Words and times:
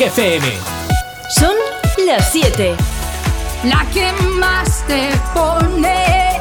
FM. 0.00 0.46
Son 1.38 1.52
las 2.06 2.32
7. 2.32 2.74
La 3.64 3.86
que 3.92 4.10
más 4.38 4.82
te 4.86 5.10
pone. 5.34 6.40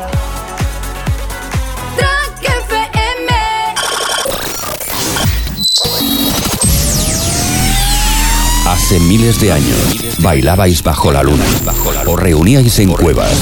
Track 1.98 2.44
FM. 2.44 3.34
Hace 8.66 9.00
miles 9.02 9.42
de 9.42 9.52
años 9.52 10.20
bailabais 10.20 10.82
bajo 10.82 11.12
la 11.12 11.22
luna, 11.22 11.44
o 12.06 12.16
reuníais 12.16 12.80
en 12.80 12.94
cuevas, 12.94 13.34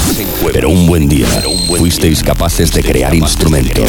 pero 0.52 0.68
un 0.68 0.88
buen 0.88 1.08
día 1.08 1.28
fuisteis 1.76 2.24
capaces 2.24 2.72
de 2.72 2.82
crear 2.82 3.14
instrumentos, 3.14 3.88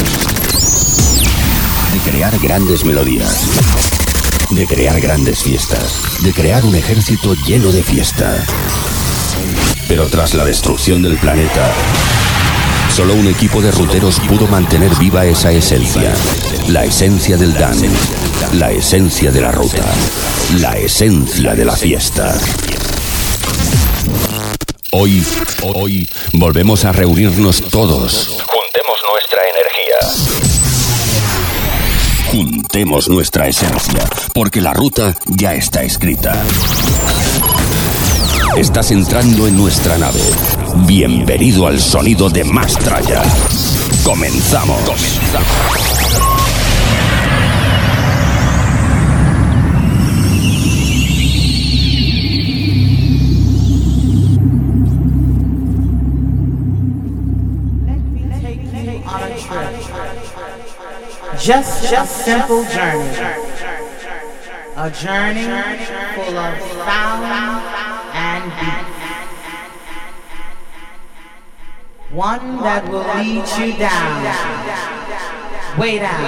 de 1.93 2.11
crear 2.11 2.37
grandes 2.39 2.85
melodías, 2.85 3.98
de 4.51 4.65
crear 4.65 4.99
grandes 4.99 5.43
fiestas, 5.43 6.01
de 6.23 6.33
crear 6.33 6.65
un 6.65 6.75
ejército 6.75 7.35
lleno 7.45 7.71
de 7.71 7.83
fiesta. 7.83 8.43
Pero 9.87 10.07
tras 10.07 10.33
la 10.33 10.43
destrucción 10.43 11.01
del 11.01 11.17
planeta, 11.17 11.71
solo 12.95 13.13
un 13.13 13.27
equipo 13.27 13.61
de 13.61 13.71
ruteros 13.71 14.19
pudo 14.21 14.47
mantener 14.47 14.93
viva 14.95 15.25
esa 15.25 15.51
esencia, 15.51 16.13
la 16.67 16.83
esencia 16.83 17.37
del 17.37 17.53
dance, 17.53 17.89
la 18.53 18.71
esencia 18.71 19.31
de 19.31 19.41
la 19.41 19.51
ruta, 19.51 19.85
la 20.59 20.77
esencia 20.77 21.53
de 21.53 21.65
la 21.65 21.75
fiesta. 21.75 22.35
Hoy, 24.91 25.23
hoy, 25.61 26.09
volvemos 26.33 26.85
a 26.85 26.91
reunirnos 26.91 27.61
todos. 27.69 28.43
Nuestra 33.07 33.47
esencia, 33.47 33.99
porque 34.33 34.61
la 34.61 34.73
ruta 34.73 35.17
ya 35.25 35.53
está 35.53 35.81
escrita. 35.81 36.35
Estás 38.57 38.91
entrando 38.91 39.47
en 39.47 39.57
nuestra 39.57 39.97
nave. 39.97 40.21
Bienvenido 40.85 41.65
al 41.65 41.79
sonido 41.79 42.29
de 42.29 42.43
Mastraya. 42.43 43.23
Comenzamos. 44.03 44.79
Just 61.39 61.93
a 61.93 62.05
simple 62.05 62.63
journey. 62.65 63.15
A 64.75 64.91
journey 64.91 65.45
full 66.13 66.37
of 66.37 66.59
sound 66.59 67.63
and 68.13 68.51
beat. 68.59 68.87
One 72.11 72.57
that 72.57 72.89
will 72.89 73.07
lead 73.15 73.47
you 73.57 73.77
down, 73.77 74.23
way 75.79 75.99
down 75.99 76.27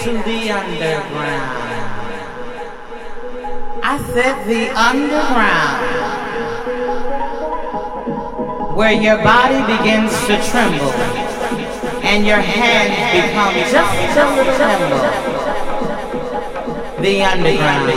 to 0.00 0.12
the 0.22 0.50
underground. 0.50 1.60
I 3.82 3.98
said 4.14 4.46
the 4.46 4.70
underground, 4.70 5.84
where 8.74 8.92
your 8.92 9.18
body 9.18 9.60
begins 9.76 10.12
to 10.26 10.38
tremble 10.50 11.23
and 12.14 12.24
your 12.24 12.40
hands 12.40 12.94
become 13.26 13.54
just 13.74 13.90
a 14.16 14.26
little. 14.36 14.54
The 17.02 17.24
underground. 17.24 17.88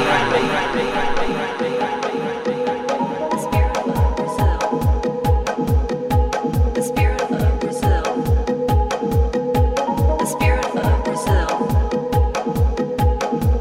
The 6.73 6.81
spirit 6.81 7.21
of 7.21 7.59
Brazil. 7.59 8.03
The 10.17 10.25
spirit 10.25 10.65
of 10.65 11.03
Brazil. 11.05 11.49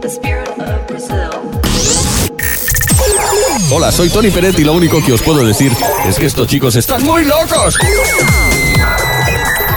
The 0.00 0.08
spirit 0.08 0.58
of 0.58 0.86
Brazil. 0.86 1.32
Hola, 3.70 3.92
soy 3.92 4.08
Tony 4.08 4.30
Peret 4.30 4.58
y 4.58 4.64
lo 4.64 4.72
único 4.72 5.04
que 5.04 5.12
os 5.12 5.20
puedo 5.20 5.44
decir 5.44 5.70
es 6.08 6.16
que 6.18 6.24
estos 6.24 6.48
chicos 6.48 6.76
están 6.76 7.04
muy 7.04 7.26
locos. 7.26 7.76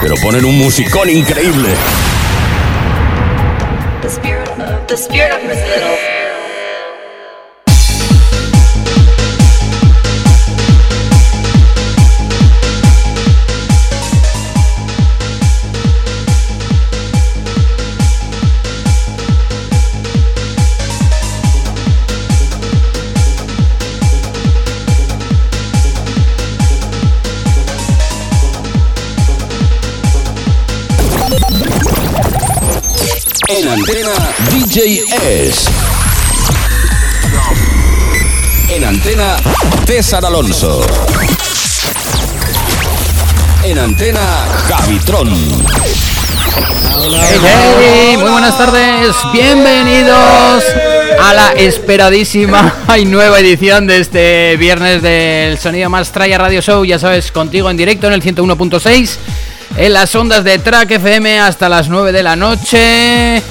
Pero 0.00 0.14
ponen 0.16 0.46
un 0.46 0.56
musicón 0.56 1.10
increíble. 1.10 1.68
The 4.00 4.08
spirit 4.08 4.48
of 4.48 4.86
the 4.88 4.96
spirit 4.96 5.32
of 5.32 6.09
DJ. 34.72 35.50
En 38.68 38.84
antena 38.84 39.36
César 39.84 40.24
Alonso. 40.24 40.80
En 43.64 43.78
antena 43.80 44.20
Javitron. 44.68 45.28
Hey, 47.02 47.38
hey, 47.42 48.16
muy 48.16 48.30
buenas 48.30 48.56
tardes, 48.56 49.16
bienvenidos 49.32 50.62
a 51.20 51.34
la 51.34 51.50
esperadísima 51.56 52.72
y 52.96 53.06
nueva 53.06 53.40
edición 53.40 53.88
de 53.88 53.98
este 53.98 54.56
viernes 54.56 55.02
del 55.02 55.58
Sonido 55.58 55.90
Más 55.90 56.12
Traya 56.12 56.38
Radio 56.38 56.60
Show, 56.60 56.84
ya 56.84 57.00
sabes, 57.00 57.32
contigo 57.32 57.68
en 57.70 57.76
directo 57.76 58.06
en 58.06 58.12
el 58.12 58.22
101.6, 58.22 59.16
en 59.78 59.92
las 59.92 60.14
ondas 60.14 60.44
de 60.44 60.60
Track 60.60 60.92
FM 60.92 61.40
hasta 61.40 61.68
las 61.68 61.88
9 61.88 62.12
de 62.12 62.22
la 62.22 62.36
noche, 62.36 63.42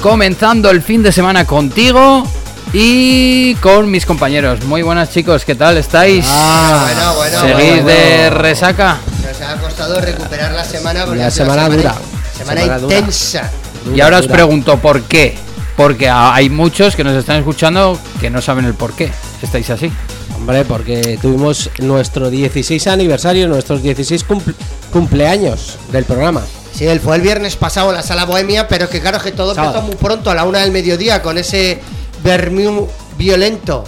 comenzando 0.00 0.70
el 0.70 0.82
fin 0.82 1.02
de 1.02 1.12
semana 1.12 1.44
contigo 1.44 2.26
y 2.72 3.54
con 3.56 3.90
mis 3.90 4.06
compañeros. 4.06 4.62
Muy 4.64 4.82
buenas 4.82 5.10
chicos, 5.10 5.44
¿qué 5.44 5.54
tal 5.54 5.76
estáis? 5.78 6.24
Ah, 6.28 6.84
bueno, 6.84 7.14
bueno, 7.14 7.40
¿Seguís 7.40 7.82
bueno, 7.82 7.88
de 7.88 8.30
resaca? 8.30 8.98
Nos 9.26 9.40
ha 9.40 9.56
costado 9.56 10.00
recuperar 10.00 10.52
la 10.52 10.64
semana 10.64 11.04
porque 11.04 11.20
La 11.20 11.30
sido 11.30 11.46
semana 11.46 11.68
dura. 11.68 11.94
Semana 12.36 12.60
Semana 12.60 12.78
dura. 12.78 12.96
intensa. 12.98 13.50
Y 13.94 14.00
ahora 14.00 14.18
os 14.18 14.26
pregunto 14.28 14.78
por 14.78 15.02
qué. 15.02 15.36
Porque 15.76 16.08
hay 16.10 16.50
muchos 16.50 16.96
que 16.96 17.04
nos 17.04 17.14
están 17.14 17.36
escuchando 17.38 17.98
que 18.20 18.30
no 18.30 18.42
saben 18.42 18.64
el 18.64 18.74
por 18.74 18.94
qué. 18.94 19.12
Estáis 19.42 19.70
así. 19.70 19.90
Hombre, 20.36 20.64
porque 20.64 21.18
tuvimos 21.22 21.70
nuestro 21.78 22.30
16 22.30 22.86
aniversario, 22.88 23.46
nuestros 23.48 23.82
16 23.82 24.26
cumple- 24.26 24.54
cumpleaños 24.92 25.78
del 25.92 26.04
programa. 26.04 26.42
Sí, 26.78 26.86
él 26.86 27.00
fue 27.00 27.16
el 27.16 27.22
viernes 27.22 27.56
pasado 27.56 27.90
en 27.90 27.96
la 27.96 28.02
sala 28.04 28.24
bohemia, 28.24 28.68
pero 28.68 28.84
es 28.84 28.90
que 28.90 29.00
claro, 29.00 29.16
es 29.16 29.24
que 29.24 29.32
todo 29.32 29.52
Sábado. 29.52 29.78
empezó 29.80 29.86
muy 29.88 29.96
pronto, 29.96 30.30
a 30.30 30.34
la 30.36 30.44
una 30.44 30.60
del 30.60 30.70
mediodía, 30.70 31.20
con 31.22 31.36
ese 31.36 31.80
vermú 32.22 32.86
violento. 33.16 33.82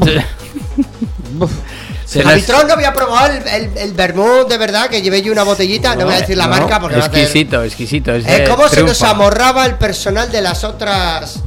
Se 2.04 2.22
Javitrón 2.22 2.68
no 2.68 2.74
había 2.74 2.92
probado 2.92 3.32
el, 3.32 3.48
el, 3.48 3.78
el 3.78 3.92
vermú 3.92 4.44
de 4.48 4.58
verdad, 4.58 4.88
que 4.88 5.02
llevé 5.02 5.22
yo 5.22 5.32
una 5.32 5.42
botellita, 5.42 5.96
no, 5.96 6.04
voy 6.04 6.14
a 6.14 6.20
decir 6.20 6.36
la 6.36 6.44
No, 6.44 6.50
marca 6.50 6.78
porque 6.80 6.98
va 6.98 7.02
a 7.02 7.06
exquisito, 7.08 7.64
exquisito. 7.64 8.14
Es 8.14 8.24
Eh, 8.28 8.44
¿Cómo 8.48 8.68
se 8.68 8.84
nos 8.84 9.02
amorraba 9.02 9.66
el 9.66 9.74
personal 9.74 10.30
de 10.30 10.40
las 10.40 10.62
otras 10.62 11.40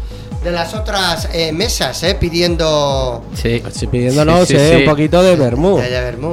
de 0.44 0.52
las 0.52 0.74
otras 0.74 1.30
eh, 1.34 1.52
mesas, 1.54 2.04
eh, 2.04 2.16
pidiendo 2.16 3.24
Sí. 3.36 3.62
Pidiéndonos 3.90 4.48
Sí, 4.48 4.56
sí, 4.56 4.60
eh, 4.60 4.70
sí. 4.72 4.76
un 4.84 4.86
poquito 4.86 5.24
de 5.24 5.36
vermú. 5.38 5.80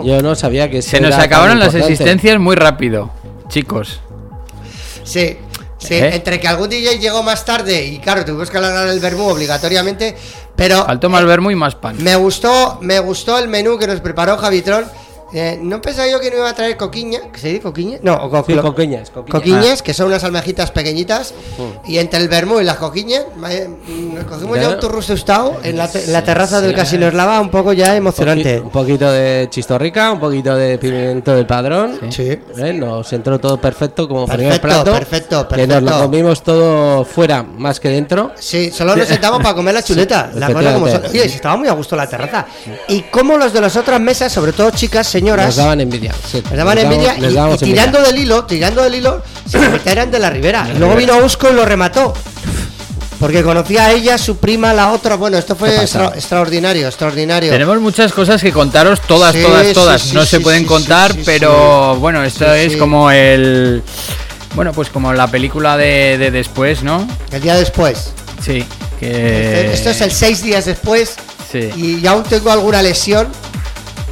Yo 0.05 0.21
no 0.23 0.35
sabía 0.35 0.69
que 0.71 0.83
Se 0.83 1.01
nos 1.01 1.15
acabaron 1.15 1.61
las 1.61 1.75
existencias 1.75 2.41
muy 2.41 2.57
rápido, 2.57 3.13
chicos. 3.49 4.01
Sí, 5.07 5.39
sí, 5.79 5.95
¿Eh? 5.95 6.17
entre 6.17 6.41
que 6.41 6.49
algún 6.49 6.69
DJ 6.69 6.99
llegó 6.99 7.23
más 7.23 7.45
tarde 7.45 7.85
y 7.87 7.99
claro, 8.01 8.25
tuvimos 8.25 8.51
que 8.51 8.59
alargar 8.59 8.89
el 8.89 8.99
vermú 8.99 9.29
obligatoriamente, 9.29 10.17
pero 10.57 10.85
Faltó 10.85 11.09
más 11.09 11.23
eh, 11.23 11.27
vermú 11.27 11.51
y 11.51 11.55
más 11.55 11.77
pan. 11.77 11.97
me 12.03 12.17
gustó, 12.17 12.79
me 12.83 12.99
gustó 12.99 13.39
el 13.39 13.49
menú 13.49 13.79
que 13.79 13.87
nos 13.87 14.01
preparó 14.01 14.37
Javitron, 14.37 14.85
Eh, 15.33 15.59
no 15.61 15.81
pensaba 15.83 16.09
yo 16.09 16.21
que 16.21 16.31
no 16.31 16.37
iba 16.37 16.49
a 16.49 16.55
traer 16.55 16.77
coquiña, 16.77 17.19
¿que 17.33 17.41
se 17.41 17.49
dice 17.49 17.61
coquiña? 17.63 17.99
No, 18.03 18.15
o 18.15 18.31
co- 18.31 18.45
Sí, 18.47 18.55
coquiñas, 18.55 19.11
coquiñas. 19.11 19.33
coquiñas, 19.33 19.83
que 19.83 19.93
son 19.93 20.07
unas 20.07 20.23
almejitas 20.23 20.71
pequeñitas. 20.71 21.35
Y 21.85 21.99
entre 21.99 22.21
el 22.21 22.29
vermú 22.29 22.61
y 22.61 22.65
las 22.65 22.77
coquiñas, 22.77 23.25
eh, 23.51 23.69
nos 24.15 24.25
cogimos 24.25 24.57
ya 24.57 24.63
Ya. 24.63 24.69
un 24.71 24.81
turrus 24.81 25.07
tostado 25.09 25.57
en 25.65 25.77
la, 25.77 25.89
te- 25.89 26.05
en 26.05 26.13
la 26.13 26.23
terraza 26.23 26.61
del 26.61 26.75
Casino 26.75 27.09
Eslava, 27.09 27.41
un 27.41 27.51
poco 27.51 27.73
ya 27.73 27.97
emocionante. 27.97 28.61
Un 28.61 28.71
poquito 28.71 29.11
de 29.11 29.49
chistorrica, 29.51 30.13
un 30.13 30.21
poquito 30.21 30.55
de 30.55 30.79
pimiento 30.79 31.35
del 31.35 31.47
padrón. 31.47 31.99
Sí. 32.11 32.23
¿Eh? 32.59 32.73
Nos 32.73 33.13
entró 33.13 33.41
todo 33.41 33.61
perfecto 33.61 34.07
como 34.07 34.27
primer 34.27 34.61
Perfecto, 34.61 34.85
plato. 34.85 34.93
perfecto, 34.99 35.49
Que 35.49 35.67
nos 35.67 35.83
lo 35.83 35.87
perfecto. 35.87 36.03
comimos 36.05 36.43
todo 36.45 37.05
fuera 37.05 37.43
más 37.43 37.81
que 37.81 37.89
dentro. 37.89 38.31
Sí, 38.39 38.71
solo 38.71 38.95
nos 38.95 39.09
sentamos 39.09 39.43
para 39.43 39.55
comer 39.57 39.75
la 39.75 39.83
chuleta. 39.83 40.31
Sí, 40.33 40.39
la 40.39 40.53
cosa 40.53 40.73
como 40.75 40.89
son. 40.89 41.03
Oye, 41.07 41.29
si 41.29 41.35
estaba 41.37 41.57
muy 41.57 41.67
a 41.69 41.73
gusto 41.73 41.97
la 41.97 42.07
terraza. 42.09 42.47
Y 42.89 43.03
como 43.03 43.37
los 43.37 43.53
de 43.53 43.61
las 43.61 43.75
otras 43.77 44.01
mesas, 44.01 44.33
sobre 44.33 44.53
todo 44.53 44.71
chicas, 44.71 45.16
señoras, 45.21 45.47
Nos 45.47 45.57
daban 45.57 45.81
envidia. 45.81 46.13
sí. 46.31 46.43
les 46.49 46.57
daban 46.57 46.75
Nos 46.77 46.85
envidia 46.85 47.09
damos- 47.15 47.25
y- 47.25 47.27
y, 47.31 47.35
dábamos 47.35 47.63
envidia. 47.63 47.83
tirando 47.85 48.03
del 48.09 48.19
hilo, 48.19 48.45
tirando 48.45 48.83
del 48.83 48.95
hilo, 48.95 49.23
se 49.49 49.59
eran 49.91 50.11
de 50.11 50.19
la 50.19 50.31
ribera. 50.31 50.69
Y 50.75 50.79
luego 50.79 50.95
vino 50.97 51.17
Usco 51.19 51.49
y 51.51 51.55
lo 51.55 51.65
remató. 51.65 52.13
Porque 53.19 53.43
conocía 53.43 53.87
a 53.87 53.93
ella, 53.93 54.19
su 54.19 54.37
prima, 54.37 54.75
la 54.75 54.93
otra. 54.93 55.17
Bueno, 55.17 55.39
esto 55.39 55.57
fue 55.57 55.75
extraordinario, 55.83 56.87
extraordinario. 56.87 57.51
Tenemos 57.51 57.81
muchas 57.81 58.13
cosas 58.13 58.43
que 58.43 58.53
contaros, 58.53 59.01
todas, 59.01 59.35
Sí, 59.35 59.41
todas, 59.43 59.73
todas. 59.73 60.03
sí, 60.03 60.15
no 60.15 60.23
sí, 60.23 60.29
se 60.29 60.41
pueden 60.41 60.63
sí, 60.65 60.67
contar, 60.69 61.15
pero 61.25 61.93
sí. 61.95 62.01
bueno, 62.01 62.23
esto 62.23 62.45
Sí, 62.45 62.61
es 62.61 62.73
sí. 62.75 62.79
como 62.79 63.11
el. 63.11 63.83
Bueno, 64.55 64.73
pues 64.75 64.91
como 64.91 65.15
la 65.15 65.29
película 65.29 65.79
de, 65.79 66.19
de 66.19 66.31
después, 66.31 66.83
¿no? 66.83 67.09
El 67.33 67.41
día 67.41 67.55
después. 67.55 68.11
Sí, 68.45 68.63
que. 69.01 69.07
Este- 69.09 69.73
Esto 69.73 69.91
es 69.91 70.01
el 70.03 70.13
seis 70.13 70.43
días 70.43 70.67
después. 70.67 71.15
Sí. 71.51 71.71
Y 72.03 72.07
aún 72.07 72.23
tengo 72.25 72.51
alguna 72.51 72.83
lesión. 72.83 73.29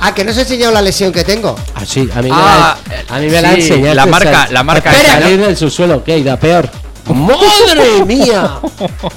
Ah, 0.01 0.15
que 0.15 0.25
no 0.25 0.33
os 0.33 0.37
he 0.37 0.43
enseñado 0.43 0.73
la 0.73 0.83
lesión 0.83 1.13
que 1.13 1.25
tengo. 1.25 1.57
Ah, 1.75 1.83
sí, 1.87 2.09
a 2.15 2.21
mí 2.21 2.29
Ah, 2.33 2.77
me 2.89 2.95
la, 2.97 3.05
a 3.17 3.19
mí 3.21 3.27
me 3.29 3.41
la 3.43 3.51
sí, 3.55 3.61
enseñaste, 3.63 3.95
la 3.95 4.07
marca- 4.07 4.33
sal- 4.33 4.53
la 4.55 4.63
marca 4.63 4.91
Espera, 4.91 5.09
esa, 5.09 5.17
¿no? 5.21 5.23
salir 5.27 5.41
del 5.47 5.57
subsuelo, 5.57 6.05
¿qué? 6.05 6.23
Da 6.23 6.37
peor. 6.37 6.69
¡Madre 7.07 8.05
mía! 8.07 8.59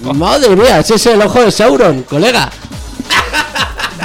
¡Madre 0.01 0.55
mía! 0.55 0.79
Ese 0.79 0.95
es 0.95 1.05
el 1.07 1.21
ojo 1.21 1.41
de 1.43 1.51
Sauron, 1.51 2.03
colega. 2.03 2.49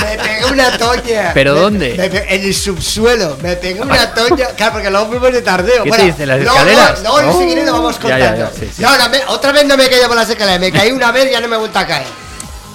Me 0.01 0.17
pegué 0.19 0.45
una 0.51 0.77
toña. 0.79 1.31
¿Pero 1.35 1.55
Me- 1.55 1.61
dónde? 1.61 1.95
me 1.97 2.09
pe- 2.09 2.35
en 2.35 2.45
el 2.45 2.55
subsuelo. 2.55 3.37
Me 3.43 3.57
pegué 3.57 3.81
una 3.81 4.13
toña. 4.15 4.47
Claro, 4.57 4.73
porque 4.73 4.91
luego 4.91 5.07
fuimos 5.07 5.33
de 5.33 5.43
tardeo. 5.43 5.83
¿Qué 5.85 5.89
Bueno, 5.89 6.05
te 6.05 6.11
dice, 6.11 6.27
las 6.27 6.39
luego- 6.41 6.57
escaleras? 6.57 7.01
Luego, 7.03 7.21
luego 7.21 7.37
Oh. 7.37 7.41
si 7.41 7.47
queréis 7.49 7.67
lo 7.67 7.73
vamos 7.73 7.97
Ya, 8.03 8.19
ya, 8.19 8.29
contando. 8.31 8.51
ya, 8.55 8.61
sí, 8.61 8.71
sí. 8.77 8.83
No, 8.83 8.91
me- 9.11 9.25
otra 9.29 9.53
vez 9.53 9.65
no 9.67 9.77
me 9.77 9.85
he 9.85 9.91
caído 9.91 10.09
por 10.09 10.17
las 10.17 10.29
escaleras. 10.31 10.61
Me 10.61 10.73
caí 10.73 10.91
una 10.91 11.13
vez 11.13 11.29
y 11.29 11.33
ya 11.33 11.41
no 11.41 11.49
me 11.49 11.57
he 11.57 11.59
vuelto 11.59 11.79
a 11.79 11.87
caer. 11.87 12.07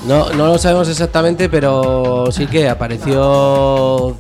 No, 0.05 0.29
no 0.31 0.47
lo 0.47 0.57
sabemos 0.57 0.87
exactamente, 0.89 1.49
pero 1.49 2.25
sí 2.31 2.47
que 2.47 2.69
apareció 2.69 4.15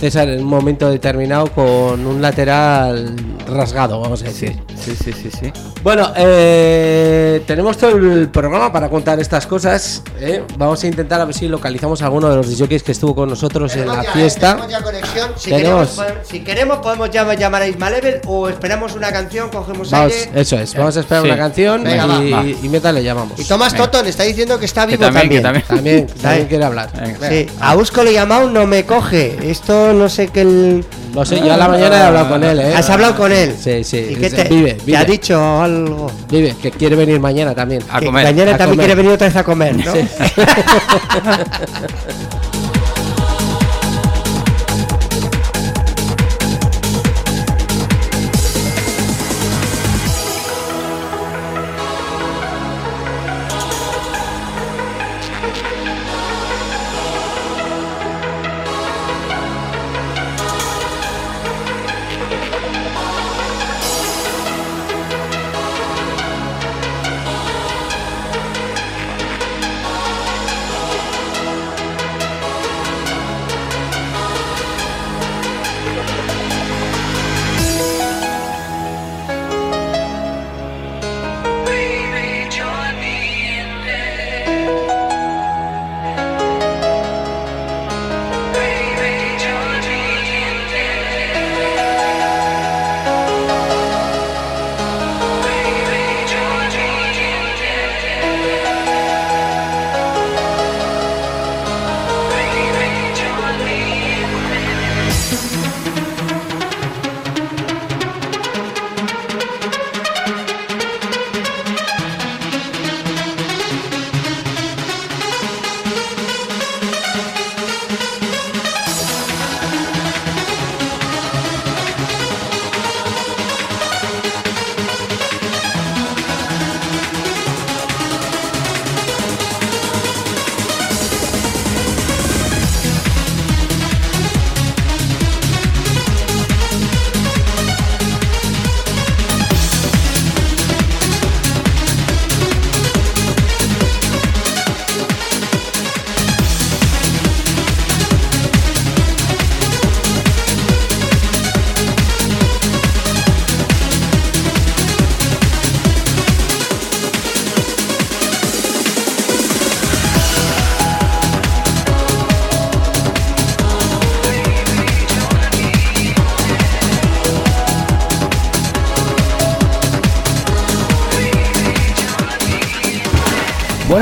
César 0.00 0.28
en 0.30 0.40
un 0.40 0.46
momento 0.46 0.90
determinado 0.90 1.48
con 1.52 2.06
un 2.06 2.22
lateral 2.22 3.14
rasgado, 3.46 4.00
vamos 4.00 4.22
a 4.22 4.26
decir. 4.26 4.58
Sí, 4.82 4.96
sí, 4.96 5.12
sí, 5.12 5.30
sí. 5.30 5.52
Bueno, 5.82 6.10
eh, 6.16 7.42
tenemos 7.46 7.76
todo 7.76 7.90
el 7.96 8.28
programa 8.30 8.72
para 8.72 8.88
contar 8.88 9.20
estas 9.20 9.46
cosas. 9.46 10.02
¿eh? 10.18 10.42
Vamos 10.56 10.82
a 10.82 10.86
intentar 10.86 11.20
a 11.20 11.26
ver 11.26 11.34
si 11.34 11.48
localizamos 11.48 12.00
a 12.00 12.06
alguno 12.06 12.30
de 12.30 12.36
los 12.36 12.58
jockeys 12.58 12.82
que 12.82 12.92
estuvo 12.92 13.14
con 13.14 13.28
nosotros 13.28 13.72
en 13.74 13.80
Tenemos 13.80 13.96
la 13.98 14.02
ya, 14.04 14.08
¿eh? 14.08 14.12
fiesta. 14.14 14.50
Tenemos 14.54 14.70
ya 14.72 14.82
conexión. 14.82 15.30
Si 15.36 15.50
Tenemos. 15.50 15.60
queremos, 15.60 15.90
podemos- 15.96 16.28
si 16.28 16.40
queremos, 16.44 16.78
podemos 16.78 17.10
llamar, 17.10 17.38
llamar 17.38 17.62
a 17.62 17.68
Ismalevel 17.68 18.20
o 18.26 18.48
esperamos 18.48 18.94
una 18.94 19.12
canción, 19.12 19.50
cogemos 19.50 19.90
Vamos, 19.90 20.12
aire. 20.14 20.40
eso 20.40 20.56
es, 20.58 20.74
vamos 20.74 20.96
a 20.96 21.00
esperar 21.00 21.22
Sí. 21.24 21.28
una 21.28 21.36
canción 21.38 21.84
Venga, 21.84 22.04
y, 22.22 22.30
va, 22.30 22.38
va. 22.38 22.46
y 22.46 22.68
mientras 22.70 22.94
le 22.94 23.02
llamamos. 23.04 23.38
Y 23.38 23.44
Tomás 23.44 23.72
Venga. 23.74 23.84
Toton 23.90 24.06
está 24.06 24.22
diciendo 24.22 24.58
que 24.58 24.64
está 24.64 24.86
Que 24.86 24.92
vivo 24.96 25.04
también, 25.04 25.28
que 25.28 25.40
también. 25.40 25.64
también. 25.66 26.06
También, 26.06 26.06
también 26.22 26.46
quiere 26.48 26.64
hablar. 26.64 26.90
Venga. 26.98 27.28
Sí, 27.28 27.46
a 27.60 27.76
Usco 27.76 28.02
le 28.02 28.10
he 28.10 28.14
llamado, 28.14 28.48
no 28.48 28.66
me 28.66 28.86
coge. 28.86 29.50
Esto 29.50 29.89
no 29.92 30.08
sé 30.08 30.28
qué. 30.28 30.40
El... 30.42 30.84
Lo 31.14 31.24
sé, 31.24 31.40
yo 31.40 31.52
a 31.52 31.56
la 31.56 31.68
mañana 31.68 31.98
he 31.98 32.02
hablado 32.02 32.28
con 32.28 32.44
él, 32.44 32.60
¿eh? 32.60 32.74
¿Has 32.74 32.88
hablado 32.90 33.16
con 33.16 33.32
él? 33.32 33.54
Sí, 33.58 33.82
sí. 33.84 34.08
¿Y 34.10 34.14
qué 34.16 34.30
sí, 34.30 34.36
te, 34.36 34.44
vive, 34.44 34.74
te 34.74 34.84
vive. 34.84 34.96
ha 34.98 35.04
dicho 35.04 35.60
algo? 35.60 36.10
Vive, 36.30 36.54
que 36.62 36.70
quiere 36.70 36.94
venir 36.96 37.18
mañana 37.20 37.54
también. 37.54 37.82
A 37.90 37.98
Que 38.00 38.06
comer. 38.06 38.24
Mañana 38.24 38.54
a 38.54 38.58
también 38.58 38.76
comer. 38.76 38.86
quiere 38.86 38.94
venir 38.94 39.12
otra 39.12 39.26
vez 39.28 39.36
a 39.36 39.44
comer, 39.44 39.76
¿no? 39.76 39.92
Sí. 39.92 40.00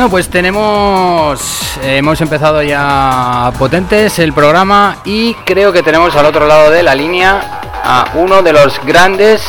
Bueno, 0.09 0.23
pues 0.23 0.31
tenemos. 0.31 1.77
eh, 1.83 1.99
hemos 1.99 2.19
empezado 2.23 2.63
ya 2.63 3.53
potentes 3.59 4.19
el 4.19 4.33
programa 4.33 4.97
y 5.05 5.35
creo 5.45 5.71
que 5.71 5.83
tenemos 5.83 6.17
al 6.17 6.25
otro 6.25 6.47
lado 6.47 6.71
de 6.71 6.83
la 6.83 6.95
línea 6.95 7.61
a 7.85 8.07
uno 8.15 8.41
de 8.41 8.55
los 8.55 8.81
grandes 8.87 9.47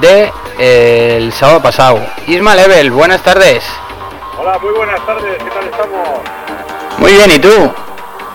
de 0.00 0.32
eh, 0.58 1.18
el 1.18 1.34
sábado 1.34 1.60
pasado. 1.60 2.00
Isma 2.26 2.54
Level, 2.54 2.90
buenas 2.92 3.22
tardes. 3.22 3.62
Hola, 4.38 4.58
muy 4.58 4.72
buenas 4.72 5.04
tardes, 5.04 5.36
¿qué 5.36 5.50
tal 5.50 5.64
estamos? 5.64 6.08
Muy 6.96 7.12
bien, 7.12 7.30
¿y 7.30 7.38
tú? 7.38 7.70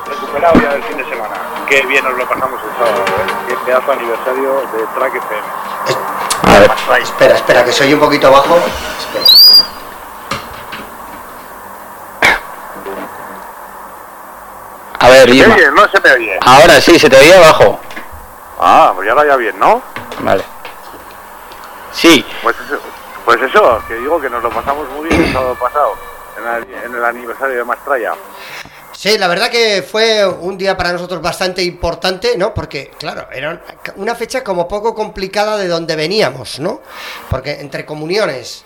Recuperado 0.07 0.61
ya 0.61 0.73
del 0.73 0.83
fin 0.83 0.97
de 0.97 1.05
semana. 1.05 1.33
Qué 1.67 1.81
bien 1.87 2.03
nos 2.03 2.15
lo 2.15 2.29
pasamos 2.29 2.61
el 2.61 2.77
sábado, 2.77 3.05
¿eh? 3.07 3.33
Qué 3.47 3.55
pedazo 3.65 3.87
de 3.87 3.93
aniversario 3.93 4.53
de 4.71 4.85
Track 4.93 5.15
FM. 5.15 5.41
A 6.45 6.59
ver. 6.59 7.01
Espera, 7.01 7.35
espera, 7.35 7.65
que 7.65 7.71
soy 7.71 7.91
un 7.91 7.99
poquito 7.99 8.29
bajo. 8.31 8.55
Espera. 8.99 9.63
No 15.37 15.87
se 15.89 15.99
me 16.01 16.11
oye. 16.11 16.37
Ahora 16.41 16.79
sí, 16.79 16.99
se 16.99 17.09
te 17.09 17.17
oía 17.17 17.37
abajo. 17.37 17.79
Ah, 18.59 18.91
pues 18.95 19.07
ya 19.07 19.13
ahora 19.13 19.27
ya 19.27 19.35
bien, 19.35 19.57
¿no? 19.59 19.81
Vale. 20.19 20.43
Sí, 21.91 22.25
Pues 22.41 22.55
eso, 22.65 22.79
pues 23.23 23.39
eso, 23.41 23.83
que 23.87 23.95
digo 23.95 24.19
que 24.19 24.29
nos 24.29 24.41
lo 24.41 24.49
pasamos 24.49 24.89
muy 24.89 25.07
bien 25.07 25.23
el 25.23 25.31
sábado 25.33 25.55
pasado, 25.55 25.93
en 26.37 26.47
el, 26.47 26.83
en 26.85 26.95
el 26.95 27.05
aniversario 27.05 27.57
de 27.57 27.63
Mastraya. 27.63 28.13
Sí, 28.91 29.17
la 29.17 29.27
verdad 29.27 29.49
que 29.49 29.83
fue 29.83 30.25
un 30.25 30.57
día 30.57 30.75
para 30.77 30.91
nosotros 30.91 31.21
bastante 31.21 31.61
importante, 31.63 32.37
¿no? 32.37 32.53
Porque, 32.53 32.91
claro, 32.97 33.27
era 33.31 33.61
una 33.97 34.15
fecha 34.15 34.43
como 34.43 34.67
poco 34.67 34.95
complicada 34.95 35.57
de 35.57 35.67
donde 35.67 35.95
veníamos, 35.95 36.59
¿no? 36.59 36.81
Porque 37.29 37.59
entre 37.59 37.85
comuniones, 37.85 38.63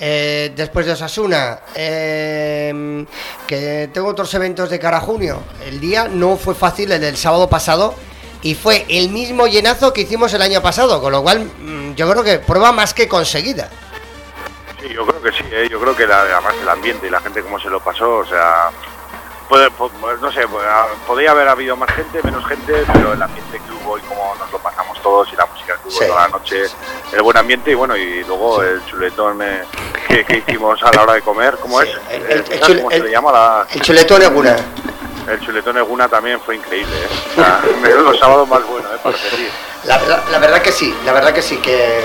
eh, 0.00 0.52
después 0.54 0.86
de 0.86 0.92
Osasuna, 0.92 1.60
eh, 1.74 3.04
que 3.46 3.90
tengo 3.92 4.08
otros 4.08 4.32
eventos 4.34 4.70
de 4.70 4.78
cara 4.78 4.98
a 4.98 5.00
junio, 5.00 5.42
el 5.64 5.80
día 5.80 6.08
no 6.08 6.36
fue 6.36 6.54
fácil 6.54 6.92
el 6.92 7.00
del 7.00 7.16
sábado 7.16 7.48
pasado 7.48 7.94
y 8.42 8.54
fue 8.54 8.86
el 8.88 9.10
mismo 9.10 9.46
llenazo 9.46 9.92
que 9.92 10.02
hicimos 10.02 10.32
el 10.34 10.42
año 10.42 10.62
pasado, 10.62 11.00
con 11.00 11.12
lo 11.12 11.22
cual 11.22 11.44
mm, 11.44 11.94
yo 11.94 12.08
creo 12.10 12.22
que 12.22 12.38
prueba 12.38 12.70
más 12.72 12.94
que 12.94 13.08
conseguida. 13.08 13.68
Sí, 14.80 14.88
yo 14.94 15.04
creo 15.04 15.20
que 15.20 15.32
sí, 15.32 15.44
¿eh? 15.50 15.68
yo 15.68 15.80
creo 15.80 15.96
que 15.96 16.04
además 16.04 16.54
el 16.62 16.68
ambiente 16.68 17.08
y 17.08 17.10
la 17.10 17.20
gente 17.20 17.42
como 17.42 17.58
se 17.58 17.68
lo 17.68 17.80
pasó, 17.80 18.18
o 18.18 18.26
sea, 18.26 18.70
po- 19.48 19.88
pues, 20.00 20.20
no 20.20 20.30
sé, 20.32 20.46
pues, 20.46 20.64
ah, 20.68 20.86
podría 21.06 21.30
haber 21.30 21.48
habido 21.48 21.76
más 21.76 21.90
gente, 21.90 22.20
menos 22.22 22.44
gente, 22.46 22.84
pero 22.92 23.12
el 23.14 23.22
ambiente 23.22 23.58
que 23.58 23.72
hubo 23.72 23.96
y 23.98 24.00
cómo 24.02 24.34
nos 24.38 24.50
lo 24.52 24.58
pasamos 24.58 25.00
todos 25.02 25.28
y 25.32 25.36
la 25.36 25.46
música 25.46 25.74
que 25.74 25.88
hubo 25.88 25.98
Sí. 25.98 26.06
toda 26.06 26.22
la 26.22 26.28
noche, 26.28 26.64
el 27.12 27.22
buen 27.22 27.36
ambiente 27.36 27.70
y 27.70 27.74
bueno, 27.74 27.96
y 27.96 28.22
luego 28.24 28.62
el 28.62 28.84
chuletón 28.86 29.40
eh, 29.42 29.64
que, 30.06 30.24
que 30.24 30.36
hicimos 30.38 30.82
a 30.82 30.92
la 30.92 31.02
hora 31.02 31.12
de 31.14 31.22
comer, 31.22 31.56
¿cómo 31.60 31.80
Sí, 31.82 31.88
es? 31.88 32.14
el- 32.14 32.22
el- 32.22 32.30
el 32.38 32.44
¿sabes 32.44 32.60
chule- 32.62 32.76
¿Cómo 32.78 32.90
se 32.90 33.00
le 33.00 33.10
llama 33.10 33.32
la, 33.32 33.66
El 33.72 33.80
chuletón 33.80 34.22
Eguna. 34.22 34.56
el 35.28 35.40
chuletón 35.40 35.78
Eguna 35.78 36.08
también 36.08 36.40
fue 36.40 36.56
increíble, 36.56 36.94
¿eh? 36.96 37.08
O 37.32 37.34
sea, 37.34 37.60
los 38.02 38.18
sábados 38.18 38.48
más 38.48 38.66
buenos, 38.66 38.90
¿eh? 38.92 38.98
Para. 39.02 39.16
La, 39.84 39.98
la- 40.08 40.24
la 40.30 40.38
verdad 40.38 40.60
que 40.60 40.72
sí, 40.72 40.94
la 41.06 41.12
verdad 41.12 41.32
que 41.32 41.40
sí, 41.42 41.56
que... 41.58 42.00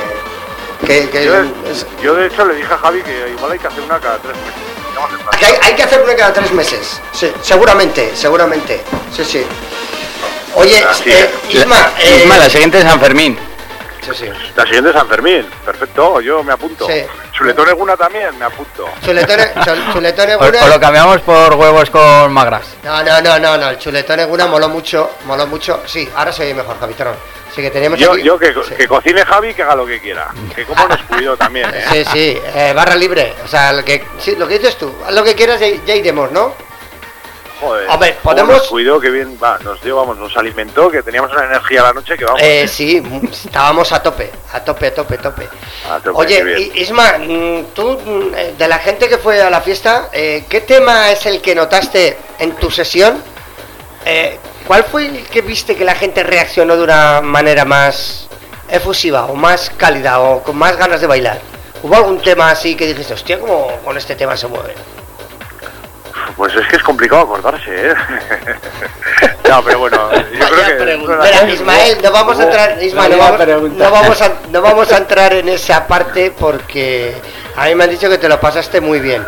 que, 0.85 1.09
que 1.09 1.25
Yo, 1.25 1.33
es- 1.65 1.85
yo, 2.01 2.13
de 2.15 2.27
hecho 2.27 2.45
le 2.45 2.55
dije 2.55 2.73
a 2.73 2.77
Javi 2.77 3.01
que 3.01 3.29
igual 3.35 3.51
hay 3.51 3.59
que 3.59 3.67
hacer 3.67 3.81
una 3.83 3.99
cada 3.99 4.17
tres 4.19 4.35
meses. 4.37 4.53
Hay, 5.41 5.55
hay 5.61 5.75
que 5.75 5.83
hacer 5.83 6.01
una 6.01 6.15
cada 6.15 6.33
tres 6.33 6.51
meses, 6.51 7.01
sí, 7.11 7.31
seguramente, 7.41 8.11
seguramente, 8.15 8.81
sí, 9.15 9.23
sí. 9.25 9.45
Oye, 10.55 10.83
eh. 11.05 11.29
Isma, 11.49 11.91
eh, 11.99 12.21
Isma, 12.23 12.37
la 12.37 12.49
siguiente 12.49 12.77
es 12.77 12.83
San 12.83 12.99
Fermín. 12.99 13.37
Sí, 14.03 14.11
sí. 14.13 14.29
La 14.55 14.63
siguiente 14.65 14.89
es 14.89 14.95
San 14.95 15.07
Fermín, 15.07 15.45
perfecto, 15.65 16.21
yo 16.21 16.43
me 16.43 16.53
apunto. 16.53 16.87
Sí. 16.87 17.03
Chuletón 17.31 17.69
Eguna 17.69 17.95
también, 17.97 18.37
me 18.37 18.45
apunto. 18.45 18.85
Chuletón, 19.03 19.39
chul- 19.55 19.93
chuletón 19.93 20.29
O, 20.29 20.33
Eguna... 20.45 20.63
o 20.63 20.67
lo 20.67 20.79
cambiamos 20.79 21.21
por 21.21 21.53
huevos 21.55 21.89
con 21.89 22.31
magras. 22.31 22.65
No, 22.83 23.03
no, 23.03 23.21
no, 23.21 23.39
no, 23.39 23.57
no, 23.57 23.69
el 23.69 23.77
chuletón 23.77 24.19
Eguna 24.19 24.47
moló 24.47 24.69
mucho, 24.69 25.11
moló 25.25 25.47
mucho. 25.47 25.81
Sí, 25.85 26.07
ahora 26.15 26.31
se 26.31 26.43
oye 26.43 26.53
mejor, 26.53 26.79
Javiterón. 26.79 27.15
Sí, 27.55 27.61
que 27.61 27.69
tenemos 27.69 27.99
Yo, 27.99 28.13
aquí- 28.13 28.23
yo 28.23 28.39
que, 28.39 28.51
sí. 28.67 28.73
que 28.75 28.87
cocine 28.87 29.23
Javi, 29.23 29.53
que 29.53 29.61
haga 29.61 29.75
lo 29.75 29.85
que 29.85 29.99
quiera. 30.01 30.27
Que 30.55 30.65
como 30.65 30.87
nos 30.87 31.01
cuido 31.03 31.37
también, 31.37 31.69
¿eh? 31.73 31.83
Sí, 31.91 32.05
sí, 32.11 32.37
eh, 32.55 32.73
barra 32.75 32.95
libre. 32.95 33.35
O 33.45 33.47
sea, 33.47 33.71
lo 33.73 33.85
que, 33.85 34.03
sí, 34.19 34.35
lo 34.35 34.47
que 34.47 34.57
dices 34.57 34.75
tú, 34.77 34.91
haz 35.05 35.13
lo 35.13 35.23
que 35.23 35.35
quieras, 35.35 35.59
ya, 35.59 35.67
ya 35.85 35.93
iremos, 35.95 36.31
¿no? 36.31 36.55
Joder, 37.63 37.89
Hombre, 37.89 38.17
cómo 38.21 38.35
podemos- 38.35 38.57
Nos 38.57 38.67
cuidó, 38.67 38.99
que 38.99 39.09
bien, 39.09 39.37
va, 39.41 39.57
nos 39.59 39.81
dio, 39.81 39.95
vamos, 39.95 40.17
nos 40.17 40.35
alimentó, 40.37 40.89
que 40.89 41.01
teníamos 41.03 41.31
una 41.31 41.45
energía 41.45 41.81
a 41.81 41.83
la 41.85 41.93
noche 41.93 42.17
que 42.17 42.25
vamos. 42.25 42.41
Eh, 42.43 42.67
sí, 42.67 43.01
estábamos 43.31 43.91
a 43.91 44.01
tope, 44.01 44.31
a 44.53 44.59
tope, 44.63 44.87
a 44.87 44.93
tope, 44.93 45.15
a 45.15 45.17
tope. 45.21 45.47
a 45.89 45.99
Oye, 46.13 46.71
Isma, 46.75 47.17
mm, 47.19 47.63
tú, 47.73 47.99
mm, 48.05 48.33
eh, 48.35 48.53
de 48.57 48.67
la 48.67 48.79
gente 48.79 49.07
que 49.07 49.17
fue 49.17 49.41
a 49.41 49.49
la 49.49 49.61
fiesta, 49.61 50.09
eh, 50.11 50.45
¿qué 50.49 50.61
tema 50.61 51.11
es 51.11 51.25
el 51.25 51.41
que 51.41 51.55
notaste 51.55 52.17
en 52.39 52.53
tu 52.55 52.69
sesión? 52.69 53.21
Eh, 54.05 54.37
¿Cuál 54.67 54.83
fue 54.85 55.07
el 55.07 55.23
que 55.27 55.41
viste 55.41 55.75
que 55.75 55.85
la 55.85 55.95
gente 55.95 56.23
reaccionó 56.23 56.75
de 56.77 56.83
una 56.83 57.21
manera 57.21 57.65
más 57.65 58.27
efusiva 58.69 59.25
o 59.25 59.35
más 59.35 59.69
cálida 59.77 60.19
o 60.19 60.41
con 60.43 60.55
más 60.57 60.77
ganas 60.77 61.01
de 61.01 61.07
bailar? 61.07 61.39
¿Hubo 61.81 61.95
algún 61.95 62.21
tema 62.21 62.49
así 62.49 62.75
que 62.75 62.87
dijiste, 62.87 63.13
hostia, 63.13 63.39
cómo 63.39 63.67
con 63.83 63.97
este 63.97 64.15
tema 64.15 64.37
se 64.37 64.47
mueve? 64.47 64.73
Pues 66.35 66.55
es 66.55 66.65
que 66.67 66.77
es 66.77 66.83
complicado 66.83 67.21
acordarse, 67.21 67.89
¿eh? 67.91 67.93
no, 69.49 69.63
pero 69.63 69.79
bueno, 69.79 70.09
yo 70.33 70.47
creo 70.49 70.77
que... 70.77 70.93
Espera, 71.13 71.49
Ismael, 71.49 71.97
no 72.03 72.11
vamos 72.11 72.39
a 72.39 72.43
entrar, 72.43 72.83
Ismael, 72.83 73.11
no 73.11 73.17
vamos, 73.19 73.71
no 73.77 73.91
vamos 73.91 74.21
a, 74.21 74.31
no 74.49 74.61
vamos 74.61 74.91
a 74.91 74.97
entrar 74.97 75.33
en 75.33 75.47
esa 75.49 75.85
parte 75.87 76.31
porque 76.37 77.15
a 77.55 77.65
mí 77.65 77.75
me 77.75 77.83
han 77.83 77.89
dicho 77.91 78.09
que 78.09 78.17
te 78.17 78.27
lo 78.27 78.39
pasaste 78.39 78.81
muy 78.81 78.99
bien. 78.99 79.23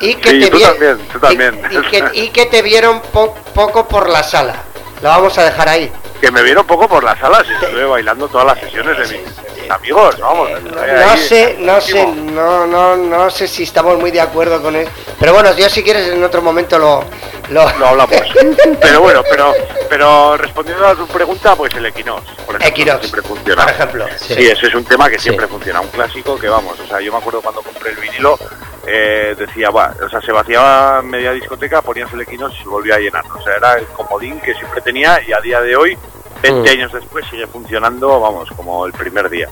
Y 0.00 0.14
que 0.14 0.30
Sí, 0.30 0.40
te 0.40 0.50
tú 0.50 0.56
vi- 0.58 0.62
también, 0.62 0.98
tú 1.12 1.18
y- 1.18 1.20
también. 1.20 1.62
Y, 1.70 1.80
que, 1.90 2.04
y 2.14 2.28
que 2.30 2.46
te 2.46 2.62
vieron 2.62 3.00
po- 3.00 3.34
poco 3.54 3.88
por 3.88 4.08
la 4.08 4.22
sala. 4.22 4.54
Lo 5.02 5.08
vamos 5.08 5.36
a 5.38 5.44
dejar 5.44 5.68
ahí. 5.68 5.90
Que 6.20 6.30
me 6.30 6.42
vieron 6.42 6.64
poco 6.66 6.88
por 6.88 7.02
las 7.02 7.18
salas 7.18 7.44
y 7.48 7.52
estuve 7.64 7.84
bailando 7.84 8.28
todas 8.28 8.46
las 8.46 8.60
sesiones 8.60 8.96
de 8.98 9.18
mis 9.18 9.26
amigos, 9.70 10.18
vamos. 10.18 10.50
No, 10.62 10.80
ahí, 10.80 10.90
no 10.92 11.16
sé, 11.16 11.56
no 11.58 11.80
sé, 11.80 12.06
no, 12.06 12.66
no, 12.66 12.96
no 12.96 13.30
sé 13.30 13.48
si 13.48 13.64
estamos 13.64 13.98
muy 13.98 14.10
de 14.10 14.20
acuerdo 14.20 14.60
con 14.62 14.76
él. 14.76 14.88
Pero 15.18 15.32
bueno, 15.32 15.54
yo 15.56 15.68
si 15.68 15.82
quieres 15.82 16.08
en 16.08 16.22
otro 16.22 16.42
momento 16.42 16.78
lo, 16.78 17.04
lo, 17.50 17.78
Lo 17.78 17.86
hablamos. 17.88 18.16
Pero 18.80 19.00
bueno, 19.00 19.22
pero 19.28 19.54
pero 19.88 20.36
respondiendo 20.36 20.86
a 20.86 20.94
tu 20.94 21.06
pregunta, 21.06 21.54
pues 21.54 21.72
el 21.74 21.86
Equinox. 21.86 22.22
Por 22.46 22.56
ejemplo, 22.56 22.66
Equinox, 22.66 23.00
siempre 23.00 23.22
funciona. 23.22 23.62
por 23.64 23.72
ejemplo. 23.72 24.06
Sí, 24.16 24.46
ese 24.46 24.66
es 24.66 24.74
un 24.74 24.84
tema 24.84 25.08
que 25.08 25.18
siempre 25.18 25.46
funciona, 25.46 25.80
un 25.80 25.88
clásico 25.88 26.36
que 26.36 26.48
vamos, 26.48 26.78
o 26.80 26.86
sea, 26.86 27.00
yo 27.00 27.12
me 27.12 27.18
acuerdo 27.18 27.40
cuando 27.40 27.62
compré 27.62 27.90
el 27.90 27.96
vinilo, 27.96 28.38
eh, 28.86 29.34
decía, 29.38 29.70
va, 29.70 29.94
o 30.04 30.08
sea, 30.08 30.20
se 30.20 30.32
vaciaba 30.32 31.00
media 31.02 31.32
discoteca, 31.32 31.80
ponías 31.82 32.12
el 32.12 32.22
Equinox 32.22 32.54
y 32.58 32.62
se 32.62 32.68
volvía 32.68 32.96
a 32.96 32.98
llenar, 32.98 33.24
o 33.26 33.42
sea, 33.42 33.54
era 33.56 33.74
el 33.74 33.86
comodín 33.86 34.40
que 34.40 34.54
siempre 34.54 34.80
tenía 34.80 35.20
y 35.26 35.32
a 35.32 35.40
día 35.40 35.60
de 35.60 35.76
hoy, 35.76 35.98
20 36.44 36.70
años 36.70 36.92
después, 36.92 37.24
sigue 37.30 37.46
funcionando, 37.46 38.20
vamos, 38.20 38.50
como 38.54 38.84
el 38.84 38.92
primer 38.92 39.30
día, 39.30 39.48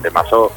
de 0.00 0.10
mazo. 0.10 0.52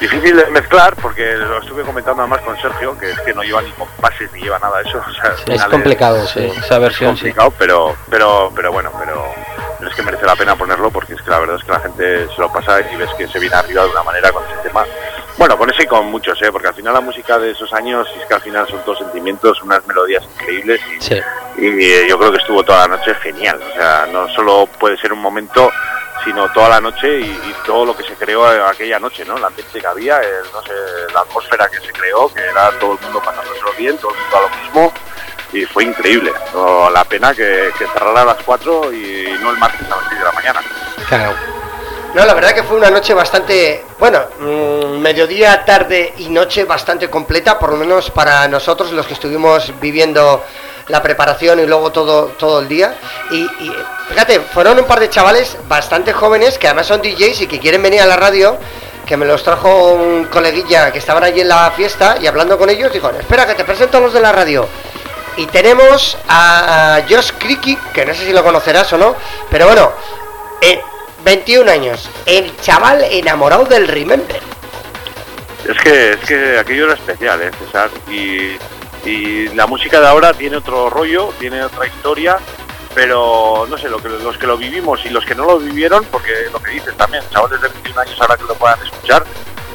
Difícil 0.00 0.36
de 0.36 0.46
mezclar 0.46 0.94
porque 0.96 1.34
lo 1.34 1.58
estuve 1.60 1.82
comentando 1.82 2.22
además 2.22 2.40
con 2.42 2.56
Sergio, 2.60 2.96
que 2.98 3.10
es 3.10 3.20
que 3.20 3.34
no 3.34 3.42
lleva 3.42 3.62
ni 3.62 3.70
compases 3.72 4.30
ni 4.32 4.42
lleva 4.42 4.58
nada 4.58 4.80
de 4.82 4.88
eso. 4.88 4.98
o 5.08 5.12
sea, 5.12 5.54
Es 5.54 5.64
complicado, 5.64 6.26
sí. 6.26 6.44
Esa 6.56 6.74
es 6.76 6.80
versión, 6.80 7.16
sí. 7.16 7.22
complicado, 7.32 7.52
pero, 7.58 7.96
pero, 8.10 8.52
pero 8.54 8.72
bueno, 8.72 8.92
pero, 8.98 9.24
pero 9.78 9.90
es 9.90 9.96
que 9.96 10.02
merece 10.02 10.24
la 10.26 10.36
pena 10.36 10.54
ponerlo 10.56 10.90
porque 10.90 11.14
es 11.14 11.22
que 11.22 11.30
la 11.30 11.40
verdad 11.40 11.56
es 11.56 11.64
que 11.64 11.72
la 11.72 11.80
gente 11.80 12.28
se 12.34 12.40
lo 12.40 12.52
pasa 12.52 12.80
y 12.92 12.96
ves 12.96 13.10
que 13.18 13.26
se 13.28 13.38
viene 13.40 13.56
arriba 13.56 13.82
de 13.84 13.90
una 13.90 14.02
manera 14.04 14.30
con 14.30 14.44
ese 14.44 14.56
tema. 14.68 14.84
Bueno, 15.36 15.56
con 15.56 15.70
ese 15.70 15.84
y 15.84 15.86
con 15.86 16.06
muchos, 16.10 16.40
¿eh? 16.42 16.50
porque 16.50 16.66
al 16.68 16.74
final 16.74 16.94
la 16.94 17.00
música 17.00 17.38
de 17.38 17.52
esos 17.52 17.72
años 17.72 18.08
es 18.20 18.26
que 18.26 18.34
al 18.34 18.40
final 18.40 18.66
son 18.68 18.80
todos 18.84 18.98
sentimientos, 18.98 19.62
unas 19.62 19.86
melodías 19.86 20.24
increíbles 20.34 20.80
y, 20.96 21.00
Sí. 21.00 21.20
y, 21.58 21.84
eh, 21.92 22.06
yo 22.08 22.18
creo 22.18 22.32
que 22.32 22.38
estuvo 22.38 22.64
toda 22.64 22.88
la 22.88 22.96
noche 22.96 23.14
genial. 23.22 23.60
O 23.62 23.72
sea, 23.74 24.06
no 24.12 24.28
solo 24.30 24.66
puede 24.80 24.96
ser 24.96 25.12
un 25.12 25.20
momento, 25.20 25.70
sino 26.24 26.50
toda 26.52 26.68
la 26.68 26.80
noche 26.80 27.20
y, 27.20 27.24
y 27.24 27.54
todo 27.64 27.86
lo 27.86 27.96
que 27.96 28.04
se 28.04 28.14
creó 28.14 28.44
aquella 28.66 28.98
noche, 28.98 29.24
¿no? 29.24 29.36
El 29.36 29.44
ambiente 29.44 29.80
que 29.80 29.86
había, 29.86 30.18
el, 30.18 30.50
no 30.52 30.62
sé, 30.62 30.72
la 31.12 31.20
atmósfera 31.20 31.68
que 31.68 31.80
se 31.80 31.92
creó, 31.92 32.32
que 32.32 32.40
era 32.40 32.70
todo 32.78 32.94
el 32.94 33.00
mundo 33.00 33.20
pasándoselo 33.20 33.72
bien, 33.78 33.96
todo 33.98 34.12
el 34.12 34.20
mundo 34.20 34.36
a 34.36 34.40
lo 34.40 34.48
mismo 34.62 34.92
y 35.52 35.64
fue 35.64 35.84
increíble. 35.84 36.32
No, 36.52 36.90
la 36.90 37.04
pena 37.04 37.34
que, 37.34 37.70
que 37.78 37.86
cerrara 37.86 38.22
a 38.22 38.24
las 38.24 38.42
4 38.44 38.92
y 38.92 39.36
no 39.40 39.50
el 39.50 39.58
martes 39.58 39.86
a 39.86 39.96
las 39.96 40.08
6 40.08 40.18
de 40.18 40.24
la 40.24 40.32
mañana. 40.32 40.62
Claro. 41.08 41.34
No, 42.14 42.24
la 42.24 42.34
verdad 42.34 42.52
que 42.52 42.62
fue 42.62 42.78
una 42.78 42.90
noche 42.90 43.12
bastante, 43.12 43.84
bueno, 43.98 44.20
mm, 44.38 44.98
mediodía, 44.98 45.64
tarde 45.64 46.14
y 46.18 46.30
noche 46.30 46.64
bastante 46.64 47.10
completa, 47.10 47.58
por 47.58 47.70
lo 47.70 47.76
menos 47.76 48.10
para 48.10 48.48
nosotros 48.48 48.92
los 48.92 49.06
que 49.06 49.12
estuvimos 49.12 49.78
viviendo 49.78 50.42
la 50.88 51.02
preparación 51.02 51.60
y 51.60 51.66
luego 51.66 51.92
todo, 51.92 52.26
todo 52.38 52.60
el 52.60 52.68
día. 52.68 52.94
Y, 53.30 53.42
y, 53.42 53.72
fíjate, 54.08 54.40
fueron 54.40 54.78
un 54.78 54.84
par 54.86 55.00
de 55.00 55.10
chavales 55.10 55.56
bastante 55.68 56.12
jóvenes 56.12 56.58
que 56.58 56.66
además 56.66 56.86
son 56.86 57.02
DJs 57.02 57.42
y 57.42 57.46
que 57.46 57.58
quieren 57.58 57.82
venir 57.82 58.00
a 58.00 58.06
la 58.06 58.16
radio, 58.16 58.58
que 59.06 59.16
me 59.16 59.26
los 59.26 59.42
trajo 59.42 59.92
un 59.92 60.26
coleguilla 60.26 60.92
que 60.92 60.98
estaban 60.98 61.24
allí 61.24 61.40
en 61.40 61.48
la 61.48 61.70
fiesta 61.70 62.16
y 62.20 62.26
hablando 62.26 62.58
con 62.58 62.68
ellos 62.68 62.92
dijo, 62.92 63.10
espera 63.10 63.46
que 63.46 63.54
te 63.54 63.64
presento 63.64 63.98
a 63.98 64.00
los 64.00 64.12
de 64.12 64.20
la 64.20 64.32
radio. 64.32 64.68
Y 65.36 65.46
tenemos 65.46 66.18
a 66.28 67.00
Josh 67.08 67.30
Cricky, 67.38 67.76
que 67.94 68.04
no 68.04 68.12
sé 68.12 68.26
si 68.26 68.32
lo 68.32 68.42
conocerás 68.42 68.92
o 68.92 68.98
no, 68.98 69.14
pero 69.50 69.66
bueno, 69.66 69.92
eh, 70.60 70.80
21 71.24 71.70
años, 71.70 72.08
el 72.26 72.56
chaval 72.60 73.04
enamorado 73.04 73.64
del 73.64 73.86
Remember. 73.86 74.40
Es 75.68 75.78
que, 75.82 76.12
es 76.12 76.20
que 76.20 76.58
aquello 76.58 76.86
era 76.86 76.94
especial, 76.94 77.42
¿eh? 77.42 77.50
Y, 78.10 78.58
y 79.04 79.48
la 79.54 79.66
música 79.66 80.00
de 80.00 80.06
ahora 80.08 80.32
tiene 80.32 80.56
otro 80.56 80.90
rollo, 80.90 81.32
tiene 81.38 81.62
otra 81.62 81.86
historia, 81.86 82.38
pero 82.94 83.66
no 83.68 83.78
sé, 83.78 83.88
lo 83.88 83.98
que, 84.02 84.08
los 84.08 84.36
que 84.38 84.46
lo 84.46 84.56
vivimos 84.56 85.04
y 85.04 85.08
los 85.10 85.24
que 85.24 85.34
no 85.34 85.44
lo 85.44 85.58
vivieron, 85.58 86.04
porque 86.10 86.32
lo 86.52 86.60
que 86.60 86.72
dices 86.72 86.96
también, 86.96 87.22
chavales 87.30 87.60
de 87.60 87.68
21 87.68 88.00
años 88.00 88.20
ahora 88.20 88.36
que 88.36 88.44
lo 88.44 88.54
puedan 88.54 88.78
escuchar, 88.84 89.24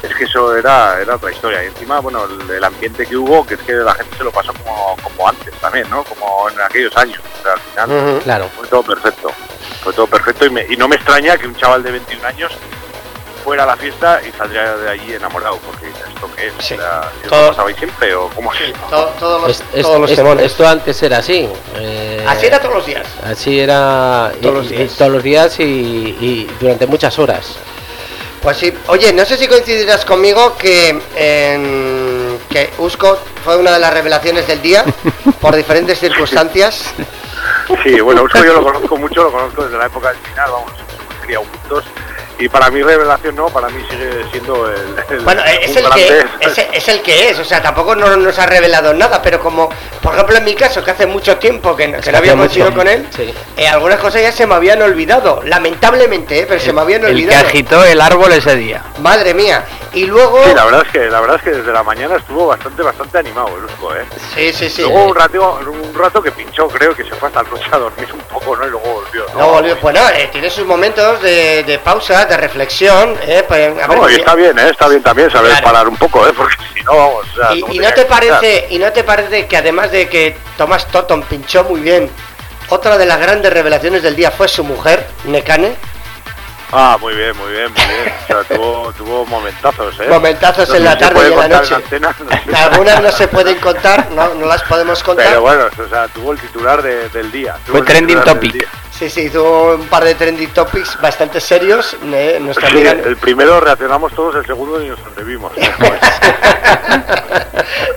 es 0.02 0.14
que 0.14 0.26
eso 0.26 0.56
era, 0.58 1.00
era 1.02 1.16
otra 1.16 1.32
historia. 1.32 1.64
Y 1.64 1.68
encima, 1.68 2.00
bueno, 2.02 2.26
el, 2.26 2.50
el 2.50 2.64
ambiente 2.64 3.06
que 3.06 3.16
hubo, 3.16 3.46
que 3.46 3.54
es 3.54 3.62
que 3.62 3.72
la 3.74 3.94
gente 3.96 4.18
se 4.18 4.24
lo 4.26 4.32
pasó 4.32 4.52
como, 4.54 4.98
como 5.02 5.30
antes 5.30 5.54
también, 5.62 5.90
¿no? 5.90 6.04
Como 6.04 6.50
en 6.50 6.60
aquellos 6.60 6.96
años. 6.98 7.22
O 7.40 7.44
sea, 7.44 7.54
al 7.54 7.60
final 7.90 8.22
Claro. 8.24 8.50
fue 8.58 8.68
todo 8.68 8.84
perfecto. 8.84 9.32
Fue 9.82 9.94
todo 9.94 10.08
perfecto 10.08 10.46
y, 10.46 10.50
me- 10.50 10.66
y 10.70 10.76
no 10.76 10.88
me 10.90 10.96
extraña 10.98 11.38
que 11.38 11.48
un 11.48 11.56
chaval 11.56 11.84
de 11.84 11.92
21 11.92 12.28
años 12.28 12.52
fuera 13.44 13.64
a 13.64 13.66
la 13.66 13.76
fiesta 13.78 14.22
y 14.28 14.32
saldría 14.38 14.76
de 14.78 14.90
allí 14.90 15.14
enamorado, 15.14 15.58
porque 15.60 15.88
¿esto 15.90 16.30
qué 16.36 16.48
es? 16.48 16.54
Sí. 16.60 16.74
¿esto 16.76 17.30
Todo- 17.30 17.50
pasabais 17.50 17.78
siempre 17.78 18.16
o 18.16 18.30
cómo 18.30 18.54
es? 18.54 18.74
To- 18.90 19.06
todos 19.20 19.42
los, 19.42 19.52
Es- 19.52 19.64
es- 19.74 19.82
todos 19.84 20.00
los 20.00 20.12
es- 20.12 20.20
esto 20.52 20.68
antes 20.68 21.04
era 21.04 21.18
así. 21.18 21.50
eh, 21.76 22.26
Así 22.28 22.46
era 22.46 22.60
todos 22.60 22.76
los 22.76 22.86
días. 22.86 23.08
Así 23.24 23.60
era 23.60 24.32
Todos 24.42 24.56
los 24.56 24.72
y- 24.72 24.76
y 24.76 24.78
días. 24.78 24.94
todos 24.98 25.12
los 25.12 25.24
días 25.24 25.60
y, 25.60 25.64
y 25.64 26.50
durante 26.60 26.88
muchas 26.88 27.18
horas. 27.20 27.56
Pues 28.42 28.58
sí, 28.58 28.74
oye, 28.88 29.14
no 29.14 29.24
sé 29.24 29.38
si 29.38 29.48
coincidirás 29.48 30.04
conmigo 30.04 30.58
que, 30.58 30.90
en- 31.16 32.40
que 32.50 32.72
Usco 32.78 33.18
fue 33.44 33.58
una 33.58 33.72
de 33.74 33.80
las 33.80 33.94
revelaciones 33.94 34.48
del 34.48 34.62
día 34.62 34.84
por 35.42 35.56
diferentes 35.56 36.00
circunstancias. 36.00 36.94
Sí, 37.84 38.00
bueno, 38.02 38.24
Usco 38.24 38.40
yo 38.44 38.54
lo 38.54 38.64
conozco 38.64 38.98
mucho, 38.98 39.24
lo 39.24 39.32
conozco 39.32 39.64
desde 39.64 39.78
la 39.78 39.86
época 39.86 40.10
del 40.10 40.18
final, 40.20 40.52
vamos, 40.52 40.72
hemos 40.72 41.22
criado 41.26 41.46
juntos. 41.46 41.86
Y 42.44 42.50
para 42.50 42.70
mí 42.70 42.84
revelación 42.84 43.36
no, 43.38 43.48
para 43.48 43.70
mí 43.70 43.82
sigue 43.90 44.26
siendo 44.32 44.70
el... 44.70 44.96
el- 45.10 45.20
Bueno, 45.24 45.42
es 45.46 45.74
el, 45.78 45.90
que, 45.92 46.26
es, 46.42 46.58
es 46.74 46.88
el 46.90 47.02
que 47.02 47.30
es, 47.30 47.40
o 47.40 47.46
sea, 47.46 47.62
tampoco 47.62 47.96
no 47.96 48.18
nos 48.18 48.38
ha 48.38 48.46
revelado 48.46 48.94
nada, 48.94 49.22
pero 49.22 49.40
como, 49.40 49.70
por 50.02 50.14
ejemplo, 50.14 50.36
en 50.36 50.44
mi 50.44 50.54
caso, 50.54 50.84
que 50.84 50.92
hace 50.92 51.06
mucho 51.06 51.38
tiempo 51.38 51.74
que, 51.74 51.88
no- 51.88 52.02
que 52.02 52.12
no 52.12 52.18
habíamos 52.18 52.48
mucho. 52.50 52.60
ido 52.60 52.74
con 52.74 52.86
él, 52.90 53.08
Sí. 53.16 53.34
eh, 53.56 53.68
algunas 53.70 54.00
cosas 54.00 54.22
ya 54.24 54.32
se 54.34 54.46
me 54.46 54.56
habían 54.56 54.82
olvidado, 54.82 55.42
lamentablemente, 55.46 56.40
eh, 56.42 56.46
pero 56.48 56.60
se 56.60 56.74
me 56.74 56.82
habían 56.82 57.02
El 57.06 57.08
que 57.08 57.14
olvidado. 57.14 57.48
agitó 57.48 57.84
el 57.86 58.02
árbol 58.02 58.34
ese 58.34 58.56
día. 58.58 58.84
Madre 59.00 59.34
mía. 59.34 59.64
Y 59.94 60.06
luego... 60.08 60.44
Sí, 60.44 60.54
la 60.56 60.66
verdad 60.66 60.84
es 60.86 60.92
que 60.92 61.00
la 61.10 61.22
verdad 61.22 61.38
es 61.38 61.44
que 61.44 61.52
desde 61.52 61.72
la 61.72 61.84
mañana 61.84 62.16
estuvo 62.18 62.48
bastante 62.48 62.82
bastante 62.82 63.20
animado 63.20 63.50
el 63.58 63.66
Usco, 63.66 63.96
¿eh? 63.96 64.04
Sí, 64.36 64.52
sí, 64.52 64.70
sí. 64.70 64.82
Luego 64.82 65.06
un 65.06 65.16
rato, 65.16 65.60
un 65.68 65.94
rato 65.94 66.22
que 66.22 66.32
pinchó, 66.32 66.68
creo 66.68 66.94
que 66.96 67.04
se 67.04 67.12
fue 67.16 67.28
hasta 67.30 67.42
el 67.42 67.48
coche 67.48 67.66
a 67.72 67.78
dormir 67.78 68.08
un 68.12 68.20
poco, 68.22 68.56
¿no? 68.58 68.66
Y 68.66 68.70
luego 68.72 68.86
volvió. 69.02 69.26
¿no? 69.34 69.40
No, 69.40 69.48
volvió- 69.54 69.78
bueno, 69.82 70.02
eh, 70.16 70.30
tiene 70.32 70.50
sus 70.50 70.66
momentos 70.66 71.22
de, 71.22 71.64
de 71.64 71.78
pausa, 71.78 72.28
de 72.34 72.38
reflexión, 72.38 73.16
eh, 73.28 73.44
pues, 73.48 73.70
a 73.82 73.88
ver, 73.88 73.98
No, 73.98 74.10
y 74.10 74.14
y- 74.14 74.16
está 74.18 74.36
bien, 74.36 74.58
¿eh? 74.58 74.70
Está 74.70 74.88
bien 74.88 75.04
también 75.04 75.30
saber 75.32 75.52
Claro. 75.52 75.66
parar 75.66 75.88
un 75.88 75.98
poco, 75.98 76.28
¿eh? 76.28 76.34
Porque 76.36 76.56
si 76.74 76.82
no, 76.84 76.96
vamos, 76.96 77.26
o 77.32 77.36
sea, 77.36 77.56
y, 77.56 77.62
no 77.62 77.68
y 77.68 77.72
tenía 77.74 77.90
no 77.90 77.96
te 77.96 78.06
parece 78.06 78.68
y 78.70 78.78
no 78.80 78.92
te 78.92 79.04
parece 79.04 79.48
que 79.48 79.58
además 79.58 79.92
de 79.92 80.10
que 80.10 80.36
Tomás 80.58 80.88
Totten 80.88 81.22
pinchó 81.24 81.64
muy 81.64 81.82
bien 81.82 82.10
otra 82.70 82.98
de 82.98 83.06
las 83.06 83.20
grandes 83.20 83.54
revelaciones 83.54 84.02
del 84.04 84.16
día 84.16 84.32
fue 84.32 84.48
su 84.48 84.64
mujer 84.64 85.08
Nekane 85.26 85.76
Ah, 86.76 86.98
muy 87.00 87.14
bien, 87.14 87.38
muy 87.38 87.52
bien, 87.52 87.72
muy 87.72 87.84
bien. 87.86 88.14
O 88.24 88.26
sea, 88.26 88.44
tuvo, 88.58 88.92
tuvo 88.98 89.26
momentazos, 89.28 89.94
¿eh? 90.00 90.08
Momentazos 90.10 90.70
No 90.70 90.76
en 90.76 90.84
la 90.86 90.98
tarde 90.98 91.30
y 91.30 91.32
en 91.34 91.40
la 91.40 91.48
noche. 91.48 91.76
algunas 92.56 93.00
no 93.04 93.12
se 93.12 93.28
pueden 93.28 93.60
contar 93.60 94.10
no, 94.10 94.34
no 94.34 94.48
las 94.48 94.64
podemos 94.64 95.04
contar 95.04 95.28
Pero 95.28 95.42
bueno, 95.42 95.66
o 95.86 95.90
sea, 95.90 96.08
tuvo 96.08 96.32
el 96.32 96.40
titular 96.40 96.82
de- 96.82 97.10
del 97.10 97.32
día. 97.32 97.56
Fue 97.66 97.84
trending 97.84 98.22
topic. 98.24 98.68
Sí 98.98 99.10
sí 99.10 99.30
tuvo 99.30 99.76
un 99.76 99.88
par 99.88 100.04
de 100.04 100.16
trending 100.16 100.50
topics 100.50 101.00
bastante 101.02 101.40
serios 101.40 101.96
eh, 102.04 102.38
nuestra 102.42 102.68
Sí, 102.70 102.76
amiga 102.76 102.92
el 102.92 103.18
primero 103.18 103.60
reaccionamos 103.60 104.14
todos, 104.14 104.36
el 104.36 104.46
segundo 104.46 104.82
y 104.84 104.90
nos 104.90 105.00
sobrevivimos. 105.00 105.52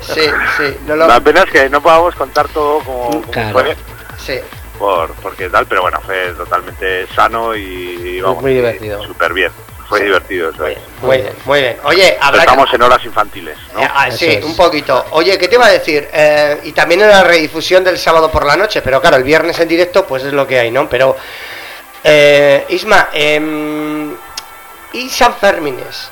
sí 0.01 0.21
sí 0.57 0.77
no 0.87 0.97
lo 0.97 1.07
La 1.07 1.21
pena 1.21 1.43
es 1.43 1.51
que 1.51 1.69
no 1.69 1.83
podamos 1.83 2.15
contar 2.15 2.49
todo 2.49 2.79
como, 2.81 3.11
como 3.11 3.31
Claro. 3.31 3.53
fue, 3.53 3.77
sí 4.19 4.39
por, 4.79 5.11
porque 5.23 5.49
tal, 5.49 5.67
pero 5.67 5.81
bueno, 5.83 6.01
fue 6.05 6.33
totalmente 6.37 7.07
sano 7.15 7.55
y, 7.57 7.63
y 7.63 8.21
vamos, 8.21 8.43
muy 8.43 8.53
divertido. 8.53 9.03
Súper 9.05 9.33
bien, 9.33 9.51
fue 9.89 10.01
divertido. 10.03 10.51
eso 10.51 10.67
es. 10.67 10.79
muy 11.03 11.19
bien 11.19 11.33
muy 11.45 11.61
bien 11.61 11.77
oye 11.85 12.17
habrá 12.21 12.41
que- 12.43 12.47
Estamos 12.51 12.75
en 12.75 12.83
horas 12.83 13.05
infantiles, 13.05 13.57
¿no? 13.75 13.81
Eh, 13.83 13.89
ah, 13.95 14.11
sí, 14.11 14.27
es. 14.27 14.45
un 14.45 14.57
poquito. 14.57 15.05
Oye, 15.13 15.39
¿qué 15.39 15.47
te 15.49 15.55
iba 15.55 15.67
a 15.67 15.71
decir? 15.71 16.09
Eh, 16.13 16.61
y 16.65 16.73
también 16.73 17.01
en 17.03 17.09
la 17.09 17.23
redifusión 17.25 17.85
del 17.85 17.99
sábado 17.99 18.31
por 18.31 18.45
la 18.45 18.57
noche, 18.57 18.83
pero 18.83 19.01
claro, 19.01 19.17
el 19.17 19.25
viernes 19.25 19.59
en 19.61 19.69
directo, 19.69 20.07
pues 20.07 20.25
es 20.25 20.33
lo 20.33 20.47
que 20.47 20.59
hay, 20.59 20.71
¿no? 20.71 20.89
Pero, 20.89 21.17
eh, 22.05 22.65
Isma, 22.69 23.09
em, 23.13 24.15
y 24.93 25.09
San 25.11 25.35
Fermines, 25.37 26.11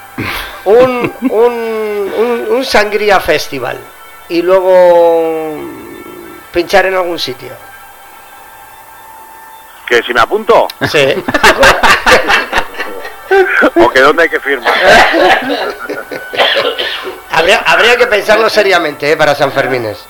un, 0.65 1.13
un, 1.31 2.13
un, 2.17 2.47
un 2.51 2.65
sangría 2.65 3.19
festival 3.21 3.79
y 4.29 4.43
luego 4.43 5.57
pinchar 6.53 6.87
en 6.87 6.95
algún 6.95 7.19
sitio. 7.19 7.51
Que 9.87 10.03
si 10.03 10.13
me 10.15 10.21
apunto, 10.21 10.67
Sí. 10.91 11.15
o 13.77 13.91
que 13.91 14.01
dónde 14.01 14.25
hay 14.25 14.29
que 14.29 14.41
firmar. 14.41 14.73
habría, 17.31 17.59
habría 17.67 17.97
que 17.97 18.07
pensarlo 18.07 18.49
seriamente, 18.49 19.11
¿eh? 19.13 19.17
Para 19.17 19.35
San 19.35 19.53
Fermines. 19.53 20.05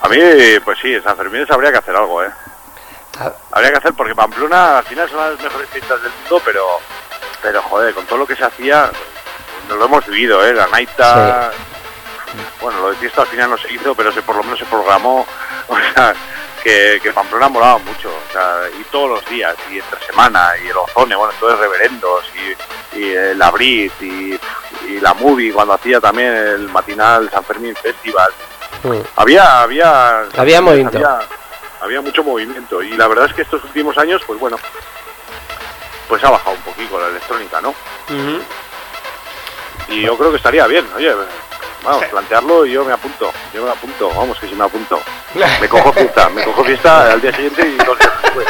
A 0.00 0.08
mí, 0.08 0.18
pues 0.64 0.78
sí, 0.80 0.94
en 0.94 1.02
San 1.02 1.16
Fermín 1.16 1.44
habría 1.48 1.72
que 1.72 1.78
hacer 1.78 1.96
algo, 1.96 2.22
¿eh? 2.22 2.30
Ah, 3.20 3.32
Habría 3.50 3.72
que 3.72 3.78
hacer, 3.78 3.94
porque 3.94 4.14
Pamplona 4.14 4.78
al 4.78 4.84
final 4.84 5.08
son 5.08 5.18
las 5.18 5.40
mejores 5.42 5.68
fiestas 5.70 6.00
del 6.02 6.12
mundo, 6.12 6.40
pero, 6.44 6.64
pero 7.42 7.62
joder, 7.62 7.92
con 7.94 8.06
todo 8.06 8.18
lo 8.20 8.26
que 8.26 8.36
se 8.36 8.44
hacía, 8.44 8.90
nos 9.68 9.76
lo 9.78 9.84
hemos 9.86 10.06
vivido, 10.06 10.46
¿eh? 10.46 10.54
La 10.54 10.68
Naita, 10.68 11.50
bueno, 12.60 12.80
lo 12.80 12.90
de 12.90 12.96
fiesta 12.96 13.22
al 13.22 13.28
final 13.28 13.50
no 13.50 13.58
se 13.58 13.72
hizo, 13.72 13.92
pero 13.96 14.12
se, 14.12 14.22
por 14.22 14.36
lo 14.36 14.44
menos 14.44 14.58
se 14.60 14.66
programó, 14.66 15.26
o 15.68 15.76
sea, 15.76 16.14
que, 16.62 16.98
que 17.02 17.12
Pamplona 17.12 17.48
molaba 17.48 17.78
mucho, 17.78 18.08
o 18.10 18.32
sea, 18.32 18.62
y 18.78 18.82
todos 18.84 19.10
los 19.10 19.30
días, 19.30 19.54
y 19.70 19.78
entre 19.78 20.04
semana, 20.06 20.52
y 20.62 20.68
el 20.68 20.76
Ozone, 20.76 21.14
bueno, 21.16 21.32
entonces 21.32 21.58
Reverendos, 21.58 22.24
y, 22.94 22.98
y 22.98 23.10
el 23.14 23.40
Abrit, 23.40 23.92
y, 24.00 24.38
y 24.88 25.00
la 25.00 25.14
Movie, 25.14 25.52
cuando 25.52 25.74
hacía 25.74 26.00
también 26.00 26.32
el 26.34 26.68
matinal 26.68 27.30
San 27.30 27.44
Fermín 27.44 27.74
Festival, 27.76 28.30
Mm. 28.84 29.00
había 29.16 29.62
había 29.62 30.20
Había 30.36 30.60
movimiento. 30.60 30.98
había, 30.98 31.18
había 31.80 32.00
mucho 32.00 32.22
movimiento 32.22 32.80
y 32.80 32.90
la 32.96 33.08
verdad 33.08 33.26
es 33.26 33.34
que 33.34 33.42
estos 33.42 33.64
últimos 33.64 33.98
años 33.98 34.22
pues 34.24 34.38
bueno 34.38 34.56
pues 36.08 36.22
ha 36.22 36.30
bajado 36.30 36.54
un 36.54 36.62
poquito 36.62 37.00
la 37.00 37.08
electrónica 37.08 37.60
no 37.60 37.74
y 39.88 40.02
yo 40.02 40.16
creo 40.16 40.30
que 40.30 40.36
estaría 40.36 40.64
bien 40.68 40.86
oye 40.94 41.12
vamos 41.82 42.04
plantearlo 42.06 42.66
y 42.66 42.72
yo 42.72 42.84
me 42.84 42.92
apunto 42.92 43.32
yo 43.54 43.64
me 43.64 43.70
apunto 43.70 44.08
vamos 44.10 44.38
que 44.38 44.48
si 44.48 44.54
me 44.54 44.64
apunto 44.64 45.00
me 45.60 45.68
cojo 45.68 45.92
fiesta 45.92 46.28
me 46.30 46.42
cojo 46.44 46.64
fiesta 46.64 47.12
al 47.12 47.20
día 47.20 47.32
siguiente 47.34 47.62
y 47.66 47.76
dos 47.84 47.98
días 47.98 48.12
después 48.22 48.46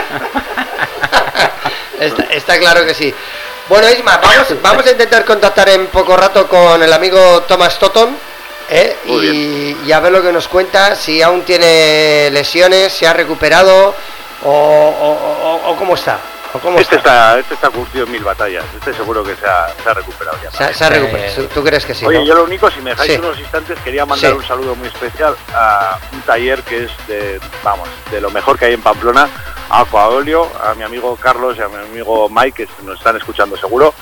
Está, 2.00 2.22
está 2.30 2.58
claro 2.60 2.84
que 2.86 2.94
sí. 2.94 3.12
Bueno, 3.68 3.88
Isma, 3.90 4.18
vamos, 4.18 4.62
vamos 4.62 4.86
a 4.86 4.90
intentar 4.92 5.24
contactar 5.24 5.68
en 5.68 5.88
poco 5.88 6.16
rato 6.16 6.46
con 6.46 6.80
el 6.80 6.92
amigo 6.92 7.42
Thomas 7.42 7.76
Toton. 7.78 8.16
¿eh? 8.70 8.96
Y, 9.04 9.76
y 9.84 9.92
a 9.92 9.98
ver 10.00 10.12
lo 10.12 10.22
que 10.22 10.32
nos 10.32 10.46
cuenta, 10.46 10.94
si 10.94 11.20
aún 11.22 11.42
tiene 11.42 12.30
lesiones, 12.30 12.92
si 12.92 13.04
ha 13.04 13.12
recuperado 13.12 13.94
o, 14.44 14.48
o- 14.50 15.60
o- 15.66 15.70
o 15.72 15.76
cómo 15.76 15.94
está. 15.94 16.20
Cómo 16.62 16.78
este 16.78 16.96
está. 16.96 17.34
está 17.34 17.38
este 17.40 17.54
está 17.54 17.70
curtido 17.70 18.04
en 18.06 18.12
mil 18.12 18.24
batallas 18.24 18.64
este 18.76 18.92
seguro 18.94 19.22
que 19.22 19.36
se 19.36 19.46
ha, 19.46 19.68
se 19.82 19.88
ha 19.88 19.94
recuperado 19.94 20.36
ya 20.42 20.50
Se, 20.50 20.64
ha- 20.64 20.72
se 20.74 20.84
ha 20.84 20.88
recuperado. 20.88 21.34
¿Tú, 21.34 21.44
tú 21.54 21.62
crees 21.64 21.84
que 21.84 21.94
sí? 21.94 22.06
Oye, 22.06 22.18
no? 22.18 22.24
yo 22.24 22.34
lo 22.34 22.44
único, 22.44 22.70
si 22.70 22.80
me 22.80 22.90
dejáis 22.90 23.12
Sí. 23.12 23.18
unos 23.18 23.38
instantes, 23.38 23.78
quería 23.80 24.04
mandar 24.06 24.30
Sí. 24.32 24.36
un 24.38 24.44
saludo 24.44 24.74
muy 24.74 24.88
especial 24.88 25.36
a 25.54 25.98
un 26.12 26.20
taller 26.22 26.62
que 26.62 26.84
es 26.84 26.90
de, 27.06 27.40
vamos, 27.62 27.88
de 28.10 28.20
lo 28.20 28.30
mejor 28.30 28.58
que 28.58 28.64
hay 28.66 28.74
en 28.74 28.80
Pamplona, 28.82 29.28
a 29.70 29.80
Aquaolio, 29.82 30.48
a 30.64 30.74
mi 30.74 30.82
amigo 30.84 31.16
Carlos 31.16 31.56
y 31.58 31.62
a 31.62 31.68
mi 31.68 31.76
amigo 31.76 32.28
Mike, 32.30 32.66
que 32.66 32.82
nos 32.84 32.98
están 32.98 33.16
escuchando 33.16 33.56
seguro, 33.56 33.92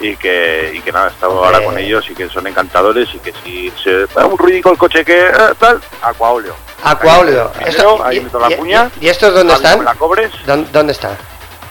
y 0.00 0.16
que, 0.16 0.70
y 0.74 0.80
que 0.80 0.92
nada, 0.92 1.08
he 1.08 1.10
estado 1.10 1.44
ahora 1.44 1.62
con 1.64 1.76
ellos 1.76 2.08
y 2.08 2.14
que 2.14 2.28
son 2.28 2.46
encantadores 2.46 3.08
y 3.12 3.18
que 3.18 3.32
si 3.44 3.72
se 3.82 4.06
da 4.06 4.24
un 4.26 4.38
ruidico 4.38 4.70
el 4.70 4.78
coche 4.78 5.04
que 5.04 5.18
eh, 5.26 5.32
tal, 5.58 5.80
Aquaolio. 6.02 6.54
Acuaóleo. 6.84 7.50
Ahí, 7.58 7.64
Esto- 7.70 7.82
primero, 7.96 8.04
ahí 8.04 8.16
y- 8.18 8.20
meto 8.20 8.38
la 8.38 8.52
y- 8.52 8.54
cuña. 8.54 8.90
y- 9.00 9.06
¿Y 9.06 9.08
estos 9.08 9.34
dónde 9.34 9.52
están? 9.54 9.84
la 9.84 9.94
cobres, 9.96 10.30
¿Dónde, 10.46 10.70
dónde 10.70 10.92
está? 10.92 11.16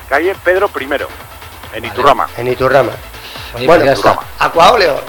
Calle 0.07 0.35
Pedro 0.43 0.69
I, 0.79 0.87
en 1.77 1.85
Iturrama. 1.85 2.27
En 2.37 2.47
Iturrama. 2.47 2.91
Oye, 3.55 3.65
Bueno, 3.65 3.83
pues 3.85 4.01
ya 4.01 4.09
está. 4.11 4.19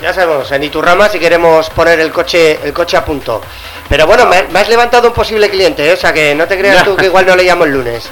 Ya 0.00 0.12
sabemos, 0.12 0.50
en 0.52 0.62
Iturrama 0.62 1.08
si 1.08 1.18
queremos 1.18 1.68
poner 1.70 1.98
el 2.00 2.12
coche 2.12 2.58
el 2.62 2.72
coche 2.72 2.96
a 2.96 3.04
punto. 3.04 3.40
Pero 3.88 4.06
bueno, 4.06 4.26
me, 4.26 4.42
me 4.44 4.60
has 4.60 4.68
levantado 4.68 5.08
un 5.08 5.14
posible 5.14 5.48
cliente, 5.48 5.88
¿eh? 5.88 5.94
o 5.94 5.96
sea 5.96 6.12
que 6.12 6.34
no 6.34 6.46
te 6.46 6.58
creas 6.58 6.84
tú 6.84 6.94
que 6.94 7.06
igual 7.06 7.26
no 7.26 7.34
le 7.34 7.44
llamo 7.44 7.64
el 7.64 7.72
lunes. 7.72 8.08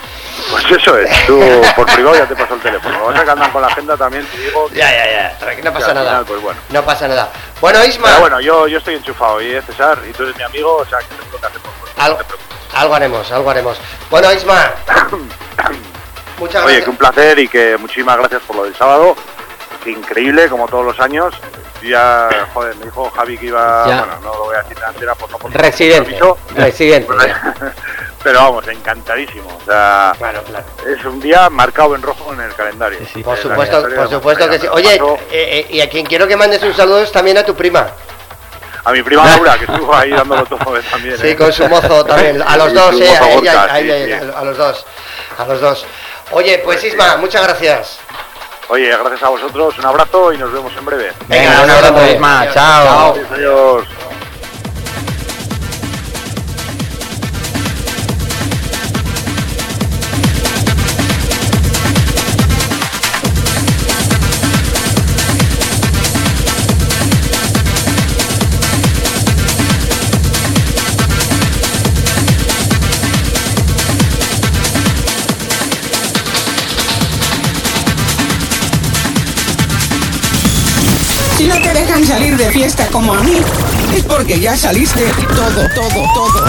Pues 0.51 0.65
eso 0.71 0.97
es, 0.99 1.27
tú 1.27 1.39
por 1.77 1.87
privado 1.87 2.17
ya 2.17 2.27
te 2.27 2.35
paso 2.35 2.55
el 2.55 2.61
teléfono. 2.61 3.05
Vas 3.05 3.19
a 3.21 3.25
que 3.25 3.31
andan 3.31 3.51
con 3.51 3.61
la 3.63 3.69
agenda 3.69 3.97
también, 3.97 4.27
te 4.27 4.39
digo. 4.39 4.69
Ya, 4.71 4.91
ya, 4.91 5.11
ya, 5.11 5.39
tranquilo, 5.39 5.71
no 5.71 5.77
que 5.77 5.81
pasa 5.81 5.95
nada. 5.95 6.09
final, 6.11 6.25
pues 6.27 6.41
bueno. 6.43 6.61
No 6.71 6.83
pasa 6.85 7.09
nada. 7.09 7.29
Bueno, 7.61 7.85
Isma, 7.85 8.09
Pero 8.09 8.21
bueno, 8.21 8.41
yo, 8.41 8.67
yo 8.69 8.79
estoy 8.79 8.95
enchufado 8.95 9.41
y 9.43 9.53
es 9.55 9.65
César 9.67 9.99
y 10.09 10.13
tú 10.13 10.23
eres 10.25 10.37
mi 10.37 10.43
amigo, 10.45 10.77
o 10.77 10.87
sea 10.87 10.99
que 10.99 11.07
seguro 11.07 11.39
que 11.41 11.47
hacemos 11.47 11.67
no 11.97 12.03
algo, 12.03 12.19
te 12.19 12.25
preocupes. 12.25 12.57
algo 12.75 12.95
haremos, 12.95 13.33
algo 13.33 13.51
haremos. 13.51 13.79
Bueno, 14.11 14.33
Isma, 14.33 14.73
muchas 16.39 16.57
Oye, 16.65 16.65
gracias. 16.65 16.85
que 16.85 16.91
un 16.91 16.97
placer 16.97 17.39
y 17.39 17.49
que 17.49 17.77
muchísimas 17.79 18.17
gracias 18.19 18.43
por 18.43 18.57
lo 18.57 18.65
del 18.65 18.75
sábado. 18.75 19.15
Increíble, 19.87 20.49
como 20.49 20.67
todos 20.69 20.85
los 20.85 20.99
años. 21.01 21.35
Ya, 21.83 22.29
joder, 22.53 22.75
me 22.77 22.87
dijo 22.87 23.09
Javi 23.15 23.39
que 23.39 23.47
iba, 23.47 23.85
Ya. 23.87 23.99
bueno, 23.99 24.15
no 24.23 24.35
lo 24.35 24.45
voy 24.47 24.57
a 24.57 24.63
decir 24.63 24.77
entera 24.89 25.15
por 25.15 25.31
no 25.31 25.39
por 25.39 25.53
Residente. 25.53 26.19
Residente. 26.57 27.13
Pero 28.25 28.41
vamos, 28.41 28.67
encantadísimo. 28.67 29.47
O 29.63 29.65
sea, 29.65 30.13
Claro, 30.19 30.43
claro. 30.43 30.65
es 30.85 31.05
un 31.05 31.21
día 31.21 31.49
marcado 31.49 31.95
en 31.95 32.03
rojo 32.03 32.33
en 32.33 32.41
el 32.41 32.53
calendario. 32.55 32.99
Por 33.23 33.37
El 33.37 33.43
supuesto, 33.43 33.89
por 33.95 34.11
supuesto 34.11 34.49
que 34.51 34.59
sí. 34.59 34.67
Oye, 34.69 34.95
eh, 34.97 35.01
eh, 35.31 35.67
y 35.71 35.81
a 35.81 35.89
quien 35.89 36.05
quiero 36.07 36.27
que 36.27 36.35
mandes 36.37 36.61
un 36.65 36.75
saludo 36.75 37.03
es 37.03 37.13
también 37.13 37.39
a 37.39 37.45
tu 37.45 37.55
prima. 37.55 37.87
a 38.85 38.91
mi 38.93 39.03
prima 39.05 39.25
Laura, 39.25 39.57
que 39.57 39.65
estuvo 39.73 39.95
ahí 39.95 40.11
dándolo 40.11 40.45
todo 40.47 40.81
también. 40.91 41.17
Sí, 41.19 41.29
¿eh? 41.29 41.37
con 41.37 41.53
su 41.53 41.69
mozo 41.69 42.05
también. 42.05 42.43
A 42.43 42.57
los 42.57 42.73
dos, 42.75 43.01
eh. 43.01 43.17
ella, 43.39 43.69
sí, 43.79 43.91
sí. 44.07 44.13
a 44.35 44.43
los 44.43 44.57
dos. 44.57 44.85
A 45.39 45.45
los 45.45 45.61
dos. 45.61 45.87
Oye, 46.33 46.59
pues 46.59 46.83
Isma, 46.85 47.17
muchas 47.19 47.43
gracias. 47.43 47.99
Oye, 48.69 48.89
gracias 48.89 49.23
a 49.23 49.29
vosotros, 49.29 49.79
un 49.79 49.87
abrazo 49.87 50.33
y 50.33 50.39
nos 50.39 50.53
vemos 50.53 50.73
en 50.77 50.85
breve. 50.85 51.13
Venga, 51.29 51.63
un 51.63 51.71
abrazo, 51.71 52.07
Isma. 52.07 52.49
Chao. 52.53 53.13
Adiós, 53.13 53.29
adiós. 53.33 53.85
De 82.37 82.51
fiesta 82.51 82.87
como 82.89 83.15
a 83.15 83.23
mí, 83.23 83.41
es 83.97 84.05
porque 84.05 84.39
ya 84.39 84.57
saliste 84.57 85.01
todo, 85.35 85.69
todo, 85.75 86.03
todo. 86.15 86.45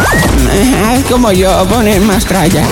Como 1.09 1.31
yo, 1.31 1.65
ponen 1.67 2.05
más 2.05 2.25
tralla. 2.25 2.63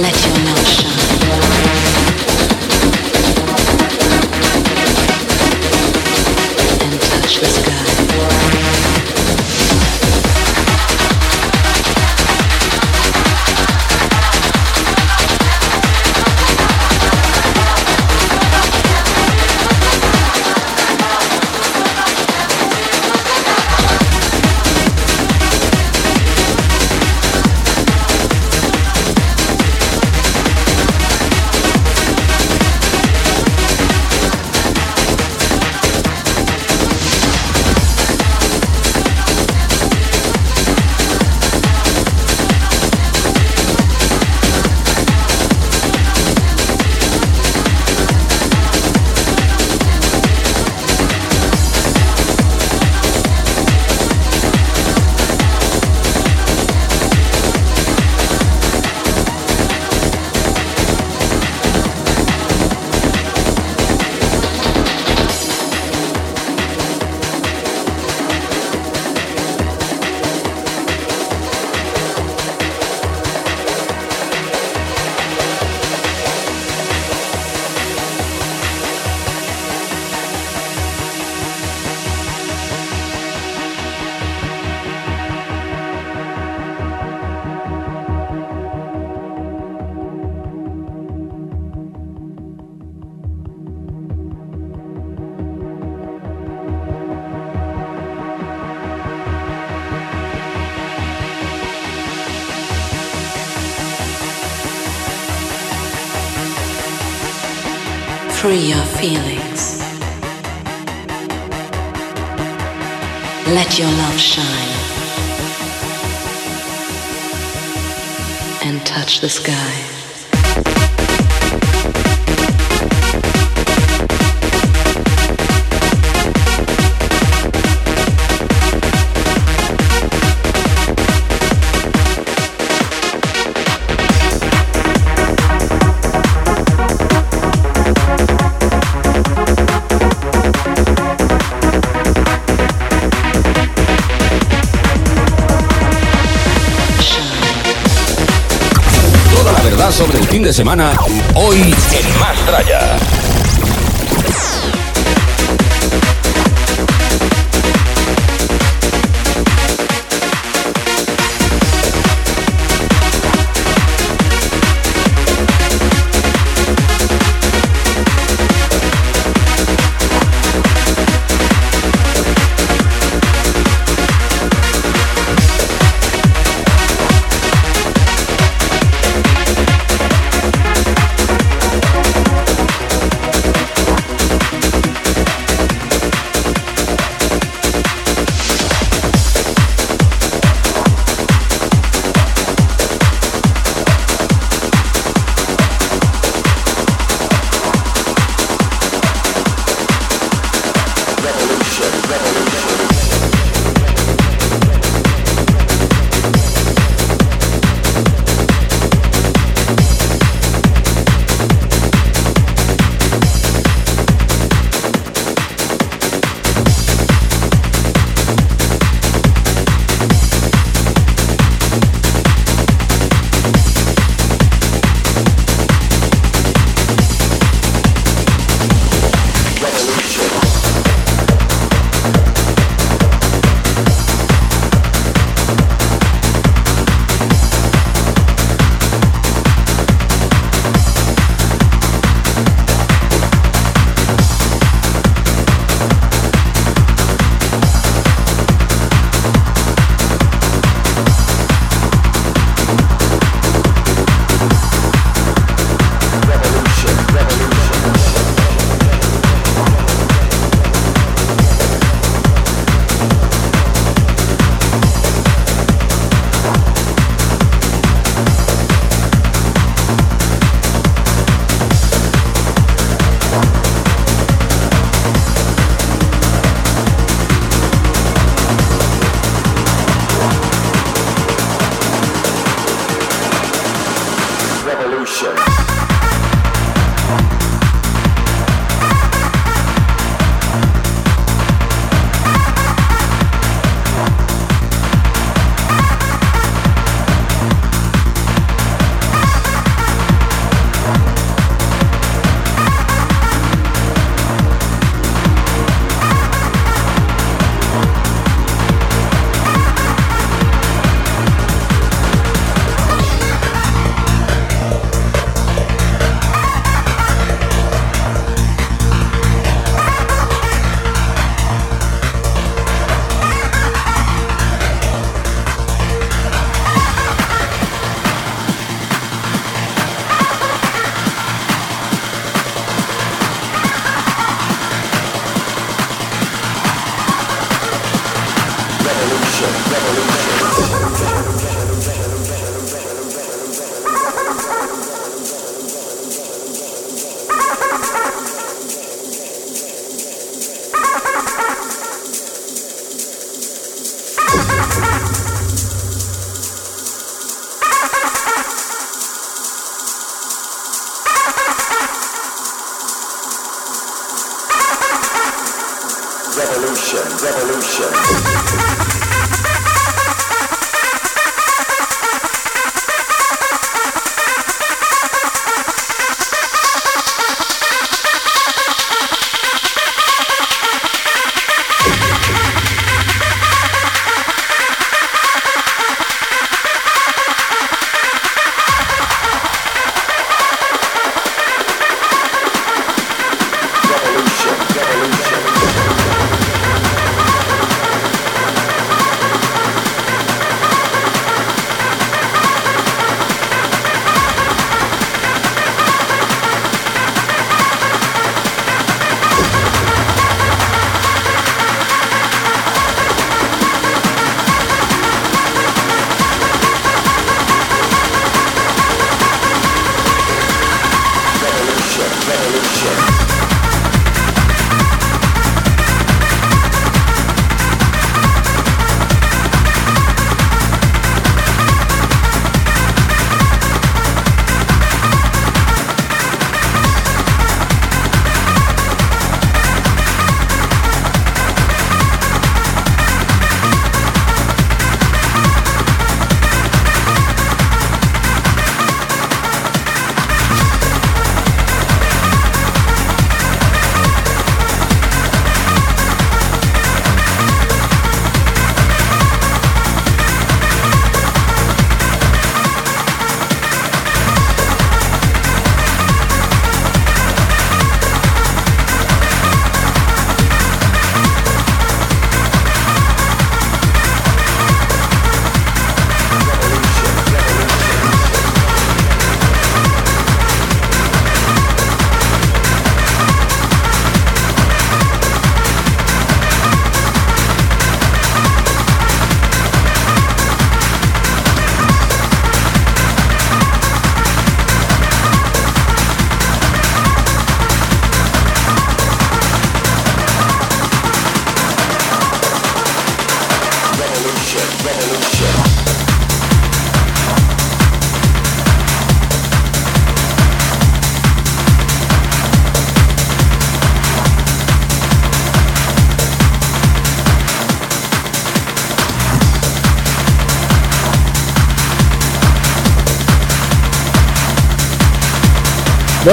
let 0.00 0.26
your 0.26 0.34
emotions. 0.36 0.85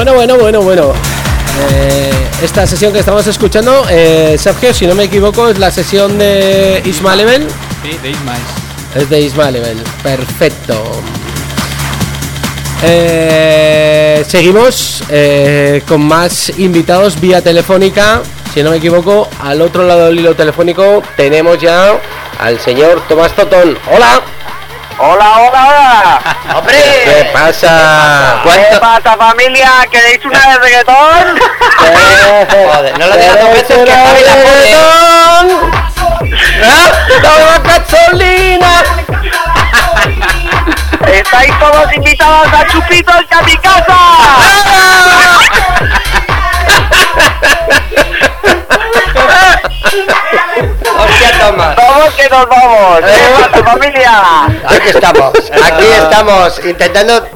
Bueno, 0.04 0.18
bueno, 0.18 0.38
bueno, 0.38 0.62
bueno. 0.62 0.94
Eh, 1.72 2.12
esta 2.42 2.68
sesión 2.68 2.92
que 2.92 3.00
estamos 3.00 3.26
escuchando, 3.26 3.86
eh, 3.90 4.36
Sergio, 4.38 4.74
si 4.74 4.86
no 4.86 4.96
me 4.96 5.06
equivoco, 5.06 5.48
es 5.48 5.58
la 5.58 5.72
sesión 5.72 6.18
de 6.18 6.82
Isma 6.84 7.16
Level. 7.16 7.48
Sí, 7.82 7.98
de 8.04 8.10
Ismael. 8.10 8.42
Es 8.96 9.10
de 9.10 9.22
Isma 9.22 9.50
Level. 9.50 9.82
Perfecto. 10.04 10.84
Eh, 12.84 14.26
seguimos 14.28 15.06
eh, 15.08 15.82
con 15.88 16.02
más 16.02 16.52
invitados 16.60 17.18
vía 17.22 17.42
telefónica. 17.42 18.24
Si 18.54 18.62
no 18.62 18.72
me 18.72 18.78
equivoco, 18.78 19.30
al 19.42 19.62
otro 19.62 19.88
lado 19.88 20.08
del 20.08 20.20
hilo 20.20 20.36
telefónico 20.36 21.02
tenemos 21.16 21.60
ya 21.60 21.98
al 22.40 22.60
señor 22.60 23.08
Tomás 23.08 23.34
Totón. 23.38 23.78
¡Hola! 23.90 24.22
Hola, 25.06 25.38
hola, 25.38 25.68
hola. 25.68 26.22
¡Hombre! 26.56 26.78
¿Qué 27.04 27.30
pasa? 27.34 28.40
¿Qué 28.42 28.78
pasa, 28.80 29.18
familia? 29.18 29.86
¿Queréis 29.92 30.24
una 30.24 30.40
de 30.40 30.60
reggaetón? 30.60 31.40
Joder, 32.50 32.98
no 32.98 33.08
lo 33.08 33.18
digas 33.18 33.38
dos 33.42 33.52
veces 33.52 33.78
que 33.84 33.92
Javi 33.92 34.24
la 34.24 34.36
pone. 34.46 34.72
¡Toma 37.22 37.60
gasolina! 37.66 38.72
Estáis 41.12 41.60
todos 41.60 41.94
invitados 41.94 42.48
a 42.54 42.66
Chupitos 42.68 43.26
que 43.28 43.36
a 43.36 43.42
mi 43.42 43.58
casa. 43.58 43.98
Vamos 51.52 52.14
que 52.16 52.30
nos 52.30 52.48
vamos. 52.48 53.00
¿Qué 53.06 53.52
pasa, 53.52 53.64
familia? 53.66 54.46
Aquí 54.68 54.90
estamos, 54.90 55.34
aquí 55.52 55.86
estamos 55.98 56.62
intentando. 56.66 57.28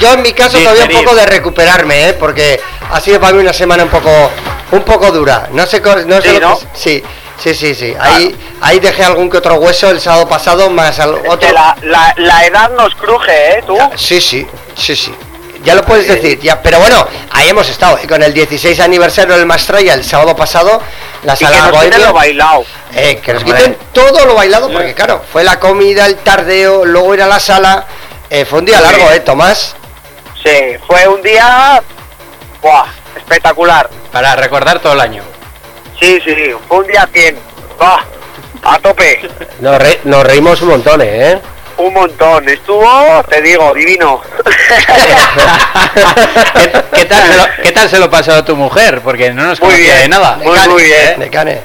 Yo 0.00 0.14
en 0.14 0.22
mi 0.22 0.32
caso 0.32 0.58
todavía 0.58 0.84
un 0.98 1.04
poco 1.04 1.14
de 1.16 1.26
recuperarme, 1.26 2.08
¿eh? 2.08 2.12
porque 2.14 2.60
ha 2.90 2.98
sido 3.00 3.20
para 3.20 3.34
mí 3.34 3.40
una 3.40 3.52
semana 3.52 3.82
un 3.84 3.90
poco, 3.90 4.30
un 4.72 4.82
poco 4.82 5.10
dura. 5.12 5.48
No 5.52 5.66
sé, 5.66 5.80
no 6.06 6.20
sé 6.22 6.40
Sí, 6.72 7.02
sí, 7.02 7.04
sí, 7.38 7.54
sí, 7.54 7.74
sí. 7.74 7.94
Ahí, 8.00 8.34
ahí 8.62 8.78
dejé 8.80 9.04
algún 9.04 9.28
que 9.28 9.36
otro 9.36 9.56
hueso 9.56 9.90
el 9.90 10.00
sábado 10.00 10.26
pasado, 10.28 10.70
más 10.70 10.98
al- 10.98 11.20
Que 11.20 11.28
otro. 11.28 11.52
la, 11.52 11.76
la, 11.82 12.14
la 12.16 12.46
edad 12.46 12.70
nos 12.70 12.94
cruje, 12.94 13.58
¿eh? 13.58 13.62
Tú. 13.66 13.76
Sí, 13.96 14.18
sí, 14.20 14.46
sí, 14.74 14.96
sí. 14.96 15.14
Ya 15.62 15.74
lo 15.74 15.84
puedes 15.84 16.06
decir, 16.06 16.38
ya, 16.40 16.62
pero 16.62 16.78
bueno, 16.78 17.06
ahí 17.32 17.48
hemos 17.48 17.68
estado, 17.68 17.98
¿eh? 17.98 18.06
con 18.06 18.22
el 18.22 18.32
16 18.32 18.78
aniversario 18.80 19.36
del 19.36 19.46
Mastraya 19.46 19.94
el 19.94 20.04
sábado 20.04 20.34
pasado, 20.36 20.80
la 21.24 21.34
Y 21.34 21.38
que 21.38 21.44
sala 21.44 21.56
nos 21.58 21.66
quiten 21.70 21.90
Bohemia. 21.90 22.06
lo 22.06 22.12
bailado. 22.12 22.64
Eh, 22.94 23.20
que 23.24 23.32
nos 23.32 23.42
Hombre. 23.42 23.58
quiten 23.58 23.78
todo 23.92 24.26
lo 24.26 24.34
bailado, 24.34 24.70
porque 24.70 24.94
claro, 24.94 25.22
fue 25.32 25.44
la 25.44 25.58
comida, 25.58 26.06
el 26.06 26.16
tardeo, 26.16 26.84
luego 26.84 27.14
ir 27.14 27.22
a 27.22 27.26
la 27.26 27.40
sala. 27.40 27.86
eh, 28.30 28.44
fue 28.44 28.58
un 28.58 28.64
día 28.64 28.78
Sí. 28.78 28.82
largo, 28.82 29.10
¿eh, 29.12 29.20
Tomás? 29.20 29.76
Sí, 30.44 30.76
fue 30.86 31.06
un 31.08 31.22
día... 31.22 31.82
Buah, 32.62 32.86
espectacular. 33.16 33.88
Para 34.12 34.34
recordar 34.36 34.78
todo 34.80 34.94
el 34.94 35.00
año. 35.00 35.22
Sí, 36.00 36.18
sí, 36.24 36.34
fue 36.68 36.78
un 36.78 36.86
día 36.88 37.08
100. 37.12 37.38
Buah, 37.78 38.00
a 38.64 38.78
tope. 38.80 39.28
Nos, 39.60 39.78
re- 39.78 40.00
nos 40.04 40.24
reímos 40.24 40.60
un 40.62 40.68
montón, 40.70 41.00
¿eh? 41.02 41.40
Un 41.78 41.92
montón. 41.92 42.48
Estuvo, 42.48 43.22
te 43.28 43.42
digo, 43.42 43.72
divino. 43.74 44.20
¿Qué, 46.54 46.72
qué 46.94 47.04
tal 47.04 47.22
se 47.26 47.36
lo, 47.36 47.44
qué 47.62 47.72
tal 47.72 47.88
se 47.90 47.98
lo 47.98 48.10
pasó 48.10 48.32
a 48.34 48.44
tu 48.44 48.56
mujer? 48.56 49.00
Porque 49.02 49.30
no 49.32 49.42
nos 49.44 49.60
Muy 49.60 49.68
conocía 49.70 49.92
bien, 49.94 50.02
de 50.02 50.08
nada. 50.08 50.36
muy, 50.42 50.58
muy 50.68 50.82
bien. 50.84 51.20
De 51.20 51.30
cane. 51.30 51.60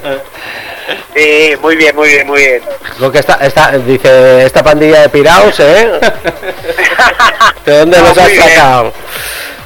Sí, 1.14 1.54
muy 1.62 1.76
bien, 1.76 1.94
muy 1.96 2.08
bien, 2.08 2.26
muy 2.26 2.40
bien. 2.40 2.62
Lo 2.98 3.10
que 3.10 3.18
está, 3.20 3.34
está, 3.40 3.70
dice 3.78 4.44
esta 4.44 4.62
pandilla 4.62 5.02
de 5.02 5.08
piraos, 5.08 5.58
¿eh? 5.60 5.90
¿De 7.64 7.78
dónde 7.78 7.98
No, 7.98 8.08
los 8.08 8.18
has 8.18 8.26
bien. 8.28 8.42
sacado? 8.42 8.92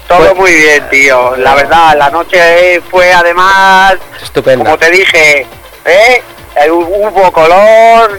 Todo 0.06 0.34
muy 0.36 0.52
bien, 0.52 0.88
tío. 0.90 1.34
La 1.36 1.54
verdad, 1.56 1.96
la 1.96 2.10
noche 2.10 2.80
fue 2.90 3.12
además, 3.12 3.94
Estupenda. 4.22 4.64
como 4.64 4.78
te 4.78 4.90
dije, 4.90 5.46
¿eh? 5.84 6.22
Eh, 6.56 6.70
hu- 6.70 7.10
Hubo 7.12 7.32
color, 7.32 8.18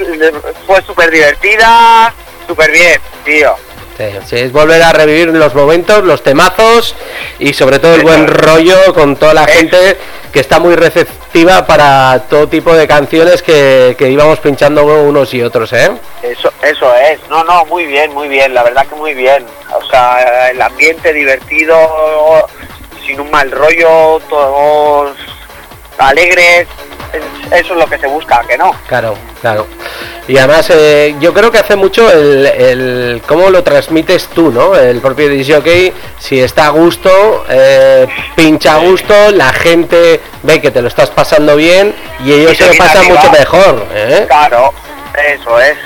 fue 0.65 0.81
súper 0.83 1.09
divertida, 1.11 2.13
súper 2.47 2.71
bien, 2.71 2.99
tío. 3.25 3.55
Sí, 3.97 4.05
sí, 4.27 4.35
es 4.35 4.51
volver 4.51 4.81
a 4.83 4.93
revivir 4.93 5.29
los 5.29 5.55
momentos, 5.55 6.03
los 6.03 6.21
temazos 6.21 6.93
y 7.39 7.53
sobre 7.53 7.79
todo 7.79 7.95
el 7.95 8.03
buen 8.03 8.27
rollo 8.27 8.93
con 8.93 9.15
toda 9.15 9.33
la 9.33 9.47
gente 9.47 9.97
que 10.31 10.39
está 10.39 10.59
muy 10.59 10.75
receptiva 10.75 11.65
para 11.65 12.21
todo 12.29 12.47
tipo 12.47 12.75
de 12.75 12.87
canciones 12.87 13.41
que, 13.41 13.95
que 13.97 14.09
íbamos 14.11 14.37
pinchando 14.39 14.85
unos 14.85 15.33
y 15.33 15.41
otros, 15.41 15.73
¿eh? 15.73 15.89
Eso, 16.21 16.53
eso 16.61 16.93
es. 16.95 17.19
No, 17.27 17.43
no, 17.43 17.65
muy 17.65 17.87
bien, 17.87 18.13
muy 18.13 18.27
bien. 18.27 18.53
La 18.53 18.61
verdad 18.61 18.85
que 18.85 18.93
muy 18.93 19.15
bien. 19.15 19.43
O 19.73 19.83
sea, 19.89 20.49
el 20.51 20.61
ambiente 20.61 21.11
divertido, 21.11 22.47
sin 23.03 23.19
un 23.19 23.31
mal 23.31 23.49
rollo, 23.49 24.19
todos 24.29 25.17
alegres. 25.97 26.67
Es- 27.51 27.61
Eso 27.65 27.73
es 27.73 27.79
lo 27.79 27.85
que 27.87 27.97
se 27.97 28.07
busca, 28.07 28.41
que 28.47 28.57
no. 28.57 28.71
Claro, 28.87 29.15
claro. 29.41 29.67
Y 30.27 30.37
además 30.37 30.69
eh, 30.71 31.15
yo 31.19 31.33
creo 31.33 31.51
que 31.51 31.57
hace 31.59 31.75
mucho 31.75 32.11
el, 32.11 32.45
el 32.45 33.21
cómo 33.27 33.49
lo 33.49 33.63
transmites 33.63 34.27
tú, 34.27 34.51
¿no? 34.51 34.75
El 34.75 34.99
propio 34.99 35.29
DJ, 35.29 35.93
si 36.19 36.39
está 36.41 36.65
a 36.65 36.69
gusto, 36.69 37.45
eh, 37.49 38.07
pincha 38.35 38.75
a 38.75 38.79
gusto, 38.79 39.13
la 39.31 39.53
gente 39.53 40.19
ve 40.43 40.59
que 40.61 40.71
te 40.71 40.81
lo 40.81 40.87
estás 40.89 41.09
pasando 41.11 41.55
bien 41.55 41.95
y 42.23 42.33
ellos 42.33 42.53
Y 42.53 42.55
se 42.55 42.67
lo 42.67 42.77
pasan 42.77 43.05
mucho 43.07 43.31
mejor, 43.31 43.87
¿eh? 43.93 44.25
Claro, 44.27 44.73
eso 45.33 45.59
es. 45.61 45.77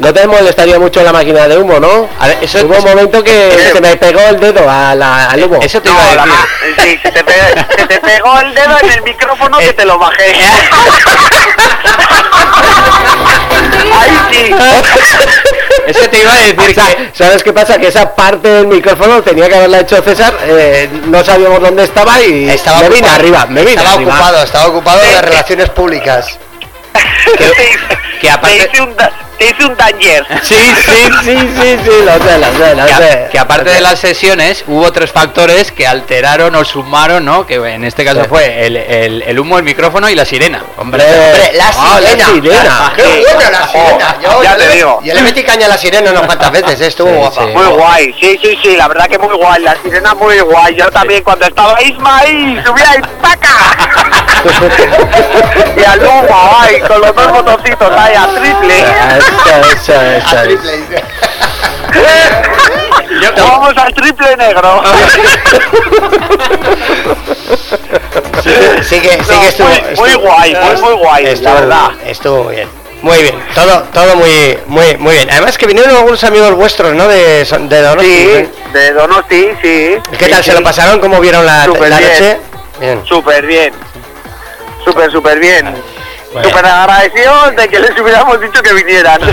No 0.00 0.12
te 0.12 0.26
molestaría 0.26 0.78
mucho 0.78 1.02
la 1.02 1.12
máquina 1.12 1.46
de 1.48 1.58
humo, 1.58 1.78
¿no? 1.80 2.08
eso- 2.40 2.58
Hubo 2.64 2.76
un 2.76 2.84
momento 2.84 3.22
que 3.22 3.48
Eh, 3.48 3.70
se 3.72 3.80
me 3.80 3.96
pegó 3.96 4.20
el 4.20 4.38
dedo 4.40 4.68
a 4.68 4.94
la- 4.94 5.26
al 5.30 5.42
humo. 5.44 5.58
Eso 5.62 5.80
te 5.82 5.88
No, 5.90 5.94
iba 5.94 6.02
a 6.12 6.14
la 6.14 6.24
decir. 6.24 6.38
ma- 6.38 6.82
sí, 6.82 6.98
se 7.02 7.10
te, 7.10 7.22
se 7.76 7.86
te 7.86 8.00
pegó 8.00 8.40
el 8.40 8.54
dedo 8.54 8.78
en 8.82 8.90
el 8.92 9.02
micrófono 9.02 9.58
que 9.58 9.72
te 9.72 9.84
lo 9.84 9.98
bajé. 9.98 10.32
Ahí 13.92 14.18
sí. 14.30 14.54
Eso 15.86 16.08
te 16.10 16.18
iba 16.18 16.32
a 16.32 16.36
decir 16.36 16.58
O 16.58 16.74
sea, 16.74 16.86
que... 16.96 17.10
¿Sabes 17.14 17.42
qué 17.42 17.52
pasa? 17.52 17.78
Que 17.78 17.88
esa 17.88 18.14
parte 18.14 18.48
del 18.48 18.66
micrófono 18.66 19.22
tenía 19.22 19.48
que 19.48 19.54
haberla 19.56 19.80
hecho 19.80 20.02
César, 20.02 20.34
eh, 20.42 20.88
no 21.06 21.24
sabíamos 21.24 21.60
dónde 21.60 21.84
estaba 21.84 22.20
y 22.20 22.48
Estaba 22.50 22.80
me 22.80 22.88
vine 22.88 22.98
ocupado. 23.08 23.14
arriba, 23.20 23.46
me 23.46 23.60
vine 23.60 23.72
Estaba 23.76 23.94
arriba. 23.94 24.12
ocupado, 24.14 24.42
estaba 24.42 24.66
ocupado 24.66 25.00
de 25.00 25.22
relaciones 25.22 25.70
públicas. 25.70 26.38
que 28.20 28.30
aparte- 28.30 28.58
Te 28.66 28.70
hice 28.72 28.82
un, 28.82 28.96
da- 28.96 29.12
te 29.38 29.46
hice 29.46 29.64
un 29.66 29.76
danger. 29.76 30.26
Sí, 30.42 30.54
sí, 30.54 31.10
sí, 31.24 31.38
sí, 31.38 31.78
sí, 31.84 31.90
lo 32.04 32.12
sé, 32.24 32.38
lo 32.38 32.64
sé, 32.64 32.74
lo 32.74 32.86
Que, 32.86 32.94
sé. 32.94 33.28
que 33.30 33.38
aparte 33.38 33.70
de 33.70 33.80
las 33.80 33.98
sesiones 33.98 34.64
hubo 34.66 34.90
tres 34.92 35.10
factores 35.12 35.72
que 35.72 35.86
alteraron 35.86 36.54
o 36.54 36.64
sumaron, 36.64 37.24
¿no? 37.24 37.46
Que 37.46 37.54
en 37.56 37.84
este 37.84 38.04
caso 38.04 38.22
Sí. 38.22 38.28
fue 38.28 38.66
el, 38.66 38.76
el- 38.76 39.22
el 39.22 39.38
humo, 39.38 39.58
el 39.58 39.64
micrófono 39.64 40.08
y 40.08 40.14
la 40.14 40.24
sirena. 40.24 40.62
Hombre, 40.76 41.04
Hombre, 41.04 41.52
la 41.54 41.68
ah, 41.68 41.98
sirena. 42.00 42.26
sirena. 42.32 42.92
Qué 42.96 43.02
Sí. 43.02 43.24
buena 43.34 43.50
la 43.60 43.68
sirena. 43.68 44.16
Yo, 44.22 44.42
Ya 44.42 44.50
yo 44.52 44.56
te 44.56 44.68
le, 44.68 44.74
digo. 44.76 45.00
yo 45.02 45.14
le 45.14 45.22
metí 45.22 45.42
caña 45.44 45.66
a 45.66 45.68
la 45.70 45.78
sirena 45.78 46.10
unas 46.10 46.22
cuantas 46.22 46.50
veces, 46.50 46.80
¿eh? 46.80 46.86
estuvo 46.88 47.08
Sí, 47.10 47.14
guapa. 47.16 47.42
sí. 47.44 47.48
Muy 47.52 47.66
guay, 47.66 48.14
sí, 48.20 48.38
sí, 48.42 48.58
sí, 48.62 48.76
la 48.76 48.88
verdad 48.88 49.06
que 49.06 49.18
muy 49.18 49.34
guay, 49.36 49.62
la 49.62 49.76
sirena 49.82 50.14
muy 50.14 50.38
guay. 50.40 50.74
Yo 50.76 50.90
también 50.90 51.22
cuando 51.22 51.46
estaba 51.46 51.80
Isma 51.82 52.18
ahí, 52.18 52.60
subía 52.64 52.96
y 52.96 53.00
¡paca! 53.22 53.48
y 55.76 55.84
al 55.84 56.00
humo 56.00 56.56
ahí, 56.60 56.80
con 56.80 57.00
los 57.00 57.14
dos 57.14 57.32
botoncitos 57.32 57.92
ahí 57.96 58.14
a 58.14 58.26
triple. 58.40 58.84
A 59.28 60.42
triple. 60.42 61.04
Vamos 63.36 63.76
al 63.76 63.94
triple 63.94 64.36
negro. 64.36 64.82
Sí 68.82 69.00
que, 69.00 69.10
sí 69.24 69.40
que 69.40 69.48
estuvo, 69.48 69.68
muy- 69.68 69.76
estuvo- 69.78 69.96
muy 69.96 70.14
guay, 70.14 70.54
muy, 70.56 70.76
muy 70.82 70.92
guay, 70.94 71.24
la 71.24 71.30
estuvo- 71.32 71.54
verdad. 71.54 71.90
Estuvo 72.06 72.44
muy 72.44 72.54
bien. 72.56 72.68
Muy 73.00 73.22
bien, 73.22 73.34
todo, 73.54 73.82
todo 73.92 74.16
muy, 74.16 74.58
muy, 74.66 74.96
muy 74.96 75.14
bien. 75.14 75.30
Además 75.30 75.56
que 75.56 75.66
vinieron 75.66 75.94
algunos 75.96 76.24
amigos 76.24 76.52
vuestros, 76.54 76.94
¿no? 76.94 77.06
De, 77.06 77.44
son- 77.44 77.68
de 77.68 77.80
Donosti. 77.80 78.08
Sí, 78.10 78.48
de 78.72 78.92
Donosti, 78.92 79.48
sí. 79.62 79.96
¿Qué 80.18 80.24
Sí, 80.24 80.30
tal 80.30 80.42
se 80.44 80.52
lo 80.52 80.62
pasaron? 80.64 80.98
¿Cómo 80.98 81.20
vieron 81.20 81.46
la, 81.46 81.64
Súper 81.64 81.90
la 81.90 81.98
bien. 81.98 82.10
noche? 82.12 82.38
Bien. 82.80 83.02
Súper 83.06 83.46
bien. 83.46 83.72
Súper, 84.84 85.12
súper 85.12 85.38
bien. 85.38 85.74
Bueno. 86.32 86.48
Súper 86.48 86.66
agradecidos 86.66 87.56
de 87.56 87.68
que 87.68 87.80
les 87.80 87.98
hubiéramos 88.00 88.40
dicho 88.40 88.62
que 88.62 88.72
vinieran. 88.74 89.20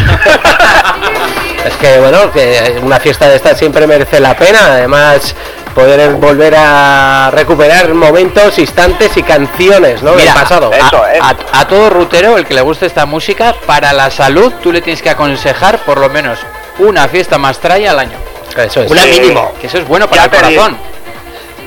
Es 1.65 1.73
que 1.77 1.97
bueno, 1.99 2.31
que 2.31 2.79
una 2.83 2.99
fiesta 2.99 3.27
de 3.27 3.37
estas 3.37 3.57
siempre 3.57 3.87
merece 3.87 4.19
la 4.19 4.35
pena, 4.37 4.59
además 4.67 5.33
poder 5.73 6.11
volver 6.13 6.53
a 6.55 7.31
recuperar 7.33 7.91
momentos, 7.95 8.59
instantes 8.59 9.17
y 9.17 9.23
canciones, 9.23 10.03
¿no? 10.03 10.11
Mira, 10.13 10.31
del 10.33 10.41
pasado. 10.43 10.71
eso 10.71 11.03
a, 11.03 11.13
es. 11.13 11.21
a- 11.21 11.35
a 11.61 11.67
todo 11.67 11.89
rutero, 11.89 12.37
el 12.37 12.45
que 12.45 12.53
le 12.53 12.61
guste 12.61 12.85
esta 12.85 13.07
música, 13.07 13.55
para 13.65 13.93
la 13.93 14.11
salud 14.11 14.53
tú 14.61 14.71
le 14.71 14.81
tienes 14.81 15.01
que 15.01 15.09
aconsejar 15.09 15.79
por 15.79 15.97
lo 15.99 16.07
menos 16.09 16.37
una 16.77 17.07
fiesta 17.07 17.39
más 17.39 17.57
traya 17.57 17.91
al 17.91 17.99
año. 17.99 18.17
Eso 18.55 18.83
es. 18.83 18.91
Una 18.91 19.01
Sí. 19.01 19.19
mínimo. 19.19 19.51
Que 19.59 19.65
eso 19.65 19.79
es 19.79 19.87
bueno 19.87 20.07
para 20.07 20.27
Ya 20.27 20.37
el 20.37 20.47
digo. 20.49 20.61
corazón. 20.61 20.79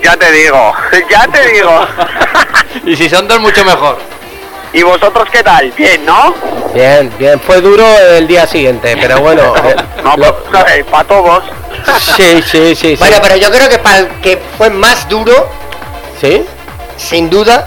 ya 0.01 0.17
te 0.17 0.31
digo, 0.31 0.73
ya 1.11 1.27
te 1.27 1.49
digo. 1.49 1.87
y 2.87 2.95
si 2.97 3.09
son 3.11 3.27
dos, 3.27 3.41
mucho 3.41 3.65
mejor. 3.65 3.99
¿Y 4.73 4.83
vosotros 4.83 5.29
qué 5.33 5.43
tal? 5.43 5.73
Bien, 5.73 6.05
¿no? 6.05 6.35
Bien, 6.75 7.11
bien, 7.19 7.41
fue 7.41 7.61
duro 7.61 7.85
el 8.17 8.27
día 8.27 8.47
siguiente, 8.47 8.97
pero 9.01 9.21
bueno. 9.21 9.55
eh, 9.65 9.77
No, 10.03 10.17
lo- 10.17 10.37
para 10.91 11.05
todos. 11.05 11.45
sí, 12.17 12.43
sí, 12.43 12.75
sí, 12.75 12.75
sí. 12.77 12.97
Bueno, 12.99 13.17
pero 13.23 13.37
yo 13.37 13.51
creo 13.51 13.69
que 13.69 13.79
para 13.79 13.99
el 13.99 14.09
que 14.21 14.39
fue 14.59 14.69
más 14.71 15.09
duro, 15.09 15.49
¿Sí? 16.21 16.45
sin 16.97 17.31
duda, 17.31 17.67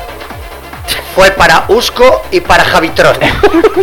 fue 1.15 1.31
para 1.31 1.65
Usco 1.67 2.23
y 2.31 2.39
para 2.41 2.63
Javitron, 2.63 3.17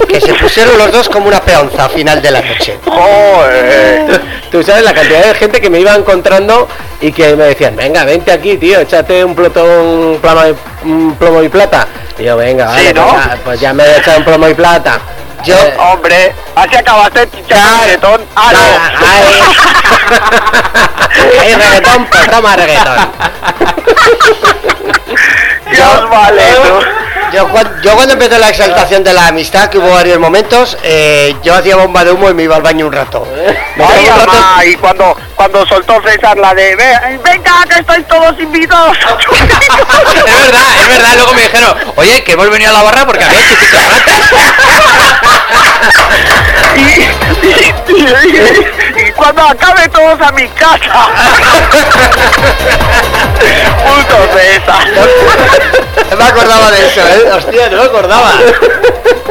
que 0.08 0.20
se 0.20 0.34
pusieron 0.34 0.78
los 0.78 0.90
dos 0.92 1.08
como 1.08 1.28
una 1.28 1.40
peonza 1.40 1.84
a 1.86 1.88
final 1.88 2.22
de 2.22 2.30
la 2.30 2.40
noche. 2.40 2.78
Joder. 2.84 4.20
Tú 4.50 4.62
sabes 4.62 4.82
la 4.82 4.94
cantidad 4.94 5.24
de 5.24 5.34
gente 5.34 5.60
que 5.60 5.68
me 5.70 5.80
iba 5.80 5.94
encontrando 5.94 6.68
y 7.00 7.12
que 7.12 7.36
me 7.36 7.44
decían, 7.44 7.76
venga, 7.76 8.04
vente 8.04 8.32
aquí, 8.32 8.56
tío, 8.56 8.80
échate 8.80 9.24
un 9.24 9.34
plotón 9.34 10.18
plomo 10.20 10.40
y, 10.46 10.54
un 10.88 11.14
plomo 11.16 11.42
y 11.42 11.48
plata. 11.48 11.86
Y 12.18 12.24
yo, 12.24 12.36
venga, 12.36 12.66
vale, 12.66 12.88
Sí, 12.88 12.94
¿no? 12.94 13.06
pues, 13.08 13.24
ya, 13.24 13.38
pues 13.44 13.60
ya 13.60 13.72
me 13.72 13.84
he 13.84 13.98
echado 13.98 14.18
un 14.18 14.24
plomo 14.24 14.48
y 14.48 14.54
plata. 14.54 15.00
Yo, 15.44 15.54
Eh, 15.56 15.76
Hombre, 15.78 16.34
así 16.56 16.76
acabaste 16.76 17.28
reggaetón. 17.48 18.22
Ah, 18.34 18.50
no. 18.52 18.60
Hay 21.40 21.54
reggaetón, 21.54 22.06
pues 22.06 22.30
toma 22.30 22.56
reggaetón. 22.56 23.10
Dios 25.70 26.10
vale. 26.10 26.42
Yo, 27.32 27.48
yo 27.82 27.94
cuando 27.94 28.12
empezó 28.14 28.38
la 28.38 28.48
exaltación 28.48 29.04
de 29.04 29.12
la 29.12 29.26
amistad, 29.28 29.68
que 29.68 29.78
hubo 29.78 29.90
varios 29.90 30.18
momentos, 30.18 30.76
eh, 30.82 31.34
yo 31.42 31.54
hacía 31.54 31.76
bomba 31.76 32.04
de 32.04 32.12
humo 32.12 32.28
y 32.30 32.34
me 32.34 32.44
iba 32.44 32.56
al 32.56 32.62
baño 32.62 32.86
un 32.86 32.92
rato. 32.92 33.26
Me 33.76 33.84
Ay, 33.84 34.02
quedaba 34.04 34.20
un 34.22 34.26
rato- 34.26 34.32
mamá, 34.40 34.64
y 34.64 34.74
cuando, 34.76 35.16
cuando 35.34 35.66
soltó 35.66 36.00
César 36.02 36.36
la 36.38 36.54
de 36.54 36.74
"Ve- 36.76 37.18
venga, 37.24 37.64
que 37.68 37.80
estáis 37.80 38.06
todos 38.08 38.38
invitados. 38.40 38.96
Es 40.18 40.24
verdad, 40.24 40.62
es 40.80 40.88
verdad. 40.88 41.14
Luego 41.16 41.34
me 41.34 41.42
dijeron, 41.42 41.74
oye, 41.96 42.22
que 42.24 42.32
hemos 42.32 42.50
venido 42.50 42.70
a 42.70 42.74
la 42.74 42.82
barra 42.82 43.06
porque 43.06 43.24
había 43.24 43.40
chiquitos 43.48 43.80
y, 46.76 46.80
y- 46.80 47.74
y- 47.92 49.08
y 49.08 49.12
cuando 49.12 49.42
acabe 49.42 49.88
todos 49.88 50.20
a 50.20 50.32
mi 50.32 50.48
casa. 50.48 51.08
Puto 53.84 54.38
César. 54.38 54.88
No 56.10 56.16
me 56.16 56.24
acordaba 56.24 56.70
de 56.70 56.86
eso, 56.86 57.00
¿eh? 57.00 57.30
Hostia, 57.32 57.68
no 57.70 57.76
me 57.78 57.84
acordaba. 57.84 58.32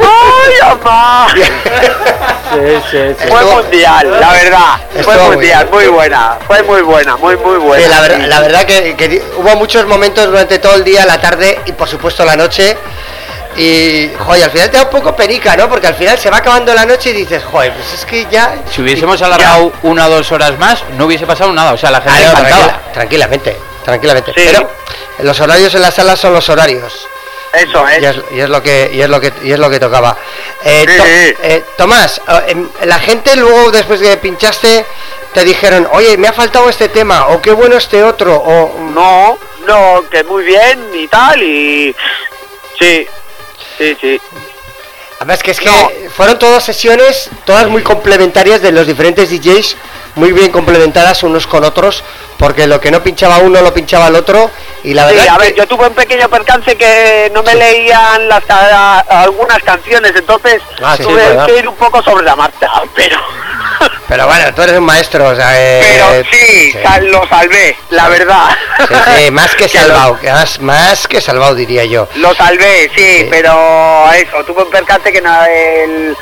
Ay, 0.00 0.54
mamá. 0.62 1.26
Sí, 1.34 1.40
sí, 2.90 2.98
sí. 3.20 3.28
Fue 3.28 3.40
Estuvo- 3.40 3.62
mundial, 3.62 4.20
la 4.20 4.32
verdad. 4.32 4.76
Fue 5.02 5.14
Estuvo 5.14 5.32
mundial, 5.32 5.68
muy 5.70 5.86
buena. 5.88 6.38
Fue 6.46 6.62
muy 6.62 6.80
buena, 6.82 7.16
muy, 7.16 7.36
muy 7.36 7.58
buena. 7.58 7.84
Sí, 7.84 7.90
la, 7.90 8.00
verdad, 8.00 8.26
la 8.26 8.40
verdad 8.40 8.64
que, 8.64 9.22
hubo 9.36 9.56
muchos 9.56 9.86
momentos 9.86 10.26
durante 10.26 10.58
todo 10.58 10.74
el 10.76 10.84
día, 10.84 11.04
la 11.04 11.20
tarde 11.20 11.60
y 11.66 11.72
por 11.72 11.88
supuesto 11.88 12.24
la 12.24 12.36
noche. 12.36 12.76
Y, 13.58 14.10
joder, 14.18 14.44
al 14.44 14.50
final 14.52 14.70
te 14.70 14.76
da 14.76 14.84
un 14.84 14.90
poco 14.90 15.16
perica, 15.16 15.56
¿no? 15.56 15.68
Porque 15.68 15.88
al 15.88 15.94
final 15.96 16.16
se 16.16 16.30
va 16.30 16.36
acabando 16.38 16.72
la 16.74 16.86
noche 16.86 17.10
y 17.10 17.12
dices, 17.14 17.42
joder, 17.44 17.72
pues 17.74 17.92
es 17.92 18.04
que 18.04 18.26
ya... 18.30 18.54
Si 18.70 18.80
hubiésemos 18.80 19.20
alargado 19.20 19.72
una 19.82 20.06
o 20.06 20.10
dos 20.10 20.30
horas 20.30 20.56
más, 20.58 20.84
no 20.96 21.06
hubiese 21.06 21.26
pasado 21.26 21.52
nada. 21.52 21.72
O 21.72 21.76
sea, 21.76 21.90
la 21.90 22.00
gente 22.00 22.24
Ah, 22.24 22.32
no, 22.32 22.38
tranquila- 22.40 22.80
tranquilamente, 22.92 23.56
tranquilamente. 23.84 24.32
Sí. 24.36 24.42
Pero 24.46 24.70
los 25.20 25.40
horarios 25.40 25.74
en 25.74 25.82
las 25.82 25.92
salas 25.94 26.20
son 26.20 26.32
los 26.34 26.48
horarios. 26.48 27.08
Eso 27.52 27.88
es. 27.88 28.00
Y 28.02 28.04
es, 28.06 28.16
y 28.32 28.40
es 28.40 28.48
lo 28.48 28.62
que 28.62 28.90
y 28.92 29.00
es 29.00 29.08
lo 29.08 29.18
que 29.20 29.32
y 29.42 29.50
es 29.52 29.58
lo 29.58 29.70
que 29.70 29.80
tocaba. 29.80 30.16
Eh, 30.62 30.84
Sí, 30.86 30.96
To- 30.96 31.04
sí. 31.04 31.34
eh, 31.42 31.64
Tomás, 31.78 32.20
em, 32.46 32.68
la 32.84 32.98
gente 33.00 33.34
luego 33.36 33.70
después 33.72 34.00
que 34.00 34.16
pinchaste 34.18 34.84
te 35.32 35.44
dijeron, 35.44 35.88
oye, 35.92 36.16
me 36.18 36.28
ha 36.28 36.32
faltado 36.32 36.68
este 36.68 36.90
tema 36.90 37.28
o 37.28 37.40
qué 37.40 37.50
bueno 37.52 37.76
este 37.78 38.04
otro 38.04 38.36
o 38.36 38.78
No, 38.94 39.38
no, 39.66 40.04
que 40.10 40.22
muy 40.24 40.44
bien 40.44 40.90
y 40.94 41.08
tal, 41.08 41.42
y. 41.42 41.96
Sí, 42.78 43.08
sí, 43.78 43.96
sí. 44.00 44.20
Además 45.20 45.42
que 45.42 45.50
es 45.50 45.58
que 45.58 45.66
No. 45.68 45.90
fueron 46.14 46.38
todas 46.38 46.62
sesiones, 46.62 47.28
todas 47.44 47.66
muy 47.66 47.82
complementarias 47.82 48.62
de 48.62 48.70
los 48.70 48.86
diferentes 48.86 49.30
DJs, 49.30 49.76
muy 50.14 50.30
bien 50.32 50.52
complementadas 50.52 51.24
unos 51.24 51.46
con 51.48 51.64
otros, 51.64 52.04
porque 52.38 52.68
lo 52.68 52.80
que 52.80 52.92
no 52.92 53.02
pinchaba 53.02 53.38
uno 53.38 53.60
lo 53.60 53.74
pinchaba 53.74 54.06
el 54.08 54.14
otro 54.14 54.48
y 54.84 54.94
la 54.94 55.08
Sí, 55.08 55.16
verdad 55.16 55.34
a 55.34 55.38
que- 55.38 55.44
ver, 55.46 55.54
yo 55.56 55.66
tuve 55.66 55.88
un 55.88 55.94
pequeño 55.94 56.28
percance 56.28 56.76
que 56.76 57.32
no 57.34 57.42
me 57.42 57.54
leían 57.56 58.28
las 58.28 58.44
algunas 59.08 59.60
canciones, 59.64 60.12
entonces 60.14 60.62
Ah, 60.80 60.96
sí, 60.96 61.02
tuve 61.02 61.22
que 61.46 61.58
ir 61.58 61.68
un 61.68 61.74
poco 61.76 62.00
sobre 62.02 62.24
la 62.24 62.36
marcha, 62.36 62.70
pero 62.94 63.18
pero 64.08 64.26
bueno, 64.26 64.54
tú 64.54 64.62
eres 64.62 64.78
un 64.78 64.84
maestro, 64.84 65.28
o 65.28 65.34
sea, 65.36 65.50
eh, 65.54 65.82
pero 65.82 66.24
sí, 66.30 66.72
sal- 66.82 67.10
lo 67.10 67.26
salvé, 67.28 67.76
la 67.90 68.08
verdad. 68.08 68.48
sí, 68.88 68.94
sí, 69.24 69.30
más 69.30 69.54
que 69.54 69.68
salvado, 69.68 70.18
que 70.18 70.30
más, 70.30 70.60
más 70.60 71.06
que 71.08 71.20
salvado 71.20 71.54
diría 71.54 71.84
yo. 71.84 72.08
Lo 72.16 72.34
salvé, 72.34 72.90
sí, 72.96 73.26
pero 73.30 74.10
eso, 74.12 74.44
tuve 74.44 74.62
un 74.62 74.70
percance 74.70 75.12
que 75.12 75.20
no, 75.20 75.44
el- 75.44 76.16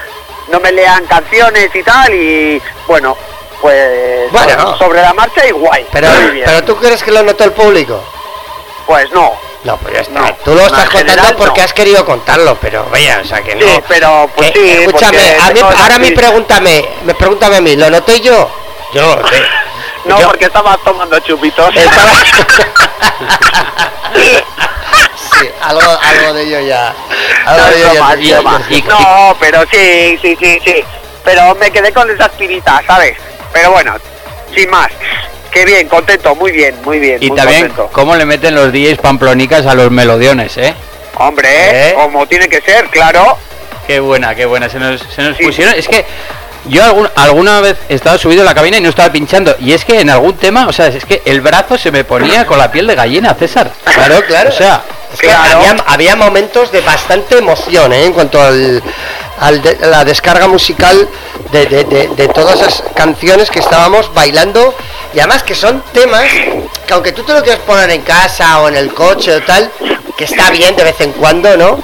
no 0.48 0.60
me 0.60 0.72
lean 0.72 1.04
canciones 1.06 1.70
y 1.74 1.82
tal, 1.82 2.12
y 2.14 2.60
bueno, 2.86 3.16
pues 3.60 4.30
Bueno. 4.32 4.76
sobre 4.78 5.00
la 5.02 5.12
marcha 5.14 5.46
y 5.46 5.50
guay. 5.50 5.86
Pero, 5.92 6.08
pero 6.44 6.64
tú 6.64 6.76
crees 6.76 7.02
que 7.02 7.10
lo 7.10 7.22
notó 7.22 7.44
el 7.44 7.52
público? 7.52 8.02
pues 8.86 9.10
no. 9.10 9.32
No, 9.66 9.76
pues 9.78 9.94
ya 9.94 10.00
está. 10.00 10.20
No, 10.20 10.32
Tú 10.44 10.50
lo 10.54 10.60
no, 10.60 10.66
estás 10.66 10.84
contando 10.88 11.12
general, 11.12 11.36
porque 11.36 11.60
no. 11.60 11.64
has 11.64 11.72
querido 11.72 12.04
contarlo, 12.04 12.56
pero 12.60 12.86
vaya, 12.90 13.20
o 13.22 13.26
sea 13.26 13.42
que 13.42 13.54
no. 13.56 13.60
Sí, 13.66 13.80
pero 13.88 14.30
pues 14.36 14.52
Que, 14.52 14.60
sí, 14.60 14.70
escúchame, 14.84 15.36
a 15.40 15.50
mí, 15.50 15.60
ahora 15.60 15.88
la- 15.88 15.98
mi 15.98 16.10
pregúntame, 16.12 16.88
me 17.04 17.14
pregúntame 17.14 17.56
a 17.56 17.60
mí, 17.60 17.74
¿lo 17.76 17.90
noté 17.90 18.20
yo? 18.20 18.48
Yo 18.94 19.02
no 19.02 19.08
lo 19.16 19.22
noté. 19.22 19.42
No, 20.04 20.20
Yo- 20.20 20.28
porque 20.28 20.44
estabas 20.44 20.78
tomando 20.84 21.18
chupitos. 21.18 21.74
Estaba- 21.74 22.12
sí, 25.40 25.50
algo, 25.62 25.80
algo 26.00 26.32
de 26.32 26.42
ello 26.42 26.60
ya. 26.60 26.94
Algo 27.46 27.64
No, 27.64 27.70
de 27.70 27.76
ello 27.80 27.92
ya- 27.92 28.84
No, 28.88 29.36
pero 29.40 29.62
sí, 29.70 30.18
sí, 30.22 30.36
sí, 30.40 30.60
sí. 30.64 30.84
Pero 31.24 31.54
me 31.56 31.70
quedé 31.72 31.92
con 31.92 32.08
esa 32.08 32.26
espirita, 32.26 32.80
¿sabes? 32.86 33.16
Pero 33.52 33.72
bueno, 33.72 33.96
sin 34.54 34.70
más. 34.70 34.88
Qué 35.56 35.64
bien, 35.64 35.88
contento, 35.88 36.34
muy 36.34 36.52
bien, 36.52 36.74
muy 36.84 36.98
bien. 36.98 37.16
Y 37.22 37.28
muy 37.30 37.36
también, 37.38 37.60
contento. 37.68 37.88
cómo 37.90 38.14
le 38.14 38.26
meten 38.26 38.54
los 38.54 38.70
DJs 38.72 38.98
pamplonicas 38.98 39.64
a 39.64 39.74
los 39.74 39.90
melodiones, 39.90 40.54
¿eh? 40.58 40.74
Hombre, 41.14 41.48
¿Eh? 41.48 41.94
como 41.94 42.26
tiene 42.26 42.46
que 42.46 42.60
ser, 42.60 42.84
claro. 42.90 43.38
Qué 43.86 43.98
buena, 44.00 44.34
qué 44.34 44.44
buena. 44.44 44.68
Se 44.68 44.78
nos, 44.78 45.00
se 45.00 45.22
nos 45.22 45.34
Sí. 45.38 45.44
pusieron. 45.44 45.72
Es 45.74 45.88
que 45.88 46.04
yo 46.66 46.84
algún- 46.84 47.08
alguna 47.16 47.62
vez 47.62 47.78
he 47.88 47.94
estado 47.94 48.18
subido 48.18 48.42
en 48.42 48.46
la 48.46 48.54
cabina 48.54 48.76
y 48.76 48.82
no 48.82 48.90
estaba 48.90 49.10
pinchando. 49.10 49.56
Y 49.58 49.72
es 49.72 49.86
que 49.86 49.98
en 49.98 50.10
algún 50.10 50.36
tema, 50.36 50.66
o 50.68 50.74
sea, 50.74 50.88
es 50.88 51.06
que 51.06 51.22
el 51.24 51.40
brazo 51.40 51.78
se 51.78 51.90
me 51.90 52.04
ponía 52.04 52.44
con 52.44 52.58
la 52.58 52.70
piel 52.70 52.86
de 52.86 52.94
gallina, 52.94 53.32
César. 53.32 53.70
Claro, 53.94 54.22
claro. 54.26 54.50
O 54.50 54.52
sea, 54.52 54.82
Claro. 55.18 55.58
había, 55.58 55.76
había 55.86 56.16
momentos 56.16 56.70
de 56.72 56.80
bastante 56.80 57.38
emoción 57.38 57.92
¿eh? 57.92 58.04
en 58.06 58.12
cuanto 58.12 58.40
al, 58.40 58.82
al 59.40 59.62
de- 59.62 59.78
a 59.82 59.86
la 59.86 60.04
descarga 60.04 60.46
musical 60.48 61.08
de, 61.52 61.66
de- 61.66 62.28
todas 62.28 62.60
esas 62.60 62.82
canciones 62.94 63.50
que 63.50 63.60
estábamos 63.60 64.12
bailando 64.12 64.74
y 65.14 65.18
además 65.20 65.42
que 65.42 65.54
son 65.54 65.82
temas 65.92 66.24
que 66.86 66.92
aunque 66.94 67.12
tú 67.12 67.22
te 67.22 67.32
lo 67.32 67.42
quieras 67.42 67.60
poner 67.66 67.90
en 67.90 68.02
casa 68.02 68.60
o 68.60 68.68
en 68.68 68.76
el 68.76 68.92
coche 68.92 69.34
o 69.34 69.42
tal, 69.42 69.70
que 70.16 70.24
está 70.24 70.50
bien 70.50 70.76
de 70.76 70.84
vez 70.84 71.00
en 71.00 71.12
cuando, 71.12 71.56
¿no? 71.56 71.78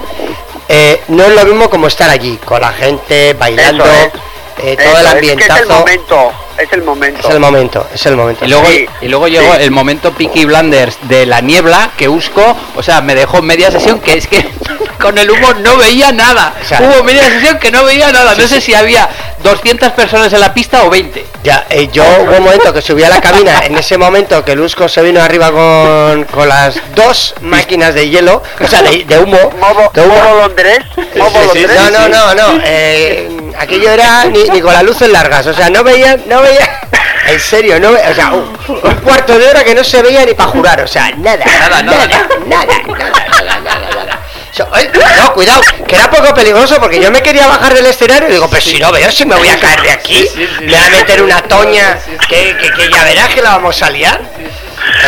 Eh, 0.69 1.01
no 1.09 1.23
es 1.23 1.33
lo 1.35 1.43
mismo 1.45 1.69
como 1.69 1.87
estar 1.87 2.09
allí 2.09 2.37
con 2.45 2.61
la 2.61 2.71
gente 2.71 3.33
bailando, 3.33 3.83
Eso. 3.85 4.11
Eh, 4.59 4.75
Eso 4.79 4.89
todo 4.91 4.99
el 4.99 5.05
es, 5.07 5.13
que 5.13 5.43
es 5.43 5.49
el 5.49 5.51
ambientazo. 5.51 5.79
momento, 5.79 6.31
es 6.57 6.73
el 6.73 6.83
momento. 6.83 7.19
Es 7.27 7.33
el 7.33 7.39
momento, 7.39 7.87
es 7.93 8.05
el 8.05 8.15
momento. 8.15 8.45
y 8.45 8.47
luego, 8.49 8.67
Sí, 8.67 8.85
y 9.01 9.07
luego 9.07 9.27
llegó 9.27 9.53
sí. 9.55 9.59
el 9.61 9.71
momento 9.71 10.11
Peaky 10.13 10.45
Blinders 10.45 10.97
de 11.03 11.25
la 11.25 11.41
niebla 11.41 11.89
que 11.97 12.07
Usco, 12.09 12.55
o 12.75 12.83
sea, 12.83 13.01
me 13.01 13.15
dejó 13.15 13.41
media 13.41 13.71
sesión 13.71 13.99
que 13.99 14.13
es 14.17 14.27
que 14.27 14.47
con 15.01 15.17
el 15.17 15.29
humo 15.31 15.53
no 15.55 15.77
veía 15.77 16.11
nada. 16.11 16.53
O 16.61 16.65
sea, 16.65 16.81
Hubo 16.81 17.03
media 17.03 17.23
sesión 17.25 17.57
que 17.59 17.71
no 17.71 17.83
veía 17.83 18.11
nada. 18.11 18.35
No 18.35 18.47
sé 18.47 18.61
si 18.61 18.73
había 18.73 19.09
200 19.43 19.91
personas 19.91 20.31
en 20.31 20.39
la 20.39 20.53
pista 20.53 20.83
o 20.83 20.89
20. 20.89 21.25
Ya, 21.43 21.65
eh, 21.69 21.89
yo 21.91 22.03
hubo 22.21 22.37
un 22.37 22.43
momento 22.43 22.71
que 22.71 22.81
subí 22.81 23.03
a 23.03 23.09
la 23.09 23.19
cabina, 23.19 23.61
en 23.65 23.77
ese 23.77 23.97
momento 23.97 24.45
que 24.45 24.55
Lusco 24.55 24.87
se 24.87 25.01
vino 25.01 25.21
arriba 25.21 25.51
con, 25.51 26.23
con 26.25 26.47
las 26.47 26.75
dos 26.95 27.35
máquinas 27.41 27.93
de 27.93 28.07
hielo, 28.09 28.41
o 28.61 28.67
sea, 28.67 28.81
de, 28.81 29.03
de 29.03 29.17
humo. 29.19 29.37
Modo, 29.59 29.91
de 29.93 30.01
humo. 30.03 30.15
modo 30.15 30.37
londres, 30.47 30.79
modo 31.17 31.29
Sí, 31.51 31.59
sí, 31.59 31.61
londres. 31.63 31.91
no, 31.91 32.07
no, 32.07 32.33
no, 32.33 32.53
no, 32.53 32.61
eh, 32.63 33.29
aquello 33.57 33.89
era 33.89 34.25
ni, 34.25 34.43
ni 34.49 34.61
con 34.61 34.73
las 34.73 34.83
luces 34.83 35.09
largas, 35.09 35.45
o 35.47 35.53
sea, 35.53 35.69
no 35.69 35.83
veía, 35.83 36.17
no 36.27 36.41
veía, 36.41 36.81
en 37.27 37.39
serio, 37.39 37.79
no 37.79 37.91
veía, 37.91 38.09
o 38.09 38.13
sea, 38.15 38.31
un, 38.33 38.55
un 38.67 38.95
cuarto 39.03 39.37
de 39.37 39.47
hora 39.47 39.63
que 39.63 39.73
no 39.75 39.83
se 39.83 40.01
veía 40.01 40.25
ni 40.25 40.33
para 40.33 40.49
jurar, 40.49 40.81
o 40.81 40.87
sea, 40.87 41.11
nada, 41.17 41.43
nada, 41.45 41.81
nada, 41.81 42.07
nada, 42.07 42.27
nada, 42.45 42.65
nada, 42.75 43.59
nada, 43.61 43.89
nada. 43.95 44.19
O 44.51 44.55
sea, 44.55 44.67
ay, 44.71 44.87
no, 45.19 45.33
cuidado, 45.33 45.61
que 45.87 45.95
era 45.95 46.11
poco 46.11 46.31
peligroso 46.35 46.75
porque 46.79 47.01
yo 47.01 47.09
me 47.09 47.23
quería 47.23 47.47
bajar 47.47 47.73
del 47.73 47.87
escenario 47.87 48.29
y 48.29 48.33
digo, 48.33 48.47
pero 48.49 48.61
si 48.61 48.77
no 48.77 48.91
veo 48.91 49.09
si 49.09 49.25
me 49.25 49.35
voy 49.35 49.47
a 49.47 49.59
caer 49.59 49.81
de 49.81 49.89
aquí, 49.91 50.27
le 50.61 50.67
voy 50.67 50.85
a 50.85 50.89
meter 50.91 51.23
una 51.23 51.41
toña, 51.41 51.97
que, 52.29 52.55
que, 52.61 52.69
que 52.71 52.89
ya 52.91 53.03
verás 53.03 53.29
que 53.33 53.41
la 53.41 53.49
vamos 53.51 53.81
a 53.81 53.89
liar. 53.89 54.21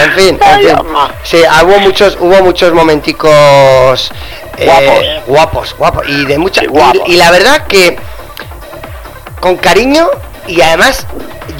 En 0.03 0.13
fin, 0.13 0.39
en 0.41 0.59
fin. 0.67 0.77
Sí, 1.23 1.43
ah, 1.47 1.63
hubo 1.63 1.77
muchos, 1.79 2.17
hubo 2.19 2.41
muchos 2.41 2.73
momenticos 2.73 4.11
eh, 4.57 4.65
Guapos. 4.65 5.05
guapos, 5.27 5.75
guapos 5.77 6.05
y 6.07 6.25
de 6.25 6.37
mucha 6.39 6.61
Sí, 6.61 6.67
guapos. 6.67 7.01
y, 7.07 7.11
y 7.13 7.15
la 7.17 7.29
verdad 7.29 7.67
que 7.67 7.99
con 9.45 9.57
cariño 9.57 10.09
y 10.47 10.59
además 10.59 11.05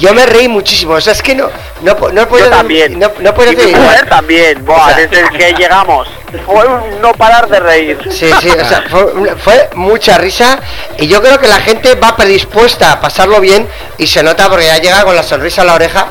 yo 0.00 0.12
me 0.12 0.26
reí 0.26 0.48
muchísimo. 0.48 0.94
O 0.94 1.00
sea, 1.00 1.12
es 1.12 1.22
que 1.22 1.36
no, 1.36 1.48
no, 1.82 1.94
no 2.12 2.26
puedo. 2.28 2.44
Yo 2.46 2.50
también. 2.50 2.98
No, 2.98 3.12
no 3.20 3.32
puedo 3.32 3.52
y 3.52 3.54
mi 3.56 3.62
decir. 3.62 3.76
mujer 3.78 4.08
también. 4.08 4.64
Buah, 4.64 4.86
O 4.86 4.88
sea- 4.88 4.96
desde 5.06 5.28
que 5.30 5.52
llegamos. 5.52 6.08
Fue 6.44 6.66
un 6.66 7.00
no 7.00 7.12
parar 7.12 7.48
de 7.48 7.60
reír. 7.60 7.96
Sí, 8.10 8.28
sí, 8.40 8.48
o 8.50 8.64
sea, 8.68 8.82
fue, 8.90 9.36
fue 9.36 9.70
mucha 9.74 10.18
risa 10.18 10.58
y 10.98 11.06
yo 11.06 11.22
creo 11.22 11.38
que 11.38 11.46
la 11.46 11.60
gente 11.60 11.94
va 11.94 12.16
predispuesta 12.16 12.90
a 12.90 13.00
pasarlo 13.00 13.40
bien 13.40 13.68
y 13.98 14.08
se 14.08 14.24
nota 14.24 14.48
porque 14.48 14.66
ya 14.66 14.78
llega 14.78 15.04
con 15.04 15.14
la 15.14 15.22
sonrisa 15.22 15.60
en 15.60 15.68
la 15.68 15.74
oreja 15.74 16.08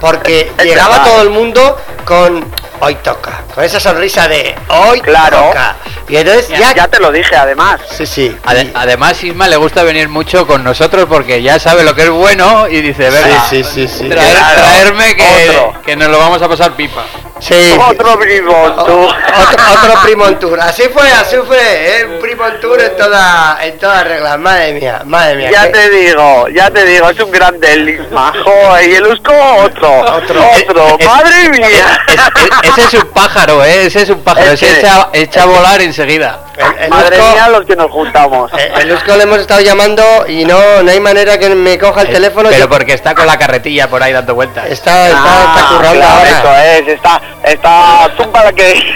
porque 0.00 0.52
Es 0.56 0.64
llegaba 0.64 0.98
verdad. 0.98 1.10
todo 1.10 1.22
el 1.22 1.30
mundo 1.30 1.76
con 2.04 2.44
hoy 2.80 2.94
toca, 2.96 3.42
con 3.54 3.62
esa 3.64 3.78
sonrisa 3.80 4.26
de 4.28 4.54
hoy 4.68 5.00
Claro. 5.00 5.38
toca. 5.48 5.76
Y 6.08 6.16
entonces 6.16 6.48
ya, 6.48 6.74
Ya 6.74 6.88
te 6.88 6.98
lo 6.98 7.12
dije, 7.12 7.36
además. 7.36 7.80
Sí, 7.96 8.04
sí. 8.06 8.36
Ade- 8.44 8.72
además, 8.74 9.22
Isma 9.22 9.46
le 9.48 9.56
gusta 9.56 9.82
venir 9.84 10.08
mucho 10.08 10.46
con 10.46 10.64
nosotros 10.64 11.06
porque 11.08 11.40
ya 11.42 11.58
sabe 11.58 11.84
lo 11.84 11.94
que 11.94 12.02
es 12.04 12.10
bueno 12.10 12.66
y 12.68 12.80
dice, 12.80 13.10
venga, 13.10 13.44
sí, 13.48 13.62
sí, 13.62 13.86
sí. 13.86 14.08
traer- 14.08 14.30
Claro. 14.32 14.60
traerme 14.62 15.14
que, 15.16 15.50
Otro. 15.50 15.82
que 15.82 15.96
nos 15.96 16.08
lo 16.08 16.18
vamos 16.18 16.42
a 16.42 16.48
pasar 16.48 16.72
pipa. 16.72 17.04
Sí. 17.40 17.78
Otro 17.88 18.16
bribón, 18.18 18.76
tú. 18.76 18.82
O- 18.82 19.06
otro, 19.06 19.72
otro 19.72 20.00
primo 20.04 20.26
en 20.26 20.38
tour. 20.38 20.60
Así 20.60 20.82
fue, 20.92 21.10
así 21.10 21.36
fue, 21.46 21.58
¿eh? 21.58 22.18
primo 22.20 22.46
en 22.46 22.60
tour 22.60 22.80
en 22.80 22.96
toda, 22.96 23.58
en 23.62 23.78
toda 23.78 24.04
regla. 24.04 24.36
Madre 24.36 24.72
mía, 24.74 25.02
madre 25.04 25.36
mía. 25.36 25.50
Ya 25.50 25.66
qué- 25.66 25.72
te 25.72 25.90
digo, 25.90 26.48
ya 26.48 26.70
te 26.70 26.84
digo, 26.84 27.08
es 27.10 27.18
un 27.20 27.30
grande 27.30 27.72
el 27.72 27.88
Isma. 27.88 28.32
Joder, 28.44 28.88
y 28.90 28.94
el 28.94 29.06
Usco 29.06 29.32
otro. 29.64 30.00
Otro. 30.00 30.42
Otro. 30.68 30.96
Es- 30.98 31.06
Madre 31.06 31.48
mía. 31.50 31.98
Es- 32.08 32.14
es- 32.14 32.70
ese 32.78 32.96
es 32.96 33.02
un 33.02 33.10
pájaro, 33.10 33.64
¿eh? 33.64 33.86
Ese 33.86 34.02
es 34.02 34.10
un 34.10 34.22
pájaro, 34.22 34.46
Es 34.52 34.62
ese 34.62 34.78
echa, 34.80 35.08
echa 35.12 35.42
a 35.42 35.46
volar 35.46 35.80
enseguida. 35.80 36.40
El, 36.56 36.82
el 36.84 36.90
Madre 36.90 37.18
Usco- 37.18 37.32
mía, 37.32 37.48
los 37.48 37.64
que 37.64 37.74
nos 37.76 37.90
juntamos. 37.90 38.52
eh, 38.58 38.72
el 38.80 38.92
Usco 38.92 39.16
le 39.16 39.22
hemos 39.22 39.38
estado 39.38 39.60
llamando 39.62 40.02
y 40.28 40.44
no, 40.44 40.82
no 40.82 40.90
hay 40.90 41.00
manera 41.00 41.38
que 41.38 41.48
me 41.54 41.78
coja 41.78 42.02
el 42.02 42.08
teléfono. 42.08 42.50
Pero 42.50 42.64
Yo- 42.64 42.68
porque 42.68 42.92
está 42.92 43.14
con 43.14 43.26
la 43.26 43.38
carretilla 43.38 43.88
por 43.88 44.02
ahí 44.02 44.12
dando 44.12 44.34
vueltas. 44.34 44.66
Está, 44.68 45.08
está, 45.08 45.20
Ah, 45.24 45.54
está 45.56 45.68
currando 45.74 46.00
claro, 46.00 46.14
ahora. 46.18 46.28
Eso 46.30 46.80
es, 46.82 46.88
está, 46.94 47.20
está 47.44 48.08
tumba 48.16 48.44
la 48.44 48.52
que. 48.52 48.94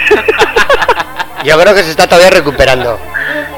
Yo 1.43 1.59
creo 1.59 1.75
que 1.75 1.83
se 1.83 1.91
está 1.91 2.07
todavía 2.07 2.29
recuperando. 2.31 2.99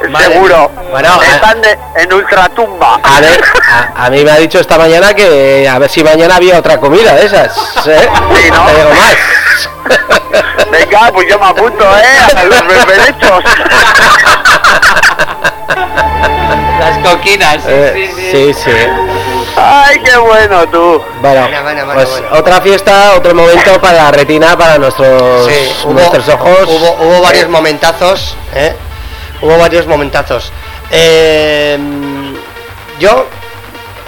Madre 0.09 0.33
Seguro. 0.33 0.69
mía. 0.69 0.81
Bueno, 0.91 1.21
eh, 1.23 1.27
Están 1.35 1.61
de- 1.61 1.77
en 1.95 2.13
ultratumba. 2.13 2.99
A 3.03 3.19
ver, 3.21 3.41
a, 3.95 4.05
a 4.05 4.09
mí 4.09 4.23
me 4.23 4.31
ha 4.31 4.35
dicho 4.37 4.59
esta 4.59 4.77
mañana 4.77 5.13
que 5.13 5.67
a 5.67 5.79
ver 5.79 5.89
si 5.89 6.03
mañana 6.03 6.35
había 6.35 6.57
otra 6.59 6.77
comida 6.79 7.13
de 7.15 7.25
esas. 7.25 7.55
¿eh? 7.87 8.09
Sí, 8.35 8.51
¿no? 8.51 8.65
Te 8.65 8.75
digo 8.75 8.89
más. 8.93 9.15
Venga, 10.71 11.11
pues 11.13 11.27
yo 11.29 11.39
me 11.39 11.45
apunto, 11.47 11.83
¿eh? 11.97 12.35
A 12.35 12.43
los 12.43 12.67
berberechos. 12.67 13.43
Las 16.79 16.97
coquinas. 16.99 17.55
sí, 17.63 17.69
Eh, 17.69 18.11
sí, 18.15 18.21
sí. 18.31 18.53
sí, 18.53 18.71
sí. 18.71 18.71
Ay, 19.59 19.99
qué 20.03 20.15
bueno 20.17 20.67
tú. 20.67 21.01
Bueno, 21.21 21.41
Bueno, 21.41 21.63
bueno, 21.63 21.85
bueno, 21.85 21.93
pues 21.93 22.09
bueno. 22.09 22.27
otra 22.31 22.61
fiesta, 22.61 23.13
otro 23.15 23.33
momento 23.33 23.81
para 23.81 24.03
la 24.03 24.11
retina, 24.11 24.55
para 24.57 24.77
nuestros, 24.77 25.47
sí, 25.47 25.71
hubo, 25.85 25.93
nuestros 25.93 26.29
ojos. 26.29 26.59
Hubo, 26.67 26.91
hubo 27.01 27.21
varios 27.21 27.49
momentazos, 27.49 28.35
¿eh? 28.53 28.75
Hubo 29.41 29.57
varios 29.57 29.87
momentazos. 29.87 30.51
Eh, 30.91 31.77
yo, 32.99 33.25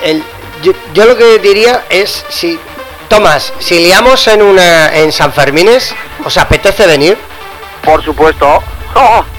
el, 0.04 0.24
yo, 0.62 0.74
yo 0.94 1.06
lo 1.06 1.18
que 1.18 1.40
diría 1.40 1.86
es 1.90 2.26
si 2.30 2.60
Tomás, 3.08 3.52
si 3.58 3.80
liamos 3.80 4.28
en 4.28 4.44
una 4.44 4.96
en 4.96 5.12
San 5.12 5.34
Fermines, 5.34 5.96
¿os 6.24 6.38
apetece 6.38 6.86
venir? 6.86 7.18
Por 7.84 8.04
supuesto. 8.04 8.62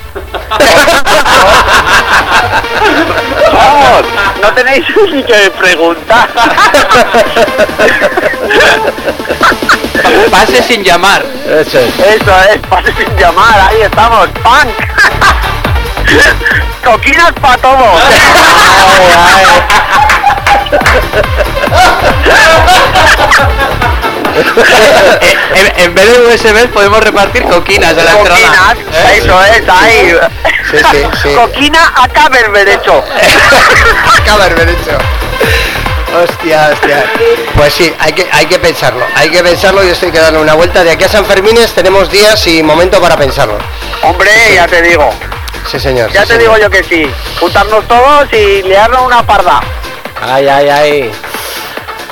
Vamos, 3.53 4.05
no 4.43 4.53
tenéis 4.55 4.85
ni 5.13 5.23
que 5.23 5.51
preguntar. 5.59 6.29
Pase 10.31 10.63
sin 10.63 10.83
llamar. 10.83 11.25
Eso 11.47 11.79
es. 11.79 11.99
Eso 11.99 12.33
es, 12.53 12.59
pase 12.69 12.93
sin 12.95 13.17
llamar, 13.17 13.61
ahí 13.69 13.83
estamos, 13.83 14.29
punk. 14.43 14.71
Coquinas 16.85 17.33
para 17.41 17.59
todos. 17.59 18.03
En, 25.55 25.73
en 25.85 25.95
vez 25.95 26.07
de 26.07 26.21
USB 26.35 26.69
podemos 26.71 27.03
repartir 27.03 27.43
coquinas 27.45 27.91
a 27.97 28.03
la 28.05 28.13
Coquinas, 28.13 28.77
entrada. 28.77 28.77
¿Eh? 29.13 29.19
eso 29.19 29.45
es, 29.45 29.69
ahí. 29.69 30.17
Sí, 30.71 30.77
sí, 30.91 31.05
sí. 31.23 31.29
Coquina 31.35 31.93
a 31.97 32.29
berberecho. 32.29 33.03
Acaba 34.19 34.45
de 34.49 34.53
haber 34.55 34.69
hecho. 34.71 34.99
Hostia, 36.23 36.71
hostia. 36.73 37.05
Pues 37.57 37.73
sí, 37.75 37.93
hay 37.99 38.13
que, 38.13 38.29
hay 38.33 38.47
que 38.47 38.59
pensarlo. 38.59 39.05
Hay 39.17 39.29
que 39.31 39.43
pensarlo 39.43 39.85
y 39.85 39.89
esto 39.89 40.07
hay 40.07 40.13
que 40.13 40.19
darle 40.21 40.39
una 40.39 40.55
vuelta. 40.55 40.83
De 40.85 40.91
aquí 40.93 41.05
a 41.05 41.09
San 41.09 41.25
Fermines 41.25 41.73
tenemos 41.73 42.11
días 42.11 42.45
y 42.47 42.63
momento 42.63 43.01
para 43.01 43.17
pensarlo. 43.17 43.59
Hombre, 44.03 44.31
ya 44.55 44.67
te 44.67 44.83
digo, 44.83 45.11
Sí, 45.71 45.79
señor. 45.79 46.11
ya 46.13 46.23
sí, 46.23 46.29
te 46.29 46.35
señor. 46.39 46.55
digo 46.57 46.59
yo 46.59 46.71
que 46.71 46.83
sí. 46.85 47.11
Juntarnos 47.39 47.87
todos 47.87 48.33
y 48.33 48.63
liarnos 48.63 49.03
una 49.03 49.25
parda. 49.25 49.61
Ay, 50.23 50.49
ay, 50.49 50.69
ay. 50.69 51.13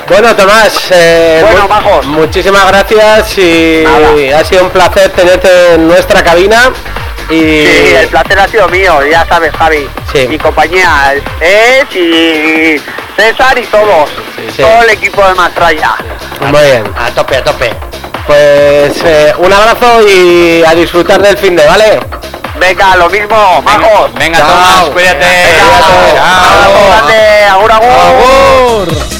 Bueno, 0.08 0.34
Tomás, 0.34 0.72
eh, 0.90 1.40
Bueno, 1.44 1.68
majos. 1.68 2.06
muchísimas 2.06 2.66
gracias 2.68 3.36
y 3.38 3.84
Nada. 3.84 4.40
ha 4.40 4.44
sido 4.44 4.64
un 4.64 4.70
placer 4.70 5.10
tenerte 5.10 5.74
en 5.74 5.86
nuestra 5.86 6.22
cabina. 6.24 6.70
Y 7.28 7.34
Sí, 7.66 7.94
el 8.00 8.08
placer 8.08 8.38
ha 8.38 8.48
sido 8.48 8.68
mío, 8.68 9.04
ya 9.04 9.26
sabes, 9.28 9.52
Javi. 9.54 9.86
Sí. 10.12 10.26
Y 10.30 10.38
compañía, 10.38 11.14
es 11.40 11.94
y 11.94 12.80
César 13.16 13.58
y 13.58 13.66
todos. 13.66 14.08
sí. 14.56 14.62
Todo 14.62 14.82
el 14.82 14.90
equipo 14.90 15.22
de 15.26 15.34
Mastraya. 15.34 15.94
muy 16.40 16.62
bien. 16.62 16.84
A 16.98 17.10
tope, 17.10 17.36
a 17.36 17.44
tope. 17.44 17.74
Pues 18.26 18.92
eh, 19.04 19.34
un 19.38 19.52
abrazo 19.52 20.06
y 20.08 20.62
a 20.66 20.74
disfrutar 20.74 21.20
del 21.20 21.36
fin 21.36 21.54
de, 21.54 21.66
¿vale? 21.66 22.00
Venga, 22.58 22.96
lo 22.96 23.08
mismo, 23.10 23.60
majos. 23.62 24.12
Venga, 24.14 24.38
Chao. 24.38 24.48
Tomás, 24.48 24.84
cuídate. 24.90 25.26
Cuídate. 25.26 26.14
Grande, 26.88 27.44
agur, 27.44 27.72
agur. 27.72 29.17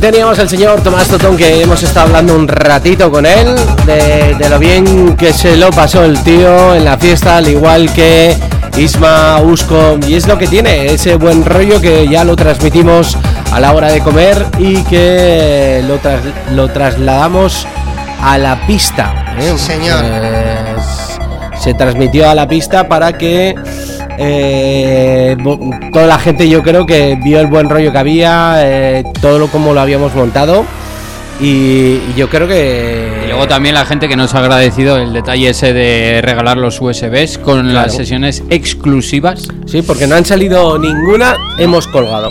Teníamos 0.00 0.38
al 0.38 0.48
señor 0.48 0.80
Tomás 0.82 1.08
Totón 1.08 1.36
que 1.36 1.62
hemos 1.62 1.82
estado 1.82 2.06
hablando 2.06 2.34
un 2.34 2.46
ratito 2.48 3.10
con 3.10 3.26
él 3.26 3.54
de, 3.86 4.34
de 4.38 4.48
lo 4.48 4.58
bien 4.58 5.16
que 5.16 5.32
se 5.32 5.56
lo 5.56 5.70
pasó 5.70 6.04
el 6.04 6.18
tío 6.22 6.74
en 6.74 6.84
la 6.84 6.96
fiesta, 6.98 7.36
al 7.38 7.48
igual 7.48 7.90
que 7.92 8.36
Isma, 8.76 9.40
Usco, 9.40 9.98
y 10.06 10.14
es 10.14 10.26
lo 10.28 10.38
que 10.38 10.46
tiene, 10.46 10.86
ese 10.86 11.16
buen 11.16 11.44
rollo 11.44 11.80
que 11.80 12.06
ya 12.08 12.22
lo 12.24 12.36
transmitimos 12.36 13.16
a 13.52 13.58
la 13.60 13.72
hora 13.72 13.90
de 13.90 14.00
comer 14.00 14.46
y 14.58 14.82
que 14.84 15.82
lo, 15.86 15.96
tras- 15.98 16.52
lo 16.54 16.68
trasladamos 16.68 17.66
a 18.22 18.38
la 18.38 18.66
pista. 18.66 19.34
¿eh? 19.40 19.52
Sí, 19.56 19.72
señor. 19.72 20.00
Eh, 20.04 20.76
se 21.60 21.74
transmitió 21.74 22.28
a 22.30 22.34
la 22.36 22.46
pista 22.46 22.86
para 22.88 23.18
que 23.18 23.54
eh, 24.18 25.36
toda 25.92 26.06
la 26.06 26.18
gente 26.18 26.48
yo 26.48 26.62
creo 26.62 26.84
que 26.84 27.16
vio 27.22 27.40
el 27.40 27.46
buen 27.46 27.68
rollo 27.68 27.92
que 27.92 27.98
había, 27.98 28.56
eh, 28.58 29.04
todo 29.20 29.38
lo 29.38 29.46
como 29.48 29.72
lo 29.72 29.80
habíamos 29.80 30.14
montado 30.14 30.64
y, 31.40 31.46
y 31.46 32.14
yo 32.16 32.28
creo 32.28 32.48
que... 32.48 33.22
Y 33.24 33.28
luego 33.28 33.46
también 33.46 33.74
la 33.74 33.86
gente 33.86 34.08
que 34.08 34.16
nos 34.16 34.34
ha 34.34 34.40
agradecido 34.40 34.96
el 34.96 35.12
detalle 35.12 35.50
ese 35.50 35.72
de 35.72 36.20
regalar 36.20 36.56
los 36.56 36.80
USBs 36.80 37.38
con 37.38 37.72
las 37.72 37.94
sesiones 37.94 38.42
exclusivas. 38.50 39.48
Sí, 39.66 39.82
porque 39.82 40.06
no 40.06 40.16
han 40.16 40.24
salido 40.24 40.78
ninguna, 40.78 41.36
hemos 41.58 41.86
colgado. 41.86 42.30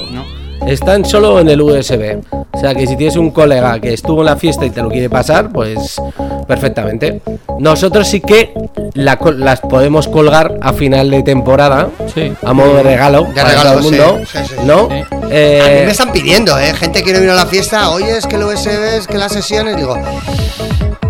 Están 0.67 1.05
solo 1.05 1.39
en 1.39 1.49
el 1.49 1.61
USB. 1.61 2.19
O 2.29 2.59
sea 2.59 2.75
que 2.75 2.85
si 2.87 2.97
tienes 2.97 3.15
un 3.15 3.31
colega 3.31 3.79
que 3.79 3.93
estuvo 3.93 4.19
en 4.21 4.25
la 4.25 4.35
fiesta 4.35 4.65
y 4.65 4.69
te 4.69 4.81
lo 4.81 4.89
quiere 4.89 5.09
pasar, 5.09 5.51
pues 5.51 6.01
perfectamente. 6.47 7.21
Nosotros 7.59 8.07
sí 8.07 8.19
que 8.19 8.53
la 8.93 9.17
las 9.37 9.61
podemos 9.61 10.07
colgar 10.07 10.55
a 10.61 10.73
final 10.73 11.09
de 11.09 11.23
temporada, 11.23 11.89
a 12.43 12.53
modo 12.53 12.75
de 12.75 12.83
regalo, 12.83 13.25
De 13.25 13.33
para 13.33 13.49
regalo, 13.49 13.69
todo 13.69 13.77
el 13.77 13.83
mundo, 13.83 14.19
sí, 14.25 14.37
sí, 14.37 14.43
sí, 14.47 14.55
sí. 14.57 14.65
¿no? 14.65 14.89
Eh, 15.29 15.61
A 15.61 15.79
mí 15.79 15.85
me 15.85 15.91
están 15.91 16.11
pidiendo, 16.11 16.57
¿eh? 16.59 16.73
Gente 16.73 17.03
quiere 17.03 17.19
venir 17.19 17.31
a 17.31 17.35
la 17.35 17.45
fiesta. 17.45 17.89
Oye, 17.91 18.17
es 18.17 18.25
que 18.25 18.35
el 18.35 18.43
USB, 18.43 18.97
es 18.97 19.07
que 19.07 19.17
las 19.17 19.31
sesiones. 19.31 19.77
Digo, 19.77 19.95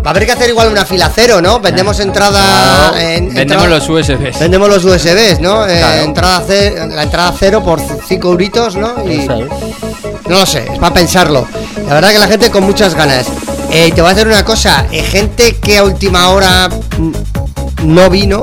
va 0.04 0.06
a 0.06 0.10
haber 0.10 0.26
que 0.26 0.32
hacer 0.32 0.48
igual 0.50 0.68
una 0.68 0.84
fila 0.84 1.10
cero, 1.14 1.40
¿no? 1.40 1.60
Vendemos 1.60 1.98
entrada. 2.00 2.90
en- 3.00 3.32
Vendemos 3.34 3.40
entrada- 3.64 3.66
los 3.68 3.88
USBs. 3.88 4.38
Vendemos 4.38 4.68
los 4.68 4.84
USBs, 4.84 5.40
¿no? 5.40 5.66
Eh, 5.66 6.02
entrada 6.02 6.42
ce- 6.46 6.86
la 6.88 7.02
entrada 7.02 7.34
cero 7.38 7.62
por 7.62 7.80
5 8.06 8.28
euritos, 8.30 8.76
¿no? 8.76 8.94
Y 9.10 9.26
no 9.26 10.38
lo 10.38 10.46
sé, 10.46 10.64
es 10.72 10.78
para 10.78 10.94
pensarlo. 10.94 11.46
La 11.86 11.94
verdad 11.94 12.10
que 12.12 12.18
la 12.18 12.28
gente 12.28 12.50
con 12.50 12.64
muchas 12.64 12.94
ganas. 12.94 13.26
Eh, 13.70 13.92
te 13.94 14.00
voy 14.00 14.08
a 14.10 14.12
hacer 14.12 14.26
una 14.26 14.44
cosa. 14.44 14.86
eh, 14.90 15.02
gente 15.02 15.56
que 15.56 15.78
a 15.78 15.84
última 15.84 16.28
hora 16.30 16.68
mm, 16.98 17.12
no 17.84 18.08
vino 18.10 18.40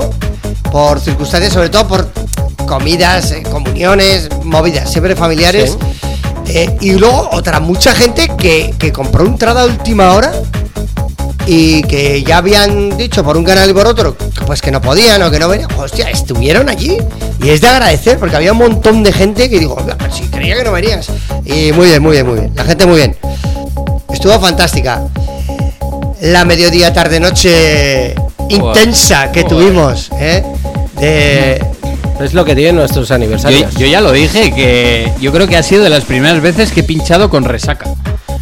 por 0.70 1.00
circunstancias, 1.00 1.52
sobre 1.52 1.68
todo 1.68 1.86
por 1.88 2.08
comidas, 2.66 3.34
comuniones, 3.50 4.28
movidas, 4.44 4.90
siempre 4.90 5.16
familiares. 5.16 5.76
Y 6.80 6.92
luego 6.92 7.28
otra, 7.32 7.58
mucha 7.60 7.92
gente 7.92 8.30
que, 8.38 8.72
que 8.78 8.92
compró 8.92 9.24
entrada 9.26 9.62
a 9.62 9.64
última 9.64 10.12
hora 10.12 10.32
y 11.46 11.82
que 11.84 12.22
ya 12.24 12.38
habían 12.38 12.96
dicho 12.96 13.22
por 13.22 13.36
un 13.36 13.44
canal 13.44 13.70
y 13.70 13.72
por 13.72 13.86
otro 13.86 14.16
pues 14.46 14.60
que 14.60 14.70
no 14.70 14.80
podían 14.80 15.22
o 15.22 15.30
que 15.30 15.38
no 15.38 15.48
venían. 15.48 15.70
Hostia, 15.78 16.10
estuvieron 16.10 16.68
allí 16.68 16.98
y 17.42 17.48
es 17.50 17.60
de 17.60 17.68
agradecer 17.68 18.18
porque 18.18 18.36
había 18.36 18.52
un 18.52 18.58
montón 18.58 19.02
de 19.02 19.12
gente 19.12 19.48
que 19.48 19.58
digo, 19.58 19.74
"Oiga, 19.74 19.96
pero 19.98 20.12
si 20.12 20.24
creía 20.24 20.56
que 20.56 20.64
no 20.64 20.72
venías. 20.72 21.08
Y 21.44 21.72
muy 21.72 21.86
bien, 21.88 22.02
muy 22.02 22.12
bien, 22.12 22.26
muy 22.26 22.40
bien. 22.40 22.52
La 22.54 22.64
gente 22.64 22.86
muy 22.86 22.96
bien. 22.96 23.16
Estuvo 24.12 24.38
fantástica. 24.40 25.02
La 26.20 26.44
mediodía, 26.44 26.92
tarde, 26.92 27.20
noche 27.20 28.14
intensa 28.48 29.30
que 29.32 29.44
tuvimos, 29.44 30.10
¿eh? 30.18 30.42
De, 30.98 31.64
es 32.20 32.32
lo 32.32 32.44
que 32.44 32.54
tienen 32.54 32.76
nuestros 32.76 33.08
Yo, 33.08 33.14
aniversarios. 33.14 33.74
yo 33.74 33.86
ya 33.86 34.00
lo 34.00 34.10
dije, 34.12 34.52
que 34.54 35.12
yo 35.20 35.30
creo 35.32 35.46
que 35.46 35.56
ha 35.58 35.62
sido 35.62 35.84
de 35.84 35.90
las 35.90 36.04
primeras 36.04 36.40
veces 36.40 36.72
que 36.72 36.80
he 36.80 36.84
pinchado 36.84 37.28
con 37.28 37.44
resaca. 37.44 37.86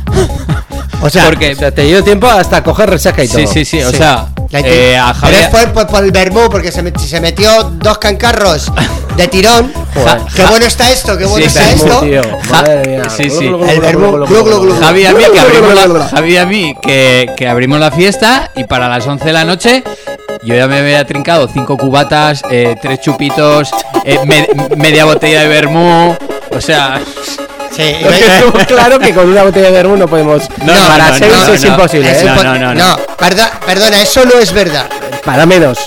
O 1.07 1.11
sea, 1.11 1.26
Porque 1.26 1.52
O 1.52 1.57
sea, 1.57 1.70
te 1.70 1.82
dio 1.82 2.02
tiempo 2.02 2.26
hasta 2.26 2.62
coger 2.62 2.88
resaca 2.90 3.22
y 3.22 3.28
todo. 3.28 3.38
Sí, 3.38 3.46
sí, 3.46 3.64
sí, 3.64 3.82
o 3.82 3.90
Sí. 3.90 3.96
sea, 3.98 4.26
eh, 4.52 4.96
a 4.96 5.12
Pero 5.12 5.20
Javier... 5.20 5.42
es 5.42 5.48
por, 5.48 5.72
por- 5.72 5.86
por 5.86 6.05
el 6.05 6.12
vermú, 6.12 6.48
porque 6.50 6.72
se, 6.72 6.82
met- 6.82 6.98
se 6.98 7.20
metió 7.20 7.64
dos 7.74 7.98
cancarros 7.98 8.72
de 9.16 9.28
tirón. 9.28 9.70
Joder. 9.94 10.20
qué 10.34 10.44
bueno 10.46 10.64
está 10.66 10.90
esto, 10.90 11.16
qué 11.18 11.24
bueno 11.26 11.46
Sí, 11.48 11.59
está 11.59 11.70
esto. 11.70 12.00
tío. 12.00 12.22
Madre 12.50 12.88
mía. 12.88 13.02
Sí, 13.11 13.28
sí. 13.28 13.46
El 13.46 13.80
vermú, 13.80 14.12
glu, 14.24 14.44
glu, 14.44 14.61
glu. 14.62 14.80
Javi 14.80 15.05
a 15.07 15.12
mí 15.12 15.24
que 15.32 15.40
abrimos 15.40 15.74
la, 15.74 16.09
Javi 16.09 16.36
a 16.38 16.46
mí 16.46 16.76
que, 16.82 17.30
que 17.36 17.48
abrimos 17.48 17.78
la 17.78 17.90
fiesta 17.90 18.50
y 18.57 18.64
para 18.64 18.88
las 18.88 19.07
11 19.07 19.24
de 19.26 19.32
la 19.32 19.44
noche 19.44 19.84
yo 20.42 20.55
ya 20.55 20.66
me 20.66 20.78
había 20.78 21.07
trincado 21.07 21.48
cinco 21.52 21.76
cubatas, 21.76 22.42
eh, 22.50 22.76
tres 22.80 23.00
chupitos, 23.00 23.70
eh, 24.05 24.18
me- 24.26 24.48
media 24.76 25.05
botella 25.05 25.40
de 25.40 25.48
vermú, 25.48 26.14
o 26.50 26.61
sea, 26.61 27.00
Sí, 27.76 27.96
Porque 28.02 28.26
estuvo 28.26 28.52
claro 28.66 28.98
que 28.98 29.12
con 29.14 29.28
una 29.28 29.42
botella 29.42 29.66
de 29.66 29.72
vermú 29.72 29.96
no 29.96 30.06
podemos. 30.08 30.42
No, 30.62 30.72
para 30.88 31.10
no, 31.10 31.18
seis 31.18 31.32
no, 31.32 31.52
es 31.54 31.62
no. 31.62 31.68
imposible. 31.68 32.10
Es 32.10 32.22
¿eh? 32.22 32.24
no, 32.26 32.34
impo- 32.36 32.44
no, 32.44 32.58
no, 32.58 32.74
no, 32.74 32.96
perda- 33.18 33.50
perdona, 33.66 34.00
eso 34.02 34.24
no 34.24 34.38
es 34.38 34.52
verdad. 34.52 34.86
Para 35.24 35.46
menos. 35.46 35.78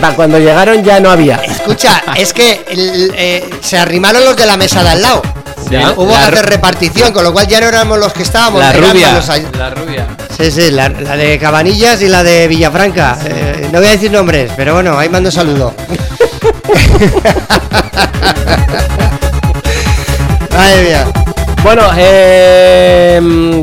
Para 0.00 0.14
cuando 0.16 0.36
llegaron 0.38 0.82
ya 0.82 0.98
no 0.98 1.10
había. 1.12 1.36
Escucha, 1.36 2.02
es 2.16 2.32
que 2.32 2.64
el- 2.70 3.12
eh, 3.16 3.48
se 3.60 3.78
arrimaron 3.78 4.24
los 4.24 4.36
de 4.36 4.46
la 4.46 4.56
mesa 4.56 4.82
de 4.82 4.88
al 4.90 5.02
lado. 5.02 5.22
Ya, 5.70 5.92
Hubo 5.92 6.06
la 6.06 6.12
que 6.12 6.16
ru- 6.26 6.32
hacer 6.32 6.46
repartición, 6.46 7.12
con 7.12 7.22
lo 7.22 7.32
cual 7.32 7.46
ya 7.46 7.60
no 7.60 7.68
éramos 7.68 7.96
los 7.98 8.12
que 8.12 8.24
estábamos. 8.24 8.60
la 8.60 8.72
rubia, 8.72 9.12
los 9.12 9.28
la 9.56 9.70
rubia. 9.70 10.06
Sí, 10.36 10.50
sí, 10.50 10.70
la, 10.72 10.88
la 10.88 11.16
de 11.16 11.38
Cabanillas 11.38 12.02
y 12.02 12.08
la 12.08 12.24
de 12.24 12.48
Villafranca. 12.48 13.16
Eh, 13.24 13.68
no 13.70 13.78
voy 13.78 13.88
a 13.88 13.92
decir 13.92 14.10
nombres, 14.10 14.50
pero 14.56 14.74
bueno, 14.74 14.98
ahí 14.98 15.08
mando 15.08 15.30
saludo. 15.30 15.72
Madre 20.60 20.82
mía. 20.82 21.06
Bueno, 21.62 21.82
eh, 21.96 23.62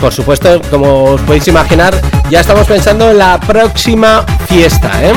por 0.00 0.12
supuesto, 0.12 0.60
como 0.70 1.04
os 1.04 1.20
podéis 1.20 1.46
imaginar, 1.46 1.94
ya 2.30 2.40
estamos 2.40 2.66
pensando 2.66 3.12
en 3.12 3.18
la 3.18 3.38
próxima 3.38 4.26
fiesta, 4.48 4.90
¿eh? 5.04 5.12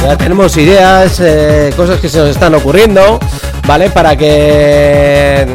Ya 0.00 0.16
tenemos 0.16 0.56
ideas, 0.56 1.18
eh, 1.18 1.72
cosas 1.76 1.98
que 1.98 2.08
se 2.08 2.18
nos 2.18 2.30
están 2.30 2.54
ocurriendo, 2.54 3.18
¿vale? 3.66 3.90
Para 3.90 4.14
que 4.14 5.48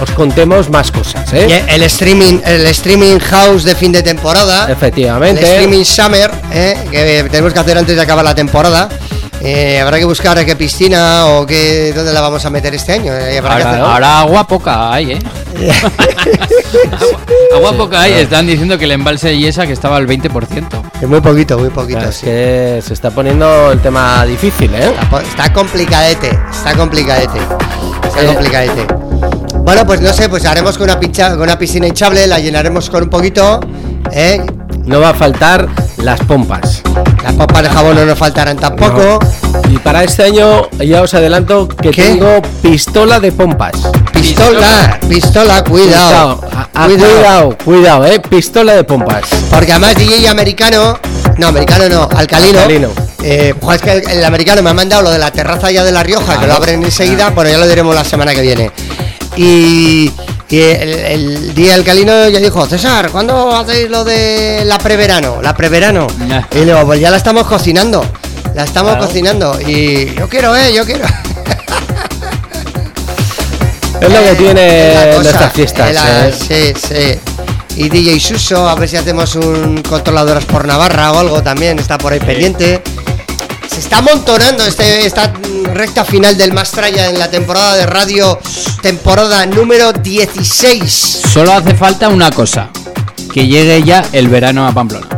os 0.00 0.10
contemos 0.12 0.70
más 0.70 0.90
cosas, 0.92 1.30
¿eh? 1.34 1.62
el 1.68 1.82
streaming, 1.82 2.40
el 2.42 2.66
streaming 2.68 3.18
house 3.18 3.64
de 3.64 3.74
fin 3.74 3.92
de 3.92 4.02
temporada. 4.02 4.64
El 4.64 4.72
Efectivamente. 4.72 5.42
streaming 5.42 5.84
summer, 5.84 6.30
¿eh? 6.54 6.74
que 6.90 7.28
tenemos 7.30 7.52
que 7.52 7.58
hacer 7.58 7.76
antes 7.76 7.94
de 7.94 8.00
acabar 8.00 8.24
la 8.24 8.34
temporada. 8.34 8.88
Eh, 9.40 9.80
habrá 9.80 9.98
que 9.98 10.04
buscar 10.04 10.44
qué 10.44 10.56
piscina 10.56 11.26
o 11.26 11.46
qué 11.46 11.92
dónde 11.94 12.12
la 12.12 12.20
vamos 12.20 12.44
a 12.44 12.50
meter 12.50 12.74
este 12.74 12.92
año. 12.94 13.12
Eh, 13.14 13.38
habrá 13.38 13.56
que 13.56 13.62
Ahora, 13.62 13.70
hacer- 13.70 13.82
ahora 13.82 14.18
agua 14.20 14.46
poca 14.48 14.92
hay, 14.92 15.12
¿eh? 15.12 15.18
agua, 16.92 17.20
agua 17.56 17.72
poca 17.76 18.00
hay, 18.02 18.12
están 18.14 18.46
diciendo 18.46 18.76
que 18.78 18.84
el 18.84 18.92
embalse 18.92 19.28
de 19.28 19.38
Yesa 19.38 19.66
que 19.66 19.72
estaba 19.72 19.96
al 19.96 20.06
20%. 20.06 20.82
Es 21.00 21.08
muy 21.08 21.20
poquito, 21.20 21.58
muy 21.58 21.70
poquito. 21.70 22.10
Sí. 22.10 22.26
que 22.26 22.82
se 22.84 22.92
está 22.94 23.10
poniendo 23.10 23.70
el 23.70 23.80
tema 23.80 24.24
difícil, 24.26 24.74
¿eh? 24.74 24.92
Está, 25.28 25.52
complicadete, 25.52 26.30
está 26.50 26.74
complicadete. 26.74 27.38
Está 28.06 28.22
Eh. 28.22 28.26
complicadete. 28.26 28.86
Bueno, 29.58 29.86
pues 29.86 30.00
no 30.00 30.12
sé, 30.12 30.28
pues 30.28 30.44
haremos 30.46 30.76
con 30.78 30.84
una, 30.90 30.98
pincha, 30.98 31.30
con 31.30 31.42
una 31.42 31.58
piscina 31.58 31.86
hinchable, 31.86 32.26
la 32.26 32.38
llenaremos 32.40 32.90
con 32.90 33.04
un 33.04 33.10
poquito. 33.10 33.60
¿eh? 34.10 34.44
No 34.84 35.00
va 35.00 35.10
a 35.10 35.14
faltar 35.14 35.68
las 35.98 36.20
pompas. 36.20 36.82
Las 37.28 37.36
papas 37.36 37.62
de 37.62 37.68
jabón 37.68 37.94
no 37.94 38.06
nos 38.06 38.18
faltarán 38.18 38.56
tampoco. 38.56 39.18
Y 39.68 39.76
para 39.80 40.02
este 40.02 40.22
año 40.24 40.66
ya 40.78 41.02
os 41.02 41.12
adelanto 41.12 41.68
que 41.68 41.90
¿Qué? 41.90 42.04
tengo 42.04 42.40
pistola 42.62 43.20
de 43.20 43.32
pompas. 43.32 43.72
Pistola, 44.14 44.98
pistola, 45.06 45.62
cuidado. 45.62 46.40
Ah, 46.50 46.68
ah, 46.74 46.86
cuidado, 46.86 47.58
cuidado, 47.62 48.06
eh. 48.06 48.18
Pistola 48.18 48.72
de 48.74 48.82
pompas. 48.84 49.24
Porque 49.50 49.72
además 49.72 49.96
DJ 49.96 50.26
americano, 50.26 50.98
no, 51.36 51.48
americano 51.48 51.86
no, 51.90 52.08
alcalino. 52.16 52.60
Alcalino. 52.60 52.88
Eh, 53.22 53.52
jo, 53.60 53.72
es 53.74 53.82
que 53.82 53.92
el, 53.92 54.08
el 54.10 54.24
americano 54.24 54.62
me 54.62 54.70
ha 54.70 54.74
mandado 54.74 55.02
lo 55.02 55.10
de 55.10 55.18
la 55.18 55.30
terraza 55.30 55.70
ya 55.70 55.84
de 55.84 55.92
La 55.92 56.02
Rioja, 56.02 56.32
que 56.32 56.38
Claro. 56.38 56.46
lo 56.46 56.54
abren 56.54 56.82
enseguida, 56.82 57.28
bueno, 57.28 57.50
ya 57.50 57.58
lo 57.58 57.68
diremos 57.68 57.94
la 57.94 58.04
semana 58.04 58.34
que 58.34 58.40
viene. 58.40 58.70
Y, 59.36 60.10
y 60.50 60.60
el, 60.60 60.88
el 60.94 61.54
día 61.54 61.74
alcalino 61.74 62.28
ya 62.28 62.38
dijo, 62.40 62.64
César, 62.66 63.10
¿cuándo 63.10 63.54
hacéis 63.54 63.90
lo 63.90 64.02
de 64.04 64.62
la 64.64 64.78
preverano? 64.78 65.42
La 65.42 65.54
preverano. 65.54 66.06
Nah. 66.26 66.42
Y 66.54 66.64
luego, 66.64 66.86
pues 66.86 67.00
ya 67.00 67.10
la 67.10 67.16
estamos 67.18 67.46
cocinando. 67.46 68.04
La 68.54 68.64
estamos 68.64 68.92
Claro. 68.92 69.06
cocinando. 69.06 69.60
Y 69.60 70.14
yo 70.14 70.28
quiero, 70.28 70.56
eh, 70.56 70.72
yo 70.74 70.84
quiero. 70.84 71.04
Es 74.00 74.08
lo 74.12 74.20
que 74.20 74.24
la 74.30 74.34
tiene 74.36 74.92
cosa, 75.10 75.22
nuestras 75.22 75.52
fiestas. 75.52 75.88
es 75.90 75.94
la- 75.96 76.28
eh. 76.28 76.32
Sí, 76.32 76.72
sí. 76.88 77.20
Y 77.82 77.88
DJ 77.88 78.18
Suso, 78.20 78.68
a 78.68 78.74
ver 78.74 78.88
si 78.88 78.96
hacemos 78.96 79.34
un 79.36 79.82
controladoras 79.82 80.44
por 80.44 80.66
Navarra 80.66 81.12
o 81.12 81.18
algo 81.18 81.42
también, 81.42 81.78
está 81.78 81.98
por 81.98 82.12
ahí 82.12 82.20
pendiente. 82.20 82.77
Está 83.88 83.98
amontonando 83.98 84.64
este, 84.66 85.06
esta 85.06 85.32
recta 85.72 86.04
final 86.04 86.36
del 86.36 86.52
Mastraya 86.52 87.08
en 87.08 87.18
la 87.18 87.30
temporada 87.30 87.74
de 87.74 87.86
radio, 87.86 88.38
temporada 88.82 89.46
número 89.46 89.94
16. 89.94 91.22
Solo 91.32 91.54
hace 91.54 91.74
falta 91.74 92.10
una 92.10 92.30
cosa, 92.30 92.68
que 93.32 93.46
llegue 93.46 93.82
ya 93.82 94.04
el 94.12 94.28
verano 94.28 94.68
a 94.68 94.72
Pamplona. 94.72 95.08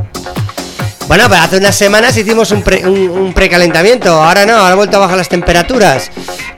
Bueno, 1.09 1.27
pues 1.27 1.41
hace 1.41 1.57
unas 1.57 1.75
semanas 1.75 2.17
hicimos 2.17 2.53
un, 2.53 2.63
pre- 2.63 2.87
un- 2.87 3.11
un 3.11 3.33
precalentamiento, 3.35 4.13
ahora 4.23 4.47
no, 4.47 4.55
ahora 4.55 4.73
ha 4.73 4.77
vuelto 4.77 4.99
a 4.99 5.01
bajar 5.01 5.17
las 5.17 5.29
temperaturas. 5.29 6.09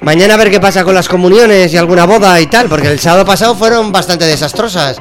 Mañana 0.03 0.35
a 0.35 0.37
ver 0.37 0.51
qué 0.51 0.61
pasa 0.61 0.85
con 0.85 0.95
las 0.95 1.09
comuniones 1.09 1.73
y 1.73 1.79
alguna 1.79 2.05
boda 2.05 2.39
y 2.43 2.47
tal, 2.47 2.69
porque 2.69 2.89
el 2.89 3.01
sábado 3.01 3.25
pasado 3.25 3.55
fueron 3.55 3.91
bastante 3.91 4.27
desastrosas, 4.27 4.99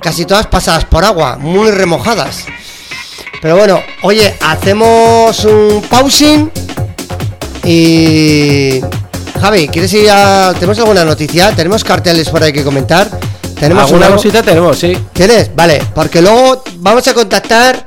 casi 0.00 0.24
todas 0.26 0.46
pasadas 0.46 0.84
por 0.84 1.04
agua, 1.04 1.38
muy 1.38 1.72
remojadas. 1.72 2.44
Pero 3.42 3.56
bueno, 3.56 3.80
oye, 4.02 4.34
hacemos 4.40 5.44
un 5.44 5.82
pausing 5.90 6.48
y... 7.64 8.80
Javi, 9.40 9.66
¿quieres 9.66 9.92
ir 9.94 10.08
a... 10.10 10.52
¿Tenemos 10.54 10.78
alguna 10.78 11.04
noticia? 11.04 11.50
¿Tenemos 11.52 11.82
carteles 11.82 12.28
por 12.28 12.42
ahí 12.42 12.52
que 12.52 12.62
comentar? 12.62 13.10
¿Tenemos 13.58 13.84
Alguna 13.84 14.06
una- 14.06 14.16
cosita 14.16 14.42
tenemos, 14.42 14.78
sí. 14.78 14.96
¿Tienes? 15.12 15.50
Vale, 15.54 15.82
porque 15.94 16.22
luego 16.22 16.62
vamos 16.76 17.06
a 17.08 17.14
contactar 17.14 17.82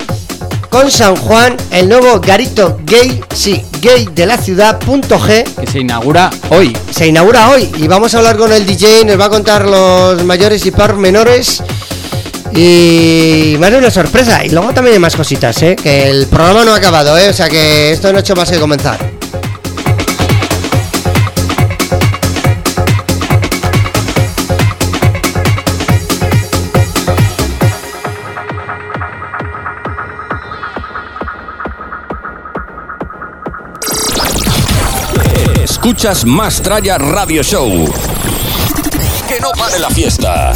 con 0.70 0.92
San 0.92 1.16
Juan, 1.16 1.56
el 1.72 1.88
nuevo 1.88 2.20
garito 2.20 2.80
gay, 2.84 3.22
sí, 3.34 3.64
gay 3.82 4.10
de 4.14 4.26
la 4.26 4.38
ciudad, 4.38 4.78
punto 4.80 5.18
G. 5.18 5.44
Que 5.56 5.68
se 5.68 5.80
inaugura 5.80 6.30
hoy. 6.50 6.76
Se 6.92 7.08
inaugura 7.08 7.50
hoy 7.50 7.72
y 7.78 7.88
vamos 7.88 8.14
a 8.14 8.18
hablar 8.18 8.36
con 8.38 8.52
el 8.52 8.66
DJ, 8.66 9.06
nos 9.06 9.18
va 9.20 9.26
a 9.26 9.30
contar 9.30 9.66
los 9.66 10.22
mayores 10.26 10.66
y 10.66 10.72
pormenores. 10.72 11.64
Y 12.54 13.58
más 13.60 13.72
de 13.72 13.78
una 13.78 13.92
sorpresa. 13.92 14.46
Y 14.46 14.50
luego 14.50 14.74
también 14.74 14.94
hay 14.94 15.00
más 15.00 15.16
cositas, 15.16 15.62
¿eh? 15.64 15.76
Que 15.76 16.10
el 16.10 16.28
programa 16.28 16.64
no 16.64 16.74
ha 16.74 16.78
acabado, 16.78 17.18
¿eh? 17.18 17.30
O 17.30 17.34
sea 17.34 17.50
que 17.50 17.92
esto 17.92 18.12
no 18.12 18.18
ha 18.18 18.22
hecho 18.22 18.36
más 18.36 18.50
que 18.50 18.60
comenzar. 18.60 18.98
Escuchas 35.64 36.26
Más 36.26 36.62
Tralla 36.64 36.98
Radio 36.98 37.44
Show. 37.44 37.86
Que 39.28 39.40
no 39.40 39.52
pare 39.52 39.78
la 39.78 39.90
fiesta. 39.92 40.52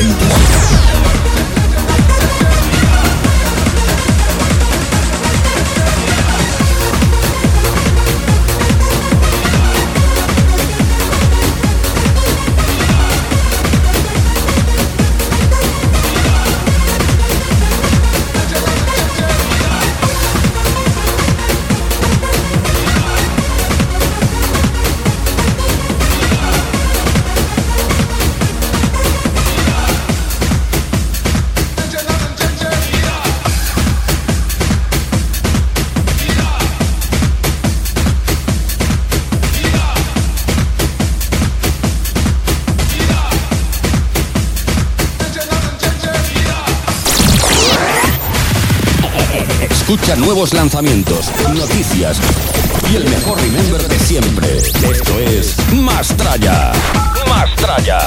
Lo 0.00 0.31
Escucha 49.82 50.14
nuevos 50.14 50.54
lanzamientos, 50.54 51.32
noticias 51.52 52.20
y 52.88 52.94
el 52.94 53.04
mejor 53.10 53.36
remember 53.42 53.82
de 53.88 53.98
siempre. 53.98 54.58
Esto 54.58 55.18
es 55.18 55.56
Más 55.72 56.16
Tralla. 56.16 56.70
Más 57.28 57.56
Tralla. 57.56 57.98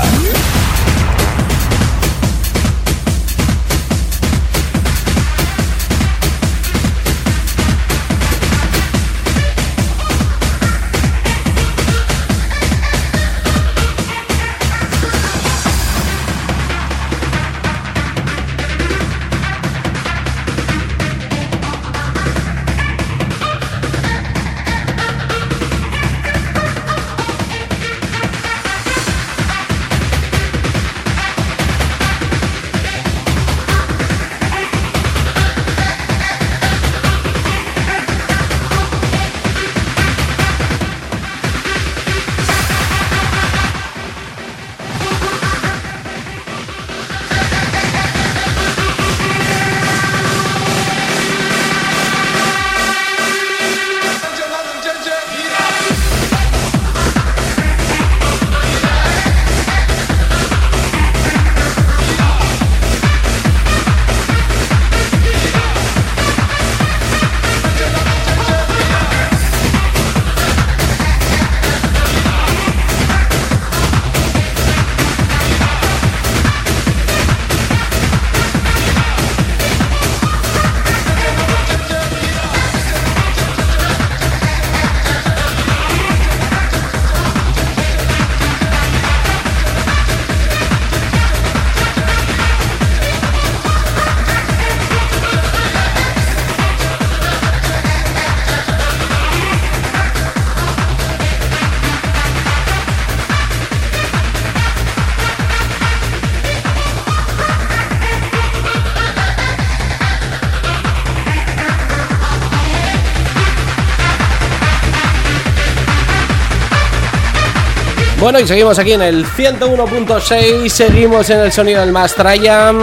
Bueno, 118.26 118.40
y 118.40 118.48
seguimos 118.48 118.80
aquí 118.80 118.94
en 118.94 119.04
el 119.04 119.24
101.6, 119.24 120.68
seguimos 120.70 121.30
en 121.30 121.42
el 121.42 121.52
sonido 121.52 121.82
del 121.82 121.92
Mastraya. 121.92 122.74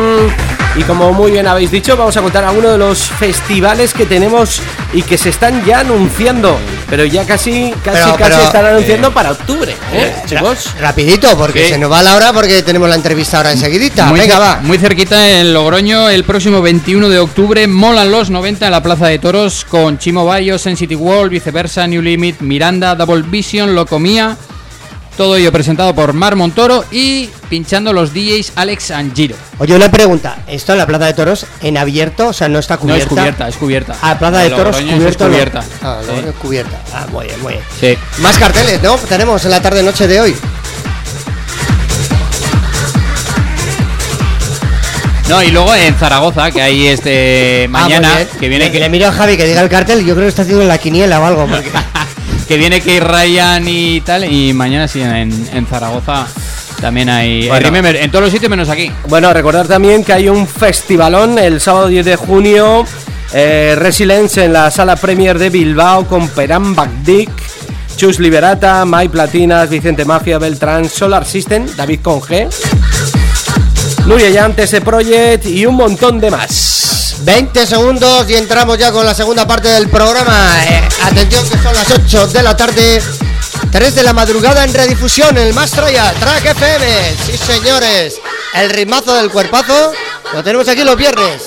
Y 0.77 0.83
como 0.85 1.13
muy 1.13 1.33
bien 1.33 1.49
habéis 1.49 1.73
dicho, 1.73 1.97
vamos 1.97 2.17
a 2.17 2.23
contar 2.23 2.45
algunos 2.45 2.71
de 2.71 2.79
los 2.79 3.01
festivales 3.01 3.93
que 3.93 4.07
tenemos 4.07 4.63
y 4.93 5.03
que 5.03 5.19
se 5.19 5.31
están 5.31 5.65
ya 5.65 5.81
anunciando. 5.81 6.57
Pero 6.89 7.05
ya 7.07 7.27
casi, 7.27 7.75
casi, 7.85 8.03
Pero- 8.05 8.17
casi 8.19 8.31
pero, 8.31 8.43
están 8.45 8.67
anunciando 8.67 9.09
eh, 9.09 9.11
para 9.13 9.33
octubre, 9.33 9.75
¿eh, 9.93 10.15
chicos? 10.27 10.77
Rapidito, 10.79 11.37
porque 11.37 11.71
se 11.71 11.77
nos 11.77 11.91
va 11.91 12.05
la 12.05 12.15
hora 12.15 12.33
porque 12.33 12.63
tenemos 12.63 12.89
la 12.89 12.95
entrevista 12.95 13.39
ahora 13.39 13.51
enseguidita. 13.51 14.07
Muy, 14.07 14.21
Venga, 14.21 14.39
va. 14.39 14.61
muy 14.63 14.79
cerquita 14.79 15.41
en 15.41 15.53
Logroño, 15.53 16.09
el 16.09 16.23
próximo 16.23 16.63
21 16.63 17.09
de 17.09 17.19
octubre, 17.19 17.67
molan 17.67 18.13
los 18.13 18.31
90 18.31 18.67
en 18.67 18.71
la 18.71 18.81
Plaza 18.81 19.09
de 19.09 19.19
Toros 19.19 19.67
con 19.69 19.99
Chimo 19.99 20.25
Bayo, 20.25 20.57
Sensity 20.57 20.95
Wall, 20.95 21.31
Viceversa, 21.31 21.85
New 21.89 22.01
Limit, 22.01 22.43
Miranda, 22.43 22.95
Double 22.95 23.23
Vision, 23.23 23.75
Locomía. 23.75 24.37
Todo 25.17 25.37
ello 25.37 25.53
presentado 25.53 25.95
por 25.95 26.15
Mar 26.15 26.37
Montoro 26.37 26.85
y 26.91 27.29
pinchando 27.51 27.93
los 27.93 28.15
DJs 28.15 28.53
Alex 28.57 28.91
and 28.93 29.15
Giro. 29.15 29.37
Oye, 29.59 29.75
una 29.77 29.91
pregunta. 29.91 30.39
¿Esto 30.49 30.73
en 30.73 30.79
la 30.79 30.87
Plaza 30.87 31.05
de 31.05 31.13
Toros 31.13 31.47
en 31.61 31.77
abierto? 31.77 32.29
O 32.29 32.33
sea, 32.33 32.49
no 32.49 32.59
está 32.59 32.75
No 32.75 32.81
cubierta. 32.81 33.03
es 33.05 33.09
cubierta, 33.09 33.49
es 33.49 33.57
cubierta. 33.57 33.97
Ah, 34.01 34.19
Plaza 34.19 34.39
de 34.39 34.51
Toros 34.51 34.77
Logroño 34.81 34.97
cubierto. 34.97 35.25
Es 35.25 35.31
no. 35.31 35.35
cubierta. 35.37 35.65
Ah, 35.83 36.01
Sí. 36.05 36.33
Cubierta. 36.41 36.81
Ah, 36.95 37.07
muy 37.13 37.27
bien, 37.27 37.43
muy 37.43 37.53
bien. 37.53 37.65
Sí. 37.79 37.99
Más 38.23 38.39
carteles, 38.39 38.83
¿no? 38.83 38.97
Tenemos 38.97 39.45
en 39.45 39.51
la 39.51 39.61
tarde-noche 39.61 40.09
de 40.09 40.21
hoy. 40.21 40.35
No, 45.29 45.43
y 45.43 45.51
luego 45.51 45.75
en 45.75 45.95
Zaragoza, 45.95 46.51
que 46.51 46.61
hay 46.61 46.89
este 46.89 47.67
mañana, 47.71 48.11
Ah, 48.13 48.17
bien. 48.17 48.29
que 48.41 48.49
viene 48.49 48.65
Le- 48.67 48.73
que, 48.73 48.81
Le 48.81 48.89
miro 48.89 49.09
a 49.09 49.13
Javi 49.13 49.37
que 49.37 49.47
diga 49.47 49.61
el 49.63 49.69
cartel. 49.69 50.01
Yo 50.05 50.15
creo 50.15 50.25
que 50.27 50.29
está 50.31 50.43
haciendo 50.43 50.65
la 50.65 50.79
quiniela 50.79 51.21
o 51.21 51.25
algo. 51.25 51.47
Porque... 51.47 51.71
que 52.53 52.59
viene 52.59 52.83
que 52.83 53.01
Ryan 53.01 53.67
y 53.67 54.03
tal, 54.03 54.31
y 54.31 54.53
mañana 54.53 54.87
sí 54.87 55.01
en, 55.01 55.33
en 55.55 55.67
Zaragoza 55.67 56.27
también 56.83 57.09
hay 57.09 57.49
Bueno. 57.49 57.65
Remember, 57.65 57.97
en 57.97 58.11
todos 58.11 58.25
los 58.25 58.31
sitios 58.31 58.51
menos 58.51 58.69
aquí. 58.69 58.93
Bueno, 59.09 59.33
recordar 59.33 59.67
también 59.67 60.05
que 60.05 60.13
hay 60.13 60.29
un 60.29 60.47
festivalón 60.47 61.39
el 61.39 61.63
sábado 61.63 61.89
10 61.89 62.05
de 62.05 62.17
junio, 62.17 62.85
eh, 63.33 63.75
Resilience 63.79 64.45
en 64.45 64.53
la 64.53 64.71
sala 64.71 64.97
Premier 64.97 65.39
de 65.39 65.49
Bilbao 65.49 66.07
con 66.07 66.29
Peram 66.29 66.75
Bagdic, 66.75 67.31
Chus 67.97 68.19
Liberata, 68.19 68.85
Mai 68.85 69.09
Platinas, 69.09 69.71
Vicente 69.71 70.05
Mafia, 70.05 70.37
Beltrán, 70.37 70.91
Solar 70.91 71.25
System, 71.25 71.65
David 71.75 72.01
Conge, 72.03 72.49
Nuria 74.05 74.29
Llante, 74.29 74.65
ese 74.65 74.83
Project 74.83 75.47
y 75.47 75.65
un 75.65 75.77
montón 75.77 76.21
de 76.21 76.31
más. 76.31 76.92
20 77.25 77.67
segundos 77.67 78.29
y 78.29 78.35
entramos 78.35 78.79
ya 78.79 78.91
con 78.91 79.07
la 79.07 79.15
segunda 79.15 79.47
parte 79.47 79.69
del 79.69 79.89
programa. 79.89 80.65
Eh, 80.65 80.89
atención 81.03 81.49
que 81.49 81.59
son 81.59 81.75
las 81.75 81.91
8 81.91 82.27
de 82.29 82.43
la 82.43 82.57
tarde, 82.57 83.01
3 83.71 83.95
de 83.95 84.03
la 84.03 84.13
madrugada 84.13 84.65
en 84.65 84.75
redifusión, 84.75 85.37
el 85.39 85.55
Mastraya, 85.55 86.13
Track 86.19 86.47
FM. 86.47 87.17
Sí, 87.27 87.37
señores, 87.39 88.21
el 88.55 88.71
ritmazo 88.71 89.15
del 89.15 89.31
cuerpazo 89.31 89.93
lo 90.35 90.43
tenemos 90.43 90.69
aquí 90.69 90.83
los 90.83 90.97
viernes. 90.97 91.43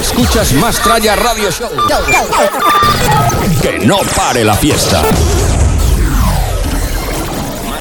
Escuchas 0.00 0.52
Mastraya 0.52 1.16
Radio 1.16 1.50
Show. 1.50 1.70
Que 3.62 3.78
no 3.78 3.98
pare 4.14 4.44
la 4.44 4.54
fiesta. 4.54 5.02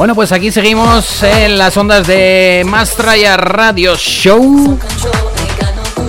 Bueno, 0.00 0.14
pues 0.14 0.32
aquí 0.32 0.50
seguimos 0.50 1.22
en 1.22 1.58
las 1.58 1.76
ondas 1.76 2.06
de 2.06 2.62
Mastraya 2.66 3.36
Radio 3.36 3.96
Show. 3.96 4.78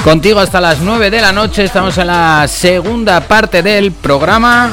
Contigo 0.05 0.39
hasta 0.39 0.61
las 0.61 0.79
9 0.79 1.11
de 1.11 1.19
la 1.19 1.33
noche. 1.33 1.65
Estamos 1.65 1.97
en 1.97 2.07
la 2.07 2.47
segunda 2.47 3.19
parte 3.19 3.61
del 3.61 3.91
programa. 3.91 4.71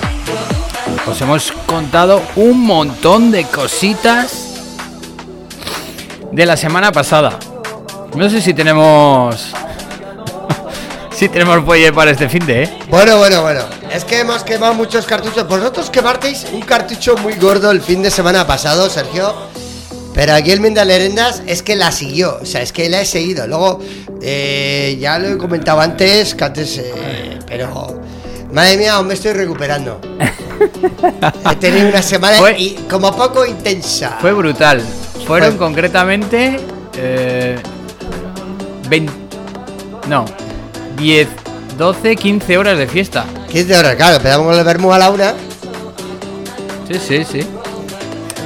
Os 1.04 1.20
hemos 1.20 1.50
contado 1.66 2.22
un 2.36 2.64
montón 2.64 3.32
de 3.32 3.42
cositas 3.42 4.54
de 6.30 6.46
la 6.46 6.56
semana 6.56 6.92
pasada. 6.92 7.40
No 8.14 8.30
sé 8.30 8.40
si 8.40 8.54
tenemos. 8.54 9.52
Si 11.18 11.28
tenemos 11.28 11.64
pollo 11.64 11.92
para 11.92 12.10
este 12.12 12.28
fin 12.28 12.44
de, 12.46 12.64
¿eh? 12.64 12.78
Bueno, 12.88 13.18
bueno, 13.18 13.42
bueno. 13.42 13.62
Es 13.92 14.04
que 14.04 14.20
hemos 14.20 14.44
quemado 14.44 14.74
muchos 14.74 15.04
cartuchos. 15.06 15.48
Vosotros 15.48 15.90
quemasteis 15.90 16.46
un 16.52 16.60
cartucho 16.60 17.16
muy 17.16 17.34
gordo 17.34 17.70
el 17.70 17.80
fin 17.80 18.02
de 18.02 18.10
semana 18.10 18.46
pasado, 18.46 18.88
Sergio. 18.88 19.34
Pero 20.14 20.34
aquí 20.34 20.50
el 20.52 20.60
Mendalerendas 20.60 21.42
es 21.46 21.62
que 21.62 21.76
la 21.76 21.90
siguió. 21.92 22.38
O 22.40 22.46
sea, 22.46 22.62
es 22.62 22.72
que 22.72 22.88
la 22.88 23.00
he 23.00 23.04
seguido. 23.04 23.46
Luego, 23.46 23.80
eh, 24.22 24.96
ya 25.00 25.18
lo 25.18 25.28
he 25.28 25.38
comentado 25.38 25.80
antes, 25.80 26.34
que 26.34 26.44
antes. 26.44 26.78
eh, 26.78 27.38
pero. 27.46 28.00
Madre 28.52 28.76
mía, 28.78 28.94
aún 28.94 29.08
me 29.08 29.14
estoy 29.14 29.32
recuperando. 29.32 30.00
he 31.50 31.56
tenido 31.56 31.88
una 31.88 32.00
semana 32.02 32.38
Fue- 32.38 32.58
y 32.58 32.74
como 32.88 33.14
poco 33.14 33.44
intensa. 33.44 34.16
Fue 34.20 34.32
brutal. 34.32 34.82
Fueron 35.26 35.50
Fue- 35.50 35.58
concretamente. 35.58 36.58
Eh, 36.96 37.58
20. 38.88 39.12
No. 40.08 40.24
10, 40.98 41.28
12, 41.76 42.16
15 42.16 42.58
horas 42.58 42.78
de 42.78 42.86
fiesta. 42.86 43.24
15 43.50 43.76
horas, 43.76 43.94
claro. 43.96 44.16
Empezamos 44.16 44.46
con 44.48 44.58
el 44.58 44.64
Bermú 44.64 44.92
a 44.92 44.98
la 44.98 45.10
una. 45.10 45.32
Sí, 46.88 46.98
sí, 47.06 47.24
sí. 47.30 47.46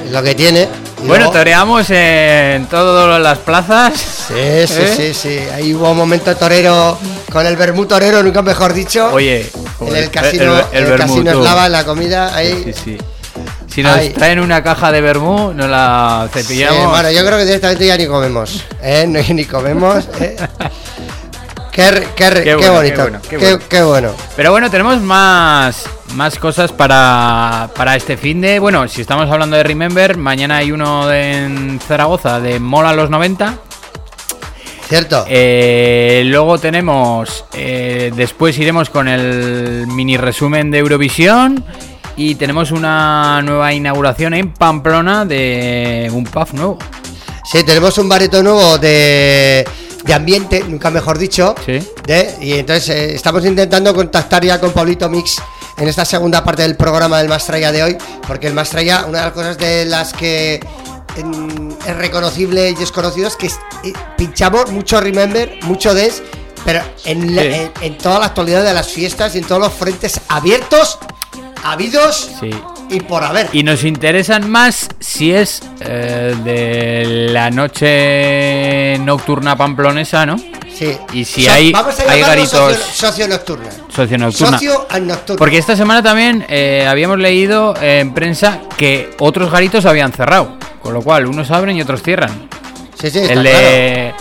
Es 0.07 0.12
lo 0.12 0.22
que 0.22 0.34
tiene. 0.34 0.68
Bueno, 0.98 1.16
luego- 1.24 1.32
toreamos 1.32 1.86
en 1.90 2.66
todas 2.66 3.20
las 3.20 3.38
plazas. 3.38 3.92
Sí, 3.94 4.34
sí, 4.66 4.74
¿Eh? 4.80 4.94
sí, 4.96 5.14
sí. 5.14 5.38
Ahí 5.53 5.74
hubo 5.74 5.90
un 5.90 5.96
momento 5.96 6.36
torero 6.36 6.96
con 7.32 7.44
el 7.46 7.57
Bermú 7.57 7.86
torero, 7.86 8.22
nunca 8.22 8.42
mejor 8.42 8.72
dicho. 8.72 9.11
Oye, 9.12 9.50
en 9.80 9.96
el 9.96 10.11
casino, 10.11 10.59
en 10.70 10.84
el 10.84 10.84
vermú, 10.90 11.07
casino 11.14 11.30
eslava, 11.32 11.66
en 11.66 11.72
la 11.72 11.84
comida, 11.84 12.34
ahí. 12.34 12.62
Sí, 12.66 12.72
sí. 12.84 12.98
Si 13.72 13.82
nos 13.82 13.96
Ay. 13.96 14.11
traen 14.11 14.38
una 14.38 14.62
caja 14.62 14.92
de 14.92 15.00
vermú, 15.00 15.53
nos 15.55 15.68
la 15.68 16.28
Sí, 16.32 16.42
cepillamos. 16.42 16.90
bueno, 16.90 17.11
yo 17.11 17.24
creo 17.24 17.38
que 17.38 17.46
directamente 17.46 17.86
ya 17.86 17.96
ni 17.96 18.07
comemos. 18.07 18.62
¿eh? 18.82 19.07
No, 19.09 19.18
ni 19.34 19.44
comemos. 19.44 20.05
¿eh? 20.20 20.36
Qué, 21.73 22.07
qué 22.14 22.31
Qué 22.31 22.43
qué 22.45 22.55
bueno, 22.57 22.73
bonito. 22.75 22.97
qué 22.97 23.03
bueno, 23.03 23.20
qué 23.23 23.29
qué, 23.31 23.37
bueno. 23.39 23.59
qué 23.68 23.83
bueno. 23.83 24.11
Pero 24.37 24.51
bueno, 24.53 24.70
tenemos 24.70 25.01
más, 25.01 25.85
más 26.14 26.39
cosas 26.39 26.70
para, 26.70 27.70
para 27.75 27.97
este 27.97 28.16
fin 28.18 28.41
de. 28.43 28.59
Bueno, 28.59 28.87
si 28.89 29.01
estamos 29.01 29.31
hablando 29.31 29.57
de 29.57 29.62
Remember, 29.62 30.16
mañana 30.18 30.59
hay 30.59 30.70
uno 30.70 31.07
de- 31.07 31.45
en 31.45 31.81
Zaragoza 31.81 32.41
de 32.41 32.61
Mola 32.61 32.93
los 32.93 33.09
90. 33.09 33.55
Cierto. 34.89 35.25
Eh, 35.29 36.23
luego 36.27 36.59
tenemos. 36.59 37.47
eh, 37.55 38.12
después 38.14 38.59
iremos 38.59 38.91
con 38.91 39.09
el 39.09 39.87
mini 39.87 40.18
resumen 40.18 40.70
de 40.70 40.79
Eurovisión. 40.79 41.64
Y 42.14 42.35
tenemos 42.35 42.70
una 42.73 43.41
nueva 43.41 43.73
inauguración 43.73 44.35
en 44.35 44.53
Pamplona 44.53 45.25
de 45.25 46.11
un 46.12 46.25
pub 46.25 46.49
nuevo. 46.53 46.79
Sí, 47.51 47.64
tenemos 47.64 47.97
un 47.97 48.07
bareto 48.11 48.43
nuevo 48.43 48.77
de, 48.77 49.66
de 50.05 50.14
ambiente, 50.14 50.64
nunca 50.68 50.90
mejor 50.90 51.18
dicho. 51.18 51.55
Sí. 51.64 51.78
de- 52.07 52.36
y 52.40 52.53
entonces 52.55 52.88
eh, 52.88 53.14
estamos 53.14 53.44
intentando 53.44 53.94
contactar 53.94 54.44
ya 54.44 54.61
con 54.61 54.72
Pablito 54.72 55.09
Mix 55.09 55.36
en 55.78 55.88
esta 55.88 56.05
segunda 56.05 56.44
parte 56.44 56.62
del 56.62 56.76
programa 56.76 57.18
del 57.18 57.28
Mastraya 57.28 57.70
de 57.72 57.82
hoy, 57.82 57.98
porque 58.26 58.46
el 58.48 58.55
Mastraya, 58.55 59.05
una 59.09 59.18
de 59.18 59.24
las 59.24 59.32
cosas 59.32 59.59
de 59.59 59.84
las 59.84 60.12
que 60.12 60.61
es 61.86 61.96
reconocible 61.96 62.74
y 62.78 62.82
es 62.82 62.90
conocido 62.92 63.28
es 63.28 63.36
que 63.36 63.46
es- 63.46 63.59
eh, 63.84 63.92
pinchamos 64.16 64.70
mucho 64.70 65.00
Remember, 65.00 65.59
mucho 65.62 65.94
Des 65.94 66.22
pero 66.64 66.80
en, 67.05 67.34
la- 67.34 67.42
Sí. 67.42 67.48
en, 67.48 67.72
en 67.80 67.98
toda 67.98 68.20
la 68.20 68.26
actualidad 68.26 68.62
de 68.62 68.72
las 68.72 68.86
fiestas 68.88 69.34
y 69.34 69.38
en 69.38 69.44
todos 69.44 69.61
los 69.61 69.72
frentes 69.72 70.20
abiertos, 70.28 70.98
habidos 71.64 72.30
Sí. 72.40 72.50
Y 72.93 73.01
por 73.01 73.24
haber. 73.24 73.49
Y 73.53 73.62
nos 73.62 73.82
interesan 73.84 74.49
más 74.51 74.88
si 75.01 75.32
es 75.32 75.62
eh, 75.80 76.36
de 76.45 77.28
la 77.32 77.51
noche 77.51 78.99
nocturna 79.01 79.57
pamplonesa, 79.57 80.26
¿no? 80.26 80.36
Sí. 80.36 80.97
Y 81.12 81.24
si 81.24 81.45
So- 81.45 81.53
hay, 81.53 81.72
vamos 81.72 81.99
a 82.01 82.11
hay 82.11 82.20
garitos 82.20 82.51
socio, 82.51 82.84
socio 82.93 83.28
nocturna. 83.28 83.68
socio 83.95 84.18
nocturna. 84.18 84.59
Socio. 84.59 84.86
Porque 85.36 85.59
esta 85.59 85.76
semana 85.76 86.03
también 86.03 86.45
eh, 86.49 86.86
habíamos 86.88 87.18
leído 87.18 87.74
en 87.80 88.12
prensa 88.14 88.61
que 88.76 89.14
otros 89.18 89.51
garitos 89.51 89.84
habían 89.86 90.12
cerrado. 90.12 90.57
Con 90.82 90.95
lo 90.95 91.03
cual, 91.03 91.26
unos 91.26 91.51
abren 91.51 91.76
y 91.76 91.82
otros 91.82 92.03
cierran. 92.03 92.49
Sí, 93.01 93.11
sí, 93.11 93.18
está 93.18 93.32
el, 93.34 93.43
de, 93.45 94.12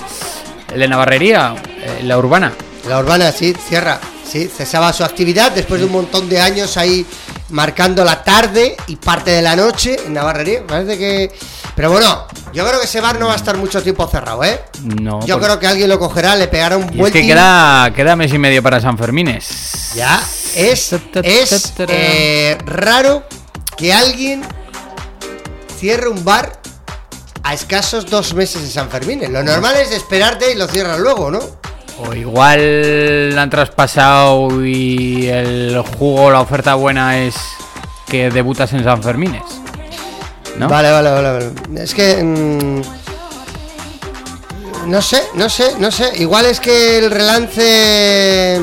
el 0.73 0.79
de 0.79 0.87
Navarrería, 0.87 1.55
eh, 1.67 2.01
la 2.03 2.17
urbana. 2.17 2.51
La 2.87 2.99
urbana, 2.99 3.31
sí, 3.31 3.55
cierra. 3.67 3.99
Sí, 4.27 4.47
cesaba 4.47 4.93
su 4.93 5.03
actividad 5.03 5.51
después 5.51 5.81
de 5.81 5.87
un 5.87 5.91
montón 5.93 6.29
de 6.29 6.39
años 6.39 6.77
ahí 6.77 7.05
marcando 7.51 8.03
la 8.03 8.23
tarde 8.23 8.75
y 8.87 8.95
parte 8.95 9.31
de 9.31 9.41
la 9.41 9.55
noche 9.55 9.97
en 10.05 10.13
Navarrería. 10.13 10.65
Parece 10.65 10.97
que. 10.97 11.31
Pero 11.75 11.91
bueno, 11.91 12.27
yo 12.53 12.65
creo 12.67 12.79
que 12.79 12.85
ese 12.85 12.99
bar 12.99 13.19
no 13.19 13.27
va 13.27 13.33
a 13.33 13.37
estar 13.37 13.55
mucho 13.57 13.81
tiempo 13.81 14.07
cerrado, 14.07 14.43
¿eh? 14.43 14.61
No, 14.83 15.25
Yo 15.25 15.35
porque- 15.35 15.45
creo 15.45 15.59
que 15.59 15.67
alguien 15.67 15.89
lo 15.89 15.99
cogerá, 15.99 16.35
le 16.35 16.47
pegará 16.47 16.77
un 16.77 16.89
y 16.93 17.01
es 17.01 17.11
que 17.11 17.25
queda, 17.25 17.91
queda 17.95 18.15
mes 18.15 18.33
y 18.33 18.37
medio 18.37 18.61
para 18.61 18.79
San 18.81 18.97
Fermines. 18.97 19.93
Ya, 19.95 20.21
es, 20.55 20.93
es 21.23 21.73
eh, 21.87 22.57
raro 22.65 23.23
que 23.77 23.93
alguien 23.93 24.43
cierre 25.79 26.09
un 26.09 26.23
bar 26.23 26.59
a 27.43 27.53
escasos 27.53 28.05
dos 28.05 28.33
meses 28.33 28.61
de 28.63 28.69
San 28.69 28.89
Fermín. 28.89 29.21
Lo 29.31 29.41
normal 29.43 29.75
es 29.77 29.91
esperarte 29.91 30.51
y 30.51 30.55
lo 30.55 30.67
cierras 30.67 30.99
luego, 30.99 31.31
¿no? 31.31 31.39
O 32.07 32.13
igual 32.13 33.37
han 33.37 33.49
traspasado 33.49 34.65
y 34.65 35.27
el 35.27 35.81
jugo, 35.97 36.31
la 36.31 36.41
oferta 36.41 36.75
buena 36.75 37.19
es 37.19 37.35
que 38.07 38.29
debutas 38.31 38.73
en 38.73 38.83
San 38.83 39.01
Fermines. 39.03 39.43
¿No? 40.57 40.67
Vale, 40.67 40.91
vale, 40.91 41.09
vale, 41.11 41.31
vale. 41.31 41.51
Es 41.83 41.93
que. 41.93 42.21
mm, 42.23 42.81
no 44.89 45.01
sé, 45.01 45.21
no 45.35 45.47
sé, 45.49 45.75
no 45.79 45.91
sé. 45.91 46.11
Igual 46.17 46.45
es 46.47 46.59
que 46.59 46.97
el 46.97 47.11
relance. 47.11 48.55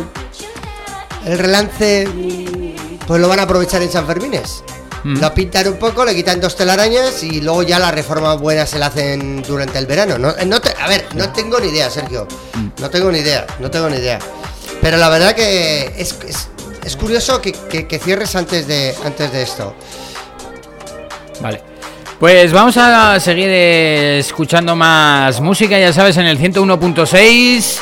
El 1.24 1.38
relance. 1.38 2.06
mm, 2.06 3.06
Pues 3.06 3.20
lo 3.20 3.28
van 3.28 3.40
a 3.40 3.44
aprovechar 3.44 3.80
en 3.82 3.90
San 3.90 4.06
Fermines. 4.06 4.62
Mm. 5.08 5.20
Lo 5.20 5.32
pintan 5.32 5.68
un 5.68 5.76
poco, 5.78 6.04
le 6.04 6.14
quitan 6.14 6.38
dos 6.40 6.54
telarañas 6.54 7.22
y 7.22 7.40
luego 7.40 7.62
ya 7.62 7.78
la 7.78 7.90
reforma 7.90 8.34
buena 8.34 8.66
se 8.66 8.78
la 8.78 8.86
hacen 8.86 9.42
durante 9.42 9.78
el 9.78 9.86
verano. 9.86 10.18
No, 10.18 10.30
eh, 10.36 10.44
no 10.44 10.60
te- 10.60 10.74
a 10.78 10.86
ver, 10.86 11.06
no 11.14 11.30
tengo 11.32 11.58
ni 11.60 11.68
idea, 11.68 11.88
Sergio. 11.88 12.28
Mm. 12.54 12.66
No 12.80 12.90
tengo 12.90 13.10
ni 13.10 13.18
idea, 13.20 13.46
no 13.58 13.70
tengo 13.70 13.88
ni 13.88 13.96
idea. 13.96 14.18
Pero 14.82 14.96
la 14.98 15.08
verdad 15.08 15.34
que 15.34 15.94
es, 15.96 16.14
es, 16.26 16.48
es 16.84 16.96
curioso 16.96 17.40
que, 17.40 17.52
que- 17.52 17.86
que 17.86 17.98
cierres 17.98 18.36
antes 18.36 18.66
de, 18.66 18.94
antes 19.04 19.32
de 19.32 19.42
esto. 19.42 19.74
Vale. 21.40 21.62
Pues 22.20 22.52
vamos 22.52 22.76
a 22.76 23.18
seguir 23.20 23.48
escuchando 23.48 24.74
más 24.76 25.40
música, 25.40 25.78
ya 25.78 25.92
sabes, 25.92 26.16
en 26.16 26.26
el 26.26 26.38
101.6. 26.38 27.78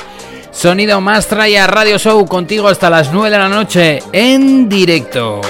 Sonido 0.53 1.01
más 1.01 1.27
trae 1.27 1.59
a 1.59 1.67
Radio 1.67 1.99
Show 1.99 2.25
contigo 2.27 2.69
hasta 2.69 2.89
las 2.89 3.13
9 3.13 3.31
de 3.31 3.39
la 3.39 3.49
noche 3.49 4.03
en 4.13 4.69
directo. 4.69 5.41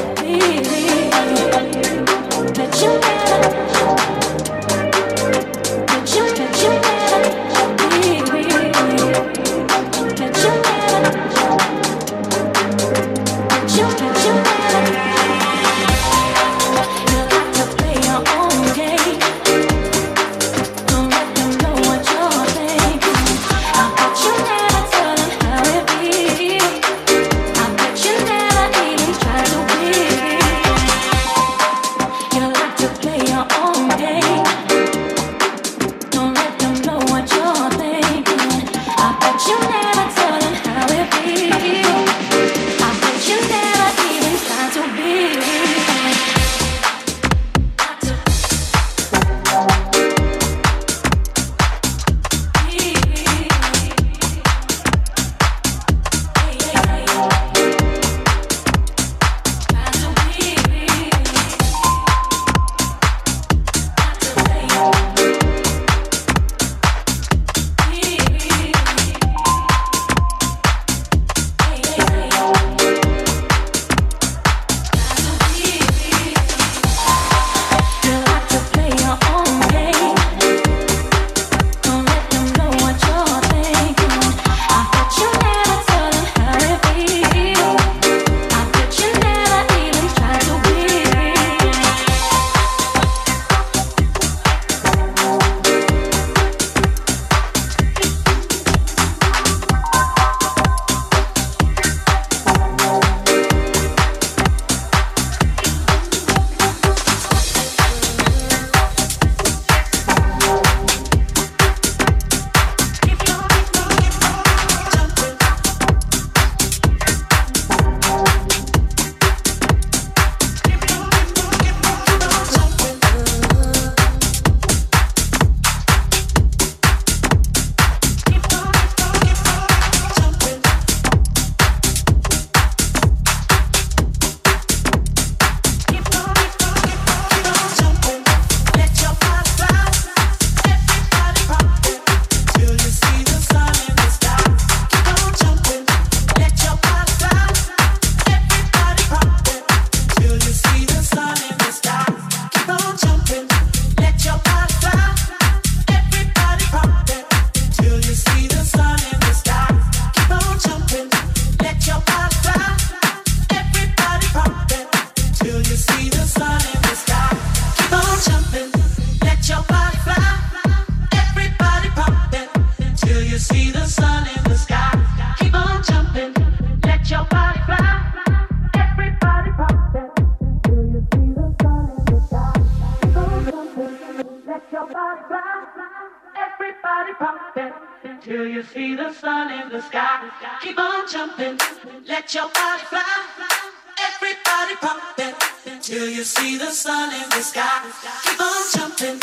See 196.26 196.58
the 196.58 196.72
sun 196.72 197.14
in 197.14 197.28
the 197.30 197.40
sky. 197.40 197.86
Keep 198.24 198.40
on 198.40 198.62
jumping, 198.74 199.20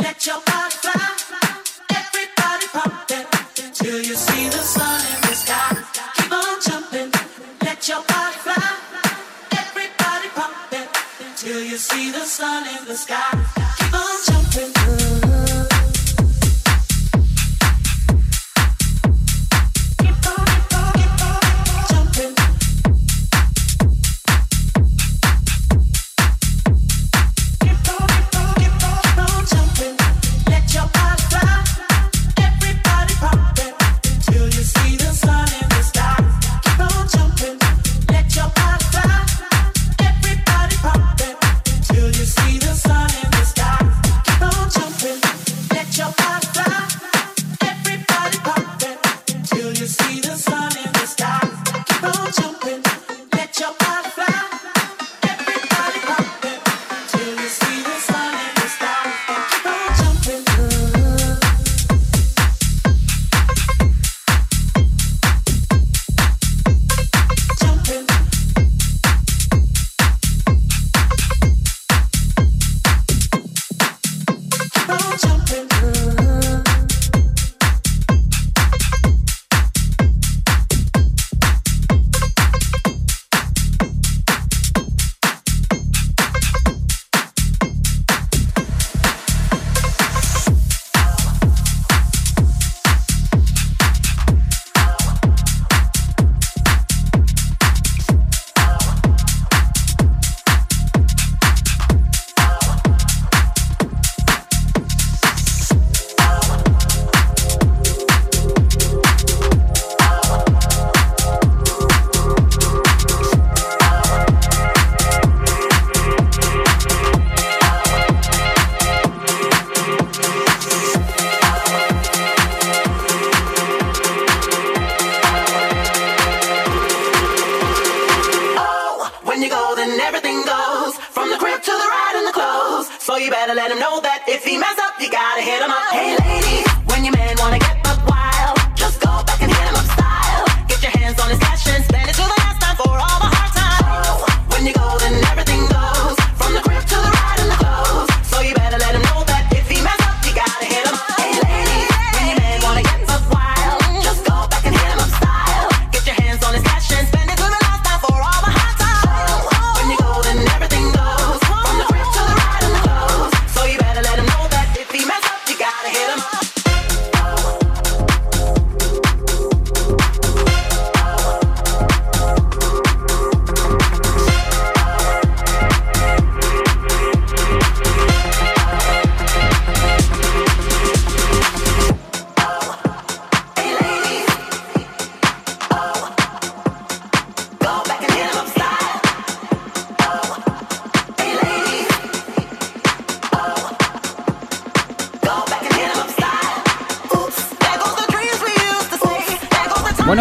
let 0.00 0.26
your 0.26 0.40
body 0.40 0.74
fly. 0.82 1.08
Everybody 2.00 2.66
pumping 2.72 3.26
till 3.74 3.98
you 3.98 4.14
see 4.14 4.48
the 4.48 4.62
sun 4.74 5.00
in 5.12 5.20
the 5.28 5.34
sky. 5.34 5.76
Keep 6.16 6.32
on 6.32 6.60
jumping, 6.62 7.12
let 7.62 7.86
your 7.86 8.02
body 8.08 8.36
fly. 8.38 8.68
Everybody 9.52 10.28
pumping 10.34 10.88
till 11.36 11.62
you 11.62 11.76
see 11.76 12.10
the 12.10 12.24
sun 12.24 12.66
in 12.66 12.86
the 12.86 12.96
sky. 12.96 13.55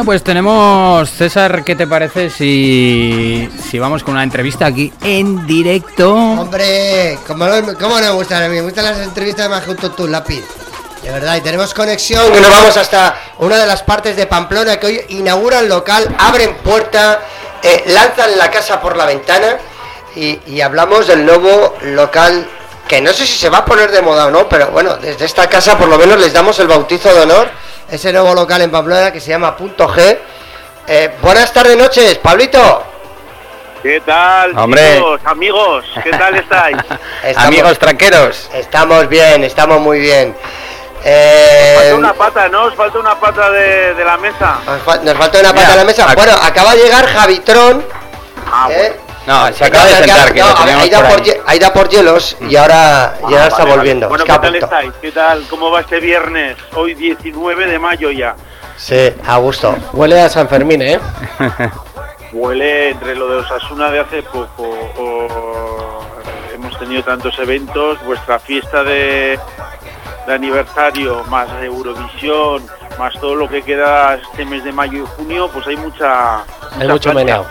Pues 0.05 0.23
tenemos, 0.23 1.09
César, 1.09 1.63
¿qué 1.63 1.75
te 1.75 1.87
parece 1.87 2.29
si, 2.29 3.49
si 3.71 3.79
vamos 3.79 4.03
con 4.03 4.13
una 4.13 4.21
entrevista 4.21 4.67
aquí 4.67 4.93
en 5.01 5.47
directo? 5.47 6.13
Hombre, 6.13 7.17
¿cómo 7.25 7.47
cómo 7.79 7.99
no 7.99 8.05
me 8.05 8.11
gustan 8.11 8.43
a 8.43 8.47
mí? 8.47 8.57
Me 8.57 8.61
gustan 8.61 8.85
las 8.85 8.99
entrevistas 8.99 9.49
más 9.49 9.65
junto 9.65 9.91
tu 9.93 10.07
lápiz. 10.07 10.43
De 11.01 11.09
verdad, 11.09 11.37
y 11.37 11.41
tenemos 11.41 11.73
conexión, 11.73 12.31
que 12.31 12.39
nos 12.39 12.51
vamos 12.51 12.77
hasta 12.77 13.19
una 13.39 13.57
de 13.57 13.65
las 13.65 13.81
partes 13.81 14.15
de 14.15 14.27
Pamplona 14.27 14.77
que 14.77 14.85
hoy 14.85 15.01
inauguran 15.09 15.67
local, 15.67 16.15
abren 16.19 16.55
puerta, 16.57 17.21
eh, 17.63 17.85
lanzan 17.87 18.37
la 18.37 18.51
casa 18.51 18.79
por 18.79 18.95
la 18.95 19.05
ventana 19.05 19.57
y, 20.15 20.39
y 20.45 20.61
hablamos 20.61 21.07
del 21.07 21.25
nuevo 21.25 21.77
local 21.81 22.47
que 22.87 23.01
no 23.01 23.11
sé 23.11 23.25
si 23.25 23.39
se 23.39 23.49
va 23.49 23.59
a 23.59 23.65
poner 23.65 23.89
de 23.89 24.03
moda 24.03 24.27
o 24.27 24.31
no, 24.31 24.47
pero 24.47 24.67
bueno, 24.69 24.97
desde 24.97 25.25
esta 25.25 25.49
casa 25.49 25.75
por 25.79 25.89
lo 25.89 25.97
menos 25.97 26.19
les 26.19 26.31
damos 26.31 26.59
el 26.59 26.67
bautizo 26.67 27.11
de 27.11 27.21
honor, 27.21 27.49
ese 27.89 28.11
nuevo 28.11 28.33
local 28.33 28.61
en 28.61 28.71
Pamplona 28.71 29.11
que 29.11 29.19
se 29.19 29.29
llama 29.29 29.55
Punto 29.55 29.87
G. 29.87 30.17
Eh, 30.87 31.15
buenas 31.21 31.51
tardes, 31.51 31.77
noches, 31.77 32.17
Pablito. 32.19 32.83
¿Qué 33.81 34.01
tal, 34.01 34.57
Hombre. 34.57 34.95
chicos, 34.95 35.21
amigos? 35.25 35.85
¿Qué 36.03 36.09
tal 36.11 36.35
estáis? 36.39 36.77
Estamos- 37.23 37.47
Amigos 37.47 37.79
tranqueros. 37.79 38.49
Estamos 38.53 39.07
bien, 39.09 39.43
estamos 39.43 39.79
muy 39.79 39.99
bien. 39.99 40.35
Eh, 41.03 41.75
Falta 41.77 41.95
una 41.95 42.13
pata, 42.13 42.49
¿no? 42.49 42.63
Os 42.63 42.73
falta 42.75 42.97
una 42.99 43.19
pata 43.19 43.51
de, 43.51 43.93
de 43.93 44.03
la 44.03 44.17
mesa. 44.17 44.57
Nos 44.65 44.81
fal- 44.83 45.01
nos 45.03 45.13
falta 45.15 45.39
una 45.39 45.49
pata 45.49 45.59
Mira, 45.61 45.71
en 45.73 45.77
la 45.77 45.83
mesa. 45.85 46.05
aquí. 46.05 46.15
Bueno, 46.15 46.31
acaba 46.41 46.73
de 46.75 46.81
llegar 46.83 47.05
Javitron. 47.05 47.85
Ah, 48.51 48.67
¿eh? 48.71 48.95
No, 49.27 49.51
se 49.53 49.65
acaba 49.65 49.85
de 49.85 49.95
sentar, 49.95 50.33
que 50.33 50.39
no, 50.39 50.45
lo 50.47 50.51
a 50.51 50.65
ver, 50.65 50.75
teníamos 50.77 50.83
ha 50.83 51.55
ido 51.55 51.73
por 51.73 51.83
ahí. 51.83 51.89
hielos 51.89 52.37
y 52.41 52.55
ahora 52.55 53.15
ya 53.29 53.43
Ah, 53.43 53.47
está 53.47 53.57
vale, 53.57 53.63
vale. 53.63 53.75
volviendo. 53.75 54.09
Bueno, 54.09 54.23
¿qué 54.25 54.33
tal 54.39 54.55
estáis? 54.55 54.91
¿Qué 55.01 55.11
tal? 55.11 55.43
¿Cómo 55.49 55.71
va 55.71 55.81
este 55.81 55.99
viernes? 55.99 56.57
Hoy 56.75 56.93
19 56.93 57.65
de 57.65 57.79
mayo 57.79 58.11
ya. 58.11 58.35
Sí, 58.77 59.13
a 59.25 59.37
gusto. 59.37 59.75
Huele 59.93 60.21
a 60.21 60.29
San 60.29 60.47
Fermín, 60.47 60.81
¿eh? 60.81 60.99
Huele 62.33 62.89
entre 62.91 63.15
lo 63.15 63.27
de 63.29 63.37
Osasuna 63.37 63.89
de 63.89 63.99
hace 64.01 64.21
poco. 64.23 64.63
o- 64.97 66.01
hemos 66.53 66.77
tenido 66.77 67.03
tantos 67.03 67.37
eventos. 67.39 67.97
Vuestra 68.05 68.37
fiesta 68.39 68.83
de, 68.83 69.39
de 70.27 70.33
aniversario, 70.33 71.23
más 71.29 71.47
Eurovisión, 71.63 72.65
más 72.99 73.13
todo 73.19 73.35
lo 73.35 73.47
que 73.49 73.61
queda 73.63 74.15
este 74.15 74.45
mes 74.45 74.63
de 74.63 74.71
mayo 74.71 75.03
y 75.03 75.07
junio, 75.17 75.49
pues 75.51 75.65
hay 75.67 75.77
mucha. 75.77 76.41
Hay 76.41 76.43
mucha 76.79 76.91
mucho 76.91 77.13
meneado. 77.13 77.45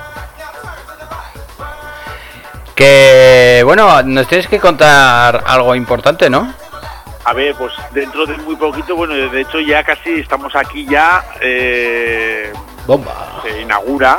Que 2.74 3.62
bueno, 3.64 4.02
nos 4.02 4.26
tienes 4.26 4.48
que 4.48 4.58
contar 4.58 5.44
algo 5.46 5.74
importante, 5.74 6.28
¿no? 6.28 6.52
A 7.24 7.32
ver, 7.32 7.54
pues 7.54 7.72
dentro 7.92 8.26
de 8.26 8.36
muy 8.38 8.56
poquito, 8.56 8.96
bueno, 8.96 9.14
de 9.14 9.40
hecho 9.40 9.58
ya 9.60 9.82
casi 9.84 10.20
estamos 10.20 10.54
aquí 10.56 10.84
ya, 10.86 11.24
eh, 11.40 12.52
Bomba. 12.86 13.40
se 13.42 13.62
inaugura, 13.62 14.18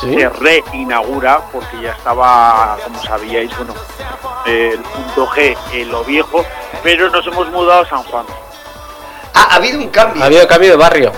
Sí. 0.00 0.14
se 0.18 0.28
reinaugura, 0.30 1.40
porque 1.52 1.80
ya 1.82 1.92
estaba, 1.92 2.76
como 2.82 3.00
sabíais, 3.02 3.54
bueno, 3.56 3.74
el 4.46 4.78
punto 4.80 5.26
G 5.28 5.56
en 5.74 5.90
lo 5.92 6.02
viejo, 6.04 6.44
pero 6.82 7.08
nos 7.10 7.24
hemos 7.26 7.48
mudado 7.50 7.82
a 7.82 7.88
San 7.88 8.02
Juan. 8.04 8.24
Ah, 9.34 9.48
ha 9.50 9.54
habido 9.56 9.78
un 9.78 9.88
cambio. 9.90 10.22
Ha 10.22 10.26
habido 10.26 10.48
cambio 10.48 10.70
de 10.70 10.76
barrio. 10.76 11.12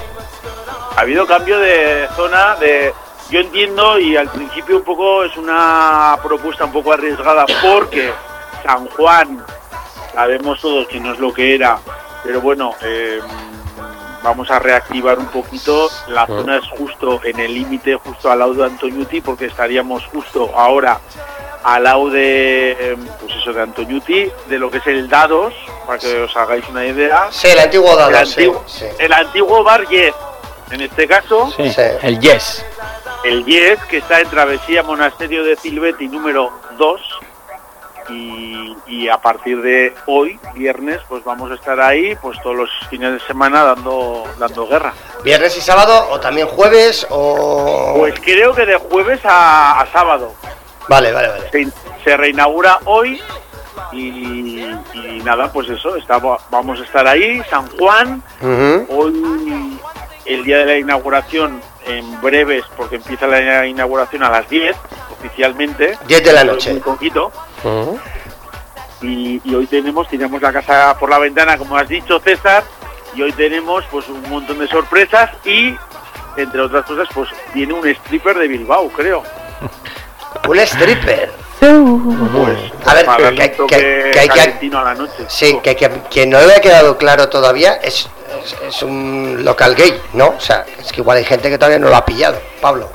Ha 0.96 1.00
habido 1.00 1.26
cambio 1.26 1.59
de 1.60 2.09
zona, 2.14 2.56
de 2.56 2.92
yo 3.32 3.40
entiendo 3.40 3.98
y 3.98 4.14
al 4.14 4.28
principio 4.28 4.76
un 4.76 4.82
poco 4.82 5.24
es 5.24 5.34
una 5.38 6.18
propuesta 6.22 6.66
un 6.66 6.72
poco 6.72 6.92
arriesgada 6.92 7.46
porque 7.62 8.12
San 8.62 8.86
Juan 8.88 9.42
sabemos 10.12 10.60
todos 10.60 10.86
que 10.86 11.00
no 11.00 11.14
es 11.14 11.18
lo 11.18 11.32
que 11.32 11.54
era, 11.54 11.78
pero 12.22 12.42
bueno, 12.42 12.74
eh, 12.82 13.20
vamos 14.22 14.50
a 14.50 14.59
reactivar 14.59 15.18
un 15.18 15.28
poquito. 15.28 15.88
La 16.09 16.26
zona 16.26 16.59
es 16.59 16.68
justo 16.78 17.22
en 17.24 17.40
el 17.40 17.54
límite, 17.54 17.94
justo 17.94 18.30
al 18.30 18.40
lado 18.40 18.52
de 18.52 18.64
Antoñuti, 18.66 19.22
porque 19.22 19.46
estaríamos 19.46 20.04
justo 20.12 20.50
ahora 20.54 21.00
al 21.64 21.84
lado 21.84 22.10
de, 22.10 22.72
eh, 22.72 22.96
pues 23.18 23.34
eso, 23.36 23.54
de 23.54 23.62
Antoñuti, 23.62 24.30
de 24.48 24.59
lo 24.59 24.70
que 24.70 24.76
es 24.78 24.86
el 24.88 25.09
Dados, 25.09 25.54
para 25.86 25.98
que 25.98 26.22
os 26.24 26.36
hagáis 26.36 26.68
una 26.68 26.84
idea. 26.84 27.28
Sí, 27.30 27.48
el 27.48 27.60
antiguo 27.60 27.96
Dados, 27.96 28.20
El 28.20 28.26
sí, 28.26 28.32
antiguo, 28.42 28.64
sí. 28.66 28.84
el 28.98 29.12
antiguo 29.14 29.64
bar 29.64 29.88
Yes, 29.88 30.14
en 30.70 30.82
este 30.82 31.09
caso. 31.09 31.50
Sí. 31.56 31.72
El 32.02 32.20
Yes. 32.20 32.62
El 33.24 33.44
Yes, 33.44 33.78
que 33.85 33.99
está 33.99 34.20
en 34.20 34.28
Travesía 34.28 34.82
Monasterio 34.82 35.44
de 35.44 35.57
Silvetti 35.57 36.09
número 36.09 36.51
2. 36.77 37.01
Y, 38.09 38.77
y 38.89 39.09
a 39.09 39.19
partir 39.19 39.62
de 39.62 39.94
hoy, 40.07 40.39
viernes, 40.55 41.01
pues 41.09 41.23
vamos 41.23 41.53
a 41.53 41.55
estar 41.55 41.81
ahí, 41.81 42.16
pues 42.16 42.36
todos 42.43 42.57
los 42.57 42.70
fines 42.90 43.12
de 43.12 43.20
semana 43.20 43.62
dando, 43.62 44.24
dando 44.39 44.66
guerra. 44.66 44.93
Viernes 45.23 45.57
y 45.57 45.61
sábado, 45.61 46.09
o 46.11 46.19
también 46.19 46.49
jueves, 46.49 47.07
o. 47.11 47.94
Pues 47.99 48.15
creo 48.20 48.55
que 48.55 48.66
de 48.66 48.77
jueves 48.77 49.20
a, 49.24 49.81
a 49.81 49.86
sábado. 49.93 50.35
Vale, 50.89 51.12
vale, 51.12 51.28
vale. 51.28 51.51
Se, 51.53 51.69
se 52.03 52.16
reinaugura 52.16 52.81
hoy 52.86 53.23
y, 53.93 54.62
y 54.94 55.20
nada, 55.24 55.53
pues 55.53 55.69
eso, 55.69 55.94
estamos, 55.97 56.43
vamos 56.51 56.81
a 56.81 56.85
estar 56.85 57.07
ahí, 57.07 57.40
San 57.49 57.69
Juan. 57.78 58.20
Hoy, 58.89 59.78
el 60.24 60.44
día 60.44 60.59
de 60.59 60.65
la 60.66 60.77
inauguración, 60.78 61.61
en 61.86 62.20
breves, 62.20 62.64
porque 62.76 62.96
empieza 62.96 63.26
la 63.26 63.66
inauguración 63.66 64.22
a 64.22 64.30
las 64.30 64.48
10, 64.48 64.76
oficialmente. 65.18 65.98
10 66.06 66.24
de 66.24 66.32
la 66.32 66.44
noche. 66.44 66.70
Muy 66.72 66.80
poquito. 66.80 67.32
Y, 69.00 69.40
y 69.44 69.54
hoy 69.54 69.66
tenemos, 69.66 70.09
tiramos 70.09 70.40
la 70.40 70.52
casa 70.52 70.96
por 70.98 71.10
la 71.10 71.18
ventana, 71.18 71.59
como 71.59 71.76
has 71.76 71.88
dicho, 71.88 72.20
César, 72.20 72.62
y 73.14 73.22
hoy 73.22 73.32
tenemos 73.32 73.84
pues 73.90 74.09
un 74.09 74.22
montón 74.30 74.59
de 74.60 74.68
sorpresas 74.68 75.30
y, 75.44 75.74
entre 76.36 76.60
otras 76.60 76.84
cosas, 76.86 77.09
pues 77.12 77.28
viene 77.52 77.72
un 77.74 77.86
stripper 77.86 78.38
de 78.38 78.48
Bilbao, 78.48 78.88
creo. 78.90 79.22
Un 80.48 80.59
stripper. 80.60 81.30
Pues, 81.60 82.59
A 82.86 82.94
ver, 82.94 83.06
que, 83.36 83.52
que- 83.52 83.62
un 83.62 83.68
que- 83.68 84.10
que 84.12 84.18
hay 84.18 84.28
que. 84.28 84.76
a 84.76 84.82
la 84.82 84.94
noche. 84.94 85.24
Sí, 85.28 85.59
que, 85.62 85.76
que, 85.76 85.90
que 86.10 86.26
no 86.26 86.40
le 86.40 86.54
ha 86.56 86.60
quedado 86.60 86.96
claro 86.98 87.28
todavía 87.28 87.74
es, 87.74 88.09
es, 88.44 88.56
es 88.66 88.82
un 88.82 89.40
local 89.44 89.74
gay, 89.74 90.01
¿no? 90.14 90.28
O 90.36 90.40
sea, 90.40 90.64
es 90.78 90.93
que 90.93 91.01
igual 91.01 91.19
hay 91.19 91.24
gente 91.24 91.48
que 91.51 91.59
todavía 91.59 91.78
no 91.78 91.89
lo 91.89 91.97
ha 91.97 92.05
pillado, 92.05 92.40
Pablo. 92.60 92.89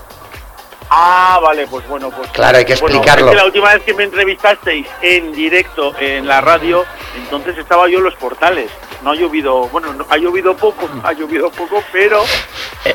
Ah, 0.90 1.40
vale, 1.44 1.68
pues 1.68 1.86
bueno, 1.88 2.10
pues 2.12 2.30
Claro, 2.32 2.60
hay 2.60 2.64
que 2.66 2.76
bueno, 2.76 2.96
explicarlo. 2.98 3.26
es 3.26 3.32
que 3.32 3.36
la 3.38 3.46
última 3.46 3.74
vez 3.74 3.84
que 3.84 3.94
me 3.94 4.06
entrevistasteis 4.06 4.88
en 5.02 5.34
directo 5.34 5.94
en 6.00 6.26
la 6.26 6.40
radio, 6.40 6.86
entonces 7.18 7.58
estaba 7.58 7.90
yo 7.90 7.98
en 7.98 8.06
los 8.06 8.16
portales. 8.16 8.72
No 9.04 9.12
ha 9.12 9.16
llovido, 9.16 9.68
bueno, 9.68 9.94
no- 9.94 10.06
ha 10.10 10.18
llovido 10.18 10.56
poco, 10.56 10.90
ha 11.04 11.12
llovido 11.12 11.52
poco, 11.52 11.84
pero 11.92 12.24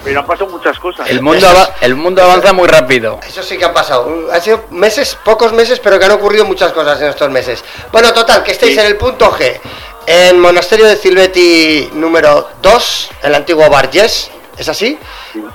pero 0.02 0.20
han 0.20 0.26
pasado 0.26 0.50
muchas 0.50 0.78
cosas. 0.78 1.08
El 1.10 1.20
mundo, 1.20 1.46
el 1.82 1.94
mundo 1.94 2.22
avanza 2.22 2.54
muy 2.54 2.66
rápido. 2.66 3.20
Eso 3.26 3.42
sí 3.42 3.58
que 3.58 3.66
ha 3.66 3.74
pasado. 3.74 4.10
Han 4.32 4.40
sido 4.40 4.64
meses, 4.70 5.16
pocos 5.22 5.52
meses, 5.52 5.78
pero 5.78 5.98
que 5.98 6.06
han 6.06 6.10
ocurrido 6.12 6.46
muchas 6.46 6.72
cosas 6.72 6.98
en 7.02 7.08
estos 7.08 7.30
meses. 7.30 7.62
Bueno, 7.92 8.10
total, 8.14 8.42
que 8.42 8.52
estéis 8.52 8.78
en 8.78 8.86
el 8.86 8.96
punto 8.96 9.30
G, 9.32 9.60
en 10.06 10.38
Monasterio 10.40 10.86
de 10.86 10.96
Silvetti 10.96 11.90
número 11.94 12.48
2, 12.60 13.10
el 13.22 13.34
antiguo 13.34 13.68
Bar 13.68 13.90
Yes, 13.90 14.30
¿es 14.56 14.68
así? 14.68 14.98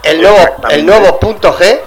El 0.03 0.21
nuevo, 0.21 0.57
el 0.69 0.85
nuevo 0.85 1.19
punto 1.19 1.57
G, 1.57 1.79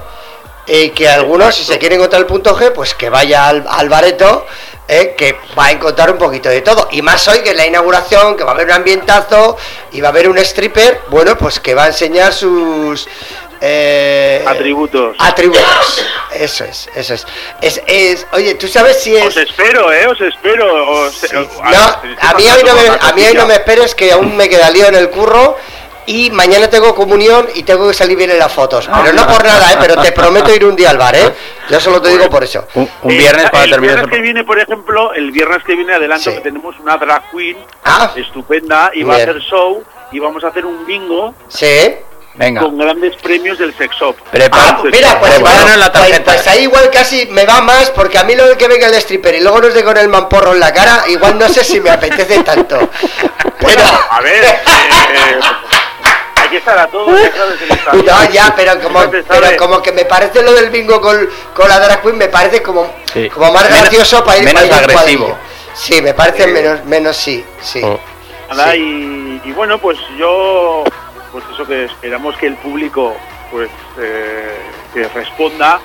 y 0.67 0.91
que 0.91 1.09
algunos, 1.09 1.55
si 1.55 1.65
se 1.65 1.79
quieren 1.79 1.99
encontrar 1.99 2.21
el 2.21 2.27
punto 2.27 2.57
G, 2.57 2.73
pues 2.73 2.95
que 2.95 3.09
vaya 3.11 3.49
al, 3.49 3.65
al 3.69 3.89
bareto, 3.89 4.47
eh, 4.87 5.15
que 5.17 5.37
va 5.59 5.67
a 5.67 5.71
encontrar 5.71 6.11
un 6.11 6.19
poquito 6.19 6.49
de 6.49 6.61
todo. 6.63 6.89
Y 6.91 7.03
más 7.03 7.27
hoy, 7.29 7.41
que 7.41 7.51
es 7.51 7.57
la 7.57 7.67
inauguración, 7.67 8.37
que 8.37 8.45
va 8.45 8.51
a 8.51 8.55
haber 8.55 8.67
un 8.67 8.73
ambientazo, 8.73 9.57
y 9.93 10.01
va 10.01 10.09
a 10.09 10.11
haber 10.11 10.29
un 10.29 10.39
stripper, 10.39 11.03
bueno, 11.09 11.37
pues 11.39 11.61
que 11.61 11.75
va 11.75 11.85
a 11.85 11.87
enseñar 11.89 12.33
sus... 12.33 13.07
eh, 13.61 14.45
Atributos. 14.47 15.17
Atributos. 15.19 16.05
Eso 16.33 16.65
es, 16.65 16.89
eso 16.95 17.15
es. 17.15 17.27
Es, 17.61 17.83
es. 17.87 18.27
Oye, 18.33 18.55
¿tú 18.55 18.67
sabes 18.69 19.03
si 19.03 19.15
es.? 19.17 19.27
Os 19.27 19.37
espero, 19.37 19.93
eh, 19.93 20.07
os 20.07 20.21
espero. 20.21 20.91
os- 20.91 21.33
No, 21.33 21.39
a- 21.69 22.31
a 22.31 22.35
mí 22.35 22.45
hoy 22.49 22.63
no 22.65 22.75
me, 22.75 22.89
a 23.01 23.13
mí 23.13 23.23
hoy 23.27 23.35
no 23.35 23.47
me 23.47 23.55
esperes 23.55 23.95
que 23.95 24.13
aún 24.13 24.37
me 24.37 24.49
queda 24.49 24.71
lío 24.71 24.87
en 24.87 24.95
el 24.95 25.11
curro. 25.11 25.57
Y 26.07 26.31
mañana 26.31 26.69
tengo 26.69 26.93
comunión 26.95 27.47
y 27.55 27.63
tengo 27.63 27.87
que 27.87 27.95
salir 27.95 28.17
bien 28.17 28.31
en 28.31 28.39
las 28.39 28.51
fotos. 28.51 28.89
Pero 29.03 29.13
no 29.13 29.29
por 29.29 29.45
nada, 29.45 29.73
¿eh? 29.73 29.77
Pero 29.81 30.01
te 30.03 30.11
prometo 30.11 30.53
ir 30.53 30.65
un 30.65 30.75
día 30.75 30.91
al 30.91 30.99
bar, 30.99 31.15
¿eh? 31.15 31.33
Yo 31.69 31.79
solo 31.79 32.03
te 32.03 32.09
digo 32.09 32.29
por 32.29 32.43
eso. 32.43 32.67
Un, 32.75 32.85
Eh, 32.85 32.89
el 33.05 33.81
viernes 33.81 34.09
que 34.11 34.21
viene, 34.21 34.43
por 34.43 34.59
ejemplo, 34.59 35.13
el 35.13 35.31
viernes 35.31 35.63
que 35.63 35.77
viene 35.77 35.95
adelanto 35.95 36.25
que 36.35 36.41
tenemos 36.41 36.77
una 36.81 36.97
drag 36.97 37.31
queen 37.31 37.59
estupenda 38.17 38.91
y 38.95 39.03
va 39.05 39.15
a 39.15 39.17
hacer 39.19 39.39
show 39.41 39.85
y 40.11 40.19
vamos 40.19 40.43
a 40.43 40.49
hacer 40.49 40.65
un 40.67 40.85
bingo 40.85 41.35
Sí. 41.49 41.95
Venga. 42.35 42.61
con 42.63 42.79
grandes 42.79 43.17
premios 43.17 43.59
del 43.59 43.77
sex 43.77 43.95
shop. 43.97 44.17
Ah, 44.53 44.79
pues 44.81 44.95
mira, 44.95 45.19
pues, 45.21 45.41
bueno, 45.41 45.91
pues- 45.93 46.21
pues 46.21 46.47
ahí 46.47 46.63
igual 46.63 46.89
casi 46.91 47.27
me 47.27 47.45
va 47.45 47.61
más, 47.61 47.91
porque 47.91 48.19
a 48.19 48.25
mí 48.25 48.35
lo 48.37 48.47
de 48.49 48.57
que 48.57 48.69
venga 48.69 48.87
el 48.87 48.95
stripper 48.95 49.35
y 49.35 49.41
luego 49.41 49.61
nos 49.61 49.75
dé 49.75 49.83
con 49.85 49.97
el 49.97 50.09
mamporro 50.09 50.53
en 50.53 50.61
la 50.61 50.73
cara, 50.73 51.05
igual 51.09 51.39
no 51.39 51.49
sé 51.49 51.65
si 51.65 51.81
me 51.81 51.91
apetece 51.91 52.43
tanto. 52.45 52.79
Pero, 53.61 53.83
A 54.11 54.21
ver, 54.21 54.45
eh, 54.45 54.49
eh, 55.15 55.41
hay 56.37 56.49
que 56.49 56.57
estar 56.59 56.79
a 56.79 56.87
todo, 56.87 57.15
ya 57.19 57.31
sabes, 57.33 58.05
no, 58.05 58.31
ya, 58.33 58.55
pero 58.57 58.81
como, 58.81 59.01
pero 59.11 59.57
como 59.59 59.83
que 59.83 59.93
me 59.93 60.05
parece 60.07 60.43
lo 60.43 60.53
del 60.55 60.71
bingo 60.71 61.01
con, 61.01 61.29
con 61.55 61.69
la 61.69 61.79
drag 61.79 62.01
queen, 62.01 62.17
me 62.17 62.29
parece 62.29 62.63
como, 62.63 62.91
Sí. 63.13 63.29
como 63.29 63.53
más 63.53 63.65
Menos- 63.65 63.81
gracioso 63.83 64.25
para 64.25 64.39
ir 64.39 64.45
menos 64.45 64.63
para 64.63 64.83
ir 64.85 64.91
agresivo. 64.91 65.37
Sí, 65.75 66.01
me 66.01 66.15
parece 66.15 66.47
menos, 66.47 66.85
menos 66.87 67.17
sí, 67.17 67.45
sí. 67.61 67.81
Y, 68.75 69.41
y 69.45 69.53
bueno, 69.55 69.79
pues 69.79 69.99
yo, 70.17 70.85
pues 71.33 71.45
eso 71.53 71.67
que 71.67 71.85
esperamos 71.85 72.37
que 72.37 72.47
el 72.47 72.57
público, 72.57 73.15
pues, 73.51 73.71
eh, 73.99 74.57
que 74.95 75.09
responda. 75.09 75.81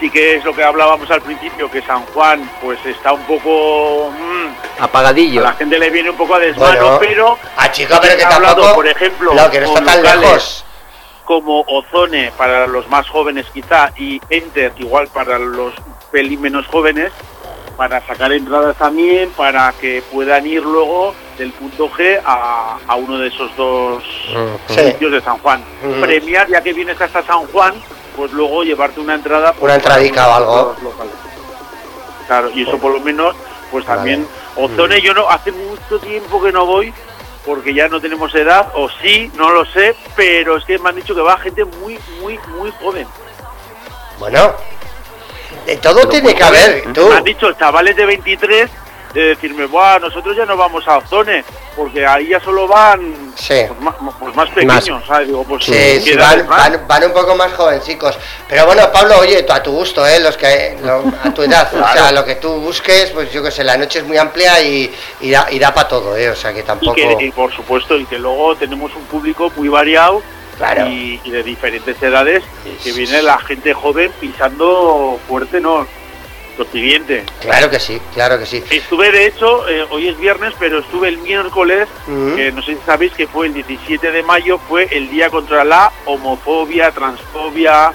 Sí 0.00 0.10
que 0.10 0.36
es 0.36 0.44
lo 0.44 0.52
que 0.52 0.64
hablábamos 0.64 1.08
al 1.12 1.22
principio, 1.22 1.70
que 1.70 1.80
San 1.82 2.04
Juan, 2.06 2.50
pues 2.60 2.78
está 2.84 3.12
un 3.12 3.22
poco... 3.22 4.10
mm, 4.10 4.82
Apagadillo. 4.82 5.40
a 5.40 5.44
la 5.44 5.52
gente 5.52 5.78
le 5.78 5.90
viene 5.90 6.10
un 6.10 6.16
poco 6.16 6.34
a 6.34 6.38
desmano, 6.40 6.80
Bueno. 6.80 6.98
pero... 6.98 7.38
Ah, 7.56 7.70
chico, 7.70 7.94
pero 8.02 8.14
que 8.14 8.20
se 8.20 8.26
ha 8.26 8.34
hablado, 8.36 8.54
tampoco- 8.62 8.74
por 8.74 8.88
ejemplo, 8.88 9.32
No, 9.34 9.48
que 9.50 9.60
no 9.60 9.66
está 9.66 9.78
con 9.78 9.86
tan 9.86 9.96
locales 10.02 10.20
lejos. 10.26 10.64
Como 11.24 11.60
Ozone 11.68 12.32
para 12.36 12.66
los 12.66 12.88
más 12.88 13.08
jóvenes 13.08 13.46
quizá 13.54 13.92
y 13.96 14.20
Enter 14.28 14.72
igual 14.78 15.06
para 15.06 15.38
los 15.38 15.72
pelín 16.10 16.40
menos 16.40 16.66
jóvenes, 16.66 17.12
para 17.76 18.04
sacar 18.04 18.32
entradas 18.32 18.76
también, 18.76 19.30
para 19.30 19.72
que 19.80 20.02
puedan 20.12 20.44
ir 20.48 20.62
luego 20.64 21.14
del 21.42 21.52
punto 21.52 21.90
G 21.90 22.20
a, 22.24 22.78
a 22.86 22.94
uno 22.94 23.18
de 23.18 23.26
esos 23.26 23.54
dos 23.56 24.02
Sí. 24.68 24.74
sitios 24.92 25.10
de 25.10 25.20
San 25.20 25.38
Juan. 25.38 25.62
Premiar, 26.00 26.46
ya 26.48 26.62
que 26.62 26.72
vienes 26.72 27.00
hasta 27.00 27.22
San 27.24 27.46
Juan, 27.48 27.74
pues 28.16 28.30
luego 28.32 28.62
llevarte 28.62 29.00
una 29.00 29.14
entrada. 29.14 29.52
pues, 29.52 29.64
Una 29.64 29.74
entradica 29.74 30.28
o 30.28 30.34
algo. 30.34 30.76
Claro, 32.28 32.50
y 32.54 32.62
eso 32.62 32.78
por 32.78 32.92
lo 32.92 33.00
menos, 33.00 33.34
pues 33.72 33.84
también, 33.84 34.26
Ozone 34.56 35.00
yo 35.00 35.12
no, 35.14 35.28
hace 35.28 35.50
mucho 35.50 35.98
tiempo 35.98 36.40
que 36.40 36.52
no 36.52 36.64
voy, 36.64 36.94
porque 37.44 37.74
ya 37.74 37.88
no 37.88 38.00
tenemos 38.00 38.32
edad, 38.36 38.68
o 38.74 38.88
sí, 39.02 39.30
no 39.34 39.50
lo 39.50 39.64
sé, 39.66 39.96
pero 40.14 40.56
es 40.56 40.64
que 40.64 40.78
me 40.78 40.90
han 40.90 40.96
dicho 40.96 41.14
que 41.14 41.20
va 41.22 41.36
gente 41.38 41.64
muy, 41.64 41.98
muy, 42.20 42.38
muy 42.56 42.70
joven. 42.80 43.06
Bueno, 44.20 44.52
de 45.66 45.76
todo 45.78 46.08
tiene 46.08 46.34
que 46.36 46.44
haber. 46.44 46.92
Tú. 46.92 47.08
Me 47.08 47.16
han 47.16 47.24
dicho 47.24 47.52
chavales 47.54 47.96
de 47.96 48.06
23 48.06 48.70
de 49.14 49.20
decirme, 49.28 49.66
Buah, 49.66 49.98
nosotros 49.98 50.36
ya 50.36 50.46
no 50.46 50.56
vamos 50.56 50.86
a 50.88 50.98
Ozone, 50.98 51.44
porque 51.76 52.06
ahí 52.06 52.28
ya 52.28 52.40
solo 52.40 52.66
van 52.66 53.32
Sí. 53.36 53.54
pues, 53.68 53.80
más, 53.80 53.94
pues 54.18 54.34
más 54.36 54.48
pequeños, 54.50 55.04
¿sabes? 55.06 55.26
Digo, 55.28 55.44
pues 55.44 55.64
Sí, 55.64 55.72
¿qué 55.72 56.00
sí, 56.00 56.10
edades 56.12 56.46
van, 56.46 56.72
van? 56.72 56.86
van, 56.88 57.04
un 57.04 57.12
poco 57.12 57.34
más 57.36 57.52
jovencicos. 57.52 58.18
Pero 58.48 58.66
bueno, 58.66 58.90
Pablo, 58.92 59.18
oye, 59.20 59.44
a 59.48 59.62
tu 59.62 59.72
gusto, 59.72 60.06
¿eh? 60.06 60.18
Los 60.20 60.36
que, 60.36 60.76
lo- 60.82 61.04
a 61.24 61.32
tu 61.34 61.42
edad. 61.42 61.68
O 61.74 61.78
sea, 61.78 61.92
Claro. 61.92 62.14
lo 62.16 62.24
que 62.24 62.36
tú 62.36 62.48
busques, 62.60 63.10
pues 63.10 63.30
yo 63.32 63.42
que 63.42 63.50
sé, 63.50 63.64
la 63.64 63.76
noche 63.76 63.98
es 64.00 64.06
muy 64.06 64.16
amplia 64.16 64.62
y, 64.62 64.90
y 65.20 65.30
da, 65.30 65.46
y 65.50 65.58
da 65.58 65.72
para 65.74 65.88
todo, 65.88 66.16
¿eh? 66.16 66.30
O 66.30 66.36
sea, 66.36 66.52
que 66.52 66.60
Y, 66.60 66.64
tampoco... 66.64 66.94
que, 66.94 67.16
y 67.20 67.30
por 67.32 67.52
supuesto, 67.54 67.96
y 67.98 68.04
que 68.06 68.18
luego 68.18 68.54
tenemos 68.56 68.94
un 68.94 69.04
público 69.04 69.50
muy 69.56 69.68
variado 69.68 70.22
Claro. 70.58 70.86
y, 70.86 71.20
y 71.24 71.30
de 71.30 71.42
diferentes 71.42 72.00
edades, 72.02 72.42
que 72.84 72.92
viene 72.92 73.22
la 73.22 73.38
gente 73.38 73.72
joven 73.74 74.12
pisando 74.20 75.18
fuerte, 75.28 75.60
¿no? 75.60 75.86
Lo 76.64 76.70
siguiente. 76.70 77.24
Claro 77.40 77.70
que 77.70 77.80
sí, 77.80 78.00
claro 78.14 78.38
que 78.38 78.46
sí. 78.46 78.62
Estuve, 78.70 79.10
de 79.10 79.26
hecho, 79.26 79.68
eh, 79.68 79.86
hoy 79.90 80.08
es 80.08 80.18
viernes, 80.18 80.52
pero 80.58 80.78
estuve 80.80 81.08
el 81.08 81.18
miércoles, 81.18 81.88
que 82.36 82.52
no 82.52 82.62
sé 82.62 82.74
si 82.74 82.80
sabéis 82.86 83.12
que 83.12 83.26
fue 83.26 83.46
el 83.46 83.54
17 83.54 84.10
de 84.10 84.22
mayo, 84.22 84.58
fue 84.68 84.88
el 84.90 85.10
día 85.10 85.30
contra 85.30 85.64
la 85.64 85.90
homofobia, 86.06 86.90
transfobia, 86.92 87.92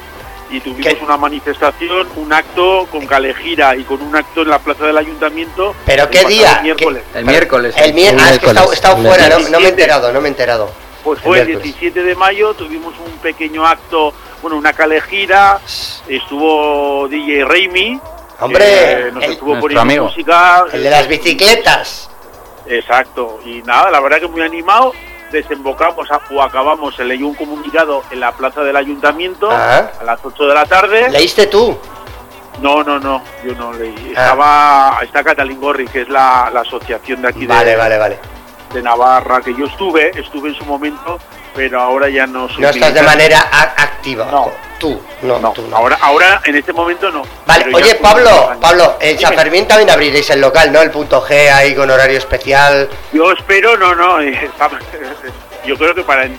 y 0.49 0.61
tuvimos 0.61 0.93
una 1.01 1.17
manifestación, 1.17 2.07
un 2.15 2.31
acto 2.31 2.87
con 2.89 3.05
Calejira 3.05 3.75
y 3.75 3.83
con 3.83 4.01
un 4.01 4.15
acto 4.15 4.43
en 4.43 4.49
la 4.49 4.59
plaza 4.59 4.85
del 4.85 4.97
ayuntamiento. 4.97 5.75
¿Pero 5.85 6.03
el 6.03 6.09
qué 6.09 6.23
día? 6.25 6.59
miércoles. 6.63 7.03
¿Qué- 7.11 7.19
El 7.19 7.25
miércoles, 7.25 7.75
El 7.77 7.93
mier- 7.93 8.15
ah, 8.17 8.31
es 8.31 8.39
que 8.39 8.45
he 8.45 8.49
estado- 8.49 8.71
he 8.71 8.75
estado 8.75 8.97
fuera, 8.97 9.27
no, 9.29 9.39
no 9.49 9.59
me 9.59 9.65
he 9.65 9.69
enterado, 9.69 10.11
no 10.13 10.21
me 10.21 10.27
he 10.27 10.31
enterado. 10.31 10.71
Pues 11.03 11.19
fue 11.21 11.39
el 11.41 11.47
miércoles. 11.47 11.73
17 11.75 12.01
de 12.03 12.15
mayo, 12.15 12.53
tuvimos 12.53 12.93
un 13.05 13.11
pequeño 13.19 13.65
acto, 13.67 14.13
bueno, 14.41 14.55
una 14.57 14.71
calejira, 14.71 15.59
estuvo 16.07 17.07
DJ 17.09 17.43
Raimi, 17.45 17.99
Hombre, 18.39 18.65
que 19.05 19.11
nos 19.13 19.23
el- 19.23 19.31
estuvo 19.33 19.59
poniendo 19.59 19.81
amigo. 19.81 20.05
música. 20.05 20.65
El 20.71 20.83
de 20.83 20.89
las 20.89 21.07
bicicletas. 21.07 22.09
Exacto, 22.65 23.39
y 23.45 23.61
nada, 23.63 23.89
la 23.89 23.99
verdad 24.01 24.19
que 24.19 24.27
muy 24.27 24.41
animado, 24.41 24.91
desembocamos 25.31 26.09
a- 26.11 26.21
o 26.31 26.41
acabamos, 26.41 26.95
se 26.95 27.03
leyó 27.05 27.27
un 27.27 27.35
comunicado 27.35 28.03
en 28.11 28.19
la 28.19 28.31
plaza 28.33 28.61
del 28.61 28.75
ayuntamiento 28.75 29.49
Ah. 29.51 29.89
a 29.99 30.03
las 30.03 30.19
8 30.23 30.45
de 30.47 30.53
la 30.53 30.65
tarde. 30.65 31.09
¿Leíste 31.09 31.47
tú? 31.47 31.77
No, 32.61 32.83
no, 32.83 32.99
no, 32.99 33.21
yo 33.45 33.53
no 33.55 33.71
leí. 33.73 34.13
Ah. 34.15 34.21
Estaba, 34.21 34.99
está 35.03 35.23
Catalín 35.23 35.59
Gorri, 35.61 35.87
que 35.87 36.01
es 36.01 36.09
la, 36.09 36.49
la 36.53 36.61
asociación 36.61 37.21
de 37.21 37.27
aquí 37.29 37.41
de, 37.41 37.47
Vale, 37.47 37.75
vale, 37.75 37.97
vale. 37.97 38.19
de 38.73 38.81
Navarra, 38.81 39.41
que 39.41 39.53
yo 39.55 39.65
estuve, 39.65 40.11
estuve 40.19 40.49
en 40.49 40.55
su 40.55 40.65
momento, 40.65 41.19
pero 41.57 41.81
ahora 41.81 42.07
ya 42.07 42.25
no 42.27 42.47
soy 42.47 42.61
No 42.61 42.69
estás 42.69 42.93
de 42.93 43.01
manera 43.01 43.39
activa. 43.75 44.27
No. 44.31 44.51
Tú, 44.79 45.01
no, 45.23 45.39
tú 45.53 45.63
no. 45.67 45.75
Ahora, 45.75 45.97
ahora 46.01 46.39
en 46.45 46.55
este 46.55 46.71
momento 46.71 47.09
no. 47.11 47.23
Vale, 47.47 47.65
oye 47.73 47.95
Pablo. 47.95 48.51
Pablo, 48.61 48.95
en 49.01 49.17
San 49.19 49.31
Dime. 49.31 49.41
Fermín 49.41 49.67
también 49.67 49.89
abriréis 49.89 50.29
el 50.29 50.39
local, 50.39 50.71
¿no? 50.71 50.81
El 50.83 50.91
punto 50.91 51.19
G 51.25 51.51
ahí 51.51 51.73
con 51.73 51.89
horario 51.89 52.19
especial. 52.19 52.87
Yo 53.11 53.31
espero, 53.31 53.75
no, 53.75 53.95
no, 53.95 54.21
eh, 54.21 54.51
yo 55.65 55.75
creo 55.77 55.95
que 55.95 56.03
para, 56.03 56.25
eh, 56.25 56.37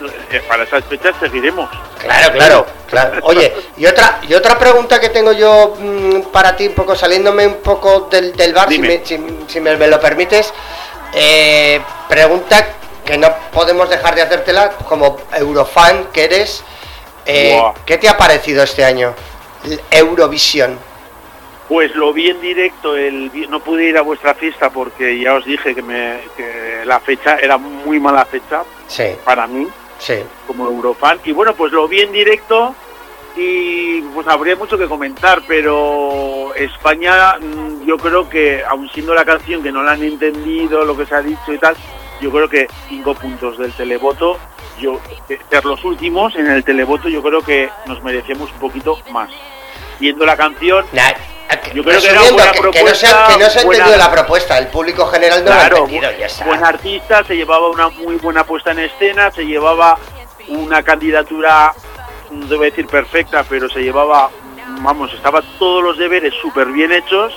para 0.48 0.62
esas 0.62 0.84
fechas 0.84 1.16
seguiremos. 1.18 1.68
Claro, 1.98 2.32
claro, 2.32 2.66
claro. 2.88 3.18
Oye, 3.24 3.52
y 3.76 3.86
otra, 3.86 4.20
y 4.28 4.32
otra 4.34 4.56
pregunta 4.56 5.00
que 5.00 5.08
tengo 5.08 5.32
yo 5.32 5.74
mm, 5.76 6.30
para 6.32 6.54
ti, 6.54 6.68
un 6.68 6.74
poco 6.74 6.94
saliéndome 6.94 7.44
un 7.44 7.56
poco 7.56 8.08
del, 8.08 8.36
del 8.36 8.54
bar, 8.54 8.68
si, 8.68 8.78
me, 8.78 9.04
si- 9.04 9.18
si 9.48 9.60
me, 9.60 9.76
me 9.76 9.88
lo 9.88 9.98
permites. 10.00 10.54
Eh, 11.12 11.80
pregunta 12.08 12.68
que 13.08 13.16
no 13.16 13.28
podemos 13.52 13.88
dejar 13.88 14.14
de 14.14 14.20
hacértela 14.20 14.70
como 14.86 15.16
eurofan 15.34 16.08
que 16.12 16.24
eres. 16.24 16.62
Eh. 17.24 17.58
¿Qué 17.86 17.96
te 17.96 18.06
ha 18.06 18.18
parecido 18.18 18.62
este 18.62 18.84
año? 18.84 19.14
Eurovisión. 19.90 20.78
Pues 21.70 21.94
lo 21.94 22.12
vi 22.12 22.28
en 22.28 22.40
directo, 22.42 22.96
el, 22.96 23.30
no 23.48 23.60
pude 23.60 23.84
ir 23.84 23.96
a 23.96 24.02
vuestra 24.02 24.34
fiesta 24.34 24.68
porque 24.70 25.18
ya 25.18 25.34
os 25.34 25.44
dije 25.44 25.74
que, 25.74 25.82
me, 25.82 26.18
que 26.36 26.82
la 26.84 27.00
fecha 27.00 27.36
era 27.36 27.58
muy 27.58 27.98
mala 28.00 28.24
fecha 28.24 28.62
Sí, 28.86 29.04
para 29.24 29.46
mí 29.46 29.66
sí. 29.98 30.16
como 30.46 30.66
Eurofan. 30.66 31.18
Y 31.24 31.32
bueno, 31.32 31.54
pues 31.54 31.72
lo 31.72 31.88
vi 31.88 32.00
en 32.00 32.12
directo 32.12 32.74
y 33.36 34.02
pues 34.14 34.26
habría 34.26 34.56
mucho 34.56 34.76
que 34.76 34.86
comentar, 34.86 35.42
pero 35.46 36.54
España 36.54 37.36
mm, 37.38 37.86
yo 37.86 37.96
creo 37.96 38.28
que, 38.28 38.64
aun 38.64 38.88
siendo 38.90 39.14
la 39.14 39.24
canción 39.24 39.62
que 39.62 39.72
no 39.72 39.82
la 39.82 39.92
han 39.92 40.02
entendido, 40.02 40.84
lo 40.84 40.96
que 40.96 41.06
se 41.06 41.14
ha 41.14 41.22
dicho 41.22 41.52
y 41.52 41.58
tal, 41.58 41.76
yo 42.20 42.30
creo 42.30 42.48
que 42.48 42.66
cinco 42.88 43.14
puntos 43.14 43.58
del 43.58 43.72
televoto, 43.72 44.38
yo 44.80 45.00
de 45.28 45.38
ser 45.50 45.64
los 45.64 45.84
últimos 45.84 46.34
en 46.36 46.50
el 46.50 46.64
televoto, 46.64 47.08
yo 47.08 47.22
creo 47.22 47.42
que 47.42 47.68
nos 47.86 48.02
merecemos 48.02 48.50
un 48.52 48.58
poquito 48.58 48.98
más. 49.10 49.30
Viendo 50.00 50.24
la 50.24 50.36
canción, 50.36 50.84
yo 51.74 51.82
creo 51.82 52.00
que 52.00 52.06
era 52.08 52.20
buena 52.22 52.44
que, 52.52 52.52
que 52.52 52.60
propuesta. 52.60 52.88
no 52.90 52.94
se 52.94 53.06
ha, 53.06 53.26
que 53.36 53.42
no 53.44 53.50
se 53.50 53.58
ha 53.60 53.64
buena- 53.64 53.84
entendido 53.84 54.06
la 54.06 54.12
propuesta, 54.12 54.58
el 54.58 54.68
público 54.68 55.06
general 55.06 55.44
no 55.44 55.50
Claro, 55.50 55.76
lo 55.78 55.82
ha 55.82 55.86
entendido, 55.86 56.12
ya 56.18 56.26
está. 56.26 56.44
buen 56.44 56.64
artista, 56.64 57.24
se 57.24 57.34
llevaba 57.36 57.68
una 57.68 57.88
muy 57.88 58.16
buena 58.16 58.44
puesta 58.44 58.70
en 58.70 58.78
escena, 58.80 59.30
se 59.32 59.44
llevaba 59.44 59.98
una 60.48 60.82
candidatura, 60.82 61.74
no 62.30 62.46
debo 62.46 62.62
decir 62.62 62.86
perfecta, 62.86 63.44
pero 63.48 63.68
se 63.68 63.80
llevaba, 63.80 64.30
vamos, 64.82 65.12
estaba 65.14 65.42
todos 65.58 65.82
los 65.82 65.98
deberes 65.98 66.32
súper 66.40 66.66
bien 66.68 66.92
hechos 66.92 67.34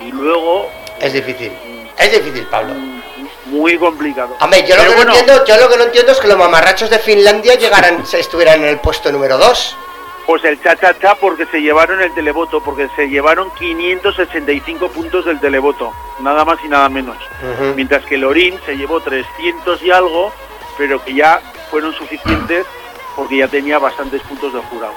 y 0.00 0.12
luego 0.12 0.68
Es 1.00 1.12
difícil, 1.14 1.52
es 1.98 2.12
difícil, 2.12 2.46
Pablo. 2.48 2.74
Muy 3.50 3.78
complicado. 3.78 4.36
Hombre, 4.40 4.64
yo 4.66 4.76
lo, 4.76 4.82
que 4.82 4.88
bueno, 4.94 5.12
no 5.12 5.18
entiendo, 5.18 5.44
yo 5.44 5.56
lo 5.56 5.68
que 5.68 5.76
no 5.76 5.84
entiendo 5.84 6.12
es 6.12 6.18
que 6.18 6.28
los 6.28 6.38
mamarrachos 6.38 6.90
de 6.90 6.98
Finlandia 6.98 7.54
llegaran, 7.54 8.06
se 8.06 8.20
estuvieran 8.20 8.60
en 8.62 8.68
el 8.68 8.78
puesto 8.78 9.10
número 9.12 9.38
2. 9.38 9.76
Pues 10.26 10.44
el 10.44 10.62
cha 10.62 10.76
cha 10.76 10.98
cha 10.98 11.14
porque 11.14 11.46
se 11.46 11.58
llevaron 11.60 12.02
el 12.02 12.12
televoto, 12.12 12.60
porque 12.62 12.88
se 12.94 13.08
llevaron 13.08 13.50
565 13.54 14.90
puntos 14.90 15.24
del 15.24 15.40
televoto, 15.40 15.94
nada 16.20 16.44
más 16.44 16.58
y 16.62 16.68
nada 16.68 16.90
menos. 16.90 17.16
Mientras 17.74 18.04
que 18.04 18.18
Lorín 18.18 18.60
se 18.66 18.76
llevó 18.76 19.00
300 19.00 19.82
y 19.82 19.90
algo, 19.90 20.30
pero 20.76 21.02
que 21.02 21.14
ya 21.14 21.40
fueron 21.70 21.94
suficientes 21.94 22.66
porque 23.16 23.38
ya 23.38 23.48
tenía 23.48 23.78
bastantes 23.78 24.20
puntos 24.22 24.52
del 24.52 24.60
jurado. 24.62 24.92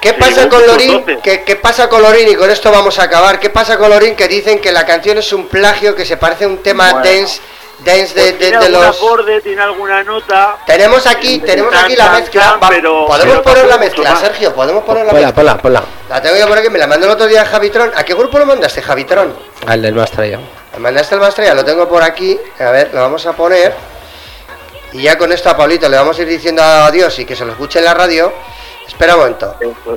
¿Qué 0.00 0.08
Se 0.10 0.14
pasa 0.14 0.48
con 0.48 0.64
Lorín? 0.66 0.92
12. 1.04 1.18
¿Qué, 1.22 1.42
qué 1.42 1.56
pasa 1.56 1.88
con 1.88 2.00
Lorín? 2.02 2.28
Y 2.28 2.36
con 2.36 2.48
esto 2.48 2.70
vamos 2.70 2.98
a 2.98 3.04
acabar. 3.04 3.40
¿Qué 3.40 3.50
pasa 3.50 3.76
con 3.78 3.90
Lorín? 3.90 4.14
Que 4.14 4.28
dicen 4.28 4.60
que 4.60 4.70
la 4.70 4.86
canción 4.86 5.18
es 5.18 5.32
un 5.32 5.48
plagio, 5.48 5.96
que 5.96 6.04
se 6.04 6.16
parece 6.16 6.44
a 6.44 6.48
un 6.48 6.58
tema 6.58 6.92
Bueno. 6.92 7.04
dance, 7.04 7.40
dance 7.84 8.14
de, 8.14 8.14
Pues 8.14 8.14
de- 8.14 8.32
tiene 8.32 8.58
de 8.58 8.66
algún 8.66 8.86
los... 8.86 8.96
acorde, 8.96 9.40
tiene 9.42 9.62
alguna 9.62 10.02
nota. 10.02 10.56
Tenemos 10.66 11.06
aquí, 11.06 11.38
tenemos 11.40 11.74
aquí 11.74 11.94
la 11.96 12.04
Tan, 12.06 12.20
mezcla. 12.20 12.42
tan, 12.42 12.60
Va- 12.62 12.68
pero- 12.68 13.06
¿Podemos 13.06 13.34
pero 13.38 13.42
poner 13.42 13.66
la 13.66 13.78
mezcla, 13.78 14.10
más. 14.10 14.20
Sergio? 14.20 14.54
¿Podemos 14.54 14.84
poner 14.84 15.04
la 15.06 15.12
Ponla, 15.12 15.26
mezcla? 15.26 15.34
ponla, 15.56 15.62
ponla. 15.62 15.82
La 16.08 16.22
tengo 16.22 16.36
yo 16.36 16.48
por 16.48 16.58
aquí, 16.58 16.68
me 16.70 16.78
la 16.78 16.86
mandó 16.86 17.06
el 17.06 17.12
otro 17.12 17.26
día 17.26 17.44
Javitron. 17.44 17.92
¿A 17.94 18.02
qué 18.04 18.14
grupo 18.14 18.38
lo 18.38 18.46
mandaste, 18.46 18.82
Javitron? 18.82 19.34
Al 19.66 19.82
del 19.82 19.94
más 19.94 20.10
traído. 20.10 20.40
Me 20.74 20.78
mandaste 20.80 21.14
el 21.14 21.20
Mastraya, 21.20 21.54
lo 21.54 21.64
tengo 21.64 21.88
por 21.88 22.02
aquí. 22.02 22.38
A 22.60 22.70
ver, 22.70 22.90
lo 22.92 23.00
vamos 23.00 23.24
a 23.26 23.32
poner. 23.32 23.74
Y 24.92 25.02
ya 25.02 25.18
con 25.18 25.32
esto 25.32 25.50
a 25.50 25.56
Pablito 25.56 25.88
le 25.88 25.96
vamos 25.96 26.18
a 26.18 26.22
ir 26.22 26.28
diciendo 26.28 26.62
adiós 26.62 27.18
y 27.18 27.24
que 27.24 27.36
se 27.36 27.44
lo 27.44 27.52
escuche 27.52 27.78
en 27.78 27.84
la 27.84 27.94
radio. 27.94 28.32
Espera 28.86 29.14
un 29.14 29.20
momento. 29.20 29.56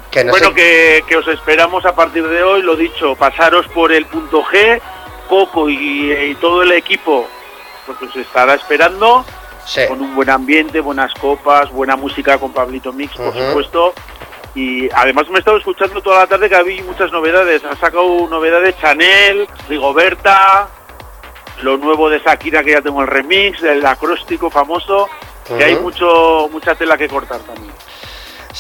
Que 0.09 0.23
no 0.23 0.31
bueno, 0.31 0.53
que, 0.53 1.03
que 1.07 1.15
os 1.15 1.27
esperamos 1.27 1.85
a 1.85 1.93
partir 1.93 2.27
de 2.27 2.43
hoy, 2.43 2.61
lo 2.63 2.75
dicho, 2.75 3.15
pasaros 3.15 3.67
por 3.67 3.91
el 3.91 4.05
punto 4.07 4.43
G, 4.43 4.81
Coco 5.29 5.69
y, 5.69 6.11
y 6.11 6.35
todo 6.35 6.63
el 6.63 6.71
equipo 6.71 7.27
pues 7.97 8.15
estará 8.15 8.55
esperando 8.55 9.25
con 9.87 10.01
un 10.01 10.15
buen 10.15 10.29
ambiente, 10.29 10.79
buenas 10.79 11.13
copas, 11.13 11.71
buena 11.71 11.95
música 11.95 12.37
con 12.37 12.51
Pablito 12.51 12.91
Mix, 12.91 13.15
por 13.15 13.33
supuesto. 13.33 13.93
Y 14.55 14.89
además 14.91 15.29
me 15.29 15.35
he 15.35 15.39
estado 15.39 15.57
escuchando 15.57 16.01
toda 16.01 16.19
la 16.19 16.27
tarde 16.27 16.49
que 16.49 16.55
había 16.55 16.83
muchas 16.83 17.11
novedades. 17.11 17.63
Ha 17.63 17.75
sacado 17.75 18.27
novedades 18.27 18.75
Chanel, 18.79 19.47
Rigoberta, 19.67 20.67
lo 21.61 21.77
nuevo 21.77 22.09
de 22.09 22.19
Shakira 22.19 22.63
que 22.63 22.71
ya 22.71 22.81
tengo 22.81 23.01
el 23.01 23.07
remix, 23.07 23.61
el 23.61 23.85
acróstico 23.85 24.49
famoso, 24.49 25.07
que 25.47 25.63
hay 25.63 25.75
mucho 25.75 26.49
mucha 26.51 26.75
tela 26.75 26.97
que 26.97 27.07
cortar 27.07 27.39
también. 27.41 27.73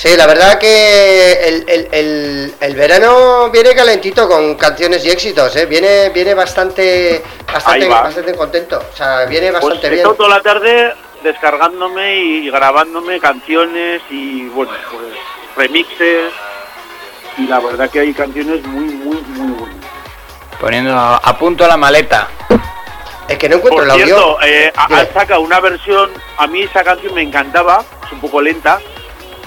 Sí, 0.01 0.15
la 0.15 0.27
verdad 0.27 0.57
que 0.57 1.33
el, 1.45 1.65
el- 1.67 1.87
el- 1.91 2.53
el 2.61 2.75
verano 2.75 3.49
viene 3.49 3.75
calentito 3.75 4.29
con 4.29 4.55
canciones 4.55 5.03
y 5.03 5.09
éxitos, 5.09 5.53
¿eh? 5.57 5.65
Viene, 5.65 6.07
viene 6.11 6.33
bastante, 6.33 7.21
bastante, 7.51 7.83
Ahí 7.83 7.89
va. 7.89 8.03
bastante 8.03 8.33
contento. 8.33 8.81
O 8.93 8.95
sea, 8.95 9.25
viene 9.25 9.51
Pues 9.51 9.61
bastante 9.61 9.89
bien. 9.89 10.03
toda 10.15 10.29
la 10.29 10.41
tarde 10.41 10.93
descargándome 11.21 12.15
y 12.15 12.49
grabándome 12.49 13.19
canciones 13.19 14.01
y 14.09 14.47
bueno, 14.47 14.71
pues 14.89 15.03
remixes 15.57 16.31
y 17.37 17.47
la 17.47 17.59
verdad 17.59 17.89
que 17.89 17.99
hay 17.99 18.13
canciones 18.13 18.63
muy, 18.67 18.85
muy, 18.85 19.17
muy 19.17 19.51
buenas. 19.51 19.85
Poniendo 20.61 20.97
a, 20.97 21.37
punto 21.37 21.67
la 21.67 21.75
maleta. 21.75 22.29
Es 23.27 23.37
que 23.37 23.49
no 23.49 23.57
encuentro 23.57 23.79
Por 23.79 23.83
el 23.83 23.91
audio. 23.91 24.05
cierto, 24.05 24.37
eh, 24.43 24.71
una 25.41 25.59
versión, 25.59 26.09
a 26.37 26.47
mí 26.47 26.61
esa 26.63 26.85
canción 26.85 27.13
me 27.13 27.21
encantaba, 27.21 27.83
es 28.05 28.11
un 28.13 28.21
poco 28.21 28.41
lenta, 28.41 28.79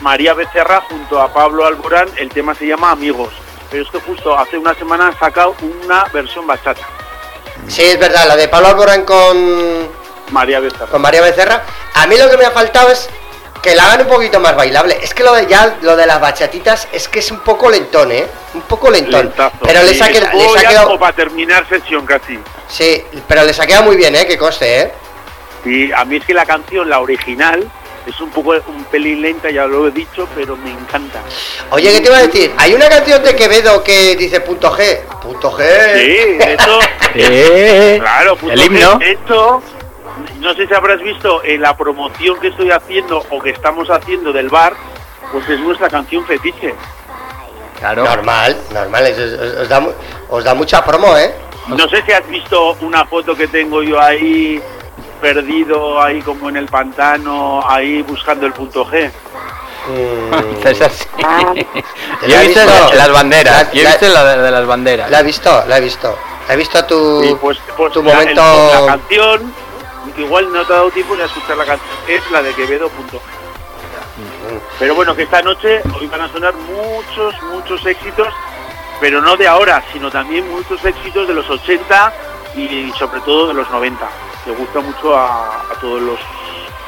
María 0.03 0.35
Becerra 0.35 0.83
junto 0.89 1.21
a 1.21 1.33
Pablo 1.33 1.65
Alborán, 1.65 2.09
el 2.17 2.29
tema 2.29 2.55
se 2.55 2.67
llama 2.67 2.91
Amigos, 2.91 3.33
pero 3.71 3.85
es 3.85 3.89
que 3.91 4.01
justo 4.01 4.37
hace 4.37 4.59
una 4.59 4.75
semana 4.75 5.07
han 5.07 5.19
sacado 5.19 5.55
una 5.85 6.05
versión 6.13 6.47
bachata, 6.47 6.83
Sí, 7.69 7.83
es 7.85 7.99
verdad, 7.99 8.27
la 8.27 8.35
de 8.35 8.49
Pablo 8.49 8.69
Alborán 8.69 9.05
con, 9.05 9.89
María 10.33 10.59
Becerra. 10.59 10.87
con 10.87 11.01
María 11.01 11.23
Becerra. 11.23 11.63
A 11.95 12.07
mí 12.09 12.17
lo 12.19 12.29
que 12.29 12.37
me 12.37 12.45
ha 12.45 12.51
faltado 12.51 12.91
es 12.91 13.09
que 13.63 13.77
la 13.77 13.85
hagan 13.85 14.01
un 14.01 14.09
poquito 14.09 14.41
más 14.41 14.57
bailable. 14.57 14.99
Es 15.01 15.15
que 15.15 15.23
lo 15.23 15.33
de 15.35 15.47
ya, 15.47 15.77
lo 15.83 15.95
de 15.95 16.05
las 16.07 16.21
bachatitas 16.21 16.89
es 16.91 17.07
que 17.07 17.21
es 17.21 17.31
un 17.31 17.39
poco 17.41 17.71
lentón, 17.71 18.11
¿eh? 18.11 18.27
Un 18.55 18.63
poco 18.63 18.91
lentón. 18.91 19.27
Lentazo. 19.27 19.57
Pero 19.63 19.81
les 19.85 19.97
Sí, 19.97 20.03
ha, 20.03 20.09
les 20.09 20.57
ha 20.57 20.69
quedado... 20.69 20.99
para 20.99 21.15
terminar 21.15 21.65
sesión 21.69 22.05
casi. 22.05 22.37
Sí, 22.67 23.05
pero 23.29 23.45
les 23.45 23.61
ha 23.61 23.67
quedado 23.69 23.85
muy 23.85 23.95
bien, 23.97 24.17
¿eh? 24.17 24.27
Que 24.27 24.37
coste, 24.37 24.81
¿eh? 24.81 24.93
Y 25.65 25.93
a 25.93 26.05
mí 26.05 26.17
es 26.17 26.25
que 26.25 26.35
la 26.35 26.45
canción, 26.45 26.91
la 26.91 26.99
original, 26.99 27.71
es 28.07 28.21
un 28.21 28.31
poco 28.31 28.51
un 28.69 28.85
pelín 28.85 29.23
lenta, 29.23 29.51
ya 29.51 29.67
lo 29.67 29.87
he 29.87 29.91
dicho, 29.91 30.29
pero 30.35 30.57
me 30.57 30.71
encanta. 30.71 31.21
Oye, 31.71 31.93
¿qué 31.93 32.01
te 32.01 32.07
iba 32.09 32.19
a 32.19 32.27
decir? 32.27 32.53
Hay 32.59 32.75
una 32.75 32.89
canción 32.89 33.23
de 33.23 33.35
Quevedo 33.37 33.83
que 33.83 34.17
dice 34.17 34.41
punto 34.41 34.71
G. 34.77 35.01
Punto 35.21 35.53
G. 35.53 35.63
Sí, 35.95 36.39
hecho, 36.41 36.79
Eh, 37.15 37.99
claro, 38.01 38.37
punto 38.37 38.55
el 38.55 38.61
G. 38.61 38.67
himno. 38.67 38.99
De 38.99 39.11
hecho, 39.13 39.63
no 40.41 40.55
sé 40.55 40.67
si 40.67 40.75
habrás 40.75 41.01
visto 41.01 41.43
en 41.45 41.61
la 41.63 41.77
promoción 41.77 42.39
que 42.41 42.49
estoy 42.49 42.71
haciendo 42.71 43.25
o 43.31 43.41
que 43.41 43.51
estamos 43.51 43.89
haciendo 43.91 44.33
del 44.33 44.49
bar, 44.49 44.75
pues 45.31 45.49
es 45.49 45.61
nuestra 45.61 45.89
canción 45.89 46.25
fetiche. 46.27 46.75
Claro. 47.79 48.05
Normal, 48.05 48.57
normal. 48.73 49.07
es- 49.07 49.19
es- 49.19 49.41
os, 49.63 49.69
da, 49.69 49.81
mu- 49.81 49.93
os 50.29 50.45
da 50.45 50.55
mucha 50.55 50.85
promo, 50.85 51.17
¿eh? 51.17 51.35
No 51.69 51.89
sé 51.89 52.03
si 52.05 52.13
has 52.13 52.27
visto 52.29 52.77
una 52.81 53.05
foto 53.07 53.35
que 53.37 53.47
tengo 53.49 53.83
yo 53.83 54.01
ahí 54.01 54.61
perdido 55.23 56.03
ahí 56.03 56.21
como 56.21 56.51
en 56.51 56.57
el 56.59 56.67
pantano, 56.67 57.63
ahí 57.67 58.03
buscando 58.03 58.45
el 58.45 58.53
punto 58.53 58.85
G. 58.85 59.09
Mm. 59.89 60.67
Es 60.67 60.81
así. 60.83 61.05
¿Te 61.17 62.29
Yo 62.29 62.35
he 62.35 62.39
has 62.39 62.47
visto 62.47 62.61
visto? 62.61 62.89
la- 62.91 62.95
las 62.95 63.13
banderas. 63.13 63.55
La- 63.69 63.73
Yo 63.73 63.83
he 63.83 63.87
visto 63.87 64.09
la 64.09 64.25
de, 64.25 64.43
de 64.43 64.51
las 64.51 64.67
banderas. 64.67 65.11
La 65.11 65.21
he 65.21 65.23
visto, 65.23 65.65
la 65.67 65.79
he 65.79 65.81
visto. 65.81 66.19
He 66.49 66.57
visto 66.57 66.85
tu, 66.85 67.23
Y 67.25 67.35
pues, 67.37 67.59
pues 67.77 67.93
tu 67.93 68.03
la- 68.03 68.11
el- 68.11 68.17
momento. 68.19 68.43
la 68.75 68.87
canción, 68.87 69.55
igual 70.19 70.53
no 70.53 70.65
te 70.67 70.73
ha 70.73 70.77
dado 70.77 70.91
tiempo 70.91 71.15
ni 71.17 71.23
a 71.23 71.27
escuchar 71.27 71.57
la 71.57 71.65
canción, 71.65 71.89
es 72.09 72.31
la 72.31 72.43
de 72.43 72.53
Quevedo. 72.55 72.89
Punto 72.91 73.17
G. 73.19 73.23
Pero 74.79 74.95
bueno, 74.95 75.15
que 75.17 75.23
esta 75.23 75.41
noche 75.43 75.81
hoy 75.99 76.07
van 76.09 76.21
a 76.23 76.29
sonar 76.33 76.53
muchos, 76.55 77.35
muchos 77.53 77.85
éxitos, 77.87 78.29
pero 79.01 79.21
no 79.21 79.37
de 79.37 79.47
ahora, 79.49 79.83
sino 79.93 80.11
también 80.11 80.49
muchos 80.51 80.85
éxitos 80.85 81.27
de 81.29 81.35
los 81.35 81.49
80 81.49 82.13
y 82.57 82.93
sobre 82.99 83.21
todo 83.21 83.49
de 83.49 83.55
los 83.55 83.69
90, 83.71 84.07
que 84.45 84.51
gusta 84.53 84.81
mucho 84.81 85.17
a, 85.17 85.63
a 85.71 85.75
todos 85.81 86.01
los, 86.01 86.19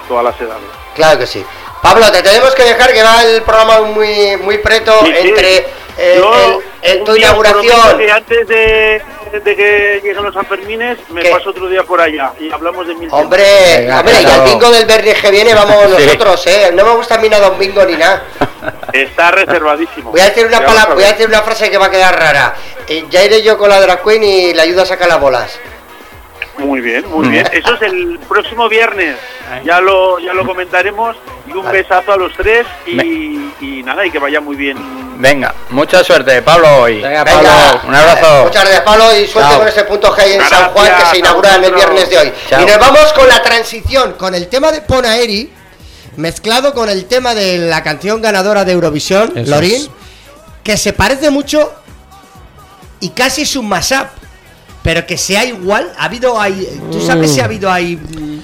todas 0.08 0.24
las 0.24 0.40
edades. 0.40 0.64
Claro 0.94 1.18
que 1.18 1.26
sí. 1.26 1.44
Pablo, 1.82 2.10
te 2.10 2.22
tenemos 2.22 2.54
que 2.54 2.64
dejar 2.64 2.92
que 2.92 3.02
va 3.02 3.22
el 3.22 3.42
programa 3.42 3.80
muy, 3.82 4.36
muy 4.38 4.58
preto 4.58 4.98
Sí, 5.04 5.12
sí. 5.20 5.28
entre 5.28 5.56
eh, 5.98 6.14
Yo, 6.16 6.62
el- 6.82 6.98
el- 6.98 7.04
tu 7.04 7.14
inauguración. 7.14 7.98
que 7.98 8.10
antes 8.10 8.48
de, 8.48 9.02
de 9.44 9.56
que 9.56 10.00
lleguen 10.02 10.22
los 10.24 10.32
Sanfermines, 10.34 10.98
me 11.10 11.20
¿Qué? 11.20 11.30
paso 11.30 11.50
otro 11.50 11.68
día 11.68 11.82
por 11.84 12.00
allá 12.00 12.32
y 12.40 12.50
hablamos 12.50 12.86
de 12.88 12.94
mil 12.94 13.08
Hombre, 13.12 13.44
temas. 13.76 14.00
hombre, 14.00 14.22
y 14.22 14.24
al 14.24 14.40
bingo 14.44 14.70
del 14.70 14.86
viernes 14.86 15.20
que 15.20 15.30
viene 15.30 15.54
vamos 15.54 15.76
Sí. 15.98 16.04
nosotros, 16.06 16.46
¿eh? 16.46 16.70
No 16.74 16.84
me 16.84 16.90
gusta 16.96 17.16
a 17.16 17.18
mí 17.18 17.28
nada 17.28 17.50
un 17.50 17.58
bingo 17.58 17.84
ni 17.84 17.96
nada. 17.96 18.22
Está 18.92 19.30
reservadísimo. 19.32 20.10
Voy 20.10 20.20
a 20.20 20.24
decir 20.30 20.46
una 20.46 20.64
palabra, 20.64 20.94
voy 20.94 21.04
a 21.04 21.08
decir 21.12 21.28
una 21.28 21.42
frase 21.42 21.70
que 21.70 21.76
va 21.78 21.86
a 21.86 21.90
quedar 21.90 22.18
rara. 22.18 22.54
Eh, 22.88 23.04
ya 23.10 23.22
iré 23.24 23.42
yo 23.42 23.58
con 23.58 23.68
la 23.68 23.80
drag 23.80 24.02
queen 24.02 24.24
y 24.24 24.54
le 24.54 24.62
ayudo 24.62 24.82
a 24.82 24.86
sacar 24.86 25.08
las 25.08 25.20
bolas. 25.20 25.58
Muy 26.58 26.80
bien, 26.80 27.04
muy 27.10 27.28
bien. 27.28 27.46
Eso 27.52 27.74
es 27.74 27.82
el 27.82 28.18
próximo 28.28 28.68
viernes. 28.68 29.16
Ya 29.64 29.80
lo, 29.80 30.18
ya 30.18 30.32
lo 30.32 30.46
comentaremos. 30.46 31.16
Y 31.46 31.52
un 31.52 31.70
besazo 31.70 32.12
a 32.12 32.16
los 32.16 32.32
tres. 32.34 32.66
Y, 32.86 33.50
y 33.60 33.82
nada, 33.84 34.06
y 34.06 34.10
que 34.10 34.18
vaya 34.18 34.40
muy 34.40 34.56
bien. 34.56 34.78
Venga, 35.18 35.54
mucha 35.70 36.02
suerte, 36.02 36.42
Pablo, 36.42 36.82
hoy. 36.82 37.00
Venga, 37.00 37.22
un 37.86 37.94
abrazo. 37.94 38.44
Muchas 38.44 38.62
gracias, 38.64 38.80
Pablo, 38.82 39.04
y 39.16 39.26
suerte 39.26 39.50
Chao. 39.50 39.58
con 39.58 39.68
ese 39.68 39.84
punto 39.84 40.16
G 40.16 40.22
en 40.24 40.40
San 40.48 40.70
Juan 40.70 40.92
que 40.98 41.06
se 41.06 41.18
inaugura 41.18 41.54
en 41.56 41.64
el 41.64 41.74
viernes 41.74 42.10
de 42.10 42.18
hoy. 42.18 42.32
Chao. 42.48 42.62
Y 42.62 42.66
nos 42.66 42.78
vamos 42.78 43.12
con 43.12 43.28
la 43.28 43.42
transición, 43.42 44.14
con 44.14 44.34
el 44.34 44.48
tema 44.48 44.72
de 44.72 44.80
Ponaeri, 44.80 45.52
mezclado 46.16 46.74
con 46.74 46.88
el 46.88 47.06
tema 47.06 47.34
de 47.34 47.58
la 47.58 47.82
canción 47.82 48.20
ganadora 48.22 48.64
de 48.64 48.72
Eurovisión, 48.72 49.32
Lorín, 49.46 49.82
es. 49.82 49.90
que 50.64 50.76
se 50.76 50.92
parece 50.92 51.30
mucho 51.30 51.72
y 53.00 53.10
casi 53.10 53.42
es 53.42 53.54
un 53.54 53.68
mashup, 53.68 54.08
pero 54.84 55.04
que 55.06 55.16
sea 55.18 55.44
igual. 55.46 55.90
Ha 55.98 56.04
habido 56.04 56.38
ahí. 56.40 56.80
¿Tú 56.92 57.00
sabes 57.00 57.32
si 57.32 57.40
ha 57.40 57.46
habido 57.46 57.72
ahí. 57.72 57.96
mm, 57.96 58.38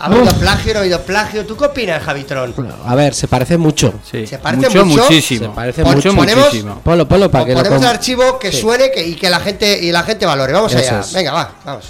¿Ha 0.00 0.04
habido 0.06 0.32
plagio, 0.38 0.72
no 0.74 0.78
ha 0.78 0.82
habido 0.82 1.02
plagio? 1.02 1.44
¿Tú 1.44 1.56
qué 1.56 1.64
opinas, 1.64 2.00
Javitron? 2.04 2.54
A 2.86 2.94
ver, 2.94 3.12
se 3.16 3.26
parece 3.26 3.58
mucho. 3.58 3.92
Se 4.08 4.38
parece 4.38 4.68
mucho. 4.84 5.08
Se 5.10 5.48
parece 5.48 5.82
Pon- 5.82 5.96
mucho, 5.96 6.14
ponemos- 6.14 6.44
muchísimo. 6.46 6.80
Ponlo, 6.84 7.08
ponlo 7.08 7.28
para 7.28 7.44
que 7.44 7.50
lo 7.50 7.58
Ponemos 7.58 7.78
com- 7.78 7.84
el 7.84 7.90
archivo 7.90 8.38
que 8.38 8.52
Sí. 8.52 8.60
suene 8.60 8.92
que, 8.92 9.04
y 9.04 9.16
que 9.16 9.28
la 9.28 9.40
gente 9.40 9.76
y 9.82 9.90
la 9.90 10.04
gente 10.04 10.24
valore. 10.24 10.52
Vamos 10.52 10.72
Eso 10.72 10.78
allá. 10.88 11.00
es. 11.00 11.12
Venga, 11.12 11.32
va, 11.32 11.50
vamos. 11.64 11.84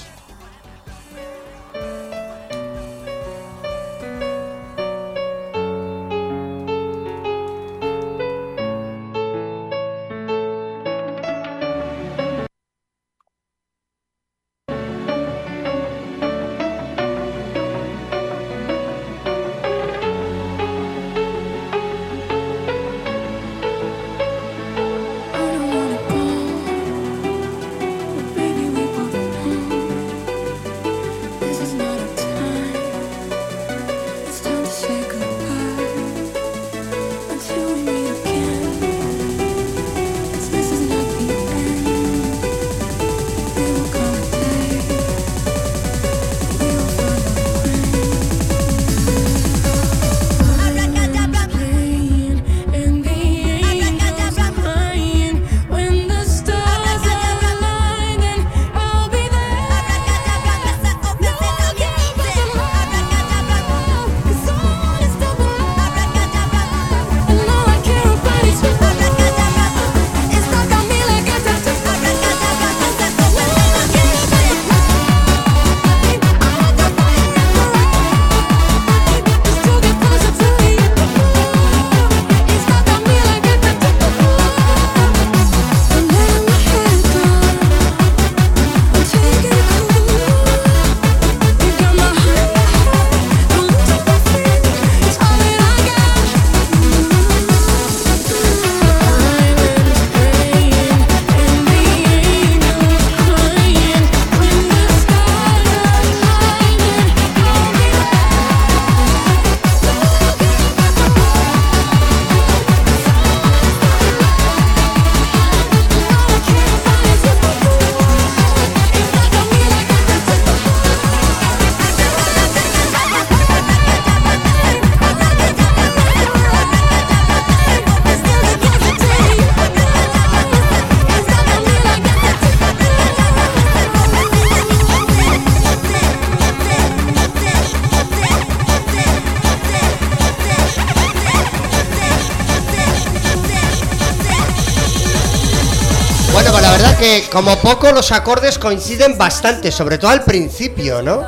Como 147.39 147.56
poco 147.59 147.93
los 147.93 148.10
acordes 148.10 148.59
coinciden 148.59 149.16
bastante, 149.16 149.70
sobre 149.70 149.97
todo 149.97 150.10
al 150.10 150.24
principio, 150.24 151.02
¿no? 151.02 151.23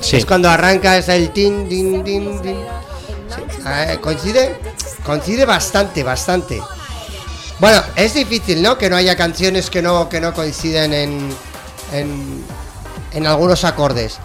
Sí. 0.00 0.16
Es 0.16 0.26
cuando 0.26 0.50
arranca 0.50 0.98
es 0.98 1.08
el 1.08 1.30
tin, 1.30 1.68
din, 1.68 2.02
din, 2.02 2.42
din. 2.42 2.56
Sí, 3.28 3.62
eh, 3.64 3.98
coincide, 4.00 4.58
coincide 5.04 5.44
bastante, 5.44 6.02
bastante. 6.02 6.60
Bueno, 7.60 7.80
es 7.94 8.14
difícil, 8.14 8.60
¿no? 8.60 8.76
Que 8.76 8.90
no 8.90 8.96
haya 8.96 9.14
canciones 9.14 9.70
que 9.70 9.82
no, 9.82 10.08
que 10.08 10.20
no 10.20 10.34
coinciden 10.34 10.92
en, 10.92 11.28
en, 11.92 12.44
en 13.12 13.26
algunos 13.28 13.62
acordes. 13.62 14.18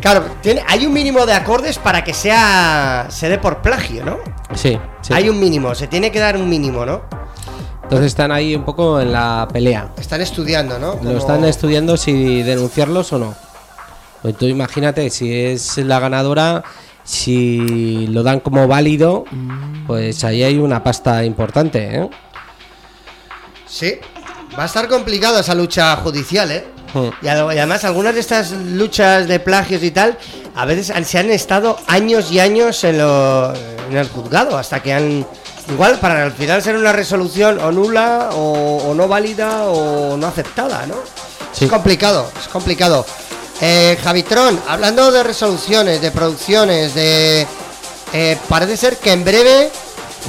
Claro, 0.00 0.24
tiene, 0.40 0.64
hay 0.66 0.86
un 0.86 0.92
mínimo 0.94 1.26
de 1.26 1.34
acordes 1.34 1.76
para 1.76 2.02
que 2.02 2.14
sea 2.14 3.08
se 3.10 3.28
dé 3.28 3.36
por 3.36 3.60
plagio, 3.60 4.06
¿no? 4.06 4.20
Sí, 4.54 4.80
sí. 5.02 5.12
Hay 5.12 5.28
un 5.28 5.38
mínimo, 5.38 5.74
se 5.74 5.86
tiene 5.86 6.10
que 6.10 6.18
dar 6.18 6.34
un 6.34 6.48
mínimo, 6.48 6.86
¿no? 6.86 7.02
Entonces 7.86 8.08
están 8.08 8.32
ahí 8.32 8.56
un 8.56 8.64
poco 8.64 9.00
en 9.00 9.12
la 9.12 9.46
pelea. 9.52 9.92
Están 9.96 10.20
estudiando, 10.20 10.76
¿no? 10.80 10.98
Lo 11.04 11.16
están 11.18 11.44
estudiando 11.44 11.96
si 11.96 12.42
denunciarlos 12.42 13.12
o 13.12 13.18
no. 13.20 13.34
Pues 14.22 14.36
tú 14.36 14.46
imagínate, 14.46 15.08
si 15.10 15.32
es 15.32 15.78
la 15.78 16.00
ganadora, 16.00 16.64
si 17.04 18.08
lo 18.08 18.24
dan 18.24 18.40
como 18.40 18.66
válido, 18.66 19.24
pues 19.86 20.24
ahí 20.24 20.42
hay 20.42 20.58
una 20.58 20.82
pasta 20.82 21.24
importante, 21.24 22.00
¿eh? 22.00 22.10
Sí, 23.68 23.94
va 24.58 24.64
a 24.64 24.66
estar 24.66 24.88
complicado 24.88 25.38
esa 25.38 25.54
lucha 25.54 25.94
judicial, 25.96 26.50
¿eh? 26.50 26.64
Hmm. 26.92 27.10
Y, 27.24 27.28
además 27.28 27.84
algunas 27.84 28.14
de 28.14 28.20
estas 28.20 28.50
luchas 28.50 29.28
de 29.28 29.38
plagios 29.38 29.84
y 29.84 29.92
tal, 29.92 30.18
a 30.56 30.64
veces 30.64 30.92
se 31.06 31.18
han 31.18 31.30
estado 31.30 31.78
años 31.86 32.32
y 32.32 32.40
años 32.40 32.82
en, 32.82 32.98
lo- 32.98 33.54
en 33.54 33.96
el 33.96 34.08
juzgado, 34.08 34.58
hasta 34.58 34.82
que 34.82 34.92
han... 34.92 35.24
Igual 35.68 35.98
para 35.98 36.22
al 36.24 36.32
final 36.32 36.62
ser 36.62 36.76
una 36.76 36.92
resolución 36.92 37.58
o 37.58 37.72
nula 37.72 38.30
o, 38.32 38.88
o 38.88 38.94
no 38.94 39.08
válida 39.08 39.64
o 39.64 40.16
no 40.16 40.26
aceptada, 40.26 40.86
¿no? 40.86 40.94
Es 41.58 41.68
complicado, 41.70 42.30
es 42.40 42.48
complicado. 42.48 43.04
Eh, 43.60 43.98
Javitron, 44.04 44.60
hablando 44.68 45.10
de 45.10 45.22
resoluciones, 45.22 46.00
de 46.00 46.10
producciones, 46.10 46.94
de... 46.94 47.46
eh, 48.12 48.38
parece 48.48 48.76
ser 48.76 48.98
que 48.98 49.12
en 49.12 49.24
breve 49.24 49.70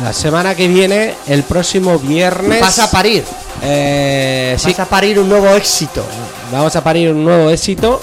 La 0.01 0.14
semana 0.14 0.55
que 0.55 0.68
viene, 0.68 1.14
el 1.27 1.43
próximo 1.43 1.99
viernes. 1.99 2.61
vas 2.61 2.80
a 2.80 2.89
parir. 2.89 3.23
Eh, 3.61 4.55
sí. 4.57 4.69
Vas 4.72 4.80
a 4.80 4.85
parir 4.85 5.19
un 5.19 5.27
nuevo 5.27 5.49
éxito. 5.49 6.03
Vamos 6.51 6.76
a 6.76 6.84
parir 6.84 7.11
un 7.11 7.23
nuevo 7.26 7.49
éxito. 7.49 7.99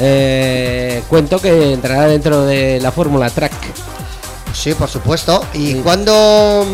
Eh, 0.00 1.02
cuento 1.08 1.38
que 1.38 1.74
entrará 1.74 2.06
dentro 2.06 2.42
de 2.44 2.80
la 2.80 2.90
Fórmula 2.92 3.28
Track. 3.28 3.52
Sí, 4.52 4.74
por 4.74 4.88
supuesto. 4.88 5.44
¿Y 5.54 5.74
cuándo 5.76 6.66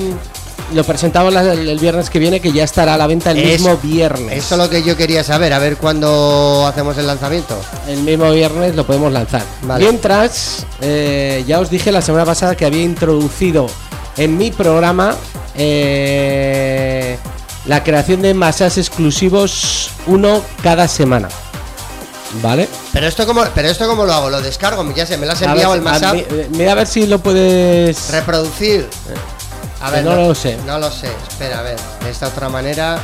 Lo 0.75 0.85
presentamos 0.85 1.35
el, 1.35 1.79
viernes 1.79 2.11
que 2.11 2.19
viene, 2.19 2.41
que 2.41 2.53
ya 2.53 2.65
estará 2.65 2.95
a 2.95 2.99
la 2.99 3.07
venta 3.07 3.31
el 3.31 3.45
mismo 3.45 3.77
viernes. 3.79 4.37
Eso 4.37 4.55
es 4.55 4.61
lo 4.61 4.69
que 4.69 4.83
yo 4.83 4.97
quería 4.97 5.25
saber, 5.25 5.53
a 5.53 5.59
ver 5.59 5.77
cuándo 5.77 6.67
hacemos 6.67 6.99
el 6.99 7.07
lanzamiento. 7.07 7.59
El 7.87 8.03
mismo 8.03 8.31
viernes 8.33 8.77
lo 8.77 8.85
podemos 8.87 9.13
lanzar. 9.13 9.43
Vale. 9.63 9.85
Mientras, 9.85 10.67
eh, 10.81 11.45
ya 11.47 11.61
os 11.61 11.71
dije 11.71 11.91
la 11.93 12.03
semana 12.03 12.25
pasada 12.25 12.55
que 12.55 12.67
había 12.67 12.83
introducido 12.83 13.67
en 14.17 14.37
mi 14.37 14.51
programa 14.51 15.17
eh, 15.57 17.17
la 17.67 17.83
creación 17.85 18.23
de 18.23 18.35
masas 18.35 18.79
exclusivos, 18.79 19.91
uno 20.07 20.43
cada 20.63 20.89
semana. 20.89 21.29
¿Vale? 22.43 22.69
Pero 22.93 23.07
esto 23.07 23.27
cómo, 23.27 23.43
pero 23.55 23.69
esto 23.69 23.87
cómo 23.89 24.05
lo 24.05 24.13
hago, 24.13 24.29
lo 24.31 24.41
descargo, 24.43 24.85
ya 24.95 25.07
sé, 25.07 25.17
me 25.17 25.27
lo 25.27 25.33
has 25.33 25.43
enviado 25.43 25.75
el 25.75 25.83
WhatsApp. 25.83 26.15
mi- 26.15 26.59
Mira 26.59 26.73
a 26.73 26.75
ver 26.75 26.87
si 26.87 27.07
lo 27.07 27.19
puedes 27.21 28.11
Reproducir. 28.11 28.89
A 29.81 29.91
ver, 29.91 30.05
no 30.05 30.15
lo 30.15 30.35
sé. 30.35 30.59
No 30.67 30.79
lo 30.79 30.91
sé. 30.91 31.09
Espera, 31.29 31.61
a 31.61 31.63
ver. 31.63 31.77
De 32.03 32.11
esta 32.11 32.29
otra 32.29 32.49
manera, 32.49 32.99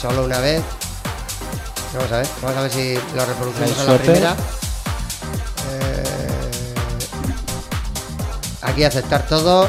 solo 0.00 0.24
una 0.24 0.38
vez. 0.40 0.62
Vamos 1.94 2.12
a 2.12 2.16
ver, 2.18 2.26
vamos 2.42 2.56
a 2.58 2.62
ver 2.62 2.70
si 2.72 2.94
lo 3.14 3.24
reproducimos 3.24 3.78
a 3.78 3.84
la 3.84 3.98
primera. 3.98 4.36
Eh, 5.72 6.74
aquí 8.62 8.84
aceptar 8.84 9.26
todo. 9.26 9.68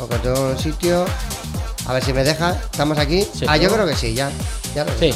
O 0.00 0.08
que 0.08 0.16
tengo 0.18 0.40
un 0.50 0.58
sitio. 0.58 1.04
A 1.86 1.92
ver 1.92 2.04
si 2.04 2.12
me 2.12 2.22
deja. 2.24 2.52
¿Estamos 2.70 2.96
aquí? 2.98 3.26
Sí. 3.36 3.44
ah, 3.48 3.56
yo 3.56 3.70
creo 3.70 3.86
que 3.86 3.96
sí, 3.96 4.14
ya. 4.14 4.30
ya 4.74 4.84
lo 4.84 4.92
Sí. 4.98 5.12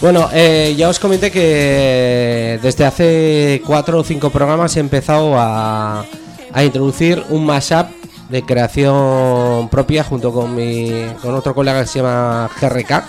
Bueno, 0.00 0.28
eh, 0.32 0.74
ya 0.76 0.88
os 0.88 0.98
comenté 1.00 1.30
que 1.32 2.58
desde 2.62 2.84
hace 2.84 3.62
cuatro 3.66 3.98
o 3.98 4.04
cinco 4.04 4.30
programas 4.30 4.76
he 4.76 4.80
empezado 4.80 5.34
a, 5.36 6.04
a 6.52 6.64
introducir 6.64 7.24
un 7.30 7.44
mashup 7.44 7.88
de 8.28 8.42
creación 8.42 9.68
propia 9.70 10.04
junto 10.04 10.32
con 10.32 10.54
mi 10.54 11.04
con 11.20 11.34
otro 11.34 11.52
colega 11.54 11.80
que 11.80 11.88
se 11.88 11.98
llama 11.98 12.48
GRK 12.60 13.04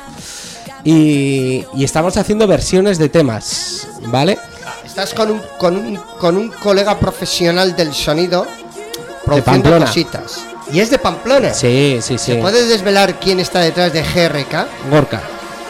y, 0.84 1.64
y 1.76 1.84
estamos 1.84 2.18
haciendo 2.18 2.48
versiones 2.48 2.98
de 2.98 3.10
temas, 3.10 3.88
¿vale? 4.08 4.40
Estás 4.84 5.14
con 5.14 5.30
un, 5.30 5.42
con 5.60 5.76
un, 5.76 5.96
con 6.20 6.38
un 6.38 6.50
colega 6.50 6.98
profesional 6.98 7.76
del 7.76 7.94
sonido 7.94 8.48
produciendo 9.26 9.52
Pamplona. 9.70 9.86
cositas. 9.86 10.40
Y 10.72 10.80
es 10.80 10.90
de 10.90 10.98
Pamplona. 10.98 11.54
Sí, 11.54 12.00
sí, 12.02 12.18
sí. 12.18 12.34
¿Se 12.34 12.36
puede 12.38 12.66
desvelar 12.66 13.20
quién 13.20 13.40
está 13.40 13.60
detrás 13.60 13.94
de 13.94 14.02
GRK? 14.02 14.68
Gorka. 14.90 15.22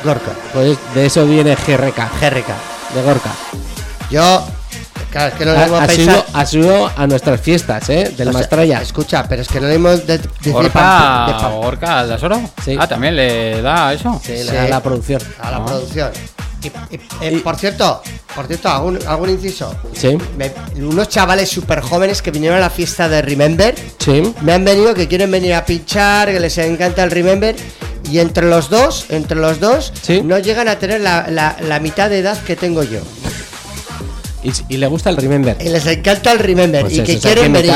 Gorka. 0.04 0.32
Pues 0.54 0.78
de 0.94 1.06
eso 1.06 1.26
viene 1.26 1.56
GRK. 1.56 2.10
GRK. 2.20 2.48
De 2.96 3.02
Gorka. 3.04 3.30
Yo, 4.10 4.44
claro, 5.12 5.28
es 5.30 5.34
que 5.36 5.46
no 5.46 5.52
le 5.54 5.58
Ha, 5.60 5.66
hemos 5.68 5.82
ha 5.82 5.88
pensado. 5.88 6.26
sido, 6.26 6.26
ha 6.40 6.46
sido 6.46 6.92
a 6.96 7.08
nuestras 7.08 7.42
fiestas, 7.42 7.90
¿eh? 7.90 8.14
Del 8.18 8.30
O 8.30 8.32
sea, 8.32 8.40
Mastraya. 8.42 8.82
Escucha, 8.82 9.26
pero 9.28 9.42
es 9.42 9.48
que 9.48 9.60
no 9.60 9.68
le 9.68 9.76
hemos 9.76 10.06
de, 10.08 10.18
decir 10.18 10.54
Pam- 10.74 11.28
de 11.52 11.56
Orca, 11.68 12.00
¿al 12.00 12.10
Dasoro? 12.10 12.42
Sí. 12.64 12.76
Ah, 12.80 12.88
también 12.88 13.16
le 13.16 13.62
da 13.62 13.94
eso. 13.94 14.20
Sí, 14.24 14.32
le 14.44 14.52
da 14.52 14.68
la 14.68 14.82
producción. 14.82 15.22
a 15.40 15.52
la 15.52 15.58
Ah. 15.58 15.66
producción. 15.66 16.12
Y, 16.62 16.68
y- 16.68 17.00
eh, 17.22 17.42
por 17.42 17.56
cierto, 17.56 18.02
por 18.36 18.46
cierto, 18.48 18.68
algún, 18.70 19.00
algún 19.08 19.30
inciso. 19.30 19.74
Sí. 19.94 20.18
Me- 20.38 20.52
unos 20.82 21.08
chavales 21.08 21.48
súper 21.50 21.80
jóvenes 21.82 22.22
que 22.22 22.32
vinieron 22.32 22.58
a 22.58 22.62
la 22.62 22.70
fiesta 22.70 23.08
de 23.08 23.22
Remember 23.22 23.76
Sí. 24.00 24.34
me 24.42 24.54
han 24.54 24.66
venido 24.66 24.94
que 24.94 25.08
quieren 25.08 25.32
venir 25.32 25.54
a 25.54 25.64
pinchar, 25.64 26.30
que 26.30 26.40
les 26.40 26.58
encanta 26.58 27.04
el 27.04 27.12
Remember. 27.12 27.56
Y 28.12 28.20
entre 28.20 28.48
los 28.50 28.70
dos, 28.70 29.06
entre 29.10 29.38
los 29.38 29.60
dos, 29.60 29.92
no 30.24 30.38
llegan 30.40 30.68
a 30.68 30.78
tener 30.80 31.02
la, 31.02 31.28
la- 31.30 31.56
la 31.62 31.80
mitad 31.80 32.10
de 32.10 32.20
edad 32.20 32.38
que 32.44 32.56
tengo 32.56 32.84
yo. 32.84 33.00
Y, 34.44 34.52
y 34.70 34.78
le 34.78 34.88
gusta 34.88 35.10
el 35.10 35.18
Remember. 35.18 35.58
Y 35.60 35.70
les 35.70 35.86
encanta 35.86 36.32
el 36.32 36.40
Remember. 36.40 36.82
Pues 36.82 36.94
y 36.94 37.02
eso, 37.02 37.06
que 37.06 37.20
quieren 37.20 37.52
venir. 37.54 37.72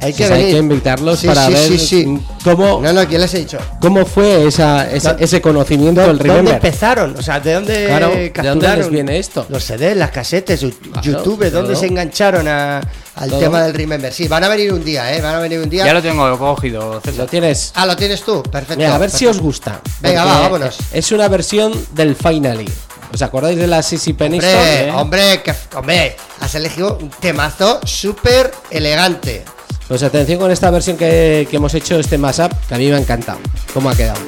Hay 0.00 0.12
que 0.12 0.24
hay 0.24 0.52
que 0.52 0.58
invitarlos 0.58 1.18
Sí, 1.18 1.26
para 1.26 1.46
sí, 1.46 1.52
ver 1.52 1.68
sí, 1.68 1.78
sí. 1.78 2.18
cómo 2.44 2.80
No, 2.80 2.92
no, 2.92 3.06
¿quién 3.06 3.20
les 3.20 3.34
he 3.34 3.38
dicho? 3.38 3.58
cómo 3.80 4.06
fue 4.06 4.46
esa, 4.46 4.88
ese, 4.90 5.16
ese 5.18 5.40
conocimiento 5.40 6.00
del 6.02 6.10
¿Dónde 6.18 6.24
Remember. 6.24 6.54
empezaron? 6.54 7.16
O 7.18 7.22
sea, 7.22 7.40
¿de 7.40 7.54
dónde 7.54 7.86
Claro, 7.86 8.08
¿de 8.10 8.30
dónde 8.48 8.76
les 8.76 8.90
viene 8.90 9.18
esto? 9.18 9.44
Los 9.48 9.64
CDs, 9.64 9.96
las 9.96 10.10
casetes, 10.10 10.60
YouTube, 11.02 11.50
¿dónde 11.50 11.72
todo. 11.72 11.76
se 11.80 11.86
engancharon 11.86 12.46
a- 12.46 12.80
al 13.16 13.30
Todo. 13.30 13.40
tema 13.40 13.62
del 13.64 13.74
Remember? 13.74 14.12
Sí, 14.12 14.28
van 14.28 14.44
a 14.44 14.48
venir 14.48 14.72
un 14.72 14.84
día, 14.84 15.12
¿eh? 15.12 15.20
Van 15.20 15.34
a 15.34 15.38
venir 15.40 15.58
un 15.58 15.68
día. 15.68 15.84
Ya 15.84 15.92
lo 15.92 16.00
tengo 16.00 16.38
cogido, 16.38 17.00
César. 17.00 17.18
Lo 17.18 17.26
tienes. 17.26 17.72
Ah, 17.74 17.84
lo 17.84 17.96
tienes 17.96 18.22
tú, 18.22 18.44
perfecto. 18.44 18.76
Mira, 18.76 18.94
a 18.94 18.98
ver 18.98 19.10
si 19.10 19.26
os 19.26 19.40
gusta. 19.40 19.80
Venga, 20.00 20.24
va, 20.24 20.40
vámonos. 20.42 20.78
Es 20.92 21.10
una 21.10 21.26
versión 21.26 21.72
del 21.94 22.14
Finally. 22.14 22.68
¿Os 23.12 23.20
acordáis 23.22 23.58
de 23.58 23.66
la 23.66 23.82
Sissy 23.82 24.12
Peniston? 24.12 24.50
Hombre, 24.54 24.92
hombre, 24.92 25.42
que, 25.42 25.54
hombre, 25.76 26.16
has 26.40 26.54
elegido 26.54 26.98
un 27.00 27.08
temazo 27.10 27.80
súper 27.84 28.52
elegante. 28.70 29.44
Pues 29.88 30.02
atención 30.02 30.38
con 30.38 30.50
esta 30.50 30.70
versión 30.70 30.98
que, 30.98 31.48
que 31.50 31.56
hemos 31.56 31.72
hecho, 31.72 31.98
este 31.98 32.18
mashup, 32.18 32.52
que 32.68 32.74
a 32.74 32.78
mí 32.78 32.88
me 32.88 32.96
ha 32.96 33.00
encantado. 33.00 33.38
¿Cómo 33.72 33.88
ha 33.88 33.96
quedado? 33.96 34.20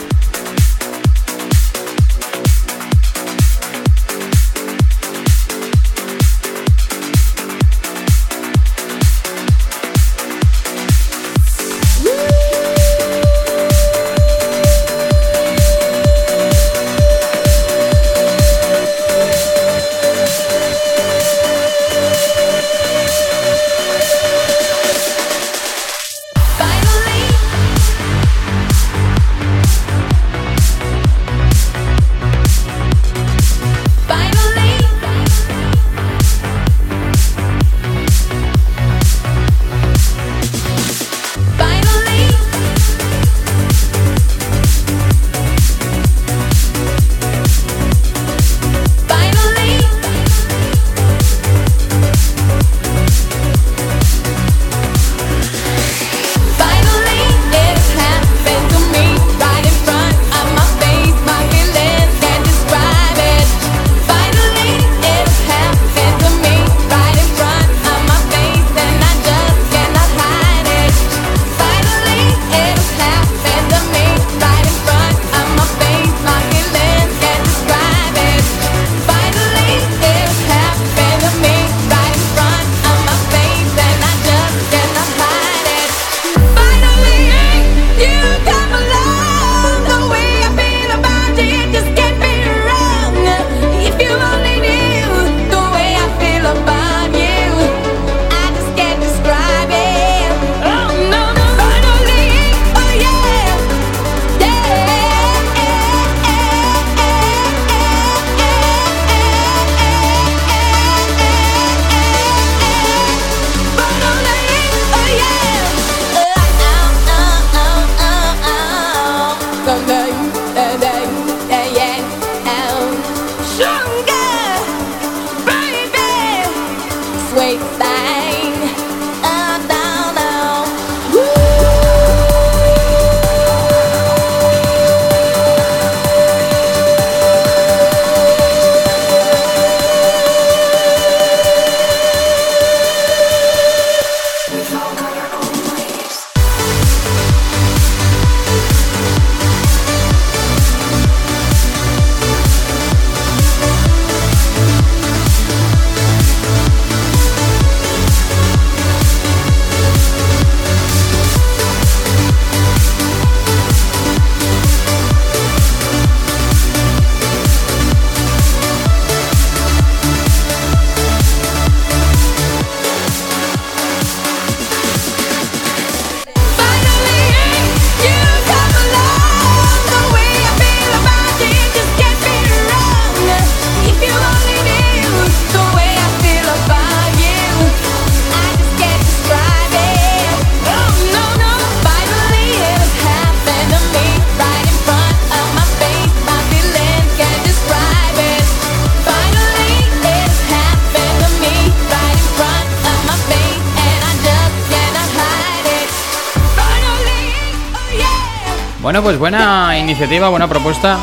Buena 209.20 209.78
iniciativa, 209.78 210.28
buena 210.30 210.48
propuesta. 210.48 210.98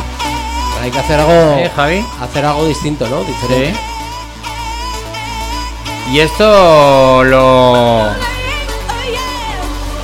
Hay 0.82 0.92
que 0.92 1.00
hacer 1.00 1.20
algo. 1.20 1.32
Eh, 1.60 1.72
Javi. 1.74 2.06
Hacer 2.22 2.46
algo 2.46 2.66
distinto, 2.66 3.08
¿no? 3.08 3.24
Diferente. 3.24 3.74
Sí. 3.74 3.80
¿Y 6.12 6.20
esto 6.20 7.24
lo. 7.24 8.06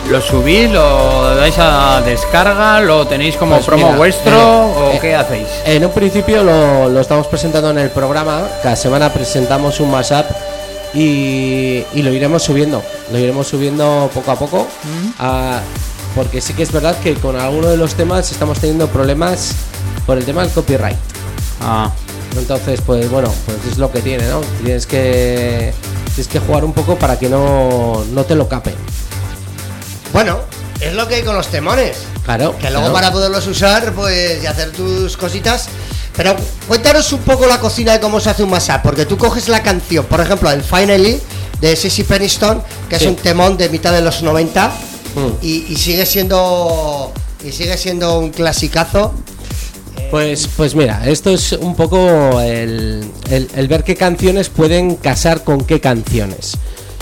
¿Lo 0.10 0.22
subís? 0.22 0.69
¿Lo 0.69 1.35
dais 1.35 1.57
a 1.57 2.02
descarga? 2.02 2.81
¿Lo 2.81 3.07
tenéis 3.07 3.35
como 3.38 3.56
Pues 3.56 3.65
promo 3.65 3.85
mira, 3.88 3.98
vuestro? 3.98 4.31
eh, 4.34 4.73
¿O 4.77 4.91
eh, 4.94 4.99
qué 5.02 5.15
hacéis? 5.15 5.48
En 5.65 5.85
un 5.85 5.91
principio 5.91 6.44
lo, 6.44 6.90
lo 6.90 6.99
estamos 6.99 7.26
presentando 7.27 7.69
en 7.72 7.80
el 7.80 7.90
programa. 7.90 8.41
Cada 8.61 8.76
semana 8.76 9.11
presentamos 9.11 9.80
un 9.80 9.90
mashup 9.91 10.26
y, 10.94 11.84
y 11.94 12.02
lo 12.03 12.11
iremos 12.11 12.44
subiendo. 12.44 12.84
Lo 13.11 13.18
iremos 13.18 13.48
subiendo 13.48 14.10
poco 14.14 14.31
a 14.31 14.35
poco. 14.35 14.68
Ah, 15.19 15.61
porque 16.15 16.41
sí 16.41 16.53
que 16.53 16.64
es 16.64 16.72
verdad 16.72 16.98
que 16.99 17.14
con 17.15 17.40
alguno 17.40 17.68
de 17.68 17.77
los 17.77 17.95
temas 17.95 18.31
estamos 18.31 18.60
teniendo 18.60 18.88
problemas 18.88 19.53
por 20.06 20.18
el 20.18 20.26
tema 20.26 20.41
del 20.41 20.52
copyright. 20.52 20.98
Ah. 21.61 21.91
Entonces, 22.38 22.81
pues 22.81 23.10
bueno, 23.10 23.31
pues 23.45 23.57
es 23.72 23.77
lo 23.77 23.91
que 23.91 24.02
tiene, 24.02 24.27
¿no? 24.27 24.41
Tienes 24.64 24.88
que, 24.88 25.73
tienes 26.15 26.27
que 26.27 26.40
jugar 26.40 26.65
un 26.65 26.73
poco 26.73 26.98
para 26.98 27.18
que 27.19 27.30
no, 27.30 28.03
no 28.11 28.23
te 28.23 28.35
lo 28.35 28.48
capen. 28.48 28.73
Bueno, 30.11 30.40
es 30.80 30.94
lo 30.94 31.07
que 31.07 31.15
hay 31.15 31.23
con 31.23 31.35
los 31.35 31.48
temones. 31.48 31.98
Claro. 32.26 32.56
Que 32.57 32.69
luego 32.69 32.88
claro. 32.88 32.94
para 32.94 33.11
poderlos 33.11 33.45
usar, 33.48 33.94
pues, 33.94 34.44
y 34.44 34.48
hacer 34.48 34.72
tus 34.72 35.15
cositas. 35.18 35.68
Pero 36.15 36.35
cuéntanos 36.68 37.11
un 37.14 37.22
poco 37.22 37.45
la 37.45 37.60
cocina 37.60 37.94
de 37.94 37.99
cómo 37.99 38.19
se 38.19 38.30
hace 38.30 38.44
un 38.44 38.49
mashup, 38.49 38.81
porque 38.84 39.06
tú 39.06 39.18
coges 39.18 39.48
la 39.48 39.64
canción, 39.64 40.06
por 40.06 40.22
ejemplo, 40.22 40.49
el 40.52 40.64
Finally 40.64 41.19
de 41.60 41.76
Sissy 41.76 42.03
Peniston, 42.03 42.61
que 42.90 42.98
Sí. 42.98 43.06
es 43.06 43.10
un 43.10 43.15
temón 43.15 43.57
de 43.57 43.69
mitad 43.69 43.91
de 43.91 44.02
los 44.02 44.22
90 44.22 44.72
Mm. 45.15 45.45
y, 45.45 45.65
y 45.69 45.76
sigue 45.76 46.06
siendo 46.06 47.11
y 47.45 47.52
sigue 47.52 47.77
siendo 47.77 48.19
un 48.19 48.30
clasicazo. 48.31 49.14
Pues, 50.10 50.48
pues 50.56 50.76
mira, 50.76 51.02
esto 51.07 51.31
es 51.31 51.53
un 51.53 51.76
poco 51.76 52.40
el, 52.41 53.03
el- 53.30 53.49
el 53.56 53.68
ver 53.68 53.84
qué 53.84 53.95
canciones 53.95 54.49
pueden 54.49 54.95
casar 54.95 55.44
con 55.44 55.64
qué 55.65 55.80
canciones. 55.80 56.53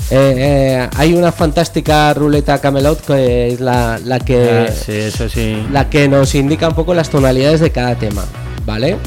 Eh, 0.09 0.33
eh, 0.37 0.89
hay 0.97 1.13
una 1.13 1.31
fantástica 1.31 2.13
ruleta 2.13 2.59
Camelot 2.59 2.99
que 3.05 3.49
es 3.53 3.59
la, 3.61 3.97
la 4.03 4.19
que 4.19 4.67
Ah, 4.69 4.71
sí, 4.73 4.91
eso 4.93 5.29
sí. 5.29 5.55
la 5.71 5.89
que 5.89 6.07
nos 6.09 6.35
indica 6.35 6.67
un 6.67 6.75
poco 6.75 6.93
las 6.93 7.09
tonalidades 7.09 7.61
de 7.61 7.71
cada 7.71 7.95
tema, 7.95 8.25
¿vale? 8.65 8.97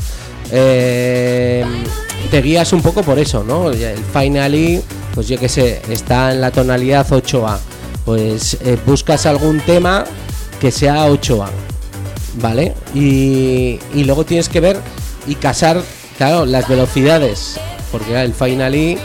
Eh, 0.50 1.64
te 2.30 2.40
guías 2.42 2.72
un 2.72 2.80
poco 2.80 3.02
por 3.02 3.18
eso, 3.18 3.44
¿no? 3.44 3.70
El 3.70 3.98
finally, 4.12 4.80
pues 5.14 5.28
yo 5.28 5.38
qué 5.38 5.48
sé, 5.48 5.82
está 5.90 6.32
en 6.32 6.40
la 6.40 6.50
tonalidad 6.50 7.06
8A. 7.10 7.58
Pues 8.04 8.58
eh, 8.60 8.78
buscas 8.86 9.26
algún 9.26 9.60
tema 9.60 10.04
que 10.60 10.70
sea 10.70 11.08
8A, 11.08 11.46
¿vale? 12.40 12.74
Y, 12.94 13.78
y 13.94 14.04
luego 14.04 14.24
tienes 14.24 14.48
que 14.48 14.60
ver 14.60 14.78
y 15.26 15.34
casar, 15.36 15.80
claro, 16.18 16.44
las 16.44 16.68
velocidades, 16.68 17.58
porque 17.90 18.20
el 18.20 18.34
finally 18.34 18.98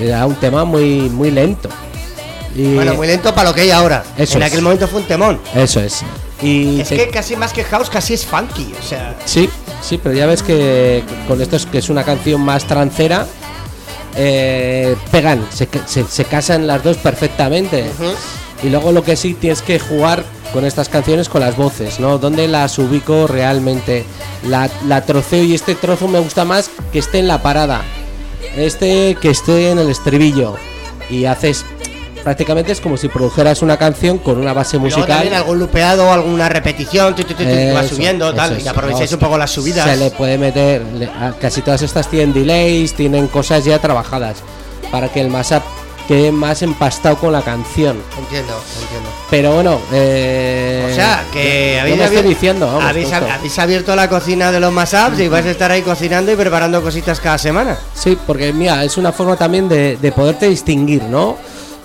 era 0.00 0.26
un 0.26 0.34
tema 0.34 0.64
muy, 0.64 1.08
muy 1.08 1.30
lento. 1.30 1.68
Y 2.54 2.74
Bueno, 2.74 2.94
muy 2.94 3.06
lento 3.06 3.34
para 3.34 3.48
lo 3.48 3.54
que 3.54 3.62
hay 3.62 3.70
ahora. 3.70 4.04
Eso 4.16 4.36
en 4.36 4.42
es. 4.44 4.48
aquel 4.52 4.62
momento 4.62 4.86
fue 4.88 5.00
un 5.00 5.06
temón. 5.06 5.40
Eso 5.54 5.80
es. 5.80 6.02
Y 6.42 6.80
Es 6.80 6.88
te- 6.90 6.96
que 6.96 7.08
casi 7.08 7.36
más 7.36 7.52
que 7.52 7.64
house, 7.64 7.88
casi 7.88 8.14
es 8.14 8.26
funky. 8.26 8.72
O 8.78 8.82
sea, 8.86 9.16
Sí, 9.24 9.48
sí, 9.82 9.98
pero 10.02 10.14
ya 10.14 10.26
ves 10.26 10.42
que 10.42 11.02
con 11.26 11.40
esto 11.40 11.56
es 11.56 11.64
que 11.66 11.78
es 11.78 11.88
una 11.88 12.04
canción 12.04 12.40
más 12.42 12.64
trancera, 12.66 13.26
eh, 14.16 14.96
pegan, 15.10 15.46
se, 15.50 15.68
se 15.86 16.24
casan 16.24 16.66
las 16.66 16.82
dos 16.82 16.96
perfectamente. 16.98 17.84
Y 18.62 18.70
luego 18.70 18.92
lo 18.92 19.02
que 19.02 19.16
sí 19.16 19.34
tienes 19.34 19.62
que 19.62 19.78
jugar 19.78 20.24
con 20.52 20.64
estas 20.64 20.88
canciones 20.88 21.28
con 21.28 21.40
las 21.40 21.56
voces, 21.56 21.98
¿no? 21.98 22.18
¿Dónde 22.18 22.46
las 22.48 22.78
ubico 22.78 23.26
realmente? 23.26 24.04
La, 24.48 24.70
la 24.86 25.04
troceo 25.04 25.42
y 25.42 25.54
este 25.54 25.74
trozo 25.74 26.06
me 26.06 26.20
gusta 26.20 26.44
más 26.44 26.70
que 26.92 27.00
esté 27.00 27.18
en 27.18 27.28
la 27.28 27.42
parada. 27.42 27.82
Este 28.56 29.16
que 29.20 29.30
esté 29.30 29.70
en 29.70 29.78
el 29.78 29.90
estribillo. 29.90 30.56
Y 31.10 31.24
haces... 31.24 31.64
Prácticamente 32.24 32.72
es 32.72 32.80
como 32.80 32.96
si 32.96 33.08
produjeras 33.08 33.60
una 33.60 33.76
canción 33.76 34.16
con 34.16 34.38
una 34.38 34.54
base 34.54 34.78
musical. 34.78 35.06
también 35.06 35.34
algún 35.34 35.58
lupeado, 35.58 36.10
alguna 36.10 36.48
repetición, 36.48 37.14
tu, 37.14 37.22
tu, 37.22 37.34
tu, 37.34 37.44
tu, 37.44 37.44
que 37.44 37.72
va 37.72 37.86
subiendo, 37.86 38.28
eso 38.28 38.36
tal, 38.36 38.58
y 38.58 38.66
aprovecháis 38.66 39.12
un 39.12 39.18
poco 39.18 39.36
las 39.36 39.50
subidas. 39.50 39.90
Se 39.90 39.96
le 39.98 40.10
puede 40.10 40.38
meter, 40.38 40.82
casi 41.38 41.60
todas 41.60 41.82
estas 41.82 42.08
tienen 42.08 42.32
delays, 42.32 42.94
tienen 42.94 43.28
cosas 43.28 43.64
ya 43.66 43.78
trabajadas 43.78 44.38
para 44.90 45.08
que 45.12 45.20
el 45.20 45.28
mashup 45.28 45.62
quede 46.08 46.32
más 46.32 46.62
empastado 46.62 47.16
con 47.16 47.32
la 47.32 47.42
canción. 47.42 48.00
Entiendo, 48.18 48.54
entiendo. 48.80 49.10
Pero 49.30 49.52
bueno, 49.52 49.80
eh, 49.92 50.88
O 50.90 50.94
sea, 50.94 51.24
que 51.32 51.78
habéis, 51.80 52.00
abierto, 52.00 52.28
diciendo, 52.28 52.66
vamos, 52.66 52.84
habéis, 52.84 53.12
habéis 53.12 53.58
abierto 53.58 53.94
la 53.96 54.08
cocina 54.08 54.50
de 54.50 54.60
los 54.60 54.72
mashups 54.72 55.18
y 55.20 55.28
vais 55.28 55.44
a 55.46 55.50
estar 55.50 55.70
ahí 55.70 55.82
cocinando 55.82 56.32
y 56.32 56.36
preparando 56.36 56.82
cositas 56.82 57.20
cada 57.20 57.36
semana. 57.38 57.76
Sí, 57.94 58.16
porque 58.26 58.52
mira, 58.52 58.82
es 58.84 58.96
una 58.96 59.12
forma 59.12 59.36
también 59.36 59.68
de, 59.68 59.96
de 59.96 60.12
poderte 60.12 60.48
distinguir, 60.48 61.02
¿no? 61.04 61.36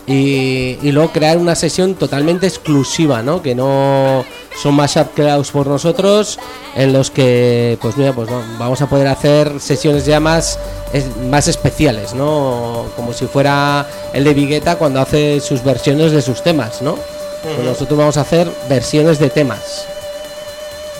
Y, 0.09 0.79
y 0.81 0.91
luego 0.91 1.11
crear 1.11 1.37
una 1.37 1.53
sesión 1.53 1.93
totalmente 1.93 2.47
exclusiva, 2.47 3.21
¿no? 3.21 3.43
Que 3.43 3.53
no 3.53 4.25
son 4.59 4.73
mashup 4.73 5.13
creados 5.13 5.51
por 5.51 5.67
nosotros, 5.67 6.39
en 6.75 6.91
los 6.93 7.11
que, 7.11 7.77
pues 7.79 7.95
mira, 7.95 8.11
pues 8.13 8.27
no, 8.29 8.41
vamos 8.57 8.81
a 8.81 8.87
poder 8.89 9.07
hacer 9.07 9.59
sesiones 9.59 10.05
ya 10.07 10.19
más, 10.19 10.57
es- 10.93 11.15
más 11.29 11.47
especiales, 11.47 12.15
¿no? 12.15 12.85
Como 12.95 13.13
si 13.13 13.27
fuera 13.27 13.85
el 14.13 14.23
de 14.23 14.33
Vigueta 14.33 14.77
cuando 14.77 14.99
hace 14.99 15.39
sus 15.41 15.63
versiones 15.63 16.11
de 16.11 16.23
sus 16.23 16.41
temas, 16.41 16.81
¿no? 16.81 16.95
Pues 17.43 17.59
nosotros 17.63 17.97
vamos 17.99 18.17
a 18.17 18.21
hacer 18.21 18.51
versiones 18.67 19.19
de 19.19 19.29
temas 19.29 19.85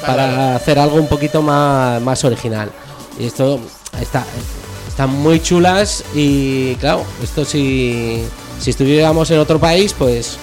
para 0.05 0.55
hacer 0.55 0.77
algo 0.79 0.97
un 0.97 1.07
poquito 1.07 1.41
más, 1.41 1.99
más 2.01 2.23
original. 2.23 2.69
Y 3.19 3.25
esto 3.25 3.59
está, 3.99 4.23
están 4.87 5.09
muy 5.09 5.41
chulas 5.41 6.03
y 6.15 6.75
claro, 6.75 7.03
esto 7.21 7.43
si, 7.43 8.23
si 8.59 8.69
estuviéramos 8.71 9.29
en 9.31 9.39
otro 9.39 9.59
país, 9.59 9.93
pues, 9.97 10.37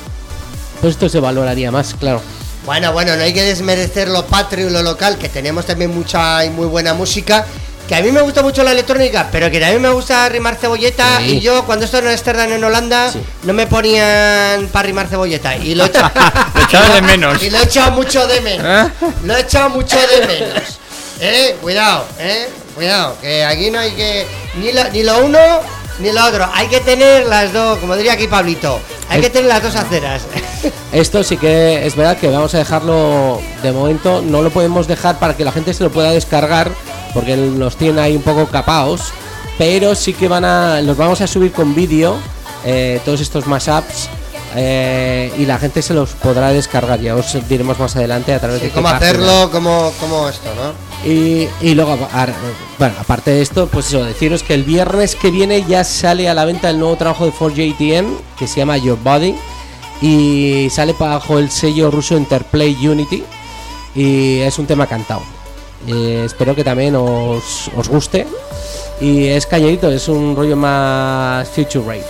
pues 0.80 0.94
esto 0.94 1.09
se 1.09 1.20
valoraría 1.20 1.70
más, 1.70 1.94
claro. 1.94 2.20
Bueno, 2.64 2.93
bueno, 2.93 3.14
no 3.16 3.22
hay 3.22 3.32
que 3.32 3.43
desmerecer 3.43 4.09
lo 4.09 4.26
patrio 4.26 4.68
y 4.68 4.70
lo 4.70 4.82
local, 4.82 5.18
que 5.18 5.28
tenemos 5.28 5.66
también 5.66 5.94
mucha 5.94 6.44
y 6.44 6.51
muy 6.51 6.66
buena 6.66 6.94
música. 6.94 7.47
Que 7.86 7.94
a 7.94 8.02
mí 8.02 8.10
me 8.10 8.20
gusta 8.20 8.43
mucho 8.43 8.64
la 8.64 8.72
electrónica, 8.72 9.28
pero 9.30 9.48
que 9.48 9.60
también 9.60 9.80
me 9.80 9.90
gusta 9.90 10.28
rimar 10.28 10.56
cebolleta. 10.56 11.18
Sí. 11.18 11.36
Y 11.36 11.40
yo, 11.40 11.64
cuando 11.64 11.84
estoy 11.84 12.01
en 12.01 12.09
Amsterdam, 12.09 12.51
en 12.51 12.64
Holanda, 12.64 13.12
no 13.44 13.52
me 13.52 13.68
ponían 13.68 14.66
para 14.72 14.88
rimar 14.88 15.06
cebolleta. 15.06 15.56
Y 15.56 15.76
lo 15.76 15.84
he 15.84 15.88
Lo 16.55 16.62
echabas 16.64 16.94
de 16.94 17.02
menos. 17.02 17.40
Y 17.40 17.51
lo 17.51 17.59
he 17.59 17.62
echado 17.62 17.93
mucho 17.93 18.26
de 18.26 18.40
menos. 18.40 18.90
Lo 19.22 19.36
he 19.36 19.40
echado 19.40 19.70
mucho 19.70 19.97
de 19.97 20.26
menos. 20.26 20.80
Eh, 21.20 21.56
cuidado, 21.62 22.05
eh, 22.18 22.48
cuidado, 22.74 23.16
que 23.20 23.44
aquí 23.44 23.70
no 23.70 23.78
hay 23.78 23.93
que. 23.93 24.26
Ni 24.56 24.72
lo, 24.72 24.84
ni 24.90 25.05
lo 25.05 25.24
uno 25.24 25.38
ni 25.98 26.12
lo 26.12 26.24
otro. 26.24 26.48
Hay 26.52 26.68
que 26.68 26.81
tener 26.81 27.27
las 27.27 27.52
dos, 27.52 27.78
como 27.78 27.97
diría 27.97 28.12
aquí 28.12 28.27
Pablito. 28.27 28.81
Hay 29.09 29.20
que 29.20 29.31
tener 29.31 29.48
las 29.48 29.62
dos 29.62 29.77
aceras. 29.77 30.23
Esto 30.93 31.23
sí 31.23 31.36
que 31.36 31.86
es 31.86 31.97
verdad 31.97 32.16
que 32.16 32.28
vamos 32.28 32.55
a 32.55 32.59
dejarlo 32.59 33.40
de 33.62 33.73
momento, 33.73 34.23
no 34.23 34.43
lo 34.43 34.51
podemos 34.51 34.86
dejar 34.86 35.18
para 35.18 35.36
que 35.36 35.44
la 35.44 35.52
gente 35.52 35.74
se 35.74 35.85
lo 35.85 35.90
pueda 35.90 36.10
descargar, 36.10 36.70
porque 37.14 37.36
nos 37.36 37.77
tienen 37.77 37.98
ahí 37.98 38.16
un 38.16 38.23
poco 38.23 38.47
capaos, 38.47 39.12
pero 39.59 39.94
sí 39.94 40.12
que 40.12 40.28
van 40.28 40.44
a, 40.44 40.81
los 40.81 40.97
vamos 40.97 41.20
a 41.20 41.27
subir 41.27 41.52
con 41.52 41.74
vídeo, 41.74 42.16
eh, 42.64 43.01
todos 43.05 43.20
estos 43.20 43.47
mashups, 43.47 44.09
eh, 44.55 45.32
y 45.36 45.44
la 45.44 45.59
gente 45.59 45.82
se 45.82 45.93
los 45.93 46.10
podrá 46.10 46.51
descargar, 46.51 47.01
ya 47.01 47.14
os 47.14 47.36
diremos 47.48 47.78
más 47.78 47.94
adelante 47.97 48.32
a 48.32 48.40
través 48.40 48.62
de 48.62 48.70
cómo 48.70 48.89
hacerlo, 48.89 49.51
cómo, 49.52 49.93
cómo 50.01 50.28
esto, 50.28 50.48
¿no? 50.55 50.85
Y, 51.07 51.74
luego, 51.74 51.97
bueno, 52.78 52.95
aparte 52.99 53.31
de 53.31 53.41
esto, 53.41 53.69
pues 53.69 53.87
eso, 53.87 54.03
deciros 54.03 54.43
que 54.43 54.55
el 54.55 54.65
viernes 54.65 55.15
que 55.15 55.31
viene 55.31 55.62
ya 55.62 55.85
sale 55.85 56.28
a 56.28 56.35
la 56.35 56.45
venta 56.45 56.69
el 56.69 56.81
nuevo 56.81 56.97
trabajo 56.97 57.27
de 57.27 57.33
4JTM, 57.33 58.07
que 58.37 58.49
se 58.49 58.57
llama 58.57 58.77
Your 58.77 58.99
Body, 59.01 59.37
y 60.03 60.69
sale 60.69 60.97
bajo 60.99 61.39
el 61.39 61.49
sello 61.53 61.93
ruso 61.93 62.16
Interplay 62.16 62.74
Unity, 62.85 63.23
y 63.95 64.41
es 64.41 64.59
un 64.59 64.66
tema 64.66 64.89
cantado. 64.89 65.23
Espero 65.87 66.57
que 66.57 66.65
también 66.65 66.97
os, 66.97 67.70
os 67.77 67.89
guste, 67.89 68.27
y 69.01 69.27
es 69.27 69.47
cañerito, 69.47 69.89
es 69.89 70.09
un 70.09 70.35
rollo 70.35 70.57
más 70.57 71.49
Future 71.51 71.87
Rave. 71.87 72.05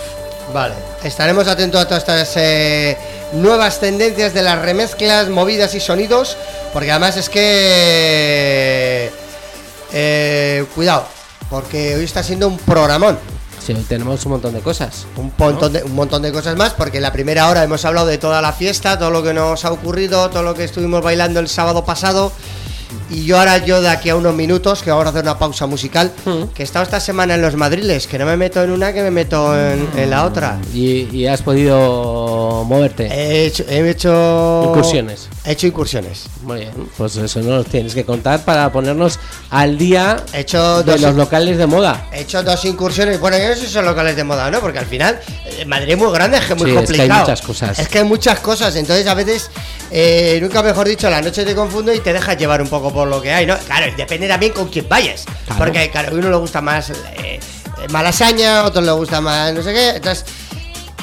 Vale, 0.51 0.73
estaremos 1.03 1.47
atentos 1.47 1.81
a 1.81 1.85
todas 1.87 2.01
estas 2.01 2.33
eh, 2.37 2.97
nuevas 3.33 3.79
tendencias 3.79 4.33
de 4.33 4.41
las 4.41 4.59
remezclas, 4.59 5.29
movidas 5.29 5.75
y 5.75 5.79
sonidos, 5.79 6.37
porque 6.73 6.91
además 6.91 7.17
es 7.17 7.29
que... 7.29 9.11
eh, 9.93 10.65
cuidado, 10.75 11.05
porque 11.49 11.95
hoy 11.95 12.03
está 12.03 12.23
siendo 12.23 12.47
un 12.47 12.57
programón. 12.57 13.17
Sí, 13.65 13.73
hoy 13.73 13.83
tenemos 13.83 14.25
un 14.25 14.33
montón 14.33 14.53
de 14.53 14.61
cosas. 14.61 15.05
Un 15.17 15.33
montón, 15.37 15.73
de, 15.73 15.83
un 15.83 15.93
montón 15.93 16.21
de 16.21 16.31
cosas 16.31 16.55
más, 16.55 16.73
porque 16.73 16.97
en 16.97 17.03
la 17.03 17.11
primera 17.11 17.49
hora 17.49 17.63
hemos 17.63 17.83
hablado 17.83 18.07
de 18.07 18.17
toda 18.17 18.41
la 18.41 18.53
fiesta, 18.53 18.97
todo 18.97 19.11
lo 19.11 19.23
que 19.23 19.33
nos 19.33 19.65
ha 19.65 19.71
ocurrido, 19.71 20.29
todo 20.29 20.43
lo 20.43 20.53
que 20.53 20.63
estuvimos 20.63 21.01
bailando 21.01 21.39
el 21.41 21.49
sábado 21.49 21.83
pasado. 21.83 22.31
Y 23.09 23.25
yo 23.25 23.37
ahora, 23.39 23.57
yo 23.65 23.81
de 23.81 23.89
aquí 23.89 24.09
a 24.09 24.15
unos 24.15 24.33
minutos, 24.35 24.81
que 24.83 24.89
vamos 24.91 25.05
a 25.05 25.09
hacer 25.09 25.23
una 25.23 25.37
pausa 25.39 25.65
musical, 25.65 26.11
que 26.53 26.63
he 26.63 26.65
estado 26.65 26.83
esta 26.83 26.99
semana 26.99 27.35
en 27.35 27.41
los 27.41 27.55
madriles, 27.55 28.07
que 28.07 28.17
no 28.17 28.25
me 28.25 28.37
meto 28.37 28.63
en 28.63 28.71
una, 28.71 28.93
que 28.93 29.01
me 29.01 29.11
meto 29.11 29.57
en, 29.57 29.87
en 29.95 30.09
la 30.09 30.25
otra. 30.25 30.59
Y, 30.73 31.07
y 31.15 31.27
has 31.27 31.41
podido 31.41 32.63
moverte. 32.65 33.07
He 33.07 33.45
hecho, 33.47 33.63
he 33.67 33.89
hecho 33.89 34.63
Incursiones. 34.67 35.27
He 35.45 35.51
hecho 35.51 35.67
incursiones. 35.67 36.25
Muy 36.43 36.59
bien, 36.59 36.71
pues 36.97 37.15
eso 37.15 37.39
no 37.41 37.57
nos 37.57 37.65
tienes 37.67 37.93
que 37.95 38.03
contar 38.03 38.43
para 38.43 38.71
ponernos 38.71 39.17
al 39.49 39.77
día 39.77 40.17
He 40.33 40.41
hecho 40.41 40.83
de 40.83 40.91
dos- 40.93 41.01
los 41.01 41.15
locales 41.15 41.57
de 41.57 41.67
moda. 41.67 42.07
He 42.11 42.21
hecho 42.21 42.43
dos 42.43 42.63
incursiones. 42.65 43.19
Bueno, 43.19 43.37
yo 43.37 43.49
no 43.49 43.55
sé 43.55 43.61
si 43.61 43.67
son 43.73 43.85
locales 43.85 44.15
de 44.15 44.23
moda, 44.23 44.51
¿no? 44.51 44.59
Porque 44.59 44.79
al 44.79 44.85
final, 44.85 45.19
eh, 45.45 45.65
Madrid 45.65 45.91
es 45.93 45.97
muy 45.97 46.11
grande, 46.11 46.37
es 46.37 46.45
que 46.45 46.53
es 46.53 46.59
muy 46.59 46.71
Sí, 46.71 46.71
es 46.71 46.75
que 46.75 46.79
hay 46.79 46.85
complicado. 46.85 47.19
muchas 47.21 47.41
cosas. 47.41 47.79
Es 47.79 47.87
que 47.87 47.97
hay 47.99 48.03
muchas 48.03 48.39
cosas. 48.39 48.75
Entonces, 48.75 49.07
a 49.07 49.13
veces, 49.13 49.49
eh, 49.91 50.37
nunca 50.41 50.61
mejor 50.61 50.87
dicho, 50.87 51.09
la 51.09 51.21
noche 51.21 51.45
te 51.45 51.55
confunde 51.55 51.95
y 51.95 51.99
te 51.99 52.11
dejas 52.13 52.37
llevar 52.37 52.61
un 52.61 52.67
poco 52.67 52.76
por 52.81 53.07
lo 53.07 53.21
que 53.21 53.31
hay, 53.31 53.45
¿no? 53.45 53.57
Claro, 53.57 53.91
depende 53.95 54.27
también 54.27 54.53
con 54.53 54.67
quién 54.67 54.87
vayas. 54.87 55.25
Claro. 55.45 55.63
Porque, 55.63 55.89
claro, 55.89 56.09
a 56.11 56.13
uno 56.13 56.29
le 56.29 56.37
gusta 56.37 56.61
más 56.61 56.89
eh, 56.89 56.95
eh, 57.17 57.39
malasaña, 57.91 58.63
otro 58.63 58.81
le 58.81 58.91
gusta 58.91 59.21
más 59.21 59.53
no 59.53 59.61
sé 59.61 59.73
qué. 59.73 59.89
Entonces. 59.89 60.25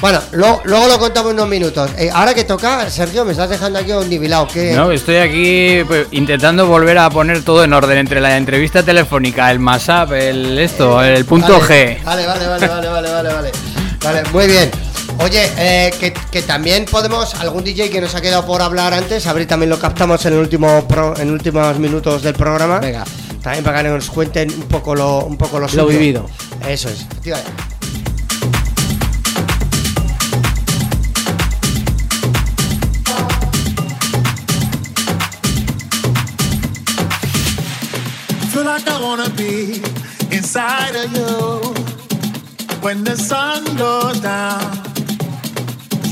Bueno, 0.01 0.21
luego, 0.33 0.61
luego 0.65 0.87
lo 0.87 0.99
contamos 0.99 1.31
en 1.31 1.37
unos 1.37 1.49
minutos. 1.49 1.89
Eh, 1.97 2.09
ahora 2.13 2.33
que 2.33 2.43
toca, 2.43 2.89
Sergio, 2.89 3.23
me 3.23 3.31
estás 3.31 3.49
dejando 3.49 3.79
aquí 3.79 3.91
un 3.93 4.09
nivelado. 4.09 4.47
¿qué? 4.47 4.73
No, 4.73 4.91
estoy 4.91 5.15
aquí 5.15 5.83
pues, 5.87 6.07
intentando 6.11 6.67
volver 6.67 6.97
a 6.97 7.09
poner 7.09 7.43
todo 7.43 7.63
en 7.63 7.71
orden 7.71 7.97
entre 7.97 8.19
la 8.19 8.35
entrevista 8.35 8.83
telefónica, 8.83 9.49
el 9.51 9.59
mashup, 9.59 10.11
el 10.11 10.59
esto, 10.59 11.01
el 11.01 11.23
punto 11.25 11.59
Vale, 11.59 11.97
G. 11.97 12.03
Vale, 12.03 12.27
vale, 12.27 12.47
vale, 12.47 12.67
vale, 12.67 12.87
vale, 12.89 13.11
vale, 13.11 13.33
vale. 13.33 13.51
Vale, 14.03 14.23
muy 14.31 14.47
bien. 14.47 14.69
Oye, 15.19 15.49
eh, 15.57 15.93
que, 15.99 16.13
que 16.13 16.41
también 16.41 16.85
podemos, 16.85 17.33
algún 17.35 17.63
DJ 17.63 17.89
que 17.89 18.01
nos 18.01 18.13
ha 18.15 18.21
quedado 18.21 18.45
por 18.45 18.61
hablar 18.61 18.93
antes, 18.93 19.25
a 19.27 19.33
ver, 19.33 19.47
también 19.47 19.69
lo 19.69 19.79
captamos 19.79 20.23
en 20.25 20.33
el 20.33 20.39
último 20.39 20.87
pro- 20.87 21.17
en 21.17 21.31
últimos 21.31 21.79
minutos 21.79 22.21
del 22.21 22.33
programa. 22.35 22.79
Venga. 22.79 23.05
También 23.41 23.63
para 23.63 23.81
que 23.83 23.89
nos 23.89 24.09
cuenten 24.09 24.49
un 24.51 24.63
poco 24.67 24.93
lo, 24.95 25.19
un 25.25 25.37
poco 25.37 25.59
lo, 25.59 25.67
Lo 25.67 25.87
vivido. 25.87 26.25
Eso 26.67 26.89
es, 26.89 27.01
efectivamente. 27.01 27.51
Feel 38.51 38.63
like 38.63 38.87
I 38.87 39.01
wanna 39.01 39.29
be 39.31 39.81
inside 40.31 40.95
of 40.95 41.11
you 41.13 41.73
when 42.81 43.03
the 43.03 43.15
sun 43.17 43.63
goes 43.75 44.19
down. 44.21 44.94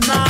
tonight. 0.00 0.29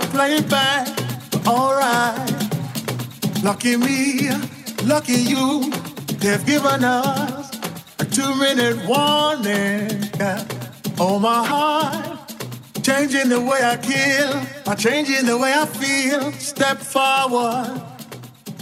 To 0.00 0.06
play 0.08 0.40
back. 0.42 0.88
Alright. 1.46 2.32
Lucky 3.42 3.76
me, 3.76 4.28
lucky 4.84 5.14
you. 5.32 5.70
They've 6.20 6.44
given 6.44 6.84
us 6.84 7.50
a 7.98 8.04
two 8.04 8.34
minute 8.34 8.76
warning. 8.86 9.88
Oh 10.98 11.18
my 11.18 11.46
heart, 11.46 12.34
changing 12.82 13.28
the 13.28 13.40
way 13.40 13.60
I 13.62 13.76
kill, 13.76 14.32
by 14.64 14.74
changing 14.74 15.24
the 15.26 15.38
way 15.38 15.52
I 15.54 15.66
feel. 15.66 16.32
Step 16.32 16.78
forward. 16.78 17.80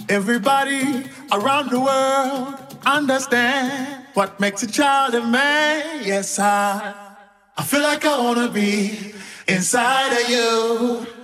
Everybody 0.09 1.05
around 1.33 1.71
the 1.71 1.81
world 1.81 2.55
understand 2.87 4.05
what 4.15 4.39
makes 4.39 4.63
a 4.63 4.71
child 4.71 5.15
a 5.15 5.27
man. 5.27 6.03
Yes, 6.05 6.39
I, 6.39 6.95
I 7.57 7.65
feel 7.65 7.83
like 7.83 8.05
I 8.05 8.21
wanna 8.21 8.49
be 8.49 9.15
inside 9.49 10.13
of 10.13 10.29
you 10.29 11.24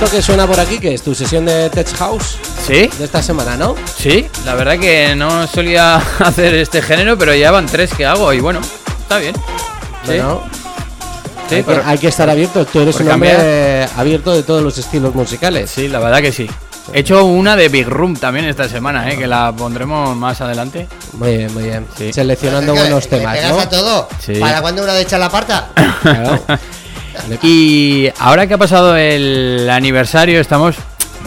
Esto 0.00 0.10
que 0.16 0.22
suena 0.22 0.46
por 0.46 0.60
aquí, 0.60 0.78
que 0.78 0.94
es 0.94 1.02
tu 1.02 1.12
sesión 1.14 1.44
de 1.44 1.68
Tech 1.70 1.88
House 1.96 2.36
¿Sí? 2.64 2.88
de 2.98 3.04
esta 3.04 3.20
semana, 3.20 3.56
¿no? 3.56 3.74
Sí, 3.96 4.28
la 4.44 4.54
verdad 4.54 4.78
que 4.78 5.16
no 5.16 5.46
solía 5.48 5.96
hacer 6.20 6.54
este 6.54 6.82
género, 6.82 7.18
pero 7.18 7.34
ya 7.34 7.50
van 7.50 7.66
tres 7.66 7.92
que 7.94 8.06
hago 8.06 8.32
y 8.32 8.38
bueno, 8.40 8.60
está 9.00 9.18
bien. 9.18 9.34
Sí. 9.34 9.40
Bueno, 10.06 10.42
Sí, 11.48 11.54
hay, 11.56 11.62
por- 11.62 11.82
que, 11.82 11.88
hay 11.88 11.98
que 11.98 12.08
estar 12.08 12.28
abierto. 12.30 12.64
Tú 12.66 12.80
eres 12.80 12.94
un 13.00 13.10
hombre 13.10 13.30
cambiar. 13.32 13.90
abierto 13.96 14.34
de 14.34 14.42
todos 14.42 14.62
los 14.62 14.76
estilos 14.78 15.14
musicales. 15.14 15.70
Sí, 15.70 15.88
la 15.88 15.98
verdad 15.98 16.20
que 16.20 16.30
sí. 16.30 16.48
He 16.92 17.00
hecho 17.00 17.24
una 17.24 17.56
de 17.56 17.68
Big 17.68 17.88
Room 17.88 18.14
también 18.16 18.44
esta 18.46 18.68
semana, 18.68 19.10
¿eh? 19.10 19.16
que 19.18 19.26
la 19.26 19.52
pondremos 19.56 20.14
más 20.16 20.40
adelante. 20.42 20.86
Muy 21.14 21.36
bien, 21.38 21.54
muy 21.54 21.62
bien. 21.64 21.86
Seleccionando 22.12 22.72
Es 22.74 22.78
que 22.78 22.82
buenos 22.84 23.04
le 23.10 23.18
temas, 23.18 23.36
pegas 23.36 23.50
¿no? 23.52 23.60
a 23.60 23.68
todo. 23.68 24.08
Sí. 24.24 24.34
¿Para 24.34 24.60
cuando 24.60 24.82
una 24.84 24.92
de 24.94 25.02
echa 25.02 25.18
la 25.18 25.28
parta? 25.30 25.68
Y 27.42 28.08
ahora 28.18 28.46
que 28.46 28.54
ha 28.54 28.58
pasado 28.58 28.96
el 28.96 29.68
aniversario, 29.70 30.40
estamos 30.40 30.76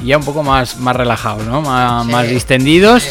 ya 0.04 0.18
un 0.18 0.24
poco 0.24 0.44
más, 0.44 0.78
más 0.78 0.96
relajados, 0.96 1.46
¿no? 1.46 1.62
Más, 1.62 2.06
más 2.06 2.28
distendidos. 2.28 3.08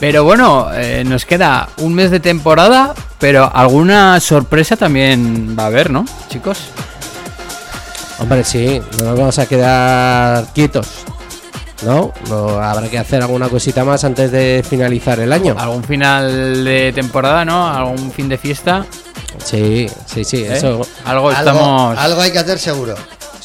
Pero 0.00 0.24
bueno, 0.24 0.68
eh, 0.74 1.02
nos 1.06 1.24
queda 1.24 1.70
un 1.78 1.94
mes 1.94 2.10
de 2.10 2.20
temporada, 2.20 2.94
pero 3.18 3.50
alguna 3.54 4.20
sorpresa 4.20 4.76
también 4.76 5.56
va 5.58 5.64
a 5.64 5.66
haber, 5.66 5.90
¿no, 5.90 6.04
chicos? 6.28 6.58
Hombre, 8.18 8.44
sí, 8.44 8.80
no 8.98 9.04
nos 9.04 9.18
vamos 9.18 9.38
a 9.38 9.46
quedar 9.46 10.46
quietos. 10.54 10.88
¿No? 11.84 12.14
no 12.30 12.58
habrá 12.58 12.88
que 12.88 12.98
hacer 12.98 13.20
alguna 13.20 13.50
cosita 13.50 13.84
más 13.84 14.02
antes 14.02 14.32
de 14.32 14.64
finalizar 14.66 15.20
el 15.20 15.30
año. 15.30 15.54
Algún 15.58 15.84
final 15.84 16.64
de 16.64 16.90
temporada, 16.94 17.44
¿no? 17.44 17.68
Algún 17.68 18.10
fin 18.12 18.30
de 18.30 18.38
fiesta. 18.38 18.86
Sí, 19.44 19.88
sí, 20.06 20.24
sí, 20.24 20.38
¿Eh? 20.44 20.56
eso. 20.56 20.80
Algo 21.04 21.30
estamos. 21.30 21.96
algo 21.98 22.20
hay 22.20 22.30
que 22.32 22.38
hacer 22.38 22.58
seguro. 22.58 22.94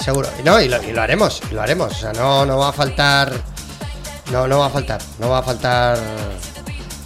Seguro. 0.04 0.28
Y 0.40 0.44
no, 0.44 0.60
y 0.60 0.68
lo, 0.68 0.82
y 0.84 0.92
lo 0.92 1.02
haremos, 1.02 1.42
y 1.52 1.54
lo 1.54 1.62
haremos. 1.62 1.92
O 1.92 1.96
sea, 1.96 2.14
no, 2.14 2.46
no 2.46 2.58
va 2.58 2.70
a 2.70 2.74
faltar. 2.74 3.32
No, 4.32 4.48
no 4.48 4.60
va 4.60 4.68
a 4.68 4.70
faltar. 4.70 5.02
No 5.20 5.30
va 5.30 5.40
a 5.40 5.44
faltar. 5.44 5.98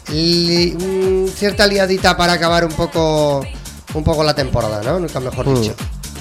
li- 0.10 0.72
mm, 0.78 1.28
cierta 1.30 1.68
liadita 1.68 2.16
para 2.16 2.34
acabar 2.34 2.64
un 2.66 2.72
poco. 2.74 3.46
Un 3.94 4.04
poco 4.04 4.24
la 4.24 4.34
temporada, 4.34 4.82
¿no? 4.84 5.00
Nunca 5.00 5.20
mejor 5.20 5.48
Mm. 5.48 5.62
dicho. 5.62 5.76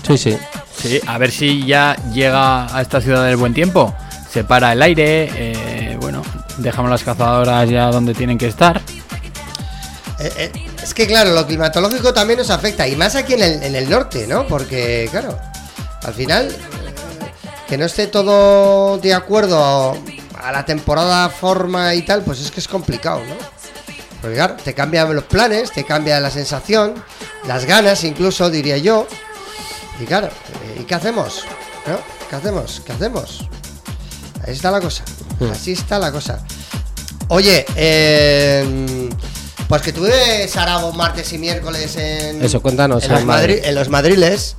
Sí, 0.07 0.16
sí. 0.19 0.39
Sí, 0.77 1.01
a 1.07 1.19
ver 1.19 1.31
si 1.31 1.65
ya 1.66 1.97
llega 2.12 2.74
a 2.77 2.81
esta 2.82 3.01
ciudad 3.01 3.24
del 3.24 3.36
buen 3.36 3.55
tiempo. 3.55 3.95
Se 4.31 4.45
para 4.45 4.73
el 4.73 4.82
aire, 4.82 5.31
eh, 5.35 5.97
bueno, 6.01 6.23
dejamos 6.59 6.91
las 6.91 7.03
cazadoras 7.05 7.69
ya 7.69 7.86
donde 7.91 8.15
tienen 8.15 8.36
que 8.39 8.49
estar. 8.49 8.81
Eh, 10.20 10.32
eh, 10.36 10.53
es 10.85 10.93
que 10.93 11.06
claro, 11.06 11.32
lo 11.32 11.47
climatológico 11.47 12.12
también 12.12 12.39
nos 12.39 12.51
afecta, 12.51 12.86
y 12.86 12.94
más 12.94 13.15
aquí 13.15 13.32
en 13.32 13.43
el, 13.43 13.62
en 13.62 13.74
el 13.74 13.89
norte, 13.89 14.27
¿no? 14.27 14.47
Porque, 14.47 15.09
claro, 15.11 15.39
al 16.02 16.12
final, 16.12 16.51
eh, 16.51 17.32
que 17.66 17.78
no 17.78 17.86
esté 17.86 18.06
todo 18.06 18.98
de 18.98 19.15
acuerdo 19.15 19.97
a 20.35 20.52
la 20.52 20.66
temporada, 20.66 21.31
forma 21.31 21.94
y 21.94 22.02
tal, 22.02 22.23
pues 22.23 22.39
es 22.40 22.51
que 22.51 22.61
es 22.61 22.69
complicado, 22.69 23.20
¿no? 23.24 23.35
Porque 24.20 24.36
claro, 24.36 24.56
te 24.62 24.74
cambian 24.74 25.15
los 25.15 25.24
planes, 25.24 25.73
te 25.73 25.85
cambia 25.85 26.20
la 26.20 26.31
sensación, 26.31 27.02
las 27.47 27.65
ganas 27.65 28.05
incluso, 28.05 28.51
diría 28.51 28.77
yo. 28.77 29.06
Y 29.98 30.05
claro, 30.05 30.27
eh, 30.27 30.81
¿y 30.82 30.85
qué 30.85 30.94
hacemos? 30.97 31.47
¿No? 31.86 31.98
¿Qué 32.28 32.36
hacemos? 32.36 32.82
¿Qué 32.85 32.93
hacemos? 32.93 33.48
Así 34.43 34.52
está 34.52 34.70
la 34.70 34.82
cosa. 34.82 35.02
Mm. 35.40 35.51
Así 35.51 35.73
está 35.73 35.98
la 35.98 36.12
cosa. 36.12 36.44
Oye, 37.28 37.65
eh, 37.74 39.09
pues 39.69 39.82
que 39.82 39.93
tuve 39.93 40.47
Sarabo 40.49 40.93
martes 40.93 41.32
y 41.32 41.39
miércoles 41.39 41.97
en. 41.97 42.43
Eso, 42.45 42.61
cuéntanos, 42.61 43.05
En 43.05 43.11
los, 43.12 43.20
en 43.20 43.27
Madrid. 43.27 43.55
Madri- 43.57 43.69
en 43.69 43.74
los 43.74 43.89
madriles. 43.89 44.57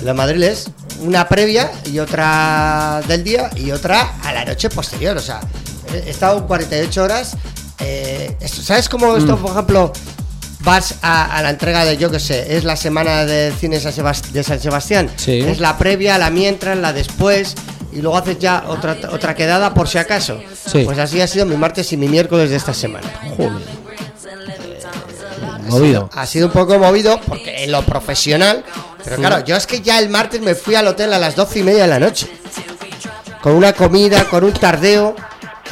En 0.00 0.06
los 0.06 0.16
madriles. 0.16 0.66
Una 1.00 1.28
previa 1.28 1.70
y 1.90 1.98
otra 1.98 3.00
del 3.08 3.24
día 3.24 3.50
y 3.56 3.70
otra 3.72 4.14
a 4.22 4.32
la 4.32 4.44
noche 4.44 4.68
posterior. 4.70 5.16
O 5.16 5.20
sea, 5.20 5.40
he 5.92 6.10
estado 6.10 6.46
48 6.46 7.02
horas. 7.02 7.36
eh, 7.80 8.36
¿Sabes 8.46 8.88
cómo 8.88 9.16
esto, 9.16 9.36
Mm. 9.36 9.42
por 9.42 9.50
ejemplo, 9.52 9.92
vas 10.60 10.94
a, 11.02 11.36
a 11.36 11.42
la 11.42 11.50
entrega 11.50 11.84
de, 11.84 11.96
yo 11.96 12.10
que 12.12 12.20
sé, 12.20 12.56
es 12.56 12.62
la 12.62 12.76
semana 12.76 13.24
de 13.24 13.52
cine 13.58 13.80
San 13.80 13.92
de 14.32 14.42
San 14.44 14.60
Sebastián? 14.60 15.10
Sí. 15.16 15.40
Es 15.40 15.58
la 15.58 15.76
previa, 15.78 16.16
la 16.18 16.30
mientras, 16.30 16.76
la 16.78 16.92
después. 16.92 17.54
Y 17.92 18.00
luego 18.00 18.16
haces 18.16 18.38
ya 18.38 18.64
otra, 18.68 18.96
otra 19.10 19.34
quedada 19.34 19.74
por 19.74 19.88
si 19.88 19.98
acaso. 19.98 20.40
Sí. 20.70 20.82
Pues 20.84 20.98
así 20.98 21.20
ha 21.20 21.26
sido 21.26 21.44
mi 21.46 21.56
martes 21.56 21.92
y 21.92 21.96
mi 21.96 22.08
miércoles 22.08 22.48
de 22.50 22.56
esta 22.56 22.72
semana. 22.72 23.06
Movido. 25.70 26.10
Ha 26.14 26.26
sido 26.26 26.46
un 26.48 26.52
poco 26.52 26.78
movido 26.78 27.20
porque 27.26 27.64
en 27.64 27.72
lo 27.72 27.82
profesional. 27.82 28.64
Pero 29.04 29.16
claro, 29.16 29.44
yo 29.44 29.56
es 29.56 29.66
que 29.66 29.80
ya 29.80 29.98
el 29.98 30.08
martes 30.08 30.40
me 30.40 30.54
fui 30.54 30.74
al 30.74 30.86
hotel 30.86 31.12
a 31.12 31.18
las 31.18 31.34
doce 31.36 31.58
y 31.60 31.62
media 31.62 31.82
de 31.82 31.88
la 31.88 31.98
noche. 31.98 32.28
Con 33.42 33.52
una 33.54 33.72
comida, 33.72 34.24
con 34.24 34.44
un 34.44 34.52
tardeo. 34.52 35.14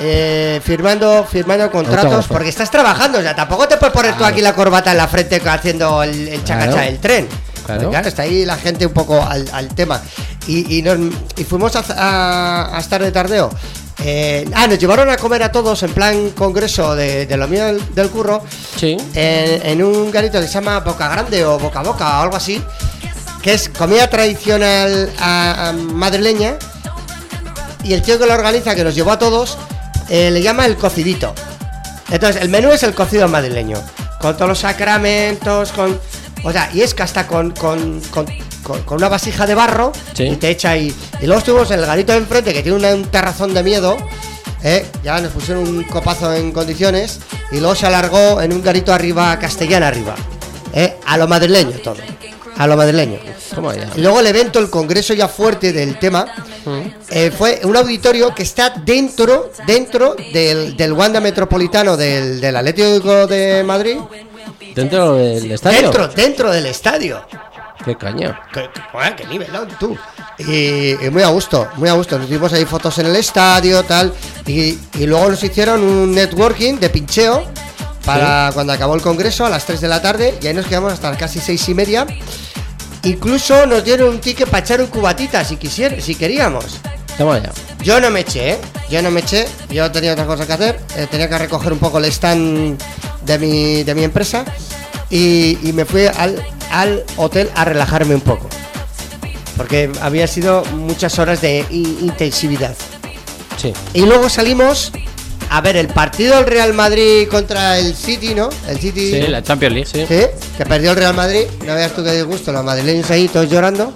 eh, 0.03 0.61
firmando 0.65 1.27
firmando 1.31 1.71
contratos 1.71 2.05
Autógrafo. 2.05 2.33
porque 2.33 2.49
estás 2.49 2.71
trabajando 2.71 3.19
o 3.19 3.23
sea 3.23 3.35
tampoco 3.37 3.69
te 3.69 3.77
puedes 3.77 3.93
poner 3.93 4.17
tú 4.17 4.25
aquí 4.25 4.41
la 4.41 4.55
corbata 4.55 4.93
en 4.93 4.97
la 4.97 5.07
frente 5.09 5.43
haciendo 5.45 6.03
el, 6.03 6.27
el 6.29 6.43
chacacha 6.43 6.71
Claro. 6.73 6.87
del 6.87 6.99
tren 7.01 7.29
Claro. 7.67 7.91
Claro, 7.91 8.09
está 8.09 8.23
ahí 8.23 8.47
la 8.47 8.57
gente 8.57 8.87
un 8.87 8.95
poco 8.95 9.23
al, 9.23 9.47
al 9.53 9.69
tema 9.75 10.01
y, 10.47 10.79
y, 10.79 10.81
nos- 10.83 11.13
y 11.37 11.45
fuimos 11.45 11.77
a, 11.77 11.85
a- 11.99 12.77
a 12.77 12.81
estar 12.81 13.03
de 13.03 13.13
tardeo 13.13 13.51
Eh, 14.03 14.49
ah, 14.55 14.67
nos 14.67 14.79
llevaron 14.79 15.11
a 15.11 15.17
comer 15.19 15.43
a 15.43 15.53
todos 15.53 15.83
en 15.83 15.93
plan 15.93 16.31
congreso 16.31 16.95
de, 16.97 17.27
de 17.27 17.37
lo 17.37 17.47
mío 17.49 17.67
del, 17.67 17.95
del 17.95 18.09
curro 18.09 18.43
Sí. 18.77 18.97
en, 19.15 19.67
en 19.67 19.83
un 19.83 20.11
garito 20.11 20.41
que 20.41 20.47
se 20.47 20.55
llama 20.55 20.81
Boca 20.81 21.07
Grande 21.09 21.45
o 21.45 21.59
Boca 21.59 21.83
Boca 21.83 22.19
o 22.19 22.23
algo 22.23 22.37
así, 22.37 22.63
que 23.43 23.53
es 23.53 23.69
comida 23.69 24.09
tradicional 24.09 25.11
a- 25.19 25.69
a 25.69 25.73
madrileña. 25.73 26.57
Y 27.85 27.93
el 27.95 28.03
tío 28.03 28.19
que 28.19 28.27
lo 28.27 28.35
organiza, 28.35 28.75
que 28.75 28.85
nos 28.85 28.95
llevó 28.95 29.13
a 29.13 29.19
todos, 29.19 29.57
eh, 30.09 30.31
le 30.31 30.43
llama 30.43 30.67
el 30.67 30.77
cocidito. 30.77 31.35
Entonces, 32.11 32.43
el 32.43 32.49
menú 32.49 32.71
es 32.73 32.83
el 32.83 32.95
cocido 32.95 33.29
madrileño, 33.29 33.79
con 34.21 34.35
todos 34.35 34.49
los 34.49 34.59
sacramentos, 34.61 35.73
con. 35.73 35.99
O 36.43 36.53
sea, 36.53 36.71
y 36.73 36.81
es 36.83 36.95
que 36.95 37.03
hasta 37.03 37.27
con, 37.27 37.51
con, 37.53 38.01
con- 38.11 38.27
con- 38.63 38.83
con 38.83 38.99
una 38.99 39.09
vasija 39.09 39.47
de 39.47 39.55
barro 39.55 39.93
Sí. 40.15 40.25
y 40.25 40.37
te 40.37 40.51
echa 40.51 40.71
ahí. 40.71 40.95
Y 41.21 41.27
luego 41.27 41.39
estuvimos 41.41 41.71
en 41.71 41.81
el 41.81 41.87
garito 41.87 42.13
de 42.13 42.19
enfrente, 42.19 42.53
que 42.53 42.63
tiene 42.63 42.77
una- 42.79 42.95
un 42.95 43.05
terrazón 43.07 43.55
de 43.55 43.63
miedo. 43.63 43.97
¿eh? 44.63 44.85
Ya 45.03 45.19
nos 45.21 45.33
pusieron 45.33 45.67
un 45.67 45.85
copazo 45.85 46.35
en 46.35 46.53
condiciones. 46.53 47.21
Y 47.51 47.59
luego 47.61 47.75
se 47.75 47.87
alargó 47.87 48.41
en 48.43 48.53
un 48.53 48.63
garito 48.63 48.93
arriba, 48.93 49.39
castellana 49.39 49.89
arriba. 49.89 50.15
¿eh? 50.75 50.97
A 51.07 51.17
lo 51.17 51.27
madrileño 51.27 51.73
todo. 51.83 51.97
A 52.59 52.67
lo 52.67 52.77
madrileño. 52.77 53.19
Y 53.97 54.01
luego 54.03 54.21
el 54.21 54.27
evento, 54.27 54.59
el 54.59 54.69
congreso 54.71 55.15
ya 55.15 55.27
fuerte 55.29 55.73
del 55.73 55.99
tema, 55.99 56.27
eh, 57.09 57.31
fue 57.37 57.61
un 57.65 57.75
auditorio 57.77 58.35
que 58.35 58.43
está 58.43 58.71
dentro, 58.85 59.51
dentro 59.67 60.15
del, 60.33 60.77
del 60.77 60.93
Wanda 60.93 61.21
Metropolitano 61.21 61.97
del, 61.97 62.41
del 62.41 62.55
Atlético 62.57 63.27
de 63.27 63.63
Madrid. 63.65 63.97
Dentro 64.75 65.15
del 65.15 65.51
estadio. 65.53 65.81
Dentro, 65.83 66.09
dentro 66.09 66.53
del 66.53 66.67
estadio. 66.67 67.23
Qué 67.85 67.97
caña. 67.97 68.41
¿Qué, 68.53 68.69
qué, 68.75 68.83
qué 69.17 69.27
nivelón, 69.27 69.69
tú? 69.79 69.97
Y, 70.39 70.93
y 71.05 71.11
muy 71.11 71.23
a 71.23 71.29
gusto, 71.29 71.69
muy 71.77 71.89
a 71.89 71.95
gusto. 71.95 72.19
Nos 72.19 72.29
dimos 72.29 72.53
ahí 72.53 72.65
fotos 72.65 72.99
en 72.99 73.07
el 73.07 73.17
estadio, 73.17 73.83
tal. 73.85 74.13
Y, 74.47 74.79
y 74.99 75.07
luego 75.07 75.31
nos 75.31 75.43
hicieron 75.43 75.83
un 75.83 76.15
networking 76.15 76.75
de 76.79 76.91
pincheo 76.91 77.45
para 78.05 78.51
cuando 78.53 78.73
acabó 78.73 78.95
el 78.95 79.03
congreso 79.03 79.45
a 79.47 79.51
las 79.51 79.65
3 79.65 79.81
de 79.81 79.89
la 79.89 80.03
tarde. 80.03 80.39
Y 80.43 80.47
ahí 80.47 80.55
nos 80.55 80.67
quedamos 80.67 80.93
hasta 80.93 81.17
casi 81.17 81.39
seis 81.41 81.69
y 81.69 81.75
media. 81.75 82.07
Incluso 83.03 83.65
nos 83.67 83.83
dieron 83.85 84.11
un 84.11 84.21
ticket 84.21 84.49
para 84.49 84.63
echar 84.63 84.81
un 84.81 84.89
cubatita 84.89 85.43
si 85.45 85.57
quisiera, 85.57 85.99
si 86.01 86.15
queríamos. 86.15 86.79
Yo 87.83 87.99
no 88.01 88.11
me 88.11 88.21
eché, 88.21 88.53
¿eh? 88.53 88.59
Yo 88.91 89.01
no 89.03 89.11
me 89.11 89.21
eché. 89.21 89.47
Yo 89.71 89.91
tenía 89.91 90.13
otra 90.13 90.27
cosa 90.27 90.47
que 90.47 90.53
hacer. 90.53 90.81
eh, 90.97 91.07
tenía 91.11 91.29
que 91.29 91.39
recoger 91.39 91.73
un 91.73 91.79
poco 91.79 91.99
el 91.99 92.05
stand 92.07 92.79
de 93.25 93.39
mi, 93.39 93.83
de 93.85 93.95
mi 93.95 94.05
empresa. 94.05 94.45
Y, 95.09 95.59
y 95.69 95.73
me 95.73 95.85
fui 95.87 96.07
al, 96.07 96.43
al 96.71 97.05
hotel 97.17 97.51
a 97.55 97.65
relajarme 97.65 98.15
un 98.15 98.21
poco. 98.21 98.49
Porque 99.57 99.91
había 100.01 100.27
sido 100.27 100.65
muchas 100.77 101.19
horas 101.19 101.41
de 101.41 101.65
in- 101.71 101.99
intensividad. 102.03 102.75
Sí. 103.61 103.73
Y 103.93 104.03
luego 104.03 104.29
salimos 104.29 104.91
a 105.51 105.61
ver 105.61 105.77
el 105.77 105.89
partido 105.89 106.37
del 106.37 106.47
Real 106.47 106.73
Madrid 106.73 107.29
contra 107.29 107.79
el 107.79 107.95
City, 107.95 108.35
¿no? 108.35 108.49
El 108.69 108.79
City. 108.79 109.11
Sí, 109.11 109.21
la 109.29 109.43
Champions 109.43 109.75
League. 109.75 109.89
Sí. 109.93 110.07
Sí, 110.09 110.27
que 110.57 110.65
perdió 110.65 110.93
el 110.93 110.97
Real 110.97 111.15
Madrid. 111.15 111.43
No 111.67 111.75
veas 111.75 111.93
tú 111.93 112.03
qué 112.05 112.13
disgusto, 112.15 112.53
los 112.53 112.65
madrileños 112.65 113.11
ahí 113.11 113.29
todos 113.29 113.51
llorando. 113.51 113.93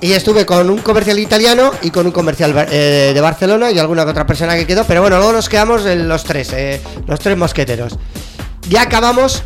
Y 0.00 0.12
estuve 0.12 0.46
con 0.46 0.70
un 0.70 0.78
comercial 0.78 1.18
italiano 1.18 1.72
y 1.82 1.90
con 1.90 2.06
un 2.06 2.12
comercial 2.12 2.54
eh, 2.70 3.10
de 3.12 3.20
Barcelona 3.20 3.72
y 3.72 3.80
alguna 3.80 4.04
otra 4.04 4.24
persona 4.26 4.54
que 4.54 4.64
quedó. 4.64 4.84
Pero 4.84 5.00
bueno, 5.00 5.16
luego 5.18 5.32
nos 5.32 5.48
quedamos 5.48 5.82
los 5.84 6.22
tres, 6.22 6.52
eh, 6.52 6.80
los 7.06 7.18
tres 7.18 7.36
mosqueteros. 7.36 7.94
Y 8.70 8.76
acabamos 8.76 9.42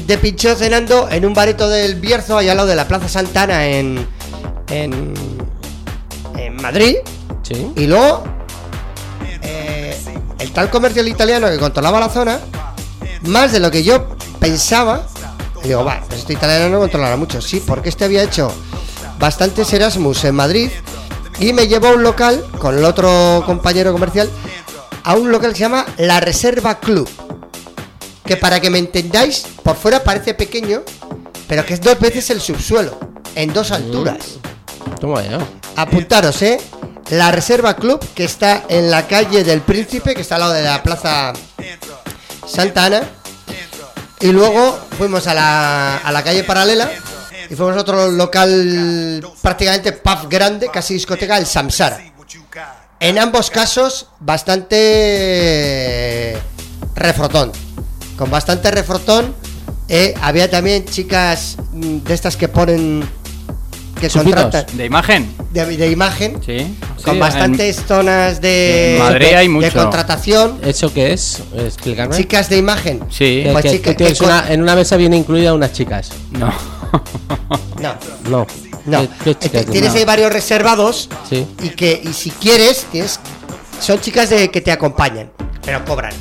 de 0.00 0.18
pincheo 0.18 0.54
cenando 0.56 1.08
en 1.10 1.24
un 1.24 1.34
bareto 1.34 1.68
del 1.68 1.96
Bierzo, 1.96 2.38
allá 2.38 2.52
al 2.52 2.56
lado 2.56 2.68
de 2.68 2.76
la 2.76 2.88
Plaza 2.88 3.08
Santana 3.08 3.66
en, 3.66 4.06
en, 4.68 5.14
en 6.36 6.56
Madrid. 6.56 6.96
Sí. 7.42 7.70
Y 7.76 7.86
luego, 7.86 8.24
eh, 9.42 9.96
el 10.38 10.50
tal 10.52 10.70
comercial 10.70 11.06
italiano 11.08 11.48
que 11.48 11.58
controlaba 11.58 12.00
la 12.00 12.08
zona, 12.08 12.40
más 13.22 13.52
de 13.52 13.60
lo 13.60 13.70
que 13.70 13.82
yo 13.82 14.16
pensaba, 14.40 15.06
y 15.62 15.68
digo, 15.68 15.84
va, 15.84 16.02
pues 16.06 16.20
este 16.20 16.32
italiano 16.34 16.68
no 16.68 16.78
controlará 16.78 17.16
mucho. 17.16 17.40
Sí, 17.40 17.62
porque 17.66 17.88
este 17.88 18.04
había 18.04 18.22
hecho 18.22 18.52
bastantes 19.18 19.72
Erasmus 19.72 20.24
en 20.24 20.34
Madrid 20.34 20.70
y 21.38 21.52
me 21.52 21.68
llevó 21.68 21.88
a 21.88 21.94
un 21.94 22.02
local 22.02 22.44
con 22.58 22.76
el 22.76 22.84
otro 22.84 23.42
compañero 23.46 23.92
comercial 23.92 24.28
a 25.04 25.14
un 25.14 25.30
local 25.30 25.50
que 25.50 25.56
se 25.56 25.62
llama 25.62 25.86
La 25.98 26.20
Reserva 26.20 26.80
Club. 26.80 27.08
Que 28.24 28.36
para 28.36 28.60
que 28.60 28.70
me 28.70 28.78
entendáis, 28.78 29.44
por 29.62 29.76
fuera 29.76 30.02
parece 30.02 30.34
pequeño, 30.34 30.82
pero 31.46 31.64
que 31.64 31.74
es 31.74 31.80
dos 31.80 31.98
veces 32.00 32.30
el 32.30 32.40
subsuelo, 32.40 32.98
en 33.34 33.52
dos 33.52 33.70
alturas. 33.70 34.38
Toma 35.00 35.22
ya. 35.22 35.38
Apuntaros, 35.76 36.40
¿eh? 36.42 36.58
La 37.10 37.30
Reserva 37.30 37.76
Club, 37.76 38.02
que 38.14 38.24
está 38.24 38.64
en 38.68 38.90
la 38.90 39.06
calle 39.06 39.44
del 39.44 39.60
Príncipe, 39.60 40.14
que 40.14 40.22
está 40.22 40.36
al 40.36 40.40
lado 40.40 40.54
de 40.54 40.62
la 40.62 40.82
Plaza 40.82 41.34
Santa 42.46 42.86
Ana. 42.86 43.02
Y 44.20 44.28
luego 44.28 44.78
fuimos 44.96 45.26
a 45.26 45.34
la, 45.34 45.98
a 45.98 46.10
la 46.10 46.22
calle 46.24 46.44
paralela 46.44 46.90
y 47.50 47.54
fuimos 47.54 47.76
a 47.76 47.80
otro 47.80 48.10
local 48.10 49.22
prácticamente 49.42 49.92
pub 49.92 50.28
grande, 50.30 50.70
casi 50.72 50.94
discoteca, 50.94 51.36
el 51.36 51.44
Samsara. 51.44 52.00
En 53.00 53.18
ambos 53.18 53.50
casos, 53.50 54.06
bastante 54.20 54.78
refrotón. 56.94 57.52
Con 58.16 58.30
bastante 58.30 58.70
refrotón. 58.70 59.34
Eh, 59.88 60.14
había 60.22 60.50
también 60.50 60.84
chicas 60.84 61.56
mm, 61.72 61.98
de 61.98 62.14
estas 62.14 62.36
que 62.36 62.48
ponen. 62.48 63.04
que 64.00 64.08
contratan. 64.08 64.66
¿De 64.72 64.86
imagen? 64.86 65.34
De, 65.52 65.64
de 65.66 65.90
imagen. 65.90 66.40
Sí. 66.44 66.76
Con 67.04 67.14
Sí, 67.14 67.20
bastantes 67.20 67.82
zonas 67.86 68.40
de, 68.40 68.96
Madrid 68.98 69.26
hay 69.34 69.46
de 69.46 69.52
mucho. 69.52 69.72
contratación. 69.74 70.58
¿Eso 70.64 70.92
qué 70.92 71.12
es? 71.12 71.42
Explícame. 71.54 72.16
Chicas 72.16 72.48
de 72.48 72.56
imagen. 72.56 73.00
Sí. 73.10 73.42
Que- 73.44 73.50
Pues 73.52 73.62
que- 73.64 73.70
chica- 73.72 73.90
que 73.90 73.94
tienes 73.96 74.18
que 74.18 74.24
una- 74.24 74.50
en 74.52 74.62
una 74.62 74.74
mesa 74.74 74.96
viene 74.96 75.16
incluida 75.18 75.52
unas 75.52 75.72
chicas. 75.72 76.10
No. 76.30 76.50
No. 77.80 77.94
No. 78.30 78.46
No. 78.86 79.00
¿Qué- 79.00 79.08
qué 79.24 79.38
chicas? 79.38 79.66
Tienes 79.66 79.92
No. 79.92 79.98
ahí 79.98 80.04
varios 80.04 80.32
reservados 80.32 81.08
Sí. 81.28 81.46
y 81.62 81.70
que 81.70 82.00
y 82.04 82.12
si 82.14 82.30
quieres 82.30 82.86
tienes 82.90 83.20
son 83.80 84.00
chicas 84.00 84.30
de 84.30 84.50
que 84.50 84.60
te 84.62 84.72
acompañan, 84.72 85.30
pero 85.64 85.84
cobran. 85.84 86.12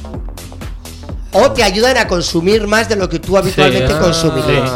O 1.34 1.52
te 1.52 1.64
ayudan 1.64 1.98
a 1.98 2.08
consumir 2.08 2.68
más 2.68 2.88
de 2.90 2.96
lo 2.96 3.10
que 3.10 3.20
tú 3.20 3.38
habitualmente 3.38 3.92
ah, 3.94 4.00
consumirías. 4.00 4.72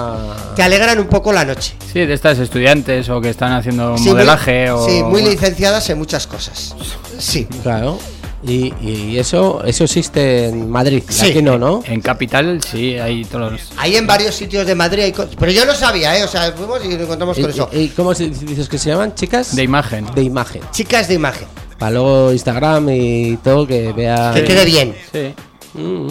Te 0.55 0.63
alegran 0.63 0.97
un 0.99 1.07
poco 1.07 1.31
la 1.31 1.45
noche. 1.45 1.75
Sí, 1.93 2.05
de 2.05 2.13
estas 2.13 2.39
estudiantes 2.39 3.07
o 3.09 3.21
que 3.21 3.29
están 3.29 3.51
haciendo 3.53 3.95
Sí, 3.97 4.05
muy- 4.05 4.13
modelaje 4.13 4.71
o... 4.71 4.85
sí, 4.87 5.03
muy 5.03 5.21
licenciadas 5.23 5.87
en 5.91 5.97
muchas 5.99 6.25
cosas. 6.25 6.75
Sí. 7.19 7.47
Claro. 7.63 7.99
Y, 8.43 8.73
y 8.81 9.17
eso 9.17 9.63
eso 9.65 9.83
existe 9.83 10.45
en 10.49 10.69
Madrid. 10.69 11.03
Sí. 11.09 11.29
Aquí 11.31 11.41
no, 11.41 11.57
¿no? 11.57 11.83
En 11.85 12.01
Capital 12.01 12.59
sí, 12.63 12.97
hay 12.97 13.25
todos 13.25 13.51
los... 13.51 13.61
Hay 13.77 13.95
en 13.95 14.05
varios 14.07 14.35
sitios 14.35 14.65
de 14.65 14.73
Madrid, 14.75 15.03
hay 15.03 15.13
pero 15.39 15.51
yo 15.51 15.65
no 15.65 15.73
sabía, 15.73 16.17
¿eh? 16.17 16.23
O 16.23 16.27
sea, 16.27 16.51
fuimos 16.53 16.83
y 16.85 16.89
nos 16.89 17.01
encontramos 17.01 17.37
¿Y, 17.37 17.41
con 17.41 17.49
eso. 17.51 17.69
y- 17.73 17.87
cómo 17.89 18.13
se- 18.15 18.29
dices 18.29 18.69
que 18.69 18.77
se 18.77 18.89
llaman? 18.91 19.13
¿Chicas? 19.15 19.55
De 19.55 19.63
imagen. 19.63 20.05
De 20.15 20.21
imagen. 20.23 20.61
Chicas 20.71 21.07
de 21.07 21.15
imagen. 21.15 21.47
Para 21.77 21.91
luego 21.91 22.31
Instagram 22.31 22.89
y 22.89 23.37
todo 23.43 23.67
que 23.67 23.91
vea. 23.93 24.31
Que 24.33 24.43
quede 24.43 24.65
bien. 24.65 24.95
Sí. 25.11 25.33
Mm. 25.79 26.07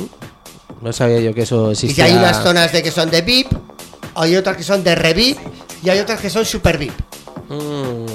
No 0.81 0.93
sabía 0.93 1.21
yo 1.21 1.35
que 1.35 1.43
eso 1.43 1.71
Y 1.71 1.73
existía. 1.73 2.05
hay 2.05 2.13
unas 2.15 2.43
zonas 2.43 2.73
de 2.73 2.83
que 2.83 2.91
son 2.91 3.11
de 3.11 3.23
VIP, 3.23 3.53
hay 4.15 4.37
otras 4.37 4.57
que 4.57 4.63
son 4.63 4.85
de 4.85 4.95
revip 4.95 5.39
y 5.83 5.91
hay 5.91 5.99
otras 5.99 6.21
que 6.21 6.31
son 6.31 6.45
super 6.45 6.79
VIP. 6.79 6.93
Mm. 7.49 8.07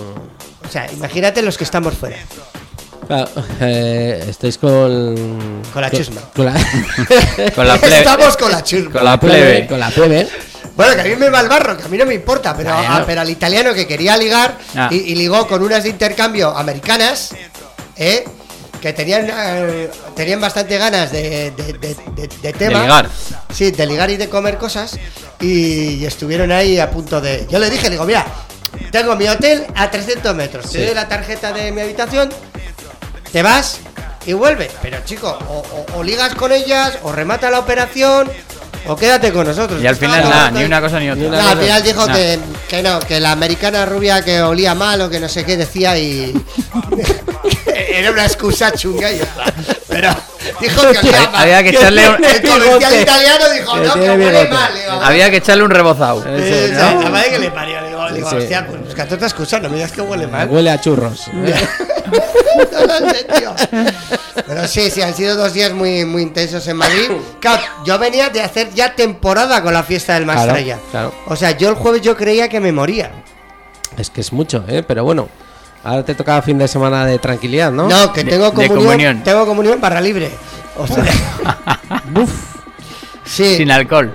O 0.65 0.69
sea, 0.71 0.91
imagínate 0.91 1.41
los 1.41 1.57
que 1.57 1.63
estamos 1.63 1.93
fuera. 1.95 2.17
Claro, 3.07 3.29
eh, 3.59 4.25
estáis 4.29 4.57
con. 4.57 5.61
Con 5.73 5.81
la 5.81 5.91
chusma. 5.91 6.21
Con 6.35 6.45
la, 6.45 6.53
Con 7.55 7.67
la 7.67 7.77
plebe. 7.79 7.97
Estamos 7.97 8.37
con 8.37 8.51
la 8.51 8.63
chusma. 8.63 8.91
Con 8.91 9.03
la 9.03 9.19
plebe. 9.19 9.67
Con 9.67 9.79
la 9.79 9.89
plebe. 9.89 10.29
Bueno, 10.75 10.95
que 10.95 11.01
a 11.01 11.03
mí 11.03 11.15
me 11.17 11.29
va 11.29 11.41
el 11.41 11.49
barro, 11.49 11.75
que 11.77 11.83
a 11.83 11.87
mí 11.89 11.97
no 11.97 12.05
me 12.05 12.13
importa, 12.13 12.55
pero, 12.55 12.73
Bueno. 12.73 12.87
ah, 12.89 13.03
pero 13.05 13.21
al 13.21 13.29
italiano 13.29 13.73
que 13.73 13.85
quería 13.85 14.15
ligar 14.15 14.57
Ah. 14.75 14.87
y, 14.89 14.95
y 14.97 15.15
ligó 15.15 15.45
con 15.47 15.61
unas 15.61 15.83
de 15.83 15.89
intercambio 15.89 16.55
americanas, 16.55 17.35
¿eh? 17.97 18.23
Que 18.81 18.91
tenían, 18.93 19.27
eh, 19.31 19.89
tenían 20.15 20.41
bastante 20.41 20.77
ganas 20.77 21.11
de, 21.11 21.51
de, 21.51 21.73
de- 21.73 22.27
de- 22.41 22.53
tema. 22.53 22.81
ligar. 22.81 23.07
Sí, 23.53 23.71
de 23.71 23.85
ligar 23.85 24.09
y 24.09 24.17
de 24.17 24.27
comer 24.27 24.57
cosas. 24.57 24.97
Y, 25.39 25.95
y 25.95 26.05
estuvieron 26.05 26.51
ahí 26.51 26.79
a 26.79 26.89
punto 26.91 27.21
de. 27.21 27.47
Yo 27.49 27.59
le 27.59 27.69
dije, 27.69 27.89
digo, 27.89 28.03
mira, 28.05 28.25
tengo 28.91 29.15
mi 29.15 29.27
hotel 29.27 29.65
a 29.75 29.89
300 29.89 30.35
metros. 30.35 30.65
Sí. 30.65 30.79
Te 30.79 30.85
doy 30.87 30.95
la 30.95 31.07
tarjeta 31.07 31.53
de 31.53 31.71
mi 31.71 31.81
habitación, 31.81 32.29
te 33.31 33.41
vas 33.43 33.77
y 34.25 34.33
vuelves. 34.33 34.71
Pero 34.81 34.97
chico, 35.05 35.29
o, 35.47 35.57
o- 35.59 35.99
o 35.99 36.03
ligas 36.03 36.35
con 36.35 36.51
ellas, 36.51 36.97
o 37.03 37.11
remata 37.11 37.49
la 37.51 37.59
operación, 37.59 38.29
o 38.87 38.95
quédate 38.95 39.31
con 39.31 39.45
nosotros. 39.47 39.81
Y 39.81 39.87
al 39.87 39.95
final 39.95 40.21
nada, 40.29 40.51
ni 40.51 40.63
una 40.63 40.81
cosa 40.81 40.99
ni 40.99 41.09
otra. 41.09 41.29
No, 41.29 41.49
al 41.49 41.57
final 41.59 41.83
dijo 41.83 42.07
que, 42.07 42.39
que 42.69 42.83
no, 42.83 42.99
que 42.99 43.19
la 43.19 43.31
americana 43.31 43.85
rubia 43.85 44.23
que 44.23 44.41
olía 44.41 44.73
mal 44.75 45.01
o 45.01 45.09
que 45.09 45.19
no 45.19 45.29
sé 45.29 45.43
qué 45.45 45.57
decía 45.57 45.97
y. 45.97 46.33
Era 47.93 48.11
una 48.11 48.25
excusa 48.25 48.71
chunga 48.71 49.11
y 49.11 49.17
ya 49.17 49.23
está. 49.23 49.43
Pero 49.87 50.15
dijo 50.61 50.81
que 50.81 50.97
olía 50.99 51.29
mal. 51.29 51.35
Había 51.41 51.63
que 51.63 51.69
echarle 51.69 52.09
un- 52.09 52.23
El 52.23 52.41
comercial 52.41 53.01
italiano 53.01 53.49
dijo, 53.49 53.73
Que 53.73 53.79
no, 53.87 53.93
que 53.93 53.99
tiene 53.99 54.25
huele 54.25 54.49
mal. 54.49 54.71
Había 55.03 55.29
que 55.29 55.37
echarle 55.37 55.63
un 55.63 55.71
rebozado. 55.71 56.17
o 56.19 56.23
sea, 56.23 56.93
la 57.01 57.09
madre 57.09 57.29
que 57.31 57.39
le 57.39 57.51
parió. 57.51 57.77
Digo, 58.13 58.27
digo, 58.27 58.29
Sí. 58.29 58.35
hostia, 58.37 58.67
pues 58.67 58.81
buscate 58.81 59.15
otra 59.15 59.27
excusa, 59.27 59.59
no 59.59 59.69
me 59.69 59.75
digas 59.75 59.91
que 59.91 60.01
huele 60.01 60.27
mal. 60.27 60.49
Huele 60.49 60.71
a 60.71 60.79
churros. 60.79 61.27
No 62.51 63.11
sé, 63.11 63.23
tío. 63.23 63.53
Pero 64.47 64.67
sí, 64.67 64.89
sí, 64.91 65.01
han 65.01 65.13
sido 65.13 65.35
dos 65.35 65.53
días 65.53 65.71
muy, 65.73 66.05
muy 66.05 66.23
intensos 66.23 66.67
en 66.67 66.77
Madrid. 66.77 67.09
Claro, 67.39 67.61
yo 67.85 67.97
venía 67.97 68.29
de 68.29 68.41
hacer 68.41 68.71
ya 68.73 68.95
temporada 68.95 69.63
con 69.63 69.73
la 69.73 69.83
fiesta 69.83 70.13
del 70.13 70.25
Claro, 70.25 70.55
claro. 70.91 71.13
O 71.27 71.35
sea, 71.35 71.51
yo 71.51 71.69
el 71.69 71.75
jueves 71.75 72.01
yo 72.01 72.15
creía 72.15 72.49
que 72.49 72.59
me 72.59 72.71
moría. 72.71 73.11
Es 73.97 74.09
que 74.09 74.21
es 74.21 74.31
mucho, 74.31 74.63
¿eh? 74.67 74.83
Pero 74.83 75.03
bueno. 75.03 75.27
Ahora 75.83 76.05
te 76.05 76.13
tocaba 76.13 76.43
fin 76.43 76.59
de 76.59 76.67
semana 76.67 77.05
de 77.07 77.17
tranquilidad, 77.17 77.71
¿no? 77.71 77.89
No, 77.89 78.13
que 78.13 78.23
tengo 78.23 78.51
de 78.51 78.51
comunión, 78.51 78.77
comunión. 78.77 79.23
Tengo 79.23 79.45
comunión 79.47 79.81
barra 79.81 79.99
libre. 79.99 80.29
O 80.77 80.85
sea, 80.85 81.03
sí, 83.25 83.55
Sin 83.57 83.71
alcohol. 83.71 84.13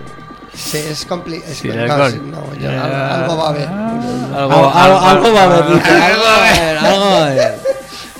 Sí, 0.56 0.78
es 0.78 1.04
complicado. 1.06 1.52
No, 1.64 1.82
alcohol. 1.82 2.12
sí, 2.12 2.20
no, 2.24 2.54
yo- 2.54 2.70
algo, 2.70 2.96
algo 2.96 3.36
va 3.36 3.44
a 3.44 3.48
haber. 3.50 3.68
Algo, 3.68 4.72
algo- 4.74 5.00
algo 5.00 5.32
va 5.32 5.40
a 5.40 5.44
haber, 5.44 5.62
algo 5.62 6.22
va 6.24 6.34
a 6.34 6.48
haber, 6.50 6.78
algo 6.78 7.04
va 7.04 7.18
a 7.18 7.26
haber. 7.26 7.54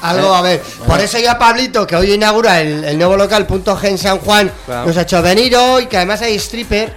Algo 0.03 0.29
va 0.31 0.37
a 0.37 0.39
haber. 0.41 0.61
Por 0.87 1.01
eso 1.01 1.19
ya 1.19 1.39
Pablito, 1.39 1.87
que 1.87 1.97
hoy 1.97 2.13
inaugura 2.13 2.61
el, 2.61 2.85
el 2.85 2.99
nuevo 2.99 3.17
local 3.17 3.47
Punto 3.47 3.77
G 3.77 3.89
en 3.89 3.99
San 3.99 4.19
Juan, 4.19 4.53
Claro. 4.67 4.87
nos 4.87 4.97
ha 4.99 5.03
hecho 5.03 5.21
venir 5.23 5.57
hoy, 5.57 5.87
que 5.87 5.97
además 5.97 6.21
hay 6.23 6.37
stripper. 6.37 6.95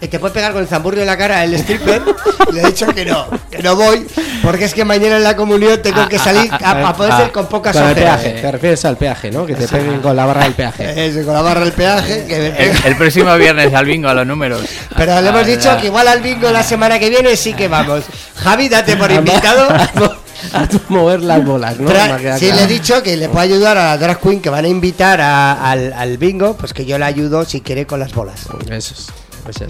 Y 0.00 0.08
te 0.08 0.18
puede 0.20 0.32
pegar 0.34 0.52
con 0.52 0.62
el 0.62 0.68
zamburrio 0.68 1.00
en 1.02 1.06
la 1.08 1.16
cara 1.16 1.42
el 1.42 1.54
stripper. 1.54 2.02
y 2.50 2.52
le 2.54 2.62
he 2.62 2.66
dicho 2.66 2.86
que 2.94 3.04
no, 3.04 3.26
que 3.50 3.62
no 3.62 3.74
voy, 3.74 4.06
porque 4.42 4.64
es 4.66 4.72
que 4.74 4.84
mañana 4.84 5.16
en 5.16 5.24
la 5.24 5.34
comunión 5.34 5.80
tengo 5.82 6.08
que 6.08 6.18
salir 6.18 6.50
a, 6.52 6.88
a 6.88 6.96
poder 6.96 7.12
ser 7.14 7.32
con 7.32 7.46
pocas 7.46 7.74
Con 7.76 7.84
el 7.84 7.92
ojeras. 7.92 8.20
peaje, 8.20 8.40
te 8.40 8.52
refieres 8.52 8.84
al 8.84 8.96
peaje, 8.96 9.30
¿no? 9.32 9.44
Que 9.44 9.54
te 9.56 9.66
peguen 9.66 10.00
con 10.00 10.14
la 10.14 10.24
barra 10.24 10.44
del 10.44 10.52
peaje. 10.54 11.06
Eso, 11.08 11.24
con 11.24 11.34
la 11.34 11.42
barra 11.42 11.60
del 11.60 11.72
peaje. 11.72 12.26
que 12.26 12.38
me 12.38 12.88
El, 12.88 12.96
próximo 12.96 13.34
viernes 13.36 13.74
al 13.74 13.86
bingo 13.86 14.08
a 14.08 14.14
los 14.14 14.26
números. 14.26 14.62
Pero 14.96 15.20
le 15.20 15.28
hemos 15.30 15.42
Ah, 15.42 15.44
dicho 15.44 15.76
que 15.80 15.86
igual 15.88 16.06
al 16.08 16.20
bingo 16.20 16.50
la 16.50 16.62
semana 16.62 16.98
que 16.98 17.10
viene 17.10 17.36
sí 17.36 17.54
que 17.54 17.66
vamos. 17.68 18.04
Javi, 18.36 18.68
date 18.68 18.96
por 18.96 19.10
invitado. 19.10 19.68
A 20.52 20.68
tu 20.68 20.80
mover 20.88 21.20
las 21.20 21.44
bolas, 21.44 21.80
¿no? 21.80 21.90
Tra- 21.90 22.38
sí, 22.38 22.52
le 22.52 22.62
he 22.62 22.66
dicho 22.68 23.02
que 23.02 23.16
le 23.16 23.28
puedo 23.28 23.40
ayudar 23.40 23.76
a 23.76 23.86
la 23.86 23.98
drag 23.98 24.20
queen 24.20 24.40
que 24.40 24.48
van 24.48 24.64
a 24.64 24.68
invitar 24.68 25.20
a- 25.20 25.68
al, 25.68 25.92
al 25.92 26.16
bingo, 26.16 26.56
pues 26.56 26.72
que 26.72 26.86
yo 26.86 26.96
le 26.96 27.06
ayudo 27.06 27.44
si 27.44 27.60
quiere 27.60 27.86
con 27.86 27.98
las 27.98 28.12
bolas. 28.14 28.42
Eso 28.70 28.94
es. 28.94 29.06
Eso. 29.50 29.66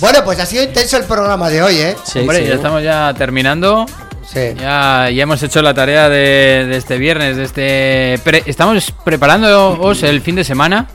Bueno, 0.00 0.24
pues 0.24 0.40
ha 0.40 0.46
sido 0.46 0.64
intenso 0.64 0.96
el 0.96 1.04
programa 1.04 1.48
de 1.48 1.62
hoy, 1.62 1.76
¿eh? 1.76 1.96
Sí, 2.04 2.20
Hombre, 2.20 2.38
sí. 2.38 2.46
ya 2.48 2.54
estamos 2.54 2.82
ya 2.82 3.14
terminando. 3.16 3.86
Sí. 4.26 4.54
Ya, 4.58 5.10
ya 5.10 5.22
hemos 5.24 5.42
hecho 5.42 5.62
la 5.62 5.74
tarea 5.74 6.08
de, 6.08 6.66
de 6.68 6.76
este 6.76 6.96
viernes, 6.96 7.36
de 7.36 7.44
este... 7.44 8.20
pre- 8.24 8.42
estamos 8.46 8.92
preparándoos 9.04 10.02
el 10.02 10.20
fin 10.22 10.36
de 10.36 10.44
semana. 10.44 10.88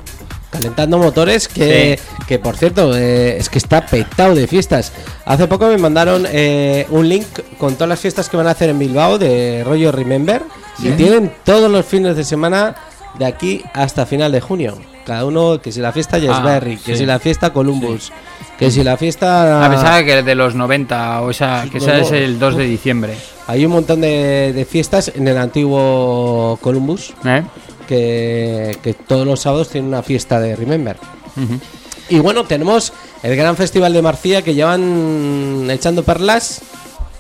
Calentando 0.49 0.97
motores, 0.97 1.47
que, 1.47 1.99
que 2.25 2.39
por 2.39 2.55
cierto, 2.57 2.97
eh, 2.97 3.37
es 3.37 3.49
que 3.49 3.57
está 3.59 3.85
petado 3.85 4.33
de 4.33 4.47
fiestas. 4.47 4.93
Hace 5.25 5.45
poco 5.45 5.67
me 5.67 5.77
mandaron 5.77 6.25
eh, 6.29 6.87
un 6.89 7.07
link 7.07 7.27
con 7.59 7.75
todas 7.75 7.89
las 7.89 7.99
fiestas 7.99 8.29
que 8.29 8.37
van 8.37 8.47
a 8.47 8.51
hacer 8.51 8.69
en 8.69 8.79
Bilbao 8.79 9.17
de 9.17 9.63
rollo 9.65 9.91
Remember. 9.91 10.41
Y 10.79 10.89
tienen 10.91 11.33
todos 11.43 11.69
los 11.69 11.85
fines 11.85 12.15
de 12.15 12.23
semana 12.23 12.75
de 13.19 13.25
aquí 13.25 13.63
hasta 13.73 14.05
final 14.05 14.31
de 14.31 14.41
junio. 14.41 14.77
Cada 15.07 15.23
uno, 15.23 15.61
que 15.61 15.71
si 15.71 15.79
la 15.79 15.93
fiesta 15.93 16.17
Yesberry, 16.19 16.75
que 16.75 16.91
sí. 16.91 16.97
si 16.97 17.05
la 17.05 17.17
fiesta 17.17 17.53
Columbus, 17.53 18.11
que 18.59 18.69
si 18.69 18.83
la 18.83 18.97
fiesta... 18.97 19.65
A 19.65 19.69
pesar 19.69 19.95
de 19.95 20.05
que 20.05 20.21
de 20.21 20.35
los 20.35 20.53
90, 20.53 21.21
o 21.21 21.29
esa, 21.29 21.63
que 21.71 21.77
esa 21.77 21.93
No, 21.93 22.03
es 22.03 22.11
el 22.11 22.37
2 22.37 22.57
de 22.57 22.65
diciembre. 22.65 23.17
Hay 23.47 23.65
un 23.65 23.71
montón 23.71 24.01
de, 24.01 24.51
de 24.53 24.65
fiestas 24.65 25.09
en 25.15 25.25
el 25.29 25.37
antiguo 25.37 26.59
Columbus 26.61 27.13
¿Eh? 27.23 27.41
que, 27.87 28.77
que 28.83 28.93
todos 28.95 29.25
los 29.25 29.39
sábados 29.39 29.69
tienen 29.69 29.87
una 29.87 30.03
fiesta 30.03 30.41
de 30.41 30.57
Remember. 30.57 30.97
Y 32.09 32.19
bueno, 32.19 32.43
tenemos 32.43 32.91
el 33.23 33.37
gran 33.37 33.55
festival 33.55 33.93
de 33.93 34.01
Marcilla 34.01 34.41
que 34.41 34.53
llevan 34.55 35.69
echando 35.69 36.03
perlas 36.03 36.63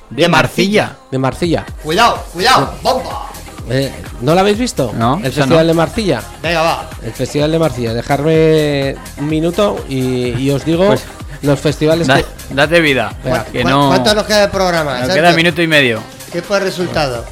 De 0.09 0.27
Marcilla. 0.27 0.97
de 1.09 1.17
Marcilla. 1.19 1.65
Cuidado, 1.83 2.21
cuidado, 2.33 2.73
bomba. 2.83 3.31
Eh, 3.69 3.91
¿No 4.21 4.33
lo 4.33 4.39
habéis 4.39 4.57
visto? 4.57 4.93
No, 4.95 5.17
El 5.23 5.31
festival 5.33 5.65
no. 5.65 5.65
de 5.67 5.73
Marcilla. 5.73 6.21
Venga, 6.41 6.61
va. 6.61 6.89
El 7.03 7.11
festival 7.11 7.51
de 7.51 7.59
Marcilla. 7.59 7.93
Dejarme 7.93 8.95
un 9.17 9.27
minuto 9.27 9.83
y, 9.89 10.29
y 10.37 10.51
os 10.51 10.63
digo 10.63 10.87
Pues, 10.87 11.03
los 11.41 11.59
festivales 11.59 12.07
Da- 12.07 12.17
que... 12.17 12.25
date 12.53 12.79
vida. 12.81 13.13
Venga, 13.23 13.43
que 13.45 13.63
¿Cu- 13.63 13.69
no... 13.69 13.87
¿Cuánto 13.89 14.13
nos 14.15 14.23
queda 14.25 14.41
de 14.41 14.47
programa? 14.47 14.99
Nos 15.01 15.13
queda 15.13 15.31
minuto 15.33 15.61
y 15.61 15.67
medio. 15.67 16.01
¿Qué 16.31 16.41
fue 16.41 16.57
el 16.57 16.63
resultado? 16.63 17.25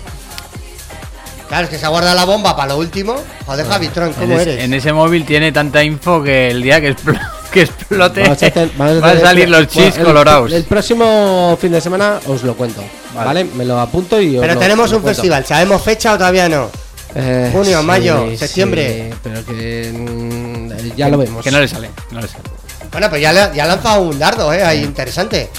Claro, 1.48 1.66
es 1.66 1.70
que 1.70 1.78
se 1.78 1.88
guarda 1.88 2.14
la 2.16 2.26
bomba 2.26 2.56
para 2.56 2.70
lo 2.74 2.80
último. 2.80 3.16
Joder, 3.46 3.68
Javitron, 3.68 4.08
En, 4.10 4.14
¿cómo 4.16 4.40
eres? 4.40 4.64
en 4.64 4.74
ese 4.74 4.92
móvil 4.92 5.26
tiene 5.26 5.52
tanta 5.52 5.84
info 5.84 6.24
que 6.24 6.50
el 6.50 6.62
día 6.64 6.82
que, 6.82 6.96
explo- 6.96 7.20
que 7.56 7.62
explote 7.64 8.22
Vamos 8.22 8.44
a 8.44 8.46
hacer- 8.48 8.72
vamos 8.78 8.98
a 8.98 9.00
van 9.00 9.18
a 9.18 9.22
salir 9.22 9.50
los 9.50 9.68
chis 9.68 9.96
colorados. 9.96 10.52
El, 10.52 10.64
próximo 10.66 11.58
fin 11.60 11.72
de 11.72 11.82
semana 11.82 12.20
os 12.28 12.44
lo 12.44 12.54
cuento. 12.56 12.84
Vale, 13.16 13.46
me 13.46 13.66
lo 13.66 13.80
apunto 13.80 14.22
y 14.22 14.36
os 14.38 14.42
Pero 14.42 14.54
lo- 14.54 14.60
tenemos 14.60 14.92
lo 14.92 14.98
un 14.98 15.04
cuento. 15.04 15.16
festival, 15.22 15.46
¿sabemos 15.46 15.82
fecha 15.82 16.14
o 16.14 16.18
todavía 16.18 16.48
no? 16.50 16.70
Eh, 17.16 17.50
Junio, 17.54 17.80
sí, 17.80 17.86
mayo, 17.86 18.26
sí, 18.30 18.38
septiembre. 18.38 19.14
pero 19.24 19.46
que 19.46 19.90
mm, 19.92 20.96
ya 20.98 21.08
lo 21.10 21.18
vemos. 21.18 21.44
Que 21.44 21.50
no 21.52 21.60
le 21.62 21.68
sale. 21.68 21.90
No 22.12 22.20
le 22.22 22.28
sale. 22.28 22.44
Bueno, 22.92 23.10
pues 23.10 23.22
ya, 23.22 23.32
le, 23.34 23.56
ya 23.56 23.64
ha 23.64 23.68
lanzado 23.68 24.02
un 24.02 24.20
dardo, 24.20 24.54
¿eh? 24.54 24.64
Ahí, 24.64 24.84
interesante. 24.84 25.50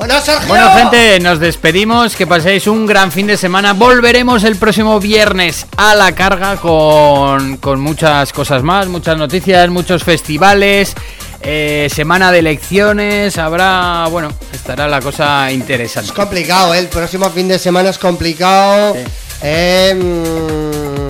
Bueno, 0.00 0.18
Sergio. 0.22 0.48
Bueno, 0.48 0.70
gente, 0.72 1.20
nos 1.20 1.38
despedimos. 1.38 2.16
Que 2.16 2.26
paséis 2.26 2.66
un 2.66 2.86
gran 2.86 3.12
fin 3.12 3.26
de 3.26 3.36
semana. 3.36 3.74
Volveremos 3.74 4.44
el 4.44 4.56
próximo 4.56 4.98
viernes 4.98 5.66
a 5.76 5.94
la 5.94 6.12
carga 6.14 6.56
con, 6.56 7.58
con 7.58 7.80
muchas 7.80 8.32
cosas 8.32 8.62
más, 8.62 8.88
muchas 8.88 9.18
noticias, 9.18 9.68
muchos 9.68 10.02
festivales. 10.02 10.94
eh, 11.42 11.88
semana 11.94 12.32
de 12.32 12.38
elecciones. 12.38 13.36
Habrá, 13.36 14.06
bueno, 14.10 14.32
estará 14.54 14.88
la 14.88 15.02
cosa 15.02 15.52
interesante. 15.52 16.08
Es 16.08 16.16
complicado, 16.16 16.72
¿eh? 16.72 16.78
El 16.78 16.88
próximo 16.88 17.28
fin 17.28 17.48
de 17.48 17.58
semana 17.58 17.90
es 17.90 17.98
complicado. 17.98 18.94
Sí. 18.94 19.00
Eh, 19.42 19.94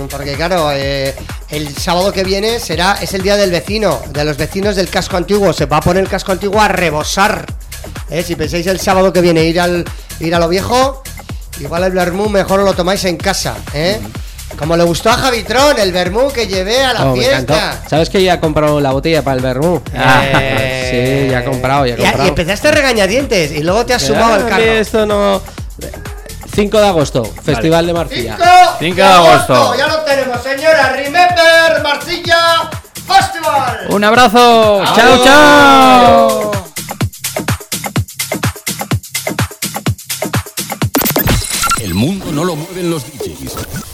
mm, 0.05 0.09
porque 0.09 0.35
claro, 0.35 0.71
eh, 0.73 1.15
el 1.51 1.77
sábado 1.77 2.13
que 2.13 2.25
viene 2.25 2.59
será 2.59 2.99
es 3.01 3.15
el 3.15 3.23
día 3.23 3.37
del 3.37 3.53
vecino, 3.53 4.01
de 4.11 4.25
los 4.25 4.37
vecinos 4.37 4.75
del 4.75 4.89
casco 4.89 5.17
antiguo. 5.17 5.53
Se 5.53 5.67
va 5.67 5.77
a 5.77 5.81
poner 5.81 6.03
el 6.03 6.09
casco 6.09 6.33
antiguo 6.33 6.61
a 6.61 6.67
rebosar. 6.67 7.47
Eh, 8.11 8.23
Si 8.23 8.35
pensáis 8.37 8.67
el 8.67 8.81
sábado 8.81 9.13
que 9.13 9.21
viene 9.21 9.45
ir 9.45 9.61
al 9.61 9.85
ir 10.21 10.35
a 10.35 10.39
lo 10.39 10.49
viejo, 10.49 11.03
igual 11.61 11.85
el 11.85 11.93
vermú 11.93 12.29
mejor 12.29 12.61
lo 12.61 12.73
tomáis 12.75 13.05
en 13.05 13.17
casa, 13.17 13.55
¿eh? 13.75 14.01
Como 14.59 14.77
le 14.77 14.83
gustó 14.83 15.11
a 15.11 15.15
Javitron, 15.15 15.79
el 15.79 15.93
vermú 15.93 16.31
que 16.33 16.47
llevé 16.49 16.83
a 16.85 16.93
la 16.93 17.11
Oh, 17.11 17.15
fiesta. 17.15 17.81
¿Sabes 17.89 18.11
que 18.11 18.21
ya 18.23 18.35
he 18.35 18.41
comprado 18.41 18.81
la 18.81 18.91
botella 18.91 19.23
para 19.23 19.37
el 19.37 19.43
vermú? 19.43 19.81
Eh, 19.95 21.25
sí, 21.27 21.31
ya 21.31 21.41
he 21.41 21.45
comprado, 21.45 21.87
ya 21.87 21.95
he 21.95 21.99
Y, 21.99 22.01
y 22.01 22.05
comprado. 22.05 22.29
empezaste 22.29 22.69
a 22.69 22.71
regañadientes 22.73 23.53
y 23.53 23.63
luego 23.63 23.87
te 23.87 23.95
has 23.95 24.03
sumado 24.03 24.35
al 24.35 24.43
Ah, 24.47 24.49
carro. 24.49 24.63
Esto 24.63 25.07
no... 25.07 25.41
5 26.53 26.81
de 26.81 26.87
agosto, 26.89 27.25
Festival 27.45 27.87
de 27.87 27.93
Marcilla. 27.93 28.37
5 28.81 28.97
de 28.97 29.03
agosto. 29.05 29.75
Ya 29.79 29.87
lo 29.87 29.99
tenemos, 30.01 30.43
señora. 30.43 30.93
Remember 30.97 31.83
Marcilla 31.83 32.69
Festival. 33.07 33.87
Un 33.91 34.03
abrazo. 34.05 34.83
Chao, 34.97 35.25
chao. 35.25 36.70
No 42.33 42.45
lo 42.45 42.57
mueven 42.57 42.91
los 42.91 43.05
DJs. 43.05 43.90